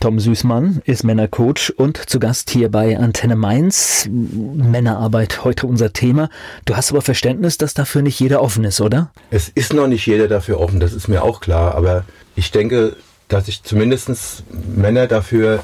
Tom 0.00 0.18
Süßmann 0.18 0.80
ist 0.86 1.04
Männercoach 1.04 1.74
und 1.76 1.98
zu 2.08 2.20
Gast 2.20 2.48
hier 2.48 2.70
bei 2.70 2.96
Antenne 2.96 3.36
Mainz. 3.36 4.08
Männerarbeit 4.10 5.44
heute 5.44 5.66
unser 5.66 5.92
Thema. 5.92 6.30
Du 6.64 6.74
hast 6.74 6.90
aber 6.90 7.02
Verständnis, 7.02 7.58
dass 7.58 7.74
dafür 7.74 8.00
nicht 8.00 8.18
jeder 8.18 8.40
offen 8.40 8.64
ist, 8.64 8.80
oder? 8.80 9.10
Es 9.30 9.50
ist 9.50 9.74
noch 9.74 9.86
nicht 9.88 10.06
jeder 10.06 10.26
dafür 10.26 10.58
offen, 10.58 10.80
das 10.80 10.94
ist 10.94 11.08
mir 11.08 11.22
auch 11.22 11.42
klar. 11.42 11.74
Aber 11.74 12.04
ich 12.34 12.50
denke, 12.50 12.96
dass 13.28 13.46
ich 13.46 13.62
zumindest 13.62 14.42
Männer 14.74 15.06
dafür 15.06 15.62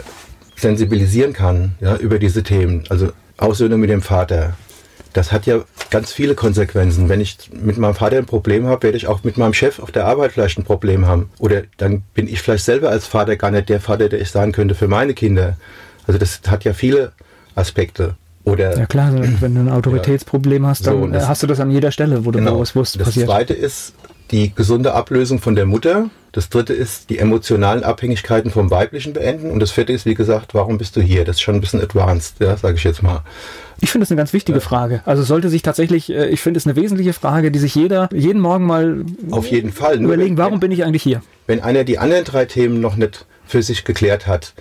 sensibilisieren 0.54 1.32
kann, 1.32 1.74
ja, 1.80 1.96
über 1.96 2.18
diese 2.18 2.42
Themen. 2.42 2.84
Also 2.90 3.12
Aussöhnung 3.38 3.80
mit 3.80 3.88
dem 3.88 4.02
Vater, 4.02 4.54
das 5.16 5.32
hat 5.32 5.46
ja 5.46 5.64
ganz 5.90 6.12
viele 6.12 6.34
Konsequenzen. 6.34 7.08
Wenn 7.08 7.20
ich 7.20 7.38
mit 7.52 7.78
meinem 7.78 7.94
Vater 7.94 8.18
ein 8.18 8.26
Problem 8.26 8.66
habe, 8.66 8.82
werde 8.82 8.98
ich 8.98 9.06
auch 9.06 9.24
mit 9.24 9.38
meinem 9.38 9.54
Chef 9.54 9.78
auf 9.78 9.90
der 9.90 10.06
Arbeit 10.06 10.32
vielleicht 10.32 10.58
ein 10.58 10.64
Problem 10.64 11.06
haben. 11.06 11.30
Oder 11.38 11.62
dann 11.78 12.02
bin 12.12 12.28
ich 12.28 12.42
vielleicht 12.42 12.64
selber 12.64 12.90
als 12.90 13.06
Vater 13.06 13.36
gar 13.36 13.50
nicht 13.50 13.68
der 13.68 13.80
Vater, 13.80 14.08
der 14.08 14.20
ich 14.20 14.30
sein 14.30 14.52
könnte 14.52 14.74
für 14.74 14.88
meine 14.88 15.14
Kinder. 15.14 15.56
Also 16.06 16.18
das 16.18 16.40
hat 16.46 16.64
ja 16.64 16.74
viele 16.74 17.12
Aspekte. 17.54 18.16
Oder, 18.44 18.78
ja 18.78 18.86
klar, 18.86 19.12
wenn 19.12 19.54
du 19.54 19.60
ein 19.60 19.70
Autoritätsproblem 19.70 20.62
ja, 20.62 20.68
hast, 20.68 20.86
dann 20.86 21.00
so, 21.00 21.06
das, 21.08 21.26
hast 21.26 21.42
du 21.42 21.46
das 21.46 21.60
an 21.60 21.70
jeder 21.70 21.90
Stelle, 21.90 22.24
wo 22.24 22.30
du 22.30 22.38
genau, 22.38 22.58
bewusst 22.58 22.98
passiert. 22.98 23.06
Das 23.06 23.34
zweite 23.34 23.54
ist 23.54 23.94
die 24.30 24.54
gesunde 24.54 24.92
Ablösung 24.92 25.40
von 25.40 25.56
der 25.56 25.66
Mutter. 25.66 26.10
Das 26.36 26.50
dritte 26.50 26.74
ist 26.74 27.08
die 27.08 27.18
emotionalen 27.18 27.82
Abhängigkeiten 27.82 28.50
vom 28.50 28.70
Weiblichen 28.70 29.14
beenden. 29.14 29.50
Und 29.50 29.58
das 29.58 29.70
vierte 29.70 29.94
ist, 29.94 30.04
wie 30.04 30.12
gesagt, 30.12 30.52
warum 30.52 30.76
bist 30.76 30.94
du 30.94 31.00
hier? 31.00 31.24
Das 31.24 31.36
ist 31.36 31.40
schon 31.40 31.54
ein 31.54 31.62
bisschen 31.62 31.80
advanced, 31.80 32.34
ja, 32.40 32.58
sage 32.58 32.76
ich 32.76 32.84
jetzt 32.84 33.02
mal. 33.02 33.22
Ich 33.80 33.90
finde 33.90 34.02
es 34.02 34.10
eine 34.10 34.18
ganz 34.18 34.34
wichtige 34.34 34.58
ja. 34.58 34.62
Frage. 34.62 35.00
Also 35.06 35.22
sollte 35.22 35.48
sich 35.48 35.62
tatsächlich, 35.62 36.10
äh, 36.10 36.28
ich 36.28 36.42
finde 36.42 36.58
es 36.58 36.66
eine 36.66 36.76
wesentliche 36.76 37.14
Frage, 37.14 37.50
die 37.50 37.58
sich 37.58 37.74
jeder 37.74 38.10
jeden 38.12 38.42
Morgen 38.42 38.66
mal 38.66 39.06
auf 39.30 39.46
jeden 39.46 39.72
Fall 39.72 39.98
überlegen, 39.98 40.36
warum 40.36 40.52
wenn, 40.52 40.60
bin 40.60 40.72
ich 40.72 40.84
eigentlich 40.84 41.02
hier? 41.02 41.22
Wenn 41.46 41.62
einer 41.62 41.84
die 41.84 41.98
anderen 41.98 42.24
drei 42.24 42.44
Themen 42.44 42.82
noch 42.82 42.96
nicht 42.96 43.24
für 43.46 43.62
sich 43.62 43.86
geklärt 43.86 44.26
hat, 44.26 44.52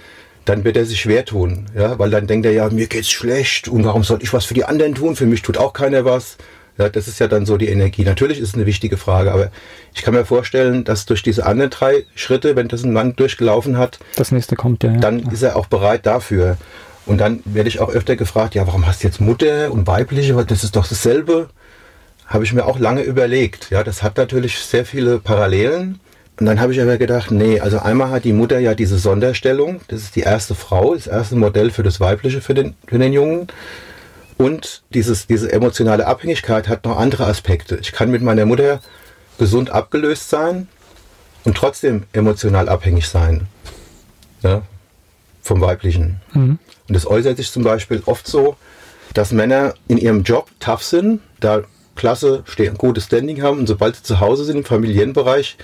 dann 0.45 0.63
wird 0.63 0.77
er 0.77 0.85
sich 0.85 1.01
schwer 1.01 1.25
tun, 1.25 1.65
ja, 1.75 1.99
weil 1.99 2.09
dann 2.09 2.25
denkt 2.25 2.45
er 2.45 2.53
ja, 2.53 2.69
mir 2.69 2.87
geht's 2.87 3.11
schlecht 3.11 3.67
und 3.67 3.83
warum 3.83 4.05
soll 4.05 4.19
ich 4.21 4.31
was 4.31 4.45
für 4.45 4.53
die 4.53 4.63
anderen 4.63 4.95
tun? 4.95 5.17
Für 5.17 5.25
mich 5.25 5.41
tut 5.41 5.57
auch 5.57 5.73
keiner 5.73 6.05
was. 6.05 6.37
Ja, 6.77 6.89
das 6.89 7.07
ist 7.07 7.19
ja 7.19 7.27
dann 7.27 7.45
so 7.45 7.57
die 7.57 7.69
Energie. 7.69 8.03
Natürlich 8.03 8.39
ist 8.39 8.49
es 8.49 8.53
eine 8.55 8.65
wichtige 8.65 8.97
Frage, 8.97 9.31
aber 9.31 9.49
ich 9.93 10.01
kann 10.01 10.13
mir 10.13 10.25
vorstellen, 10.25 10.83
dass 10.83 11.05
durch 11.05 11.23
diese 11.23 11.45
anderen 11.45 11.71
drei 11.71 12.05
Schritte, 12.15 12.55
wenn 12.55 12.67
das 12.67 12.83
ein 12.83 12.91
Mann 12.91 13.15
durchgelaufen 13.15 13.77
hat, 13.77 13.99
das 14.17 14.31
nächste 14.31 14.55
kommt 14.55 14.83
ja, 14.83 14.91
ja. 14.91 14.99
dann 14.99 15.19
ist 15.31 15.41
er 15.41 15.55
auch 15.55 15.67
bereit 15.67 16.05
dafür. 16.05 16.57
Und 17.05 17.19
dann 17.19 17.41
werde 17.45 17.69
ich 17.69 17.79
auch 17.79 17.89
öfter 17.89 18.15
gefragt, 18.15 18.55
ja, 18.55 18.65
warum 18.67 18.87
hast 18.87 19.03
du 19.03 19.07
jetzt 19.07 19.21
Mutter 19.21 19.71
und 19.71 19.87
weibliche? 19.87 20.33
Das 20.45 20.63
ist 20.63 20.75
doch 20.75 20.87
dasselbe. 20.87 21.49
Habe 22.25 22.43
ich 22.43 22.53
mir 22.53 22.65
auch 22.65 22.79
lange 22.79 23.03
überlegt. 23.03 23.69
Ja, 23.69 23.83
das 23.83 24.01
hat 24.01 24.17
natürlich 24.17 24.57
sehr 24.57 24.85
viele 24.85 25.19
Parallelen. 25.19 25.99
Und 26.39 26.47
dann 26.47 26.59
habe 26.59 26.73
ich 26.73 26.81
aber 26.81 26.97
gedacht, 26.97 27.31
nee, 27.31 27.59
also 27.59 27.79
einmal 27.79 28.09
hat 28.09 28.25
die 28.25 28.33
Mutter 28.33 28.59
ja 28.59 28.73
diese 28.73 28.97
Sonderstellung. 28.97 29.81
Das 29.87 30.01
ist 30.01 30.15
die 30.15 30.21
erste 30.21 30.55
Frau, 30.55 30.95
das 30.95 31.07
erste 31.07 31.35
Modell 31.35 31.69
für 31.69 31.83
das 31.83 31.99
Weibliche 31.99 32.41
für 32.41 32.53
den, 32.53 32.75
für 32.87 32.97
den 32.97 33.13
Jungen. 33.13 33.47
Und 34.37 34.83
dieses, 34.93 35.27
diese 35.27 35.51
emotionale 35.51 36.07
Abhängigkeit 36.07 36.67
hat 36.67 36.85
noch 36.85 36.97
andere 36.97 37.25
Aspekte. 37.25 37.77
Ich 37.77 37.91
kann 37.91 38.11
mit 38.11 38.21
meiner 38.21 38.45
Mutter 38.45 38.81
gesund 39.37 39.69
abgelöst 39.69 40.29
sein 40.29 40.67
und 41.45 41.55
trotzdem 41.55 42.03
emotional 42.11 42.67
abhängig 42.67 43.07
sein. 43.07 43.47
Ja, 44.41 44.63
vom 45.41 45.61
Weiblichen. 45.61 46.21
Mhm. 46.33 46.59
Und 46.87 46.93
das 46.93 47.07
äußert 47.07 47.37
sich 47.37 47.51
zum 47.51 47.63
Beispiel 47.63 48.01
oft 48.05 48.27
so, 48.27 48.57
dass 49.13 49.31
Männer 49.31 49.75
in 49.87 49.97
ihrem 49.97 50.23
Job 50.23 50.49
tough 50.59 50.83
sind, 50.83 51.21
da 51.39 51.63
klasse, 51.95 52.43
ein 52.57 52.77
gutes 52.77 53.05
Standing 53.05 53.41
haben 53.41 53.59
und 53.59 53.67
sobald 53.67 53.95
sie 53.95 54.03
zu 54.03 54.19
Hause 54.19 54.43
sind 54.43 54.57
im 54.57 54.65
Familienbereich, 54.65 55.57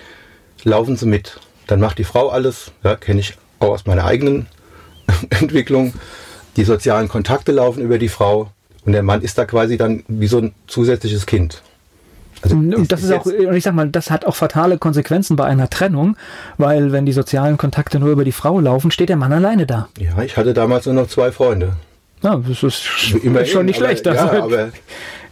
laufen 0.63 0.95
sie 0.95 1.05
mit. 1.05 1.39
Dann 1.67 1.79
macht 1.79 1.97
die 1.97 2.03
Frau 2.03 2.29
alles, 2.29 2.71
ja, 2.83 2.95
kenne 2.95 3.19
ich 3.19 3.37
auch 3.59 3.69
aus 3.69 3.85
meiner 3.85 4.05
eigenen 4.05 4.47
Entwicklung. 5.29 5.93
Die 6.55 6.63
sozialen 6.63 7.07
Kontakte 7.07 7.51
laufen 7.51 7.81
über 7.81 7.97
die 7.97 8.09
Frau 8.09 8.51
und 8.85 8.93
der 8.93 9.03
Mann 9.03 9.21
ist 9.21 9.37
da 9.37 9.45
quasi 9.45 9.77
dann 9.77 10.03
wie 10.07 10.27
so 10.27 10.39
ein 10.39 10.53
zusätzliches 10.67 11.25
Kind. 11.25 11.61
Also 12.43 12.55
und 12.55 12.91
das 12.91 13.03
ist 13.03 13.11
auch, 13.11 13.25
und 13.25 13.53
ich 13.55 13.63
sag 13.63 13.75
mal, 13.75 13.87
das 13.87 14.09
hat 14.09 14.25
auch 14.25 14.35
fatale 14.35 14.79
Konsequenzen 14.79 15.35
bei 15.35 15.45
einer 15.45 15.69
Trennung, 15.69 16.17
weil 16.57 16.91
wenn 16.91 17.05
die 17.05 17.11
sozialen 17.11 17.57
Kontakte 17.57 17.99
nur 17.99 18.09
über 18.09 18.23
die 18.23 18.31
Frau 18.31 18.59
laufen, 18.59 18.89
steht 18.89 19.09
der 19.09 19.15
Mann 19.15 19.31
alleine 19.31 19.67
da. 19.67 19.89
Ja, 19.99 20.23
ich 20.23 20.37
hatte 20.37 20.53
damals 20.53 20.87
nur 20.87 20.95
noch 20.95 21.07
zwei 21.07 21.31
Freunde. 21.31 21.73
Ja, 22.23 22.37
das 22.37 22.63
ist 22.63 23.15
Immerhin, 23.23 23.47
schon 23.47 23.65
nicht 23.65 23.77
schlecht. 23.77 24.07
Aber, 24.07 24.17
ja, 24.33 24.43
aber 24.43 24.69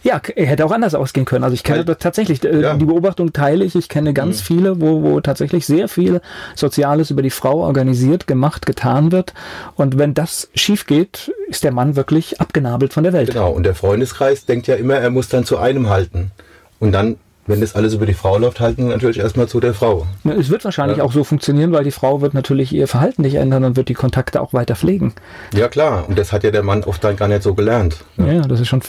Ja, 0.02 0.20
er 0.34 0.46
hätte 0.46 0.64
auch 0.64 0.70
anders 0.70 0.94
ausgehen 0.94 1.26
können. 1.26 1.44
Also 1.44 1.54
ich 1.54 1.62
kenne 1.62 1.86
Weil, 1.86 1.96
tatsächlich, 1.96 2.42
äh, 2.44 2.60
ja. 2.60 2.74
die 2.74 2.84
Beobachtung 2.84 3.32
teile 3.32 3.64
ich. 3.64 3.74
Ich 3.74 3.88
kenne 3.88 4.14
ganz 4.14 4.40
mhm. 4.40 4.44
viele, 4.44 4.80
wo, 4.80 5.02
wo 5.02 5.20
tatsächlich 5.20 5.66
sehr 5.66 5.88
viel 5.88 6.20
Soziales 6.54 7.10
über 7.10 7.22
die 7.22 7.30
Frau 7.30 7.58
organisiert, 7.58 8.26
gemacht, 8.26 8.66
getan 8.66 9.12
wird. 9.12 9.34
Und 9.76 9.98
wenn 9.98 10.14
das 10.14 10.48
schief 10.54 10.86
geht, 10.86 11.32
ist 11.48 11.64
der 11.64 11.72
Mann 11.72 11.96
wirklich 11.96 12.40
abgenabelt 12.40 12.92
von 12.92 13.04
der 13.04 13.12
Welt. 13.12 13.30
Genau, 13.30 13.50
und 13.52 13.64
der 13.64 13.74
Freundeskreis 13.74 14.46
denkt 14.46 14.66
ja 14.66 14.76
immer, 14.76 14.94
er 14.94 15.10
muss 15.10 15.28
dann 15.28 15.44
zu 15.44 15.58
einem 15.58 15.90
halten. 15.90 16.30
Und 16.78 16.92
dann 16.92 17.16
wenn 17.50 17.60
das 17.60 17.74
alles 17.74 17.94
über 17.94 18.06
die 18.06 18.14
Frau 18.14 18.38
läuft, 18.38 18.60
halten 18.60 18.88
natürlich 18.88 19.18
erstmal 19.18 19.48
zu 19.48 19.60
der 19.60 19.74
Frau. 19.74 20.06
Es 20.38 20.48
wird 20.48 20.64
wahrscheinlich 20.64 20.98
ja. 20.98 21.04
auch 21.04 21.12
so 21.12 21.24
funktionieren, 21.24 21.72
weil 21.72 21.84
die 21.84 21.90
Frau 21.90 22.20
wird 22.20 22.34
natürlich 22.34 22.72
ihr 22.72 22.88
Verhalten 22.88 23.22
nicht 23.22 23.34
ändern 23.34 23.64
und 23.64 23.76
wird 23.76 23.88
die 23.88 23.94
Kontakte 23.94 24.40
auch 24.40 24.52
weiter 24.52 24.76
pflegen. 24.76 25.14
Ja 25.54 25.68
klar, 25.68 26.04
und 26.08 26.18
das 26.18 26.32
hat 26.32 26.44
ja 26.44 26.50
der 26.50 26.62
Mann 26.62 26.84
oft 26.84 27.02
dann 27.04 27.16
gar 27.16 27.28
nicht 27.28 27.42
so 27.42 27.54
gelernt. 27.54 28.04
Ja, 28.16 28.32
ja 28.32 28.40
das 28.42 28.60
ist 28.60 28.68
schon, 28.68 28.80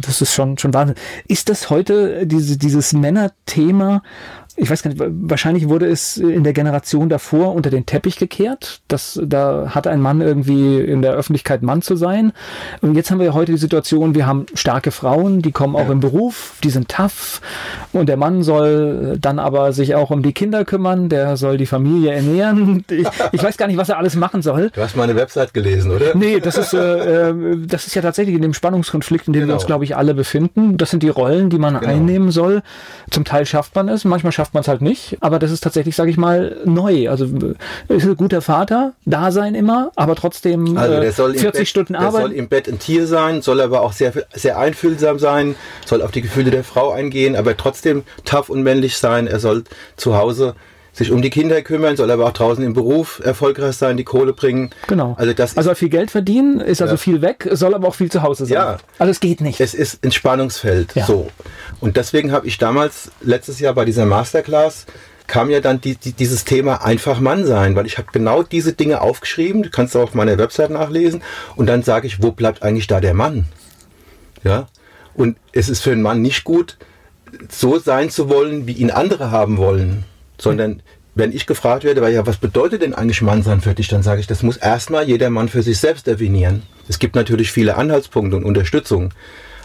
das 0.00 0.20
ist 0.20 0.32
schon, 0.32 0.58
schon 0.58 0.74
Wahnsinn. 0.74 0.96
Ist 1.26 1.48
das 1.48 1.70
heute 1.70 2.26
diese, 2.26 2.58
dieses 2.58 2.92
Männerthema 2.92 4.02
ich 4.56 4.70
weiß 4.70 4.82
gar 4.82 4.90
nicht, 4.90 5.02
wahrscheinlich 5.06 5.68
wurde 5.68 5.86
es 5.86 6.16
in 6.16 6.44
der 6.44 6.52
Generation 6.52 7.08
davor 7.08 7.54
unter 7.54 7.70
den 7.70 7.86
Teppich 7.86 8.16
gekehrt. 8.16 8.80
Das, 8.88 9.20
da 9.22 9.70
hat 9.74 9.86
ein 9.86 10.00
Mann 10.00 10.20
irgendwie 10.20 10.78
in 10.80 11.02
der 11.02 11.12
Öffentlichkeit 11.12 11.62
Mann 11.62 11.82
zu 11.82 11.96
sein. 11.96 12.32
Und 12.80 12.94
jetzt 12.94 13.10
haben 13.10 13.20
wir 13.20 13.34
heute 13.34 13.52
die 13.52 13.58
Situation, 13.58 14.14
wir 14.14 14.26
haben 14.26 14.46
starke 14.54 14.90
Frauen, 14.90 15.42
die 15.42 15.52
kommen 15.52 15.76
auch 15.76 15.86
ja. 15.86 15.92
im 15.92 16.00
Beruf, 16.00 16.58
die 16.64 16.70
sind 16.70 16.88
tough. 16.88 17.40
Und 17.92 18.08
der 18.08 18.16
Mann 18.16 18.42
soll 18.42 19.18
dann 19.20 19.38
aber 19.38 19.72
sich 19.72 19.94
auch 19.94 20.10
um 20.10 20.22
die 20.22 20.32
Kinder 20.32 20.64
kümmern, 20.64 21.08
der 21.08 21.36
soll 21.36 21.56
die 21.56 21.66
Familie 21.66 22.12
ernähren. 22.12 22.84
Ich, 23.00 23.06
ich 23.32 23.42
weiß 23.42 23.56
gar 23.56 23.66
nicht, 23.66 23.76
was 23.76 23.88
er 23.88 23.98
alles 23.98 24.16
machen 24.16 24.42
soll. 24.42 24.70
Du 24.70 24.82
hast 24.82 24.96
meine 24.96 25.14
Website 25.14 25.54
gelesen, 25.54 25.90
oder? 25.92 26.14
Nee, 26.14 26.40
das 26.40 26.58
ist, 26.58 26.74
äh, 26.74 27.30
äh 27.30 27.56
das 27.66 27.86
ist 27.86 27.94
ja 27.94 28.02
tatsächlich 28.02 28.34
in 28.34 28.42
dem 28.42 28.52
Spannungskonflikt, 28.52 29.28
in 29.28 29.32
dem 29.32 29.40
genau. 29.42 29.52
wir 29.52 29.54
uns, 29.54 29.66
glaube 29.66 29.84
ich, 29.84 29.96
alle 29.96 30.12
befinden. 30.12 30.76
Das 30.76 30.90
sind 30.90 31.02
die 31.02 31.08
Rollen, 31.08 31.50
die 31.50 31.58
man 31.58 31.78
genau. 31.78 31.92
einnehmen 31.92 32.30
soll. 32.30 32.62
Zum 33.10 33.24
Teil 33.24 33.46
schafft 33.46 33.74
man 33.74 33.88
es, 33.88 34.04
manchmal 34.04 34.32
schafft 34.32 34.49
schafft 34.50 34.54
man 34.54 34.60
es 34.62 34.68
halt 34.68 34.82
nicht. 34.82 35.16
Aber 35.20 35.38
das 35.38 35.50
ist 35.50 35.62
tatsächlich, 35.62 35.94
sage 35.94 36.10
ich 36.10 36.16
mal, 36.16 36.56
neu. 36.64 37.08
Also 37.08 37.26
ist 37.88 38.04
ein 38.04 38.16
guter 38.16 38.40
Vater, 38.40 38.92
da 39.04 39.30
sein 39.30 39.54
immer, 39.54 39.92
aber 39.96 40.16
trotzdem 40.16 40.76
also 40.76 41.00
der 41.00 41.12
soll 41.12 41.34
40 41.34 41.52
Bett, 41.52 41.68
Stunden 41.68 41.94
Arbeit. 41.94 42.12
Der 42.14 42.20
soll 42.22 42.32
im 42.32 42.48
Bett 42.48 42.68
ein 42.68 42.78
Tier 42.78 43.06
sein, 43.06 43.42
soll 43.42 43.60
aber 43.60 43.82
auch 43.82 43.92
sehr, 43.92 44.12
sehr 44.32 44.58
einfühlsam 44.58 45.18
sein, 45.18 45.54
soll 45.86 46.02
auf 46.02 46.10
die 46.10 46.22
Gefühle 46.22 46.50
der 46.50 46.64
Frau 46.64 46.90
eingehen, 46.90 47.36
aber 47.36 47.56
trotzdem 47.56 48.02
tough 48.24 48.48
und 48.48 48.62
männlich 48.62 48.96
sein. 48.96 49.26
Er 49.26 49.38
soll 49.38 49.64
zu 49.96 50.16
Hause 50.16 50.54
sich 50.92 51.10
um 51.12 51.22
die 51.22 51.30
Kinder 51.30 51.62
kümmern, 51.62 51.96
soll 51.96 52.10
aber 52.10 52.26
auch 52.26 52.32
draußen 52.32 52.64
im 52.64 52.72
Beruf 52.72 53.20
erfolgreich 53.24 53.76
sein, 53.76 53.96
die 53.96 54.04
Kohle 54.04 54.32
bringen. 54.32 54.70
Genau. 54.86 55.14
Also 55.18 55.32
das 55.32 55.56
also 55.56 55.74
viel 55.74 55.88
Geld 55.88 56.10
verdienen, 56.10 56.60
ist 56.60 56.82
also 56.82 56.96
viel 56.96 57.22
weg, 57.22 57.48
soll 57.52 57.74
aber 57.74 57.88
auch 57.88 57.94
viel 57.94 58.10
zu 58.10 58.22
Hause 58.22 58.46
sein. 58.46 58.54
Ja. 58.54 58.78
Also 58.98 59.10
es 59.10 59.20
geht 59.20 59.40
nicht. 59.40 59.60
Es 59.60 59.74
ist 59.74 60.04
ein 60.04 60.12
Spannungsfeld. 60.12 60.94
Ja. 60.94 61.06
So. 61.06 61.30
Und 61.80 61.96
deswegen 61.96 62.32
habe 62.32 62.46
ich 62.46 62.58
damals 62.58 63.10
letztes 63.20 63.60
Jahr 63.60 63.74
bei 63.74 63.84
dieser 63.84 64.06
Masterclass 64.06 64.86
kam 65.26 65.48
ja 65.48 65.60
dann 65.60 65.80
die, 65.80 65.94
die, 65.94 66.12
dieses 66.12 66.44
Thema 66.44 66.84
einfach 66.84 67.20
Mann 67.20 67.46
sein, 67.46 67.76
weil 67.76 67.86
ich 67.86 67.98
habe 67.98 68.08
genau 68.12 68.42
diese 68.42 68.72
Dinge 68.72 69.00
aufgeschrieben, 69.00 69.62
du 69.62 69.70
kannst 69.70 69.94
du 69.94 70.00
auf 70.00 70.12
meiner 70.12 70.36
Website 70.38 70.70
nachlesen 70.70 71.22
und 71.54 71.66
dann 71.66 71.84
sage 71.84 72.08
ich, 72.08 72.20
wo 72.20 72.32
bleibt 72.32 72.64
eigentlich 72.64 72.88
da 72.88 73.00
der 73.00 73.14
Mann? 73.14 73.44
Ja. 74.42 74.66
Und 75.14 75.36
es 75.52 75.68
ist 75.68 75.82
für 75.82 75.92
einen 75.92 76.02
Mann 76.02 76.20
nicht 76.20 76.42
gut, 76.42 76.78
so 77.48 77.78
sein 77.78 78.10
zu 78.10 78.28
wollen, 78.28 78.66
wie 78.66 78.72
ihn 78.72 78.90
andere 78.90 79.30
haben 79.30 79.56
wollen 79.56 80.04
sondern 80.42 80.82
wenn 81.14 81.32
ich 81.32 81.46
gefragt 81.46 81.84
werde, 81.84 82.00
weil 82.00 82.14
ja, 82.14 82.26
was 82.26 82.36
bedeutet 82.36 82.82
denn 82.82 82.94
eigentlich 82.94 83.22
Mannsein 83.22 83.60
für 83.60 83.74
dich, 83.74 83.88
dann 83.88 84.02
sage 84.02 84.20
ich, 84.20 84.26
das 84.26 84.42
muss 84.42 84.56
erstmal 84.56 85.08
jeder 85.08 85.30
Mann 85.30 85.48
für 85.48 85.62
sich 85.62 85.78
selbst 85.78 86.06
definieren. 86.06 86.62
Es 86.88 86.98
gibt 86.98 87.14
natürlich 87.14 87.50
viele 87.50 87.76
Anhaltspunkte 87.76 88.36
und 88.36 88.44
Unterstützung, 88.44 89.12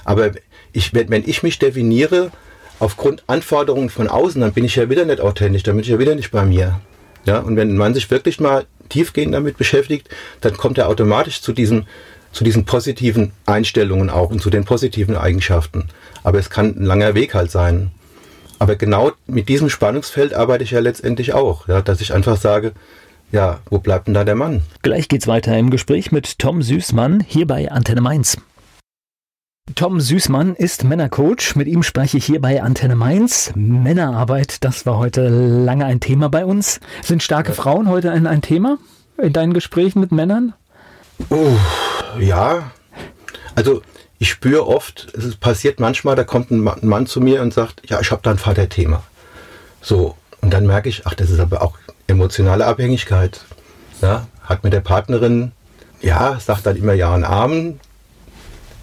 aber 0.04 0.32
ich, 0.74 0.94
wenn 0.94 1.24
ich 1.28 1.44
mich 1.44 1.60
definiere 1.60 2.32
aufgrund 2.80 3.24
Anforderungen 3.28 3.90
von 3.90 4.08
außen, 4.08 4.42
dann 4.42 4.54
bin 4.54 4.66
ich 4.66 4.76
ja 4.76 4.90
wieder 4.90 5.06
nicht 5.06 5.22
authentisch, 5.22 5.64
dann 5.64 5.76
bin 5.76 5.84
ich 5.84 5.90
ja 5.90 6.00
wieder 6.00 6.16
nicht 6.16 6.32
bei 6.32 6.46
mir. 6.46 6.80
Ja, 7.26 7.40
und 7.40 7.56
wenn 7.56 7.76
man 7.76 7.94
sich 7.94 8.12
wirklich 8.12 8.40
mal 8.40 8.66
tiefgehend 8.90 9.34
damit 9.34 9.58
beschäftigt, 9.58 10.10
dann 10.42 10.58
kommt 10.58 10.78
er 10.78 10.90
automatisch 10.90 11.42
zu 11.42 11.54
diesen, 11.54 11.88
zu 12.32 12.44
diesen 12.44 12.66
positiven 12.66 13.32
Einstellungen 13.46 14.10
auch 14.10 14.30
und 14.30 14.42
zu 14.42 14.50
den 14.50 14.66
positiven 14.66 15.16
Eigenschaften. 15.16 15.88
Aber 16.24 16.38
es 16.38 16.50
kann 16.50 16.76
ein 16.78 16.86
langer 16.86 17.16
Weg 17.16 17.34
halt 17.34 17.50
sein. 17.50 17.92
Aber 18.60 18.76
genau 18.76 19.12
mit 19.28 19.50
diesem 19.50 19.70
Spannungsfeld 19.70 20.34
arbeite 20.34 20.64
ich 20.64 20.72
ja 20.72 20.80
letztendlich 20.80 21.34
auch, 21.34 21.68
ja, 21.68 21.82
dass 21.82 22.02
ich 22.02 22.14
einfach 22.14 22.38
sage, 22.38 22.74
ja, 23.32 23.60
wo 23.70 23.80
bleibt 23.80 24.08
denn 24.08 24.14
da 24.14 24.24
der 24.24 24.36
Mann? 24.36 24.62
Gleich 24.82 25.08
geht's 25.08 25.28
weiter 25.28 25.58
im 25.58 25.70
Gespräch 25.70 26.12
mit 26.12 26.40
Tom 26.40 26.62
Süßmann 26.62 27.24
hier 27.28 27.48
bei 27.48 27.72
Antenne 27.72 28.02
Mainz. 28.02 28.38
Tom 29.74 30.00
Süßmann 30.00 30.56
ist 30.56 30.84
Männercoach. 30.84 31.56
Mit 31.56 31.68
ihm 31.68 31.82
spreche 31.82 32.18
ich 32.18 32.26
hier 32.26 32.40
bei 32.40 32.62
Antenne 32.62 32.96
Mainz. 32.96 33.52
Männerarbeit, 33.56 34.64
das 34.64 34.86
war 34.86 35.00
heute 35.00 35.28
lange 35.28 35.86
ein 35.86 36.00
Thema 36.00 36.30
bei 36.30 36.46
uns. 36.46 36.80
Sind 37.02 37.24
starke 37.24 37.50
ja. 37.50 37.56
Frauen 37.56 37.90
heute 37.90 38.12
ein, 38.12 38.28
ein 38.28 38.42
Thema 38.42 38.78
in 39.18 39.34
deinen 39.34 39.54
Gesprächen 39.54 40.00
mit 40.00 40.12
Männern? 40.12 40.54
Uh, 41.32 41.58
ja. 42.20 42.72
Also 43.56 43.82
ich 44.20 44.30
spüre 44.30 44.68
oft, 44.68 45.08
es 45.18 45.36
passiert 45.36 45.80
manchmal, 45.80 46.16
da 46.16 46.24
kommt 46.24 46.52
ein 46.52 46.64
Mann 46.82 47.06
zu 47.06 47.20
mir 47.20 47.42
und 47.42 47.54
sagt, 47.54 47.90
ja, 47.90 48.00
ich 48.00 48.12
habe 48.12 48.22
da 48.24 48.32
ein 48.32 48.38
Vaterthema. 48.38 49.04
So, 49.82 50.16
und 50.42 50.54
dann 50.54 50.66
merke 50.66 50.90
ich, 50.90 51.06
ach, 51.06 51.14
das 51.14 51.30
ist 51.30 51.40
aber 51.40 51.62
auch 51.62 51.78
emotionale 52.08 52.66
Abhängigkeit. 52.66 53.42
Ja, 54.02 54.28
hat 54.44 54.64
mit 54.64 54.74
der 54.74 54.82
Partnerin, 54.82 55.52
ja, 56.02 56.40
sagt 56.40 56.66
dann 56.66 56.76
immer 56.76 56.94
Ja 56.94 57.14
und 57.14 57.24
Amen, 57.24 57.80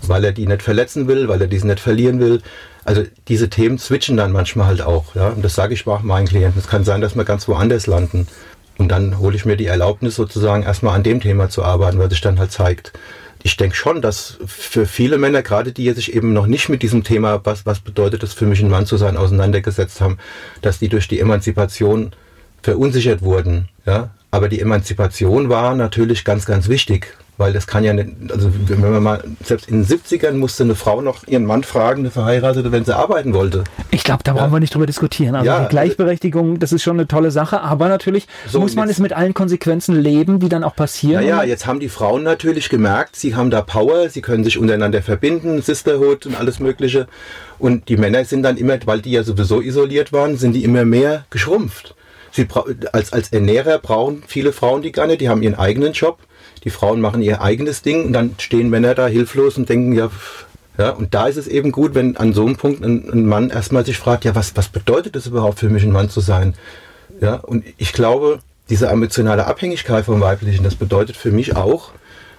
weil 0.02 0.24
er 0.24 0.32
die 0.32 0.46
nicht 0.46 0.62
verletzen 0.62 1.06
will, 1.06 1.28
weil 1.28 1.40
er 1.40 1.46
diese 1.46 1.66
nicht 1.66 1.80
verlieren 1.80 2.20
will. 2.20 2.42
Also 2.84 3.04
diese 3.28 3.48
Themen 3.48 3.78
switchen 3.78 4.16
dann 4.16 4.32
manchmal 4.32 4.66
halt 4.66 4.82
auch. 4.82 5.14
Ja? 5.14 5.28
Und 5.28 5.44
das 5.44 5.54
sage 5.54 5.74
ich 5.74 5.86
auch 5.86 6.02
meinen 6.02 6.26
Klienten. 6.26 6.60
Es 6.60 6.68
kann 6.68 6.84
sein, 6.84 7.00
dass 7.00 7.14
wir 7.14 7.24
ganz 7.24 7.46
woanders 7.46 7.86
landen. 7.86 8.26
Und 8.78 8.88
dann 8.88 9.18
hole 9.18 9.36
ich 9.36 9.44
mir 9.44 9.56
die 9.56 9.66
Erlaubnis 9.66 10.16
sozusagen 10.16 10.64
erstmal 10.64 10.96
an 10.96 11.04
dem 11.04 11.20
Thema 11.20 11.48
zu 11.48 11.62
arbeiten, 11.62 11.98
weil 11.98 12.10
sich 12.10 12.20
dann 12.20 12.38
halt 12.40 12.50
zeigt 12.50 12.92
ich 13.43 13.57
denke 13.57 13.76
schon, 13.76 14.03
dass 14.03 14.38
für 14.47 14.86
viele 14.86 15.18
Männer, 15.18 15.43
gerade 15.43 15.72
die 15.72 15.90
sich 15.93 16.14
eben 16.14 16.32
noch 16.32 16.47
nicht 16.47 16.68
mit 16.68 16.82
diesem 16.82 17.03
Thema, 17.03 17.45
was, 17.45 17.66
was 17.66 17.80
bedeutet 17.80 18.22
es 18.22 18.34
für 18.34 18.47
mich 18.47 18.61
ein 18.61 18.70
Mann 18.70 18.86
zu 18.86 18.97
sein, 18.97 19.16
auseinandergesetzt 19.16 20.01
haben, 20.01 20.18
dass 20.61 20.78
die 20.78 20.88
durch 20.88 21.09
die 21.09 21.20
Emanzipation 21.20 22.12
verunsichert 22.62 23.22
wurden. 23.22 23.68
Ja? 23.84 24.11
Aber 24.30 24.49
die 24.49 24.61
Emanzipation 24.61 25.49
war 25.49 25.74
natürlich 25.74 26.24
ganz, 26.24 26.47
ganz 26.47 26.68
wichtig. 26.68 27.16
Weil 27.38 27.54
das 27.54 27.66
kann 27.66 27.82
ja 27.82 27.94
nicht, 27.94 28.10
also 28.30 28.52
wenn 28.66 28.80
man 28.80 29.02
mal, 29.02 29.24
selbst 29.42 29.68
in 29.68 29.82
den 29.82 29.86
70ern 29.86 30.32
musste 30.32 30.64
eine 30.64 30.74
Frau 30.74 31.00
noch 31.00 31.26
ihren 31.26 31.46
Mann 31.46 31.64
fragen, 31.64 32.00
eine 32.00 32.10
Verheiratete, 32.10 32.72
wenn 32.72 32.84
sie 32.84 32.94
arbeiten 32.94 33.32
wollte. 33.32 33.64
Ich 33.90 34.04
glaube, 34.04 34.22
da 34.22 34.34
brauchen 34.34 34.50
ja. 34.50 34.52
wir 34.52 34.60
nicht 34.60 34.74
drüber 34.74 34.86
diskutieren. 34.86 35.34
Also 35.34 35.46
ja, 35.46 35.66
Gleichberechtigung, 35.66 36.58
das 36.58 36.72
ist 36.72 36.82
schon 36.82 36.98
eine 36.98 37.08
tolle 37.08 37.30
Sache, 37.30 37.62
aber 37.62 37.88
natürlich 37.88 38.26
so 38.46 38.60
muss 38.60 38.74
man 38.74 38.88
es 38.90 38.98
mit 38.98 39.14
allen 39.14 39.32
Konsequenzen 39.32 39.98
leben, 39.98 40.40
die 40.40 40.50
dann 40.50 40.62
auch 40.62 40.76
passieren. 40.76 41.24
Naja, 41.24 41.42
jetzt 41.42 41.66
haben 41.66 41.80
die 41.80 41.88
Frauen 41.88 42.22
natürlich 42.22 42.68
gemerkt, 42.68 43.16
sie 43.16 43.34
haben 43.34 43.50
da 43.50 43.62
Power, 43.62 44.10
sie 44.10 44.20
können 44.20 44.44
sich 44.44 44.58
untereinander 44.58 45.00
verbinden, 45.00 45.62
Sisterhood 45.62 46.26
und 46.26 46.38
alles 46.38 46.60
Mögliche. 46.60 47.06
Und 47.58 47.88
die 47.88 47.96
Männer 47.96 48.24
sind 48.26 48.42
dann 48.42 48.58
immer, 48.58 48.76
weil 48.84 49.00
die 49.00 49.12
ja 49.12 49.22
sowieso 49.22 49.62
isoliert 49.62 50.12
waren, 50.12 50.36
sind 50.36 50.52
die 50.52 50.64
immer 50.64 50.84
mehr 50.84 51.24
geschrumpft. 51.30 51.94
Sie 52.30 52.46
als, 52.92 53.12
als 53.12 53.32
Ernährer 53.32 53.78
brauchen 53.78 54.22
viele 54.26 54.52
Frauen 54.52 54.82
die 54.82 54.92
gar 54.92 55.06
nicht, 55.06 55.20
die 55.20 55.28
haben 55.28 55.42
ihren 55.42 55.54
eigenen 55.54 55.92
Job 55.92 56.18
die 56.64 56.70
Frauen 56.70 57.00
machen 57.00 57.22
ihr 57.22 57.42
eigenes 57.42 57.82
Ding 57.82 58.06
und 58.06 58.12
dann 58.12 58.34
stehen 58.38 58.70
Männer 58.70 58.94
da 58.94 59.06
hilflos 59.06 59.58
und 59.58 59.68
denken, 59.68 59.92
ja, 59.92 60.10
ja, 60.78 60.90
und 60.90 61.14
da 61.14 61.26
ist 61.26 61.36
es 61.36 61.48
eben 61.48 61.70
gut, 61.70 61.94
wenn 61.94 62.16
an 62.16 62.32
so 62.32 62.46
einem 62.46 62.56
Punkt 62.56 62.82
ein, 62.82 63.10
ein 63.12 63.26
Mann 63.26 63.50
erstmal 63.50 63.84
sich 63.84 63.98
fragt, 63.98 64.24
ja, 64.24 64.34
was, 64.34 64.56
was 64.56 64.68
bedeutet 64.68 65.16
es 65.16 65.26
überhaupt 65.26 65.58
für 65.58 65.68
mich, 65.68 65.82
ein 65.82 65.92
Mann 65.92 66.08
zu 66.08 66.20
sein? 66.20 66.54
Ja, 67.20 67.34
und 67.34 67.64
ich 67.76 67.92
glaube, 67.92 68.38
diese 68.70 68.86
emotionale 68.86 69.46
Abhängigkeit 69.46 70.06
vom 70.06 70.20
Weiblichen, 70.20 70.64
das 70.64 70.74
bedeutet 70.74 71.16
für 71.16 71.30
mich 71.30 71.56
auch, 71.56 71.90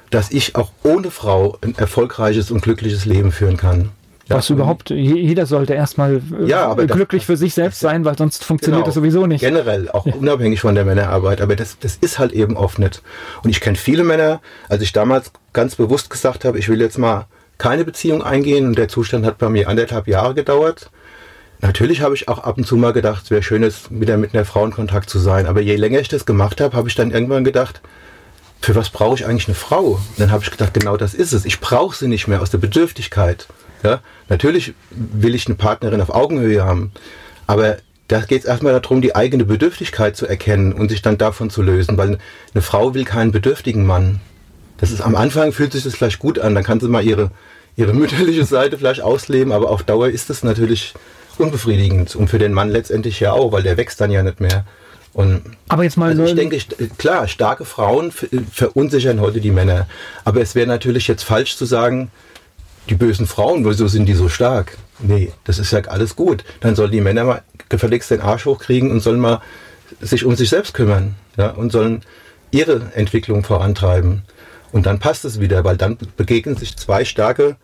dass 0.09 0.31
ich 0.31 0.55
auch 0.55 0.71
ohne 0.83 1.11
Frau 1.11 1.57
ein 1.61 1.75
erfolgreiches 1.77 2.49
und 2.49 2.61
glückliches 2.61 3.05
Leben 3.05 3.31
führen 3.31 3.57
kann. 3.57 3.91
Was 4.33 4.49
überhaupt, 4.49 4.89
jeder 4.89 5.45
sollte 5.45 5.73
erstmal 5.73 6.21
äh, 6.39 6.45
ja, 6.45 6.73
glücklich 6.73 7.21
das, 7.21 7.27
für 7.27 7.37
sich 7.37 7.53
selbst 7.53 7.79
sein, 7.79 8.05
weil 8.05 8.17
sonst 8.17 8.43
funktioniert 8.43 8.79
genau, 8.79 8.85
das 8.85 8.95
sowieso 8.95 9.27
nicht. 9.27 9.41
Generell, 9.41 9.89
auch 9.89 10.05
ja. 10.05 10.13
unabhängig 10.13 10.61
von 10.61 10.75
der 10.75 10.85
Männerarbeit, 10.85 11.41
aber 11.41 11.55
das, 11.55 11.77
das 11.79 11.97
ist 11.97 12.19
halt 12.19 12.31
eben 12.31 12.57
oft 12.57 12.79
nicht. 12.79 13.01
Und 13.43 13.49
ich 13.49 13.61
kenne 13.61 13.77
viele 13.77 14.03
Männer, 14.03 14.41
als 14.69 14.81
ich 14.81 14.91
damals 14.91 15.31
ganz 15.53 15.75
bewusst 15.75 16.09
gesagt 16.09 16.45
habe, 16.45 16.59
ich 16.59 16.69
will 16.69 16.81
jetzt 16.81 16.97
mal 16.97 17.27
keine 17.57 17.85
Beziehung 17.85 18.23
eingehen 18.23 18.67
und 18.67 18.77
der 18.77 18.87
Zustand 18.87 19.25
hat 19.25 19.37
bei 19.37 19.49
mir 19.49 19.69
anderthalb 19.69 20.07
Jahre 20.07 20.33
gedauert. 20.33 20.89
Natürlich 21.61 22.01
habe 22.01 22.13
ich 22.13 22.27
auch 22.27 22.39
ab 22.39 22.57
und 22.57 22.65
zu 22.65 22.75
mal 22.75 22.91
gedacht, 22.91 23.23
es 23.23 23.31
wäre 23.31 23.41
schön, 23.41 23.63
jetzt 23.63 23.87
wieder 23.89 24.17
mit 24.17 24.33
einer 24.33 24.43
Frau 24.43 24.65
in 24.65 24.71
Kontakt 24.71 25.09
zu 25.09 25.17
sein. 25.17 25.45
Aber 25.47 25.61
je 25.61 25.77
länger 25.77 25.99
ich 25.99 26.09
das 26.09 26.25
gemacht 26.25 26.59
habe, 26.59 26.75
habe 26.75 26.89
ich 26.89 26.95
dann 26.95 27.11
irgendwann 27.11 27.45
gedacht, 27.45 27.81
für 28.59 28.75
was 28.75 28.89
brauche 28.89 29.15
ich 29.15 29.25
eigentlich 29.25 29.47
eine 29.47 29.55
Frau? 29.55 29.93
Und 29.93 30.19
dann 30.19 30.31
habe 30.31 30.43
ich 30.43 30.51
gedacht, 30.51 30.73
genau 30.73 30.97
das 30.97 31.13
ist 31.13 31.31
es. 31.31 31.45
Ich 31.45 31.61
brauche 31.61 31.95
sie 31.95 32.07
nicht 32.07 32.27
mehr 32.27 32.41
aus 32.41 32.49
der 32.49 32.57
Bedürftigkeit. 32.57 33.47
Ja? 33.83 34.01
Natürlich 34.29 34.73
will 34.89 35.35
ich 35.35 35.45
eine 35.47 35.55
Partnerin 35.55 36.01
auf 36.01 36.09
Augenhöhe 36.09 36.63
haben, 36.63 36.91
aber 37.47 37.77
da 38.07 38.19
geht 38.21 38.41
es 38.41 38.45
erstmal 38.45 38.79
darum, 38.79 39.01
die 39.01 39.15
eigene 39.15 39.45
Bedürftigkeit 39.45 40.15
zu 40.15 40.27
erkennen 40.27 40.73
und 40.73 40.89
sich 40.89 41.01
dann 41.01 41.17
davon 41.17 41.49
zu 41.49 41.61
lösen, 41.61 41.97
weil 41.97 42.17
eine 42.53 42.61
Frau 42.61 42.93
will 42.93 43.05
keinen 43.05 43.31
bedürftigen 43.31 43.85
Mann. 43.85 44.19
Das 44.77 44.91
ist 44.91 45.01
am 45.01 45.15
Anfang 45.15 45.51
fühlt 45.51 45.71
sich 45.71 45.83
das 45.83 45.95
vielleicht 45.95 46.19
gut 46.19 46.39
an, 46.39 46.55
dann 46.55 46.63
kann 46.63 46.79
sie 46.79 46.89
mal 46.89 47.03
ihre, 47.03 47.31
ihre 47.75 47.93
mütterliche 47.93 48.45
Seite 48.45 48.77
vielleicht 48.77 49.01
ausleben, 49.01 49.53
aber 49.53 49.69
auf 49.69 49.83
Dauer 49.83 50.09
ist 50.09 50.29
das 50.29 50.43
natürlich 50.43 50.93
unbefriedigend 51.37 52.15
und 52.15 52.29
für 52.29 52.39
den 52.39 52.53
Mann 52.53 52.69
letztendlich 52.69 53.19
ja 53.19 53.31
auch, 53.31 53.51
weil 53.51 53.63
der 53.63 53.77
wächst 53.77 54.01
dann 54.01 54.11
ja 54.11 54.23
nicht 54.23 54.39
mehr. 54.39 54.65
Und 55.13 55.41
aber 55.69 55.83
jetzt 55.83 55.95
mal 55.95 56.09
also 56.09 56.25
ich 56.25 56.35
denke, 56.35 56.57
klar, 56.97 57.27
starke 57.27 57.65
Frauen 57.65 58.11
verunsichern 58.11 59.21
heute 59.21 59.41
die 59.41 59.51
Männer. 59.51 59.87
Aber 60.25 60.41
es 60.41 60.55
wäre 60.55 60.67
natürlich 60.67 61.07
jetzt 61.07 61.23
falsch 61.23 61.55
zu 61.55 61.65
sagen, 61.65 62.11
die 62.89 62.95
bösen 62.95 63.27
Frauen, 63.27 63.65
wieso 63.65 63.87
sind 63.87 64.05
die 64.05 64.13
so 64.13 64.29
stark? 64.29 64.77
Nee, 64.99 65.31
das 65.43 65.59
ist 65.59 65.71
ja 65.71 65.79
alles 65.81 66.15
gut. 66.15 66.43
Dann 66.59 66.75
sollen 66.75 66.91
die 66.91 67.01
Männer 67.01 67.23
mal 67.23 67.41
gefälligst 67.69 68.11
den 68.11 68.21
Arsch 68.21 68.45
hochkriegen 68.45 68.91
und 68.91 68.99
sollen 68.99 69.19
mal 69.19 69.41
sich 70.01 70.25
um 70.25 70.35
sich 70.35 70.49
selbst 70.49 70.73
kümmern 70.73 71.15
ja, 71.37 71.49
und 71.49 71.71
sollen 71.71 72.01
ihre 72.51 72.91
Entwicklung 72.93 73.43
vorantreiben. 73.43 74.23
Und 74.71 74.85
dann 74.85 74.99
passt 74.99 75.23
es 75.25 75.39
wieder, 75.39 75.63
weil 75.63 75.77
dann 75.77 75.97
begegnen 76.17 76.57
sich 76.57 76.77
zwei 76.77 77.05
starke 77.05 77.57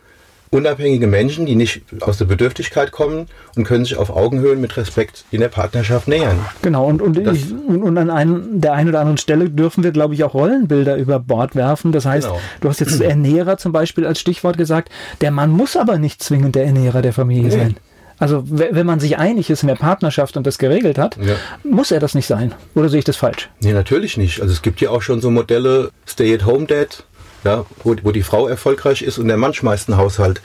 unabhängige 0.52 1.08
Menschen, 1.08 1.46
die 1.46 1.56
nicht 1.56 1.84
aus 2.02 2.18
der 2.18 2.26
Bedürftigkeit 2.26 2.92
kommen 2.92 3.28
und 3.56 3.66
können 3.66 3.86
sich 3.86 3.98
auf 3.98 4.10
Augenhöhe 4.10 4.56
mit 4.56 4.78
Respekt 4.78 5.26
in 5.32 5.42
der 5.42 5.50
Partnerschaft 5.50 6.08
nähern. 6.08 6.40
Genau, 6.62 6.86
und, 6.86 7.02
und, 7.02 7.18
ich, 7.18 7.52
und 7.52 7.98
an 7.98 8.10
einen, 8.10 8.60
der 8.62 8.74
einen 8.74 8.90
oder 8.90 9.00
anderen 9.00 9.18
Stelle 9.18 9.50
dürfen 9.50 9.84
wir, 9.84 9.92
glaube 9.92 10.16
ich, 10.16 10.24
auch 10.24 10.34
Rollenbilder 10.34 10.98
über 10.98 11.20
Bord 11.20 11.56
werfen. 11.56 11.92
Das 11.92 12.06
heißt, 12.06 12.28
genau. 12.28 12.42
du 12.62 12.70
hast 12.70 12.80
jetzt 12.80 13.00
Ernährer 13.02 13.58
zum 13.58 13.72
Beispiel 13.72 14.06
als 14.06 14.20
Stichwort 14.20 14.58
gesagt, 14.58 14.90
der 15.22 15.32
Mann 15.32 15.52
muss 15.52 15.78
aber 15.78 16.00
nicht 16.00 16.24
zwingend 16.24 16.56
der 16.56 16.66
Ernährer 16.66 17.02
der 17.02 17.14
Familie 17.14 17.50
nee. 17.50 17.58
sein. 17.58 17.76
Also 18.20 18.44
wenn 18.46 18.86
man 18.86 19.00
sich 19.00 19.18
einig 19.18 19.50
ist 19.50 19.64
in 19.64 19.70
der 19.70 19.76
Partnerschaft 19.76 20.36
und 20.36 20.46
das 20.46 20.58
geregelt 20.58 20.98
hat, 20.98 21.16
ja. 21.18 21.36
muss 21.64 21.90
er 21.90 22.02
das 22.02 22.16
nicht 22.16 22.28
sein. 22.28 22.54
Oder 22.76 22.90
sehe 22.90 23.00
ich 23.00 23.06
das 23.06 23.16
falsch? 23.16 23.50
Nee, 23.62 23.72
natürlich 23.72 24.18
nicht. 24.18 24.42
Also 24.42 24.52
es 24.52 24.62
gibt 24.62 24.82
ja 24.82 24.90
auch 24.90 25.02
schon 25.02 25.22
so 25.22 25.32
Modelle, 25.32 25.92
Stay-at-home-Dad, 26.06 27.06
ja, 27.44 27.66
wo, 27.84 27.96
wo 28.04 28.12
die 28.12 28.24
Frau 28.24 28.48
erfolgreich 28.48 29.02
ist 29.02 29.18
und 29.18 29.28
der 29.28 29.38
Mann 29.38 29.54
schmeißt 29.54 29.90
einen 29.90 29.98
Haushalt, 29.98 30.42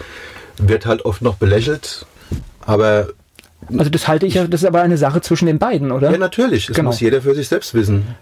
wird 0.58 0.86
halt 0.86 1.04
oft 1.04 1.22
noch 1.22 1.36
belächelt. 1.36 2.06
Aber 2.64 3.08
also 3.76 3.90
das 3.90 4.08
halte 4.08 4.26
ich 4.26 4.34
ja, 4.34 4.46
das 4.46 4.62
ist 4.62 4.66
aber 4.66 4.82
eine 4.82 4.98
Sache 4.98 5.20
zwischen 5.20 5.46
den 5.46 5.58
beiden, 5.58 5.90
oder? 5.90 6.10
Ja, 6.10 6.18
natürlich. 6.18 6.66
Das 6.66 6.76
genau. 6.76 6.90
muss 6.90 7.00
jeder 7.00 7.22
für 7.22 7.34
sich 7.34 7.48
selbst 7.48 7.74
wissen. 7.74 8.14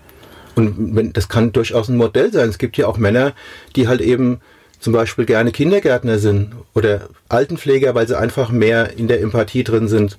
Und 0.55 0.95
wenn, 0.95 1.12
das 1.12 1.29
kann 1.29 1.53
durchaus 1.53 1.89
ein 1.89 1.97
Modell 1.97 2.33
sein. 2.33 2.49
Es 2.49 2.59
gibt 2.59 2.77
ja 2.77 2.87
auch 2.87 2.99
Männer, 2.99 3.33
die 3.75 3.89
halt 3.89 4.01
eben 4.01 4.41
zum 4.79 4.93
Beispiel 4.93 5.25
gerne 5.25 5.53
Kindergärtner 5.53 6.18
sind 6.18 6.53
oder 6.75 7.09
Altenpfleger, 7.29 7.95
weil 7.95 8.07
sie 8.07 8.18
einfach 8.18 8.51
mehr 8.51 8.97
in 8.97 9.09
der 9.09 9.20
Empathie 9.20 9.64
drin 9.64 9.89
sind. 9.89 10.18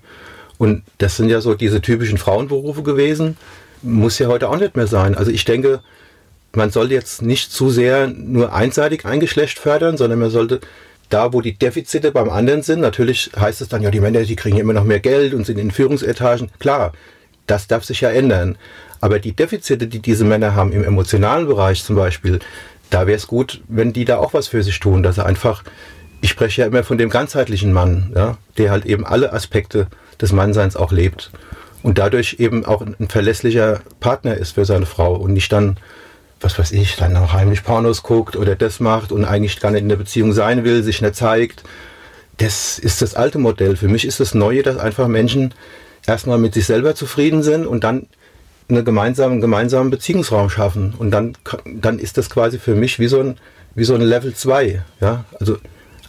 Und 0.57 0.83
das 0.97 1.17
sind 1.17 1.29
ja 1.29 1.41
so 1.41 1.53
diese 1.53 1.81
typischen 1.81 2.17
Frauenberufe 2.17 2.83
gewesen. 2.83 3.37
Muss 3.81 4.19
ja 4.19 4.27
heute 4.27 4.49
auch 4.49 4.57
nicht 4.57 4.75
mehr 4.75 4.87
sein. 4.87 5.15
Also 5.15 5.31
ich 5.31 5.45
denke, 5.45 5.81
man 6.55 6.69
soll 6.69 6.91
jetzt 6.91 7.21
nicht 7.21 7.51
zu 7.51 7.69
sehr 7.69 8.07
nur 8.07 8.53
einseitig 8.53 9.05
ein 9.05 9.19
Geschlecht 9.19 9.59
fördern, 9.59 9.97
sondern 9.97 10.19
man 10.19 10.29
sollte 10.29 10.59
da, 11.09 11.33
wo 11.33 11.41
die 11.41 11.57
Defizite 11.57 12.11
beim 12.11 12.29
anderen 12.29 12.63
sind, 12.63 12.79
natürlich 12.79 13.31
heißt 13.37 13.61
es 13.61 13.67
dann, 13.67 13.81
ja, 13.81 13.91
die 13.91 13.99
Männer, 13.99 14.23
die 14.23 14.35
kriegen 14.35 14.57
immer 14.57 14.73
noch 14.73 14.83
mehr 14.83 14.99
Geld 14.99 15.33
und 15.33 15.45
sind 15.45 15.59
in 15.59 15.71
Führungsetagen. 15.71 16.49
Klar, 16.59 16.93
das 17.45 17.67
darf 17.67 17.83
sich 17.83 18.01
ja 18.01 18.09
ändern. 18.09 18.57
Aber 19.01 19.19
die 19.19 19.33
Defizite, 19.33 19.87
die 19.87 19.99
diese 19.99 20.23
Männer 20.23 20.55
haben, 20.55 20.71
im 20.71 20.83
emotionalen 20.83 21.45
Bereich 21.45 21.83
zum 21.83 21.95
Beispiel, 21.95 22.39
da 22.89 23.05
wäre 23.05 23.17
es 23.17 23.27
gut, 23.27 23.61
wenn 23.67 23.93
die 23.93 24.05
da 24.05 24.17
auch 24.17 24.33
was 24.33 24.47
für 24.47 24.63
sich 24.63 24.79
tun, 24.79 25.03
dass 25.03 25.17
er 25.17 25.25
einfach, 25.25 25.63
ich 26.21 26.29
spreche 26.29 26.61
ja 26.61 26.67
immer 26.67 26.83
von 26.83 26.97
dem 26.97 27.09
ganzheitlichen 27.09 27.73
Mann, 27.73 28.11
ja, 28.15 28.37
der 28.57 28.71
halt 28.71 28.85
eben 28.85 29.05
alle 29.05 29.33
Aspekte 29.33 29.87
des 30.21 30.31
Mannseins 30.31 30.75
auch 30.75 30.91
lebt 30.91 31.31
und 31.81 31.97
dadurch 31.97 32.37
eben 32.39 32.65
auch 32.65 32.81
ein 32.81 33.09
verlässlicher 33.09 33.81
Partner 33.99 34.35
ist 34.35 34.51
für 34.51 34.65
seine 34.65 34.85
Frau 34.85 35.15
und 35.15 35.33
nicht 35.33 35.51
dann 35.51 35.77
was 36.43 36.59
weiß 36.59 36.71
ich, 36.71 36.95
dann 36.95 37.15
auch 37.17 37.33
heimlich 37.33 37.63
Pornos 37.63 38.03
guckt 38.03 38.35
oder 38.35 38.55
das 38.55 38.79
macht 38.79 39.11
und 39.11 39.25
eigentlich 39.25 39.59
gar 39.59 39.71
nicht 39.71 39.81
in 39.81 39.89
der 39.89 39.95
Beziehung 39.95 40.33
sein 40.33 40.63
will, 40.63 40.83
sich 40.83 41.01
nicht 41.01 41.15
zeigt. 41.15 41.63
Das 42.37 42.79
ist 42.79 43.01
das 43.01 43.15
alte 43.15 43.39
Modell. 43.39 43.75
Für 43.75 43.87
mich 43.87 44.05
ist 44.05 44.19
das 44.19 44.33
Neue, 44.33 44.63
dass 44.63 44.77
einfach 44.77 45.07
Menschen 45.07 45.53
erstmal 46.05 46.37
mit 46.37 46.53
sich 46.53 46.65
selber 46.65 46.95
zufrieden 46.95 47.43
sind 47.43 47.65
und 47.65 47.83
dann 47.83 48.07
einen 48.69 48.85
gemeinsamen, 48.85 49.41
gemeinsamen 49.41 49.89
Beziehungsraum 49.89 50.49
schaffen. 50.49 50.93
Und 50.97 51.11
dann, 51.11 51.37
dann 51.65 51.99
ist 51.99 52.17
das 52.17 52.29
quasi 52.29 52.59
für 52.59 52.75
mich 52.75 52.99
wie 52.99 53.07
so 53.07 53.19
ein, 53.19 53.37
wie 53.75 53.83
so 53.83 53.95
ein 53.95 54.01
Level 54.01 54.33
2. 54.33 54.83
Ja? 54.99 55.25
Also 55.39 55.57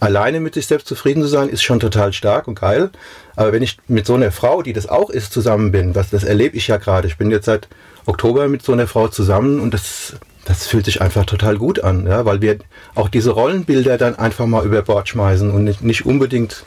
alleine 0.01 0.41
mit 0.41 0.55
sich 0.55 0.67
selbst 0.67 0.87
zufrieden 0.87 1.23
zu 1.23 1.29
sein, 1.29 1.49
ist 1.49 1.63
schon 1.63 1.81
total 1.81 2.13
stark 2.13 2.49
und 2.49 2.61
geil. 2.61 2.91
Aber 3.37 3.53
wenn 3.53 3.63
ich 3.63 3.79
mit 3.89 4.07
so 4.07 4.15
einer 4.15 4.31
Frau, 4.33 4.63
die 4.63 4.73
das 4.73 4.89
auch 4.89 5.11
ist, 5.11 5.33
zusammen 5.33 5.73
bin, 5.73 5.95
was, 5.95 6.11
das 6.11 6.25
erlebe 6.25 6.57
ich 6.57 6.69
ja 6.69 6.77
gerade. 6.77 7.09
Ich 7.09 7.17
bin 7.17 7.31
jetzt 7.31 7.47
seit 7.47 7.69
Oktober 8.07 8.49
mit 8.49 8.63
so 8.63 8.73
einer 8.73 8.87
Frau 8.87 9.09
zusammen 9.09 9.61
und 9.61 9.75
das, 9.75 10.17
das 10.45 10.67
fühlt 10.67 10.85
sich 10.85 11.01
einfach 11.01 11.25
total 11.25 11.57
gut 11.57 11.83
an, 11.83 12.07
ja, 12.07 12.25
weil 12.25 12.41
wir 12.43 12.59
auch 12.95 13.09
diese 13.09 13.31
Rollenbilder 13.31 13.99
dann 13.99 14.17
einfach 14.17 14.47
mal 14.47 14.65
über 14.65 14.83
Bord 14.83 15.09
schmeißen 15.09 15.51
und 15.51 15.65
nicht, 15.65 15.83
nicht 15.83 16.07
unbedingt, 16.07 16.65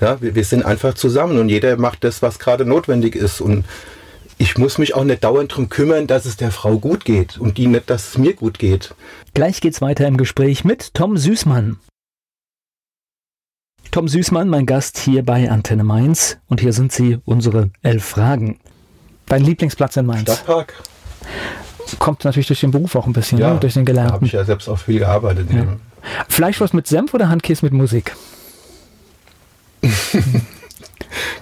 ja, 0.00 0.20
wir, 0.20 0.34
wir 0.34 0.44
sind 0.44 0.64
einfach 0.64 0.94
zusammen 0.94 1.38
und 1.38 1.48
jeder 1.48 1.76
macht 1.76 2.04
das, 2.04 2.22
was 2.22 2.38
gerade 2.38 2.64
notwendig 2.64 3.16
ist 3.16 3.40
und 3.40 3.64
ich 4.38 4.58
muss 4.58 4.78
mich 4.78 4.94
auch 4.94 5.04
nicht 5.04 5.24
dauernd 5.24 5.52
darum 5.52 5.68
kümmern, 5.68 6.06
dass 6.06 6.26
es 6.26 6.36
der 6.36 6.50
Frau 6.50 6.78
gut 6.78 7.04
geht 7.04 7.38
und 7.38 7.56
die 7.56 7.66
nicht, 7.66 7.88
dass 7.88 8.10
es 8.10 8.18
mir 8.18 8.34
gut 8.34 8.58
geht. 8.58 8.94
Gleich 9.34 9.60
geht's 9.60 9.80
weiter 9.80 10.06
im 10.06 10.18
Gespräch 10.18 10.64
mit 10.64 10.92
Tom 10.94 11.16
Süßmann. 11.16 11.78
Tom 13.90 14.08
Süßmann, 14.08 14.48
mein 14.48 14.66
Gast 14.66 14.98
hier 14.98 15.24
bei 15.24 15.50
Antenne 15.50 15.84
Mainz 15.84 16.38
und 16.48 16.60
hier 16.60 16.74
sind 16.74 16.92
sie, 16.92 17.18
unsere 17.24 17.70
elf 17.82 18.04
Fragen. 18.04 18.58
Dein 19.26 19.42
Lieblingsplatz 19.42 19.96
in 19.96 20.06
Mainz? 20.06 20.22
Stadtpark. 20.22 20.74
Kommt 21.98 22.24
natürlich 22.24 22.46
durch 22.46 22.60
den 22.60 22.70
Beruf 22.70 22.94
auch 22.96 23.06
ein 23.06 23.12
bisschen, 23.12 23.38
ja, 23.38 23.54
ne? 23.54 23.60
durch 23.60 23.74
den 23.74 23.84
Gelernten. 23.84 24.10
Da 24.10 24.14
habe 24.14 24.26
ich 24.26 24.32
ja 24.32 24.44
selbst 24.44 24.68
auch 24.68 24.78
viel 24.78 24.98
gearbeitet. 24.98 25.48
Ja. 25.52 25.64
Fleischwurst 26.28 26.74
mit 26.74 26.86
Senf 26.86 27.14
oder 27.14 27.28
Handkäse 27.28 27.64
mit 27.64 27.72
Musik? 27.72 28.14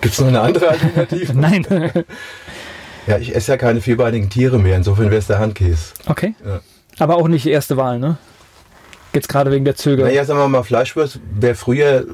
Gibt 0.00 0.14
es 0.14 0.20
noch 0.20 0.28
eine 0.28 0.40
andere 0.40 0.68
Alternative? 0.68 1.34
Nein. 1.38 1.66
ja, 3.06 3.18
ich 3.18 3.34
esse 3.34 3.52
ja 3.52 3.58
keine 3.58 3.80
vierbeinigen 3.80 4.28
Tiere 4.28 4.58
mehr, 4.58 4.76
insofern 4.76 5.06
wäre 5.06 5.16
es 5.16 5.26
der 5.26 5.38
Handkäse. 5.38 5.92
Okay. 6.06 6.34
Ja. 6.44 6.60
Aber 6.98 7.16
auch 7.16 7.28
nicht 7.28 7.44
die 7.44 7.50
erste 7.50 7.76
Wahl, 7.76 7.98
ne? 7.98 8.18
Jetzt 9.14 9.28
gerade 9.28 9.50
wegen 9.50 9.64
der 9.64 9.76
Zögerung. 9.76 10.10
Naja, 10.10 10.24
sagen 10.24 10.40
wir 10.40 10.48
mal, 10.48 10.64
Fleischwurst 10.64 11.20
wäre 11.38 11.54
früher, 11.54 12.04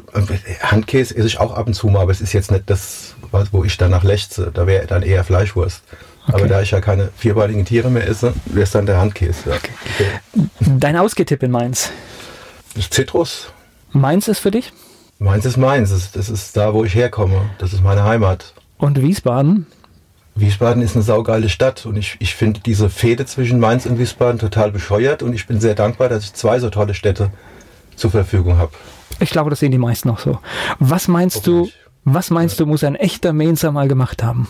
Handkäse 0.60 1.16
esse 1.16 1.26
ich 1.26 1.40
auch 1.40 1.52
ab 1.54 1.66
und 1.66 1.74
zu 1.74 1.88
mal, 1.88 2.00
aber 2.00 2.12
es 2.12 2.20
ist 2.20 2.32
jetzt 2.32 2.50
nicht 2.50 2.68
das, 2.68 3.14
wo 3.52 3.64
ich 3.64 3.76
danach 3.78 4.04
lechze. 4.04 4.50
Da 4.52 4.66
wäre 4.66 4.86
dann 4.86 5.02
eher 5.02 5.24
Fleischwurst. 5.24 5.82
Okay. 6.26 6.36
Aber 6.36 6.46
da 6.48 6.60
ich 6.60 6.70
ja 6.70 6.80
keine 6.80 7.08
vierbeinigen 7.16 7.64
Tiere 7.64 7.90
mehr 7.90 8.06
esse, 8.06 8.34
wäre 8.44 8.64
es 8.64 8.70
dann 8.70 8.84
der 8.84 8.98
Handkäse. 8.98 9.50
Ja. 9.50 9.56
Okay. 9.56 9.70
Okay. 9.94 10.48
Dein 10.78 10.96
Ausgetipp 10.96 11.42
in 11.42 11.50
Mainz? 11.50 11.90
Das 12.76 12.90
Zitrus. 12.90 13.50
Mainz 13.92 14.28
ist 14.28 14.40
für 14.40 14.50
dich? 14.50 14.72
Mainz 15.18 15.44
ist 15.46 15.56
Mainz. 15.56 16.12
Das 16.12 16.28
ist 16.28 16.56
da, 16.56 16.74
wo 16.74 16.84
ich 16.84 16.94
herkomme. 16.94 17.50
Das 17.58 17.72
ist 17.72 17.82
meine 17.82 18.04
Heimat. 18.04 18.52
Und 18.76 19.00
Wiesbaden? 19.00 19.66
Wiesbaden 20.34 20.82
ist 20.82 20.94
eine 20.94 21.02
saugeile 21.02 21.48
Stadt 21.48 21.86
und 21.86 21.96
ich, 21.96 22.16
ich 22.20 22.34
finde 22.34 22.60
diese 22.60 22.88
Fehde 22.88 23.26
zwischen 23.26 23.58
Mainz 23.58 23.86
und 23.86 23.98
Wiesbaden 23.98 24.38
total 24.38 24.70
bescheuert 24.70 25.22
und 25.22 25.32
ich 25.32 25.46
bin 25.46 25.60
sehr 25.60 25.74
dankbar, 25.74 26.08
dass 26.08 26.24
ich 26.24 26.34
zwei 26.34 26.58
so 26.60 26.70
tolle 26.70 26.94
Städte 26.94 27.30
zur 27.96 28.10
Verfügung 28.10 28.56
habe. 28.56 28.72
Ich 29.18 29.30
glaube, 29.30 29.50
das 29.50 29.60
sehen 29.60 29.72
die 29.72 29.78
meisten 29.78 30.08
auch 30.08 30.18
so. 30.18 30.38
Was 30.78 31.08
meinst 31.08 31.46
du, 31.46 31.68
was 32.04 32.30
meinst 32.30 32.58
ja. 32.58 32.64
du, 32.64 32.70
muss 32.70 32.84
ein 32.84 32.94
echter 32.94 33.32
Mainzer 33.32 33.72
mal 33.72 33.88
gemacht 33.88 34.22
haben? 34.22 34.48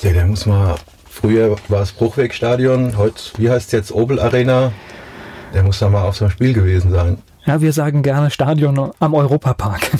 Ja, 0.00 0.12
der 0.12 0.26
muss 0.26 0.46
mal, 0.46 0.76
früher 1.08 1.56
war 1.68 1.82
es 1.82 1.92
Bruchwegstadion, 1.92 2.96
heute, 2.96 3.22
wie 3.36 3.50
heißt 3.50 3.66
es 3.66 3.72
jetzt, 3.72 3.92
Opel 3.92 4.18
Arena, 4.18 4.72
der 5.54 5.62
muss 5.62 5.78
da 5.78 5.88
mal 5.88 6.02
auf 6.02 6.16
so 6.16 6.24
einem 6.24 6.32
Spiel 6.32 6.54
gewesen 6.54 6.90
sein. 6.90 7.18
Ja, 7.46 7.60
wir 7.60 7.72
sagen 7.72 8.02
gerne 8.02 8.30
Stadion 8.30 8.92
am 8.98 9.14
Europapark. 9.14 9.90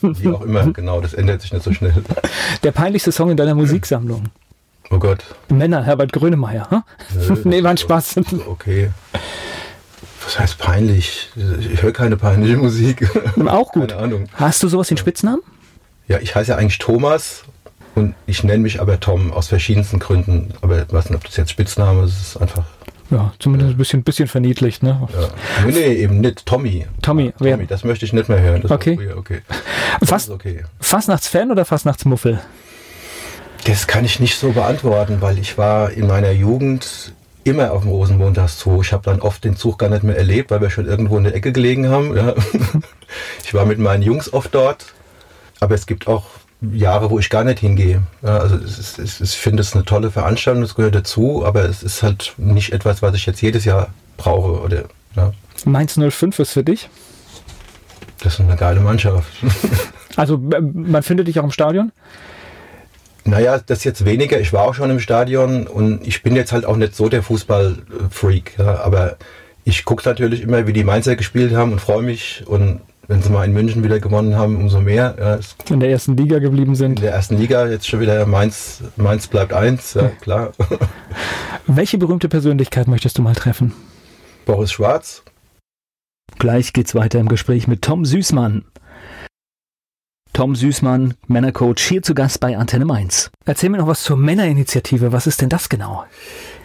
Wie 0.00 0.28
auch 0.28 0.42
immer, 0.42 0.66
genau, 0.72 1.00
das 1.00 1.14
ändert 1.14 1.42
sich 1.42 1.52
nicht 1.52 1.64
so 1.64 1.72
schnell. 1.72 1.94
Der 2.62 2.72
peinlichste 2.72 3.12
Song 3.12 3.30
in 3.30 3.36
deiner 3.36 3.54
Musiksammlung? 3.54 4.24
Oh 4.90 4.98
Gott. 4.98 5.24
Männer, 5.48 5.82
Herbert 5.84 6.12
Grönemeyer. 6.12 6.68
Hm? 6.70 6.82
Nö, 7.14 7.36
nee, 7.44 7.62
war 7.62 7.70
ein 7.70 7.76
Spaß. 7.76 8.16
Okay. 8.46 8.90
Was 10.24 10.38
heißt 10.38 10.58
peinlich? 10.58 11.30
Ich 11.72 11.82
höre 11.82 11.92
keine 11.92 12.16
peinliche 12.16 12.56
Musik. 12.56 13.08
Auch 13.46 13.72
gut. 13.72 13.90
Keine 13.90 14.02
Ahnung. 14.02 14.24
Hast 14.34 14.62
du 14.62 14.68
sowas 14.68 14.90
in 14.90 14.96
Spitznamen? 14.96 15.40
Ja, 16.08 16.18
ich 16.18 16.34
heiße 16.34 16.52
ja 16.52 16.56
eigentlich 16.56 16.78
Thomas 16.78 17.44
und 17.94 18.14
ich 18.26 18.44
nenne 18.44 18.62
mich 18.62 18.80
aber 18.80 19.00
Tom 19.00 19.32
aus 19.32 19.48
verschiedensten 19.48 19.98
Gründen. 19.98 20.52
Aber 20.60 20.82
ich 20.82 20.92
weiß 20.92 21.10
nicht, 21.10 21.16
ob 21.16 21.24
das 21.24 21.36
jetzt 21.36 21.50
Spitzname 21.50 22.04
ist, 22.04 22.12
es 22.12 22.28
ist 22.28 22.36
einfach. 22.36 22.64
Ja, 23.10 23.32
zumindest 23.38 23.72
ein 23.72 23.76
bisschen, 23.76 24.02
bisschen 24.02 24.26
verniedlicht, 24.26 24.82
ne? 24.82 25.08
Ja. 25.12 25.28
Nee, 25.64 25.72
nee, 25.72 25.92
eben 25.94 26.20
nicht. 26.20 26.44
Tommy. 26.44 26.86
Tommy, 27.02 27.32
ja, 27.38 27.52
Tommy 27.52 27.66
das 27.66 27.84
möchte 27.84 28.04
ich 28.04 28.12
nicht 28.12 28.28
mehr 28.28 28.40
hören. 28.40 28.62
Das 28.62 28.70
okay. 28.72 28.98
okay. 29.16 29.42
Fast, 30.02 30.30
okay. 30.30 30.64
Fastnachtsfan 30.80 31.52
oder 31.52 31.64
Fastnachtsmuffel? 31.64 32.40
Das 33.66 33.88
kann 33.88 34.04
ich 34.04 34.20
nicht 34.20 34.38
so 34.38 34.52
beantworten, 34.52 35.20
weil 35.20 35.38
ich 35.38 35.58
war 35.58 35.90
in 35.90 36.06
meiner 36.06 36.30
Jugend 36.30 37.12
immer 37.42 37.72
auf 37.72 37.82
dem 37.82 37.90
Rosenmontagszug. 37.90 38.84
Ich 38.84 38.92
habe 38.92 39.02
dann 39.02 39.20
oft 39.20 39.42
den 39.42 39.56
Zug 39.56 39.80
gar 39.80 39.88
nicht 39.88 40.04
mehr 40.04 40.16
erlebt, 40.16 40.52
weil 40.52 40.60
wir 40.60 40.70
schon 40.70 40.86
irgendwo 40.86 41.18
in 41.18 41.24
der 41.24 41.34
Ecke 41.34 41.52
gelegen 41.52 41.88
haben. 41.88 42.16
Ja. 42.16 42.34
Ich 43.44 43.54
war 43.54 43.64
mit 43.64 43.78
meinen 43.78 44.02
Jungs 44.02 44.32
oft 44.32 44.52
dort, 44.52 44.86
aber 45.60 45.76
es 45.76 45.86
gibt 45.86 46.08
auch 46.08 46.24
Jahre, 46.60 47.10
wo 47.10 47.20
ich 47.20 47.30
gar 47.30 47.44
nicht 47.44 47.60
hingehe. 47.60 48.02
Ja, 48.22 48.38
also 48.38 48.56
ist, 48.56 48.98
ich 48.98 49.30
finde 49.36 49.60
es 49.60 49.74
eine 49.74 49.84
tolle 49.84 50.10
Veranstaltung, 50.10 50.62
das 50.62 50.74
gehört 50.74 50.96
dazu, 50.96 51.46
aber 51.46 51.64
es 51.64 51.84
ist 51.84 52.02
halt 52.02 52.34
nicht 52.36 52.72
etwas, 52.72 53.02
was 53.02 53.14
ich 53.14 53.24
jetzt 53.24 53.40
jedes 53.40 53.64
Jahr 53.64 53.88
brauche. 54.16 54.60
Oder, 54.60 54.84
ja. 55.14 55.32
Mainz 55.64 55.96
05 55.96 56.40
ist 56.40 56.52
für 56.52 56.64
dich? 56.64 56.88
Das 58.24 58.34
ist 58.34 58.40
eine 58.40 58.56
geile 58.56 58.80
Mannschaft. 58.80 59.28
also 60.16 60.36
man 60.38 61.04
findet 61.04 61.28
dich 61.28 61.38
auch 61.38 61.44
im 61.44 61.52
Stadion? 61.52 61.92
Naja, 63.26 63.60
das 63.64 63.84
jetzt 63.84 64.04
weniger. 64.04 64.40
Ich 64.40 64.52
war 64.52 64.62
auch 64.62 64.74
schon 64.74 64.90
im 64.90 65.00
Stadion 65.00 65.66
und 65.66 66.06
ich 66.06 66.22
bin 66.22 66.36
jetzt 66.36 66.52
halt 66.52 66.64
auch 66.64 66.76
nicht 66.76 66.94
so 66.94 67.08
der 67.08 67.22
Fußballfreak. 67.22 68.54
Ja, 68.58 68.80
aber 68.80 69.16
ich 69.64 69.84
gucke 69.84 70.08
natürlich 70.08 70.42
immer, 70.42 70.66
wie 70.66 70.72
die 70.72 70.84
Mainzer 70.84 71.16
gespielt 71.16 71.54
haben 71.54 71.72
und 71.72 71.80
freue 71.80 72.02
mich. 72.02 72.44
Und 72.46 72.80
wenn 73.08 73.22
sie 73.22 73.30
mal 73.30 73.44
in 73.44 73.52
München 73.52 73.82
wieder 73.82 73.98
gewonnen 73.98 74.36
haben, 74.36 74.56
umso 74.56 74.80
mehr. 74.80 75.16
Ja, 75.18 75.38
in 75.72 75.80
der 75.80 75.90
ersten 75.90 76.16
Liga 76.16 76.38
geblieben 76.38 76.74
sind. 76.74 76.98
In 76.98 77.02
der 77.02 77.14
ersten 77.14 77.36
Liga 77.36 77.66
jetzt 77.66 77.88
schon 77.88 78.00
wieder 78.00 78.24
Mainz, 78.26 78.82
Mainz 78.96 79.26
bleibt 79.26 79.52
eins, 79.52 79.94
ja, 79.94 80.08
klar. 80.20 80.52
Welche 81.66 81.98
berühmte 81.98 82.28
Persönlichkeit 82.28 82.86
möchtest 82.86 83.18
du 83.18 83.22
mal 83.22 83.34
treffen? 83.34 83.72
Boris 84.44 84.72
Schwarz. 84.72 85.22
Gleich 86.38 86.72
geht's 86.72 86.94
weiter 86.94 87.18
im 87.18 87.28
Gespräch 87.28 87.66
mit 87.66 87.82
Tom 87.82 88.04
Süßmann. 88.04 88.64
Tom 90.36 90.54
Süßmann, 90.54 91.14
Männercoach, 91.28 91.78
hier 91.78 92.02
zu 92.02 92.12
Gast 92.12 92.40
bei 92.40 92.58
Antenne 92.58 92.84
Mainz. 92.84 93.30
Erzähl 93.46 93.70
mir 93.70 93.78
noch 93.78 93.86
was 93.86 94.02
zur 94.02 94.18
Männerinitiative. 94.18 95.10
Was 95.10 95.26
ist 95.26 95.40
denn 95.40 95.48
das 95.48 95.70
genau? 95.70 96.04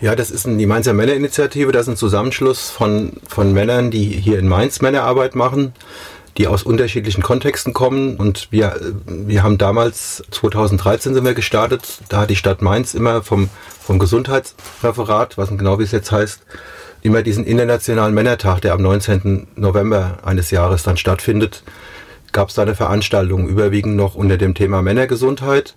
Ja, 0.01 0.13
das 0.13 0.29
ist 0.29 0.45
die 0.45 0.65
Mainzer 0.65 0.91
Männerinitiative. 0.91 1.71
Das 1.71 1.83
ist 1.83 1.93
ein 1.93 1.95
Zusammenschluss 1.95 2.69
von, 2.69 3.13
von 3.29 3.53
Männern, 3.53 3.89
die 3.89 4.07
hier 4.07 4.39
in 4.39 4.49
Mainz 4.49 4.81
Männerarbeit 4.81 5.35
machen, 5.35 5.71
die 6.37 6.47
aus 6.47 6.63
unterschiedlichen 6.63 7.23
Kontexten 7.23 7.71
kommen. 7.71 8.17
Und 8.17 8.51
wir, 8.51 8.75
wir 9.07 9.41
haben 9.41 9.57
damals, 9.57 10.21
2013 10.31 11.13
sind 11.13 11.23
wir 11.23 11.33
gestartet, 11.33 11.99
da 12.09 12.19
hat 12.19 12.29
die 12.29 12.35
Stadt 12.35 12.61
Mainz 12.61 12.93
immer 12.93 13.23
vom, 13.23 13.47
vom 13.79 13.99
Gesundheitsreferat, 13.99 15.37
was 15.37 15.47
genau 15.47 15.79
wie 15.79 15.83
es 15.83 15.93
jetzt 15.93 16.11
heißt, 16.11 16.41
immer 17.03 17.21
diesen 17.21 17.45
internationalen 17.45 18.13
Männertag, 18.13 18.59
der 18.59 18.73
am 18.73 18.81
19. 18.81 19.47
November 19.55 20.17
eines 20.23 20.51
Jahres 20.51 20.83
dann 20.83 20.97
stattfindet, 20.97 21.63
gab 22.31 22.49
es 22.49 22.55
da 22.55 22.63
eine 22.63 22.75
Veranstaltung, 22.75 23.47
überwiegend 23.47 23.95
noch 23.95 24.15
unter 24.15 24.37
dem 24.37 24.53
Thema 24.53 24.81
Männergesundheit. 24.81 25.75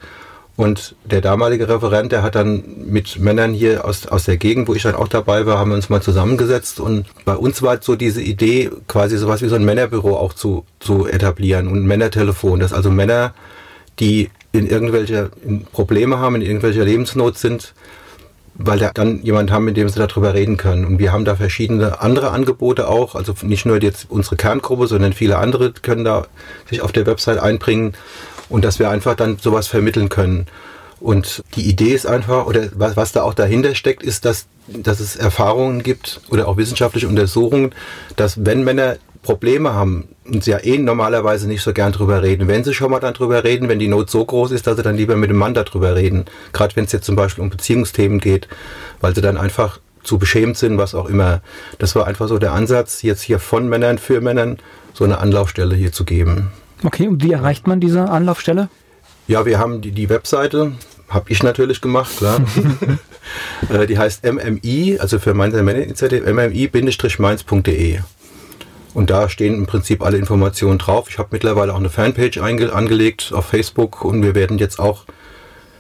Und 0.57 0.95
der 1.05 1.21
damalige 1.21 1.69
Referent, 1.69 2.13
der 2.13 2.23
hat 2.23 2.37
dann 2.37 2.63
mit 2.87 3.19
Männern 3.19 3.53
hier 3.53 3.85
aus, 3.85 4.07
aus 4.07 4.25
der 4.25 4.37
Gegend, 4.37 4.69
wo 4.69 4.75
ich 4.75 4.83
dann 4.85 4.95
auch 4.95 5.09
dabei 5.09 5.47
war, 5.47 5.59
haben 5.59 5.71
wir 5.71 5.77
uns 5.77 5.89
mal 5.89 6.01
zusammengesetzt. 6.01 6.79
Und 6.79 7.07
bei 7.25 7.35
uns 7.35 7.61
war 7.63 7.83
so 7.83 7.97
diese 7.97 8.23
Idee, 8.23 8.71
quasi 8.87 9.17
sowas 9.17 9.43
wie 9.43 9.49
so 9.49 9.57
ein 9.57 9.65
Männerbüro 9.65 10.17
auch 10.17 10.33
zu, 10.33 10.65
zu 10.79 11.09
etablieren 11.09 11.67
und 11.67 11.79
ein 11.79 11.87
Männertelefon, 11.87 12.61
dass 12.61 12.73
also 12.73 12.91
Männer, 12.91 13.35
die 13.99 14.31
in 14.53 14.69
irgendwelche 14.69 15.31
Probleme 15.73 16.19
haben, 16.19 16.37
in 16.37 16.43
irgendwelcher 16.43 16.85
Lebensnot 16.85 17.37
sind, 17.37 17.75
weil 18.55 18.79
da 18.79 18.91
dann 18.95 19.23
jemand 19.23 19.51
haben, 19.51 19.65
mit 19.65 19.77
dem 19.77 19.89
sie 19.89 19.99
darüber 19.99 20.35
reden 20.35 20.57
können. 20.57 20.85
Und 20.85 20.99
wir 20.99 21.13
haben 21.13 21.25
da 21.25 21.37
verschiedene 21.37 22.01
andere 22.01 22.31
Angebote 22.31 22.89
auch, 22.89 23.15
also 23.15 23.35
nicht 23.43 23.67
nur 23.67 23.83
jetzt 23.83 24.07
unsere 24.09 24.37
Kerngruppe, 24.37 24.87
sondern 24.87 25.13
viele 25.13 25.39
andere 25.39 25.73
können 25.73 26.05
da 26.05 26.27
sich 26.69 26.81
auf 26.81 26.93
der 26.93 27.07
Website 27.07 27.39
einbringen 27.39 27.95
und 28.49 28.65
dass 28.65 28.79
wir 28.79 28.91
einfach 28.91 29.17
dann 29.17 29.39
sowas 29.39 29.67
vermitteln 29.67 30.09
können. 30.09 30.47
Und 31.01 31.43
die 31.57 31.69
Idee 31.69 31.93
ist 31.93 32.07
einfach, 32.07 32.47
oder 32.47 32.69
was, 32.75 32.97
was 32.97 33.13
da 33.13 33.23
auch 33.23 33.35
dahinter 33.35 33.75
steckt, 33.75 34.03
ist, 34.03 34.25
dass, 34.25 34.47
dass 34.69 35.01
es 35.01 35.17
Erfahrungen 35.17 35.83
gibt 35.83 36.21
oder 36.31 36.49
auch 36.49 36.57
wissenschaftliche 36.57 37.09
Untersuchungen, 37.09 37.75
dass 38.17 38.47
wenn 38.47 38.65
Männer 38.65 38.97
Probleme 39.25 39.73
haben 39.73 40.09
und 40.25 40.45
sie 40.45 40.53
ja 40.53 40.59
eh 40.63 40.79
normalerweise 40.79 41.49
nicht 41.49 41.63
so 41.63 41.73
gern 41.73 41.91
drüber 41.93 42.23
reden. 42.23 42.47
Wenn 42.47 42.63
sie 42.63 42.75
schon 42.75 42.91
mal 42.91 43.01
dann 43.01 43.15
drüber 43.15 43.43
reden, 43.43 43.69
wenn 43.69 43.81
die 43.81 43.89
Not 43.89 44.11
so 44.11 44.25
groß 44.25 44.53
ist, 44.53 44.67
dass 44.67 44.77
sie 44.77 44.83
dann 44.83 44.97
lieber 44.97 45.17
mit 45.17 45.31
dem 45.31 45.39
Mann 45.39 45.55
darüber 45.55 45.97
reden. 45.97 46.27
Gerade 46.53 46.77
wenn 46.77 46.85
es 46.85 46.93
jetzt 46.93 47.07
zum 47.07 47.17
Beispiel 47.17 47.43
um 47.43 47.51
Beziehungsthemen 47.51 48.21
geht, 48.21 48.49
weil 49.01 49.15
sie 49.15 49.21
dann 49.23 49.37
einfach 49.37 49.81
zu 50.05 50.19
beschämt 50.19 50.57
sind, 50.57 50.79
was 50.79 50.95
auch 50.95 51.07
immer. 51.07 51.41
Das 51.79 51.97
war 51.97 52.07
einfach 52.07 52.29
so 52.29 52.39
der 52.39 52.53
Ansatz, 52.53 53.03
jetzt 53.03 53.23
hier 53.23 53.41
von 53.41 53.69
Männern 53.69 53.99
für 53.99 54.21
Männern 54.21 54.59
so 54.93 55.05
eine 55.05 55.19
Anlaufstelle 55.19 55.75
hier 55.75 55.91
zu 55.93 56.05
geben. 56.05 56.53
Okay, 56.85 57.09
und 57.09 57.23
wie 57.25 57.33
erreicht 57.33 57.67
man 57.67 57.81
diese 57.81 58.09
Anlaufstelle? 58.09 58.69
Ja, 59.27 59.47
wir 59.47 59.59
haben 59.59 59.81
die, 59.81 59.91
die 59.93 60.11
Webseite, 60.11 60.73
habe 61.09 61.31
ich 61.31 61.43
natürlich 61.43 61.81
gemacht, 61.81 62.17
klar. 62.19 62.41
Äh, 63.71 63.87
die 63.87 63.97
heißt 63.97 64.23
MMI, 64.23 64.99
also 65.01 65.19
für 65.19 65.33
meine 65.33 65.63
Männerinitiative, 65.63 66.31
mmi-mainz.de. 66.31 68.01
Und 68.95 69.11
da 69.11 69.29
stehen 69.29 69.55
im 69.55 69.67
Prinzip 69.67 70.03
alle 70.03 70.17
Informationen 70.17 70.79
drauf. 70.79 71.09
Ich 71.11 71.19
habe 71.19 71.31
mittlerweile 71.33 71.73
auch 71.75 71.79
eine 71.79 71.91
Fanpage 71.91 72.39
angelegt 72.39 73.33
auf 73.35 73.47
Facebook 73.47 74.05
und 74.05 74.23
wir 74.23 74.37
werden 74.37 74.59
jetzt 74.59 74.79
auch 74.79 75.05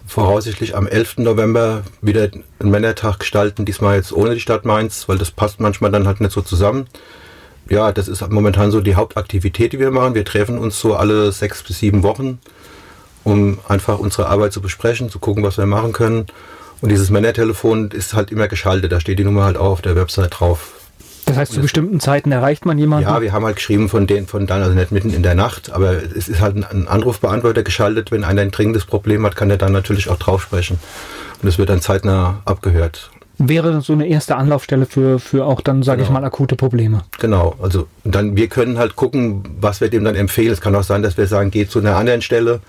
voraussichtlich 0.06 0.76
am 0.76 0.86
11. 0.86 1.18
November 1.18 1.82
wieder 2.02 2.28
einen 2.58 2.70
Männertag 2.70 3.20
gestalten, 3.20 3.64
diesmal 3.64 3.96
jetzt 3.96 4.12
ohne 4.12 4.34
die 4.34 4.40
Stadt 4.40 4.64
Mainz, 4.64 5.08
weil 5.08 5.16
das 5.16 5.30
passt 5.30 5.60
manchmal 5.60 5.92
dann 5.92 6.06
halt 6.06 6.20
nicht 6.20 6.32
so 6.32 6.42
zusammen. 6.42 6.88
Ja, 7.70 7.92
das 7.92 8.08
ist 8.08 8.28
momentan 8.28 8.70
so 8.70 8.80
die 8.80 8.96
Hauptaktivität, 8.96 9.72
die 9.72 9.78
wir 9.78 9.90
machen. 9.90 10.14
Wir 10.14 10.24
treffen 10.24 10.58
uns 10.58 10.78
so 10.78 10.94
alle 10.94 11.32
sechs 11.32 11.62
bis 11.62 11.78
sieben 11.78 12.02
Wochen, 12.02 12.38
um 13.22 13.58
einfach 13.68 13.98
unsere 13.98 14.26
Arbeit 14.26 14.52
zu 14.52 14.60
besprechen, 14.60 15.08
zu 15.08 15.18
gucken, 15.18 15.42
was 15.42 15.56
wir 15.56 15.66
machen 15.66 15.92
können. 15.92 16.26
Und 16.82 16.90
dieses 16.90 17.08
Männertelefon 17.08 17.90
ist 17.92 18.12
halt 18.12 18.30
immer 18.30 18.48
geschaltet, 18.48 18.92
da 18.92 19.00
steht 19.00 19.18
die 19.18 19.24
Nummer 19.24 19.44
halt 19.44 19.56
auch 19.56 19.70
auf 19.70 19.82
der 19.82 19.96
Website 19.96 20.38
drauf. 20.38 20.73
Das 21.26 21.36
heißt, 21.36 21.52
zu 21.52 21.60
bestimmten 21.60 22.00
Zeiten 22.00 22.32
erreicht 22.32 22.66
man 22.66 22.78
jemanden? 22.78 23.08
Ja, 23.08 23.20
wir 23.22 23.32
haben 23.32 23.44
halt 23.44 23.56
geschrieben 23.56 23.88
von 23.88 24.06
den, 24.06 24.26
von 24.26 24.46
dann, 24.46 24.62
also 24.62 24.74
nicht 24.74 24.92
mitten 24.92 25.12
in 25.12 25.22
der 25.22 25.34
Nacht, 25.34 25.72
aber 25.72 25.92
es 25.92 26.28
ist 26.28 26.40
halt 26.40 26.56
ein 26.56 26.88
Anrufbeantworter 26.88 27.62
geschaltet. 27.62 28.10
Wenn 28.10 28.24
einer 28.24 28.42
ein 28.42 28.50
dringendes 28.50 28.84
Problem 28.84 29.24
hat, 29.24 29.36
kann 29.36 29.50
er 29.50 29.56
dann 29.56 29.72
natürlich 29.72 30.08
auch 30.08 30.18
drauf 30.18 30.42
sprechen. 30.42 30.78
Und 31.42 31.48
es 31.48 31.58
wird 31.58 31.68
dann 31.68 31.80
zeitnah 31.80 32.42
abgehört. 32.44 33.10
Wäre 33.38 33.80
so 33.80 33.92
eine 33.92 34.06
erste 34.06 34.36
Anlaufstelle 34.36 34.86
für, 34.86 35.18
für 35.18 35.44
auch 35.44 35.60
dann, 35.60 35.82
sage 35.82 35.98
genau. 35.98 36.08
ich 36.08 36.12
mal, 36.12 36.24
akute 36.24 36.54
Probleme. 36.54 37.02
Genau, 37.18 37.56
also 37.60 37.88
dann, 38.04 38.36
wir 38.36 38.48
können 38.48 38.78
halt 38.78 38.94
gucken, 38.94 39.42
was 39.60 39.80
wir 39.80 39.88
dem 39.88 40.04
dann 40.04 40.14
empfehlen. 40.14 40.52
Es 40.52 40.60
kann 40.60 40.74
auch 40.76 40.84
sein, 40.84 41.02
dass 41.02 41.16
wir 41.16 41.26
sagen, 41.26 41.50
geh 41.50 41.66
zu 41.66 41.80
einer 41.80 41.96
anderen 41.96 42.22
Stelle. 42.22 42.60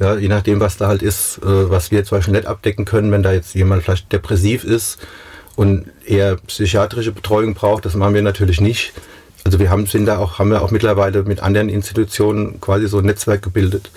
Ja, 0.00 0.16
je 0.16 0.28
nachdem, 0.28 0.60
was 0.60 0.76
da 0.76 0.88
halt 0.88 1.02
ist, 1.02 1.38
äh, 1.38 1.70
was 1.70 1.90
wir 1.90 2.04
zum 2.04 2.18
Beispiel 2.18 2.34
nicht 2.34 2.46
abdecken 2.46 2.84
können, 2.84 3.12
wenn 3.12 3.22
da 3.22 3.32
jetzt 3.32 3.54
jemand 3.54 3.82
vielleicht 3.82 4.12
depressiv 4.12 4.64
ist 4.64 4.98
und 5.56 5.86
eher 6.06 6.36
psychiatrische 6.36 7.12
Betreuung 7.12 7.54
braucht, 7.54 7.84
das 7.84 7.94
machen 7.94 8.14
wir 8.14 8.22
natürlich 8.22 8.60
nicht. 8.60 8.92
Also 9.44 9.58
wir 9.58 9.70
haben, 9.70 9.86
sind 9.86 10.06
da 10.06 10.18
auch, 10.18 10.38
haben 10.38 10.50
wir 10.50 10.62
auch 10.62 10.70
mittlerweile 10.70 11.22
mit 11.22 11.40
anderen 11.40 11.68
Institutionen 11.68 12.60
quasi 12.60 12.88
so 12.88 12.98
ein 12.98 13.04
Netzwerk 13.04 13.42
gebildet. 13.42 13.90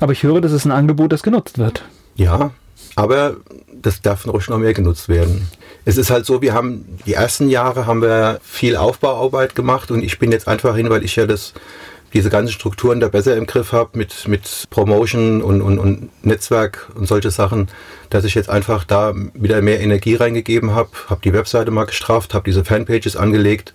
Aber 0.00 0.12
ich 0.12 0.22
höre, 0.22 0.40
das 0.40 0.52
ist 0.52 0.64
ein 0.64 0.72
Angebot, 0.72 1.12
das 1.12 1.22
genutzt 1.22 1.58
wird. 1.58 1.84
Ja, 2.16 2.50
aber 2.96 3.36
das 3.72 4.02
darf 4.02 4.26
ruhig 4.26 4.48
noch 4.48 4.58
mehr 4.58 4.74
genutzt 4.74 5.08
werden. 5.08 5.48
Es 5.84 5.96
ist 5.96 6.10
halt 6.10 6.26
so, 6.26 6.42
wir 6.42 6.52
haben 6.52 6.84
die 7.06 7.14
ersten 7.14 7.48
Jahre 7.48 7.86
haben 7.86 8.02
wir 8.02 8.40
viel 8.42 8.76
Aufbauarbeit 8.76 9.54
gemacht 9.54 9.90
und 9.90 10.02
ich 10.02 10.18
bin 10.18 10.32
jetzt 10.32 10.48
einfach 10.48 10.76
hin, 10.76 10.90
weil 10.90 11.04
ich 11.04 11.16
ja 11.16 11.26
das 11.26 11.54
diese 12.12 12.30
ganzen 12.30 12.52
Strukturen 12.52 13.00
da 13.00 13.08
besser 13.08 13.36
im 13.36 13.46
Griff 13.46 13.72
habe 13.72 13.96
mit, 13.96 14.26
mit 14.26 14.66
Promotion 14.70 15.42
und, 15.42 15.62
und, 15.62 15.78
und 15.78 16.24
Netzwerk 16.24 16.88
und 16.94 17.06
solche 17.06 17.30
Sachen, 17.30 17.68
dass 18.10 18.24
ich 18.24 18.34
jetzt 18.34 18.50
einfach 18.50 18.84
da 18.84 19.14
wieder 19.34 19.62
mehr 19.62 19.80
Energie 19.80 20.16
reingegeben 20.16 20.74
habe, 20.74 20.90
habe 21.08 21.20
die 21.22 21.32
Webseite 21.32 21.70
mal 21.70 21.84
gestraft, 21.84 22.34
habe 22.34 22.44
diese 22.44 22.64
Fanpages 22.64 23.16
angelegt 23.16 23.72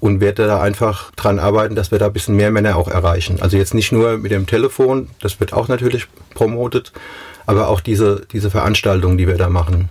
und 0.00 0.20
werde 0.20 0.46
da 0.46 0.60
einfach 0.60 1.10
dran 1.12 1.38
arbeiten, 1.38 1.74
dass 1.74 1.90
wir 1.90 1.98
da 1.98 2.06
ein 2.06 2.12
bisschen 2.12 2.36
mehr 2.36 2.50
Männer 2.50 2.76
auch 2.76 2.88
erreichen. 2.88 3.38
Also 3.40 3.56
jetzt 3.56 3.74
nicht 3.74 3.90
nur 3.90 4.18
mit 4.18 4.30
dem 4.30 4.46
Telefon, 4.46 5.08
das 5.20 5.40
wird 5.40 5.52
auch 5.52 5.68
natürlich 5.68 6.06
promotet, 6.34 6.92
aber 7.46 7.68
auch 7.68 7.80
diese, 7.80 8.26
diese 8.32 8.50
Veranstaltungen, 8.50 9.18
die 9.18 9.26
wir 9.26 9.36
da 9.36 9.48
machen. 9.48 9.88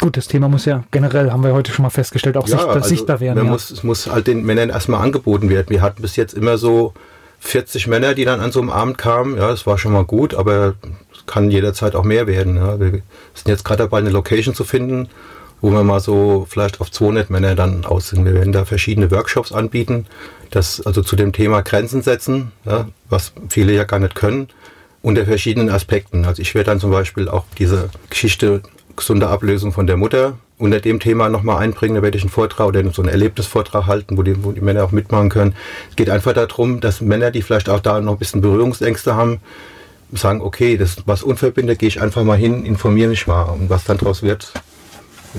Gut, 0.00 0.16
das 0.16 0.28
Thema 0.28 0.48
muss 0.48 0.64
ja 0.64 0.84
generell, 0.90 1.30
haben 1.30 1.44
wir 1.44 1.52
heute 1.52 1.72
schon 1.72 1.82
mal 1.84 1.90
festgestellt, 1.90 2.36
auch 2.36 2.48
ja, 2.48 2.56
sichtbar, 2.56 2.74
also 2.76 2.88
sichtbar 2.88 3.20
werden. 3.20 3.44
Ja. 3.44 3.50
Muss, 3.50 3.70
es 3.70 3.82
muss 3.84 4.06
halt 4.06 4.26
den 4.26 4.44
Männern 4.44 4.70
erstmal 4.70 5.00
angeboten 5.00 5.48
werden. 5.48 5.66
Wir 5.68 5.82
hatten 5.82 6.02
bis 6.02 6.16
jetzt 6.16 6.34
immer 6.34 6.58
so 6.58 6.94
40 7.44 7.86
Männer, 7.86 8.14
die 8.14 8.24
dann 8.24 8.40
an 8.40 8.52
so 8.52 8.60
einem 8.60 8.70
Abend 8.70 8.98
kamen. 8.98 9.36
Ja, 9.36 9.48
das 9.48 9.66
war 9.66 9.76
schon 9.76 9.92
mal 9.92 10.04
gut, 10.04 10.34
aber 10.34 10.74
es 11.12 11.26
kann 11.26 11.50
jederzeit 11.50 11.94
auch 11.94 12.02
mehr 12.02 12.26
werden. 12.26 12.56
Ja. 12.56 12.80
Wir 12.80 12.90
sind 12.90 13.48
jetzt 13.48 13.64
gerade 13.64 13.82
dabei, 13.84 13.98
eine 13.98 14.10
Location 14.10 14.54
zu 14.54 14.64
finden, 14.64 15.08
wo 15.60 15.70
wir 15.70 15.84
mal 15.84 16.00
so 16.00 16.46
vielleicht 16.48 16.80
auf 16.80 16.90
200 16.90 17.28
Männer 17.28 17.54
dann 17.54 17.84
aus 17.84 18.08
sind. 18.08 18.24
Wir 18.24 18.34
werden 18.34 18.52
da 18.52 18.64
verschiedene 18.64 19.10
Workshops 19.10 19.52
anbieten, 19.52 20.06
das 20.50 20.84
also 20.84 21.02
zu 21.02 21.16
dem 21.16 21.32
Thema 21.32 21.60
Grenzen 21.62 22.02
setzen, 22.02 22.50
ja, 22.64 22.88
was 23.10 23.32
viele 23.50 23.74
ja 23.74 23.84
gar 23.84 24.00
nicht 24.00 24.14
können, 24.14 24.48
unter 25.02 25.26
verschiedenen 25.26 25.68
Aspekten. 25.68 26.24
Also 26.24 26.40
ich 26.40 26.54
werde 26.54 26.70
dann 26.70 26.80
zum 26.80 26.90
Beispiel 26.90 27.28
auch 27.28 27.44
diese 27.58 27.90
Geschichte 28.08 28.62
gesunde 28.96 29.28
Ablösung 29.28 29.72
von 29.72 29.86
der 29.86 29.98
Mutter 29.98 30.38
unter 30.58 30.80
dem 30.80 31.00
Thema 31.00 31.28
nochmal 31.28 31.62
einbringen. 31.62 31.96
Da 31.96 32.02
werde 32.02 32.16
ich 32.16 32.22
einen 32.22 32.30
Vortrag 32.30 32.66
oder 32.66 32.82
so 32.92 33.02
einen 33.02 33.10
Erlebnisvortrag 33.10 33.86
halten, 33.86 34.16
wo 34.16 34.22
die, 34.22 34.44
wo 34.44 34.52
die 34.52 34.60
Männer 34.60 34.84
auch 34.84 34.92
mitmachen 34.92 35.28
können. 35.28 35.54
Es 35.90 35.96
geht 35.96 36.10
einfach 36.10 36.32
darum, 36.32 36.80
dass 36.80 37.00
Männer, 37.00 37.30
die 37.30 37.42
vielleicht 37.42 37.68
auch 37.68 37.80
da 37.80 38.00
noch 38.00 38.12
ein 38.12 38.18
bisschen 38.18 38.40
Berührungsängste 38.40 39.14
haben, 39.14 39.40
sagen, 40.12 40.40
okay, 40.40 40.76
das 40.76 40.96
was 41.06 41.22
unverbindet, 41.22 41.78
gehe 41.78 41.88
ich 41.88 42.00
einfach 42.00 42.22
mal 42.22 42.38
hin, 42.38 42.64
informiere 42.64 43.08
mich 43.08 43.26
mal. 43.26 43.44
Und 43.44 43.68
was 43.70 43.84
dann 43.84 43.98
daraus 43.98 44.22
wird, 44.22 44.52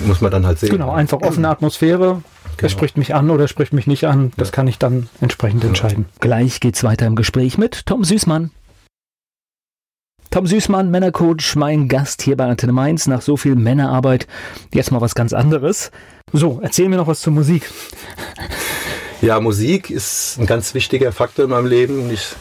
muss 0.05 0.22
man 0.22 0.32
dann 0.32 0.45
halt 0.45 0.59
sehen. 0.59 0.72
Genau, 0.72 0.91
einfach 0.91 1.22
offene 1.22 1.49
Atmosphäre. 1.49 2.22
Genau. 2.57 2.68
Er 2.68 2.70
spricht 2.70 2.97
mich 2.97 3.16
an 3.16 3.30
oder 3.30 3.47
spricht 3.47 3.74
mich 3.74 3.88
nicht 3.88 4.05
an. 4.05 4.32
Das 4.38 4.49
ja. 4.49 4.53
kann 4.53 4.68
ich 4.68 4.78
dann 4.78 5.09
entsprechend 5.22 5.63
ja. 5.63 5.70
entscheiden. 5.70 6.05
Gleich 6.20 6.59
geht's 6.59 6.84
weiter 6.84 7.05
im 7.05 7.16
Gespräch 7.16 7.57
mit 7.57 7.86
Tom 7.86 8.03
Süßmann. 8.03 8.51
Tom 10.36 10.47
Süßmann, 10.47 10.91
Männercoach, 10.91 11.55
mein 11.55 11.88
Gast 11.88 12.21
hier 12.21 12.36
bei 12.36 12.43
Antenne 12.43 12.73
Mainz 12.73 13.07
nach 13.07 13.21
so 13.21 13.38
viel 13.38 13.55
Männerarbeit. 13.55 14.27
Jetzt 14.73 14.91
mal 14.91 14.99
was 14.99 15.15
ganz 15.15 15.31
anderes. 15.31 15.91
So, 16.33 16.59
erzähl 16.61 16.89
mir 16.89 16.97
noch 16.97 17.07
was 17.07 17.21
zur 17.21 17.31
Musik. 17.31 17.71
Ja, 19.21 19.39
Musik 19.39 19.89
ist 19.89 20.38
ein 20.38 20.45
ganz 20.45 20.73
wichtiger 20.73 21.13
Faktor 21.13 21.45
in 21.45 21.51
meinem 21.51 21.67
Leben. 21.67 22.11
Ich 22.11 22.36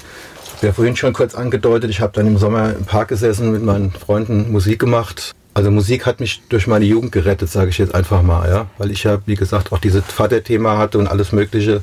habe 0.57 0.67
ja 0.67 0.73
vorhin 0.73 0.97
schon 0.97 1.13
kurz 1.13 1.37
angedeutet, 1.37 1.89
ich 1.89 2.01
habe 2.01 2.13
dann 2.15 2.27
im 2.27 2.37
Sommer 2.37 2.75
im 2.75 2.85
Park 2.85 3.11
gesessen, 3.11 3.53
mit 3.53 3.63
meinen 3.63 3.93
Freunden 3.93 4.51
Musik 4.51 4.81
gemacht. 4.81 5.33
Also 5.55 5.71
Musik 5.71 6.05
hat 6.05 6.19
mich 6.19 6.43
durch 6.49 6.67
meine 6.67 6.87
Jugend 6.87 7.13
gerettet, 7.13 7.49
sage 7.49 7.71
ich 7.71 7.79
jetzt 7.79 7.95
einfach 7.95 8.23
mal, 8.23 8.51
ja. 8.51 8.67
Weil 8.77 8.91
ich 8.91 9.05
ja, 9.05 9.19
wie 9.27 9.37
gesagt, 9.37 9.71
auch 9.71 9.79
dieses 9.79 10.03
Vaterthema 10.03 10.79
hatte 10.79 10.99
und 10.99 11.07
alles 11.07 11.31
Mögliche. 11.31 11.81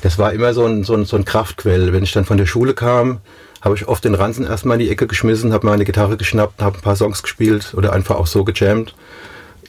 Das 0.00 0.18
war 0.18 0.32
immer 0.32 0.54
so 0.54 0.64
ein, 0.64 0.82
so 0.82 0.94
ein, 0.94 1.04
so 1.04 1.18
ein 1.18 1.26
Kraftquell. 1.26 1.92
Wenn 1.92 2.04
ich 2.04 2.12
dann 2.12 2.24
von 2.24 2.38
der 2.38 2.46
Schule 2.46 2.72
kam, 2.72 3.20
habe 3.62 3.76
ich 3.76 3.88
oft 3.88 4.04
den 4.04 4.14
Ranzen 4.14 4.44
erstmal 4.44 4.78
in 4.78 4.86
die 4.86 4.90
Ecke 4.90 5.06
geschmissen, 5.06 5.52
habe 5.52 5.66
meine 5.66 5.84
Gitarre 5.84 6.16
geschnappt, 6.16 6.60
habe 6.60 6.78
ein 6.78 6.82
paar 6.82 6.96
Songs 6.96 7.22
gespielt 7.22 7.72
oder 7.74 7.92
einfach 7.92 8.16
auch 8.16 8.26
so 8.26 8.44
gejammt. 8.44 8.94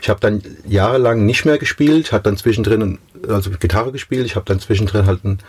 Ich 0.02 0.10
habe 0.10 0.20
dann 0.20 0.42
jahrelang 0.68 1.26
nicht 1.26 1.46
mehr 1.46 1.60
gespielt, 1.60 2.12
habe 2.12 2.24
dann 2.24 2.36
zwischendrin 2.36 2.98
also 3.30 3.52
Gitarre 3.52 3.92
gespielt, 3.92 4.26
ich 4.26 4.36
habe 4.36 4.46
dann 4.46 4.60
zwischendrin 4.60 5.06
halt 5.06 5.24
ein, 5.24 5.40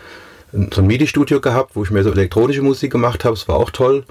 so 0.73 0.81
ein 0.81 0.87
MIDI-Studio 0.87 1.41
gehabt, 1.41 1.75
wo 1.75 1.83
ich 1.83 1.91
mehr 1.91 2.03
so 2.03 2.11
elektronische 2.11 2.61
Musik 2.61 2.91
gemacht 2.91 3.25
habe, 3.25 3.33
es 3.33 3.47
war 3.47 3.57
auch 3.57 3.71
toll. 3.71 4.05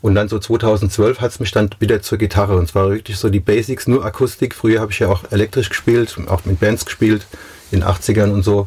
Und 0.00 0.14
dann 0.14 0.28
so 0.28 0.38
2012 0.38 1.20
hat 1.20 1.30
es 1.32 1.40
mich 1.40 1.50
dann 1.50 1.70
wieder 1.80 2.02
zur 2.02 2.18
Gitarre. 2.18 2.56
Und 2.56 2.68
zwar 2.68 2.90
wirklich 2.90 3.18
so 3.18 3.30
die 3.30 3.40
Basics, 3.40 3.88
nur 3.88 4.04
Akustik. 4.04 4.54
Früher 4.54 4.80
habe 4.80 4.92
ich 4.92 5.00
ja 5.00 5.08
auch 5.08 5.24
elektrisch 5.32 5.70
gespielt, 5.70 6.16
auch 6.28 6.44
mit 6.44 6.60
Bands 6.60 6.84
gespielt, 6.84 7.26
in 7.72 7.80
den 7.80 7.88
80ern 7.88 8.30
und 8.30 8.44
so. 8.44 8.66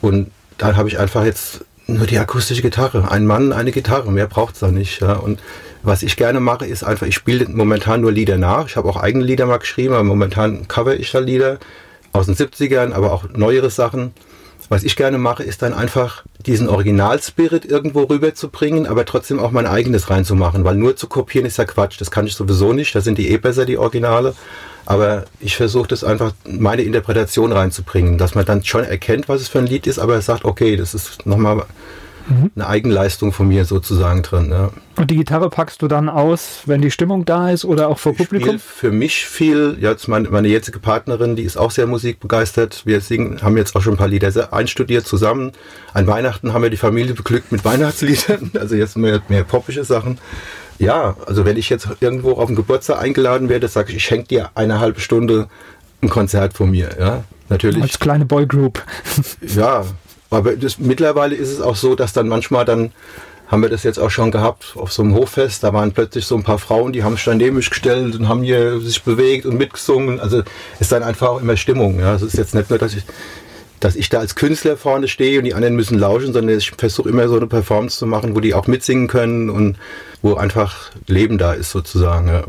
Und 0.00 0.30
dann 0.58 0.76
habe 0.76 0.88
ich 0.88 1.00
einfach 1.00 1.24
jetzt 1.24 1.64
nur 1.86 2.06
die 2.06 2.18
akustische 2.18 2.62
Gitarre. 2.62 3.10
Ein 3.10 3.26
Mann, 3.26 3.52
eine 3.52 3.72
Gitarre, 3.72 4.10
mehr 4.10 4.26
braucht 4.26 4.54
es 4.54 4.60
da 4.60 4.68
nicht. 4.68 5.00
Ja. 5.00 5.14
Und 5.14 5.40
was 5.82 6.02
ich 6.02 6.16
gerne 6.16 6.40
mache, 6.40 6.66
ist 6.66 6.82
einfach, 6.82 7.06
ich 7.06 7.14
spiele 7.14 7.46
momentan 7.48 8.00
nur 8.00 8.12
Lieder 8.12 8.38
nach. 8.38 8.66
Ich 8.66 8.76
habe 8.76 8.88
auch 8.88 8.96
eigene 8.96 9.24
Lieder 9.24 9.46
mal 9.46 9.58
geschrieben, 9.58 9.94
aber 9.94 10.04
momentan 10.04 10.66
cover 10.68 10.94
ich 10.98 11.10
da 11.12 11.20
Lieder 11.20 11.58
aus 12.12 12.26
den 12.26 12.34
70ern, 12.34 12.92
aber 12.92 13.12
auch 13.12 13.24
neuere 13.34 13.70
Sachen. 13.70 14.12
Was 14.68 14.82
ich 14.82 14.96
gerne 14.96 15.18
mache, 15.18 15.44
ist 15.44 15.62
dann 15.62 15.74
einfach 15.74 16.24
diesen 16.44 16.68
Originalspirit 16.68 17.64
irgendwo 17.64 18.02
rüberzubringen, 18.02 18.86
aber 18.86 19.04
trotzdem 19.04 19.38
auch 19.38 19.52
mein 19.52 19.66
eigenes 19.66 20.10
reinzumachen, 20.10 20.64
weil 20.64 20.74
nur 20.74 20.96
zu 20.96 21.06
kopieren 21.06 21.46
ist 21.46 21.58
ja 21.58 21.64
Quatsch. 21.64 22.00
Das 22.00 22.10
kann 22.10 22.26
ich 22.26 22.34
sowieso 22.34 22.72
nicht. 22.72 22.92
Da 22.94 23.00
sind 23.00 23.18
die 23.18 23.30
eh 23.30 23.36
besser, 23.36 23.64
die 23.64 23.78
Originale. 23.78 24.34
Aber 24.86 25.24
ich 25.40 25.56
versuche 25.56 25.88
das 25.88 26.04
einfach, 26.04 26.32
meine 26.48 26.82
Interpretation 26.82 27.52
reinzubringen, 27.52 28.18
dass 28.18 28.34
man 28.34 28.44
dann 28.44 28.64
schon 28.64 28.84
erkennt, 28.84 29.28
was 29.28 29.42
es 29.42 29.48
für 29.48 29.58
ein 29.58 29.66
Lied 29.66 29.86
ist, 29.86 29.98
aber 29.98 30.14
er 30.14 30.22
sagt, 30.22 30.44
okay, 30.44 30.76
das 30.76 30.94
ist 30.94 31.26
nochmal 31.26 31.64
mhm. 32.28 32.50
eine 32.54 32.68
Eigenleistung 32.68 33.32
von 33.32 33.48
mir 33.48 33.64
sozusagen 33.64 34.22
drin. 34.22 34.50
Ja. 34.50 34.70
Und 34.96 35.10
die 35.10 35.16
Gitarre 35.16 35.50
packst 35.50 35.82
du 35.82 35.88
dann 35.88 36.08
aus, 36.08 36.62
wenn 36.66 36.80
die 36.80 36.92
Stimmung 36.92 37.24
da 37.24 37.50
ist 37.50 37.64
oder 37.64 37.88
auch 37.88 37.98
vor 37.98 38.12
ich 38.12 38.18
Publikum? 38.18 38.60
Für 38.60 38.92
mich 38.92 39.26
viel, 39.26 39.76
jetzt 39.80 40.06
meine, 40.06 40.28
meine 40.30 40.48
jetzige 40.48 40.78
Partnerin, 40.78 41.36
die 41.36 41.42
ist 41.42 41.56
auch 41.56 41.72
sehr 41.72 41.86
musikbegeistert. 41.86 42.82
Wir 42.86 43.00
singen, 43.00 43.42
haben 43.42 43.56
jetzt 43.56 43.74
auch 43.76 43.82
schon 43.82 43.94
ein 43.94 43.98
paar 43.98 44.08
Lieder 44.08 44.52
einstudiert 44.52 45.06
zusammen. 45.06 45.52
An 45.94 46.06
Weihnachten 46.06 46.52
haben 46.52 46.62
wir 46.62 46.70
die 46.70 46.76
Familie 46.76 47.14
beglückt 47.14 47.52
mit 47.52 47.64
Weihnachtsliedern, 47.64 48.52
also 48.58 48.76
jetzt 48.76 48.96
mehr, 48.96 49.20
mehr 49.28 49.44
popische 49.44 49.84
Sachen. 49.84 50.18
Ja, 50.78 51.16
also 51.26 51.44
wenn 51.44 51.56
ich 51.56 51.68
jetzt 51.68 51.88
irgendwo 52.00 52.32
auf 52.32 52.46
den 52.46 52.56
Geburtstag 52.56 53.00
eingeladen 53.00 53.48
werde, 53.48 53.68
sage 53.68 53.90
ich, 53.90 53.96
ich 53.96 54.04
schenke 54.04 54.28
dir 54.28 54.50
eine 54.54 54.80
halbe 54.80 55.00
Stunde 55.00 55.48
ein 56.02 56.08
Konzert 56.08 56.54
von 56.54 56.70
mir, 56.70 56.90
ja. 56.98 57.24
Natürlich. 57.48 57.82
Als 57.82 57.98
kleine 57.98 58.24
Boygroup. 58.24 58.82
ja, 59.54 59.84
aber 60.30 60.56
das, 60.56 60.78
mittlerweile 60.78 61.34
ist 61.34 61.50
es 61.50 61.60
auch 61.60 61.76
so, 61.76 61.94
dass 61.94 62.12
dann 62.12 62.28
manchmal 62.28 62.64
dann 62.64 62.92
haben 63.48 63.62
wir 63.62 63.68
das 63.68 63.84
jetzt 63.84 63.98
auch 63.98 64.10
schon 64.10 64.30
gehabt 64.32 64.74
auf 64.74 64.92
so 64.92 65.02
einem 65.02 65.14
Hochfest. 65.14 65.62
Da 65.62 65.72
waren 65.72 65.92
plötzlich 65.92 66.26
so 66.26 66.34
ein 66.34 66.42
paar 66.42 66.58
Frauen, 66.58 66.92
die 66.92 67.04
haben 67.04 67.14
sich 67.14 67.24
dann 67.24 67.38
mich 67.38 67.70
gestellt 67.70 68.16
und 68.16 68.28
haben 68.28 68.42
hier 68.42 68.80
sich 68.80 69.02
bewegt 69.04 69.46
und 69.46 69.56
mitgesungen. 69.56 70.18
Also 70.18 70.42
ist 70.80 70.90
dann 70.90 71.04
einfach 71.04 71.28
auch 71.28 71.40
immer 71.40 71.56
Stimmung. 71.56 72.00
Ja. 72.00 72.14
Es 72.16 72.22
ist 72.22 72.36
jetzt 72.36 72.54
nicht 72.54 72.70
nur, 72.70 72.78
dass 72.78 72.94
ich, 72.94 73.04
dass 73.86 73.94
ich 73.94 74.08
da 74.08 74.18
als 74.18 74.34
Künstler 74.34 74.76
vorne 74.76 75.06
stehe 75.06 75.38
und 75.38 75.44
die 75.44 75.54
anderen 75.54 75.76
müssen 75.76 75.96
lauschen, 75.96 76.32
sondern 76.32 76.58
ich 76.58 76.72
versuche 76.76 77.08
immer 77.08 77.28
so 77.28 77.36
eine 77.36 77.46
Performance 77.46 77.98
zu 77.98 78.04
machen, 78.04 78.34
wo 78.34 78.40
die 78.40 78.52
auch 78.52 78.66
mitsingen 78.66 79.06
können 79.06 79.48
und 79.48 79.76
wo 80.22 80.34
einfach 80.34 80.90
Leben 81.06 81.38
da 81.38 81.52
ist 81.52 81.70
sozusagen. 81.70 82.26
Ja. 82.26 82.42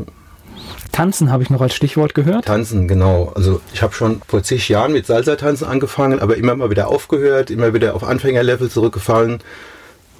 Tanzen 0.90 1.30
habe 1.30 1.44
ich 1.44 1.50
noch 1.50 1.60
als 1.60 1.76
Stichwort 1.76 2.16
gehört. 2.16 2.46
Tanzen, 2.46 2.88
genau. 2.88 3.30
Also 3.36 3.60
ich 3.72 3.82
habe 3.82 3.94
schon 3.94 4.20
vor 4.26 4.42
zig 4.42 4.68
Jahren 4.68 4.92
mit 4.92 5.06
Salsa-Tanzen 5.06 5.64
angefangen, 5.64 6.18
aber 6.18 6.36
immer 6.36 6.56
mal 6.56 6.70
wieder 6.70 6.88
aufgehört, 6.88 7.52
immer 7.52 7.72
wieder 7.72 7.94
auf 7.94 8.02
Anfängerlevel 8.02 8.68
zurückgefallen. 8.68 9.38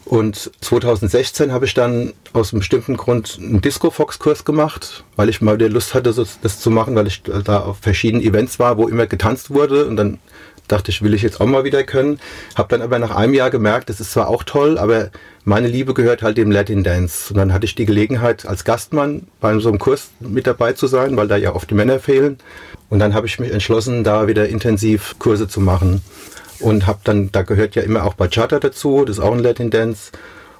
Und 0.04 0.52
2016 0.60 1.50
habe 1.50 1.64
ich 1.64 1.74
dann 1.74 2.12
aus 2.32 2.52
einem 2.52 2.60
bestimmten 2.60 2.96
Grund 2.96 3.40
einen 3.42 3.60
Disco-Fox-Kurs 3.60 4.44
gemacht, 4.44 5.02
weil 5.16 5.28
ich 5.28 5.40
mal 5.40 5.56
wieder 5.56 5.68
Lust 5.68 5.94
hatte, 5.94 6.14
das 6.14 6.60
zu 6.60 6.70
machen, 6.70 6.94
weil 6.94 7.08
ich 7.08 7.24
da 7.24 7.58
auf 7.58 7.78
verschiedenen 7.78 8.24
Events 8.24 8.60
war, 8.60 8.78
wo 8.78 8.86
immer 8.86 9.08
getanzt 9.08 9.50
wurde. 9.50 9.84
Und 9.86 9.96
dann 9.96 10.18
dachte 10.68 10.90
ich, 10.90 11.02
will 11.02 11.14
ich 11.14 11.22
jetzt 11.22 11.40
auch 11.40 11.46
mal 11.46 11.64
wieder 11.64 11.82
können. 11.82 12.20
Habe 12.54 12.68
dann 12.68 12.82
aber 12.82 12.98
nach 12.98 13.14
einem 13.14 13.34
Jahr 13.34 13.50
gemerkt, 13.50 13.88
das 13.88 14.00
ist 14.00 14.12
zwar 14.12 14.28
auch 14.28 14.44
toll, 14.44 14.78
aber 14.78 15.10
meine 15.44 15.68
Liebe 15.68 15.94
gehört 15.94 16.22
halt 16.22 16.36
dem 16.36 16.50
Latin 16.50 16.84
Dance. 16.84 17.32
Und 17.32 17.38
dann 17.38 17.52
hatte 17.52 17.64
ich 17.64 17.74
die 17.74 17.86
Gelegenheit, 17.86 18.46
als 18.46 18.64
Gastmann 18.64 19.26
bei 19.40 19.58
so 19.58 19.68
einem 19.68 19.78
Kurs 19.78 20.10
mit 20.20 20.46
dabei 20.46 20.74
zu 20.74 20.86
sein, 20.86 21.16
weil 21.16 21.28
da 21.28 21.36
ja 21.36 21.54
oft 21.54 21.70
die 21.70 21.74
Männer 21.74 21.98
fehlen. 21.98 22.38
Und 22.90 22.98
dann 22.98 23.14
habe 23.14 23.26
ich 23.26 23.38
mich 23.38 23.52
entschlossen, 23.52 24.04
da 24.04 24.28
wieder 24.28 24.48
intensiv 24.48 25.16
Kurse 25.18 25.48
zu 25.48 25.60
machen. 25.60 26.02
Und 26.60 26.86
habe 26.86 27.00
dann, 27.04 27.30
da 27.32 27.42
gehört 27.42 27.76
ja 27.76 27.82
immer 27.82 28.04
auch 28.04 28.14
Bachata 28.14 28.58
dazu, 28.58 29.04
das 29.04 29.18
ist 29.18 29.22
auch 29.22 29.32
ein 29.32 29.38
Latin 29.38 29.70
Dance. 29.70 30.10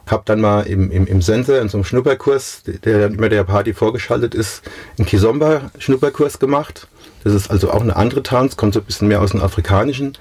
Habe 0.07 0.23
dann 0.25 0.41
mal 0.41 0.63
im, 0.63 0.91
im, 0.91 1.07
im 1.07 1.21
Sensor 1.21 1.59
in 1.61 1.69
so 1.69 1.77
einem 1.77 1.85
Schnupperkurs, 1.85 2.63
der 2.65 3.01
dann 3.01 3.15
immer 3.15 3.29
der 3.29 3.45
Party 3.45 3.75
vorgeschaltet 3.75 4.35
ist, 4.35 4.63
einen 4.97 5.07
Kizomba-Schnupperkurs 5.07 6.39
gemacht. 6.39 6.87
Das 7.29 7.43
ist 7.43 7.51
also 7.51 7.71
auch 7.71 7.83
eine 7.83 7.95
andere 7.95 8.23
Tanz, 8.23 8.57
kommt 8.57 8.73
so 8.73 8.81
ein 8.81 8.87
bisschen 8.87 9.07
mehr 9.09 9.21
aus 9.21 9.33
dem 9.33 9.43
Afrikanischen. 9.43 10.15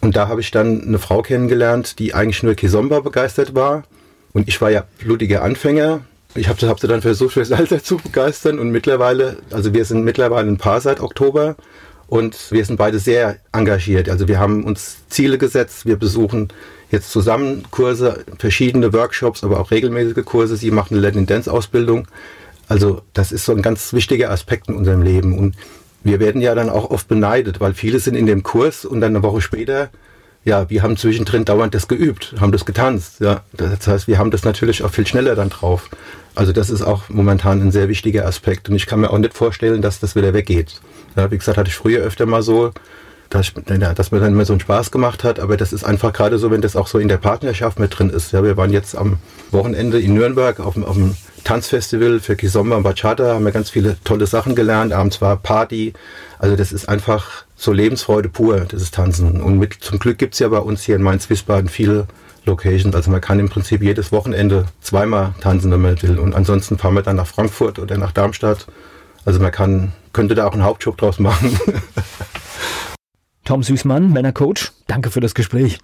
Und 0.00 0.16
da 0.16 0.26
habe 0.26 0.40
ich 0.40 0.50
dann 0.50 0.82
eine 0.82 0.98
Frau 0.98 1.22
kennengelernt, 1.22 2.00
die 2.00 2.12
eigentlich 2.12 2.42
nur 2.42 2.54
Kizomba 2.54 3.00
begeistert 3.00 3.54
war. 3.54 3.84
Und 4.32 4.48
ich 4.48 4.60
war 4.60 4.70
ja 4.70 4.84
blutiger 4.98 5.42
Anfänger. 5.42 6.00
Ich 6.34 6.48
habe 6.48 6.66
hab 6.68 6.80
sie 6.80 6.88
dann 6.88 7.02
versucht, 7.02 7.34
für 7.34 7.44
Salsa 7.44 7.82
zu 7.82 7.98
begeistern. 7.98 8.58
Und 8.58 8.70
mittlerweile, 8.70 9.36
also 9.52 9.72
wir 9.74 9.84
sind 9.84 10.02
mittlerweile 10.02 10.48
ein 10.48 10.58
Paar 10.58 10.80
seit 10.80 11.00
Oktober. 11.00 11.54
Und 12.08 12.50
wir 12.50 12.64
sind 12.64 12.76
beide 12.78 12.98
sehr 12.98 13.36
engagiert. 13.52 14.08
Also 14.08 14.26
wir 14.26 14.40
haben 14.40 14.64
uns 14.64 14.96
Ziele 15.08 15.38
gesetzt. 15.38 15.86
Wir 15.86 15.96
besuchen 15.96 16.48
jetzt 16.90 17.12
zusammen 17.12 17.62
Kurse, 17.70 18.24
verschiedene 18.38 18.92
Workshops, 18.92 19.44
aber 19.44 19.60
auch 19.60 19.70
regelmäßige 19.70 20.24
Kurse. 20.24 20.56
Sie 20.56 20.72
macht 20.72 20.90
eine 20.90 21.00
Latin 21.00 21.26
Dance 21.26 21.52
Ausbildung. 21.52 22.08
Also 22.66 23.02
das 23.12 23.30
ist 23.30 23.44
so 23.44 23.52
ein 23.52 23.62
ganz 23.62 23.92
wichtiger 23.92 24.30
Aspekt 24.30 24.68
in 24.68 24.74
unserem 24.74 25.02
Leben. 25.02 25.38
Und 25.38 25.54
wir 26.02 26.20
werden 26.20 26.40
ja 26.40 26.54
dann 26.54 26.70
auch 26.70 26.90
oft 26.90 27.08
beneidet, 27.08 27.60
weil 27.60 27.74
viele 27.74 27.98
sind 27.98 28.14
in 28.14 28.26
dem 28.26 28.42
Kurs 28.42 28.84
und 28.84 29.00
dann 29.00 29.14
eine 29.14 29.22
Woche 29.22 29.40
später, 29.40 29.90
ja, 30.44 30.70
wir 30.70 30.82
haben 30.82 30.96
zwischendrin 30.96 31.44
dauernd 31.44 31.74
das 31.74 31.88
geübt, 31.88 32.34
haben 32.40 32.52
das 32.52 32.64
getanzt. 32.64 33.20
Ja, 33.20 33.42
das 33.52 33.86
heißt, 33.86 34.08
wir 34.08 34.18
haben 34.18 34.30
das 34.30 34.44
natürlich 34.44 34.82
auch 34.82 34.90
viel 34.90 35.06
schneller 35.06 35.34
dann 35.34 35.50
drauf. 35.50 35.90
Also 36.34 36.52
das 36.52 36.70
ist 36.70 36.82
auch 36.82 37.08
momentan 37.08 37.60
ein 37.60 37.72
sehr 37.72 37.88
wichtiger 37.88 38.26
Aspekt 38.26 38.68
und 38.68 38.76
ich 38.76 38.86
kann 38.86 39.00
mir 39.00 39.10
auch 39.10 39.18
nicht 39.18 39.34
vorstellen, 39.34 39.82
dass 39.82 40.00
das 40.00 40.16
wieder 40.16 40.32
weggeht. 40.32 40.80
Ja, 41.16 41.30
wie 41.30 41.36
gesagt, 41.36 41.58
hatte 41.58 41.68
ich 41.68 41.74
früher 41.74 42.00
öfter 42.00 42.24
mal 42.24 42.42
so, 42.42 42.72
dass, 43.28 43.52
dass 43.54 44.10
mir 44.10 44.20
dann 44.20 44.32
immer 44.32 44.44
so 44.44 44.54
einen 44.54 44.60
Spaß 44.60 44.90
gemacht 44.90 45.24
hat, 45.24 45.38
aber 45.38 45.56
das 45.56 45.72
ist 45.72 45.84
einfach 45.84 46.12
gerade 46.12 46.38
so, 46.38 46.50
wenn 46.50 46.62
das 46.62 46.76
auch 46.76 46.86
so 46.86 46.98
in 46.98 47.08
der 47.08 47.18
Partnerschaft 47.18 47.78
mit 47.78 47.96
drin 47.96 48.10
ist. 48.10 48.32
Ja, 48.32 48.42
wir 48.42 48.56
waren 48.56 48.72
jetzt 48.72 48.96
am 48.96 49.18
Wochenende 49.50 50.00
in 50.00 50.14
Nürnberg 50.14 50.58
auf, 50.60 50.76
auf 50.82 50.94
dem 50.94 51.14
Tanzfestival 51.44 52.20
für 52.20 52.36
Kizomba 52.36 52.76
und 52.76 52.82
Bachata, 52.82 53.34
haben 53.34 53.44
wir 53.44 53.52
ganz 53.52 53.70
viele 53.70 53.96
tolle 54.04 54.26
Sachen 54.26 54.54
gelernt. 54.54 54.92
Abends 54.92 55.20
war 55.20 55.36
Party. 55.36 55.92
Also 56.38 56.56
das 56.56 56.72
ist 56.72 56.88
einfach 56.88 57.44
so 57.56 57.72
Lebensfreude 57.72 58.28
pur, 58.28 58.60
dieses 58.60 58.90
Tanzen. 58.90 59.40
Und 59.40 59.58
mit, 59.58 59.74
zum 59.74 59.98
Glück 59.98 60.18
gibt 60.18 60.34
es 60.34 60.40
ja 60.40 60.48
bei 60.48 60.58
uns 60.58 60.82
hier 60.82 60.96
in 60.96 61.02
Mainz-Wiesbaden 61.02 61.68
viele 61.68 62.06
Locations. 62.46 62.94
Also 62.94 63.10
man 63.10 63.20
kann 63.20 63.38
im 63.38 63.48
Prinzip 63.48 63.82
jedes 63.82 64.12
Wochenende 64.12 64.66
zweimal 64.80 65.34
tanzen, 65.40 65.70
wenn 65.70 65.82
man 65.82 66.00
will. 66.02 66.18
Und 66.18 66.34
ansonsten 66.34 66.78
fahren 66.78 66.94
wir 66.94 67.02
dann 67.02 67.16
nach 67.16 67.26
Frankfurt 67.26 67.78
oder 67.78 67.98
nach 67.98 68.12
Darmstadt. 68.12 68.66
Also 69.24 69.40
man 69.40 69.52
kann, 69.52 69.92
könnte 70.12 70.34
da 70.34 70.46
auch 70.46 70.52
einen 70.52 70.64
Hauptjob 70.64 70.96
draus 70.96 71.18
machen. 71.18 71.58
Tom 73.44 73.62
Süßmann, 73.62 74.12
Männercoach, 74.12 74.72
danke 74.86 75.10
für 75.10 75.20
das 75.20 75.34
Gespräch. 75.34 75.78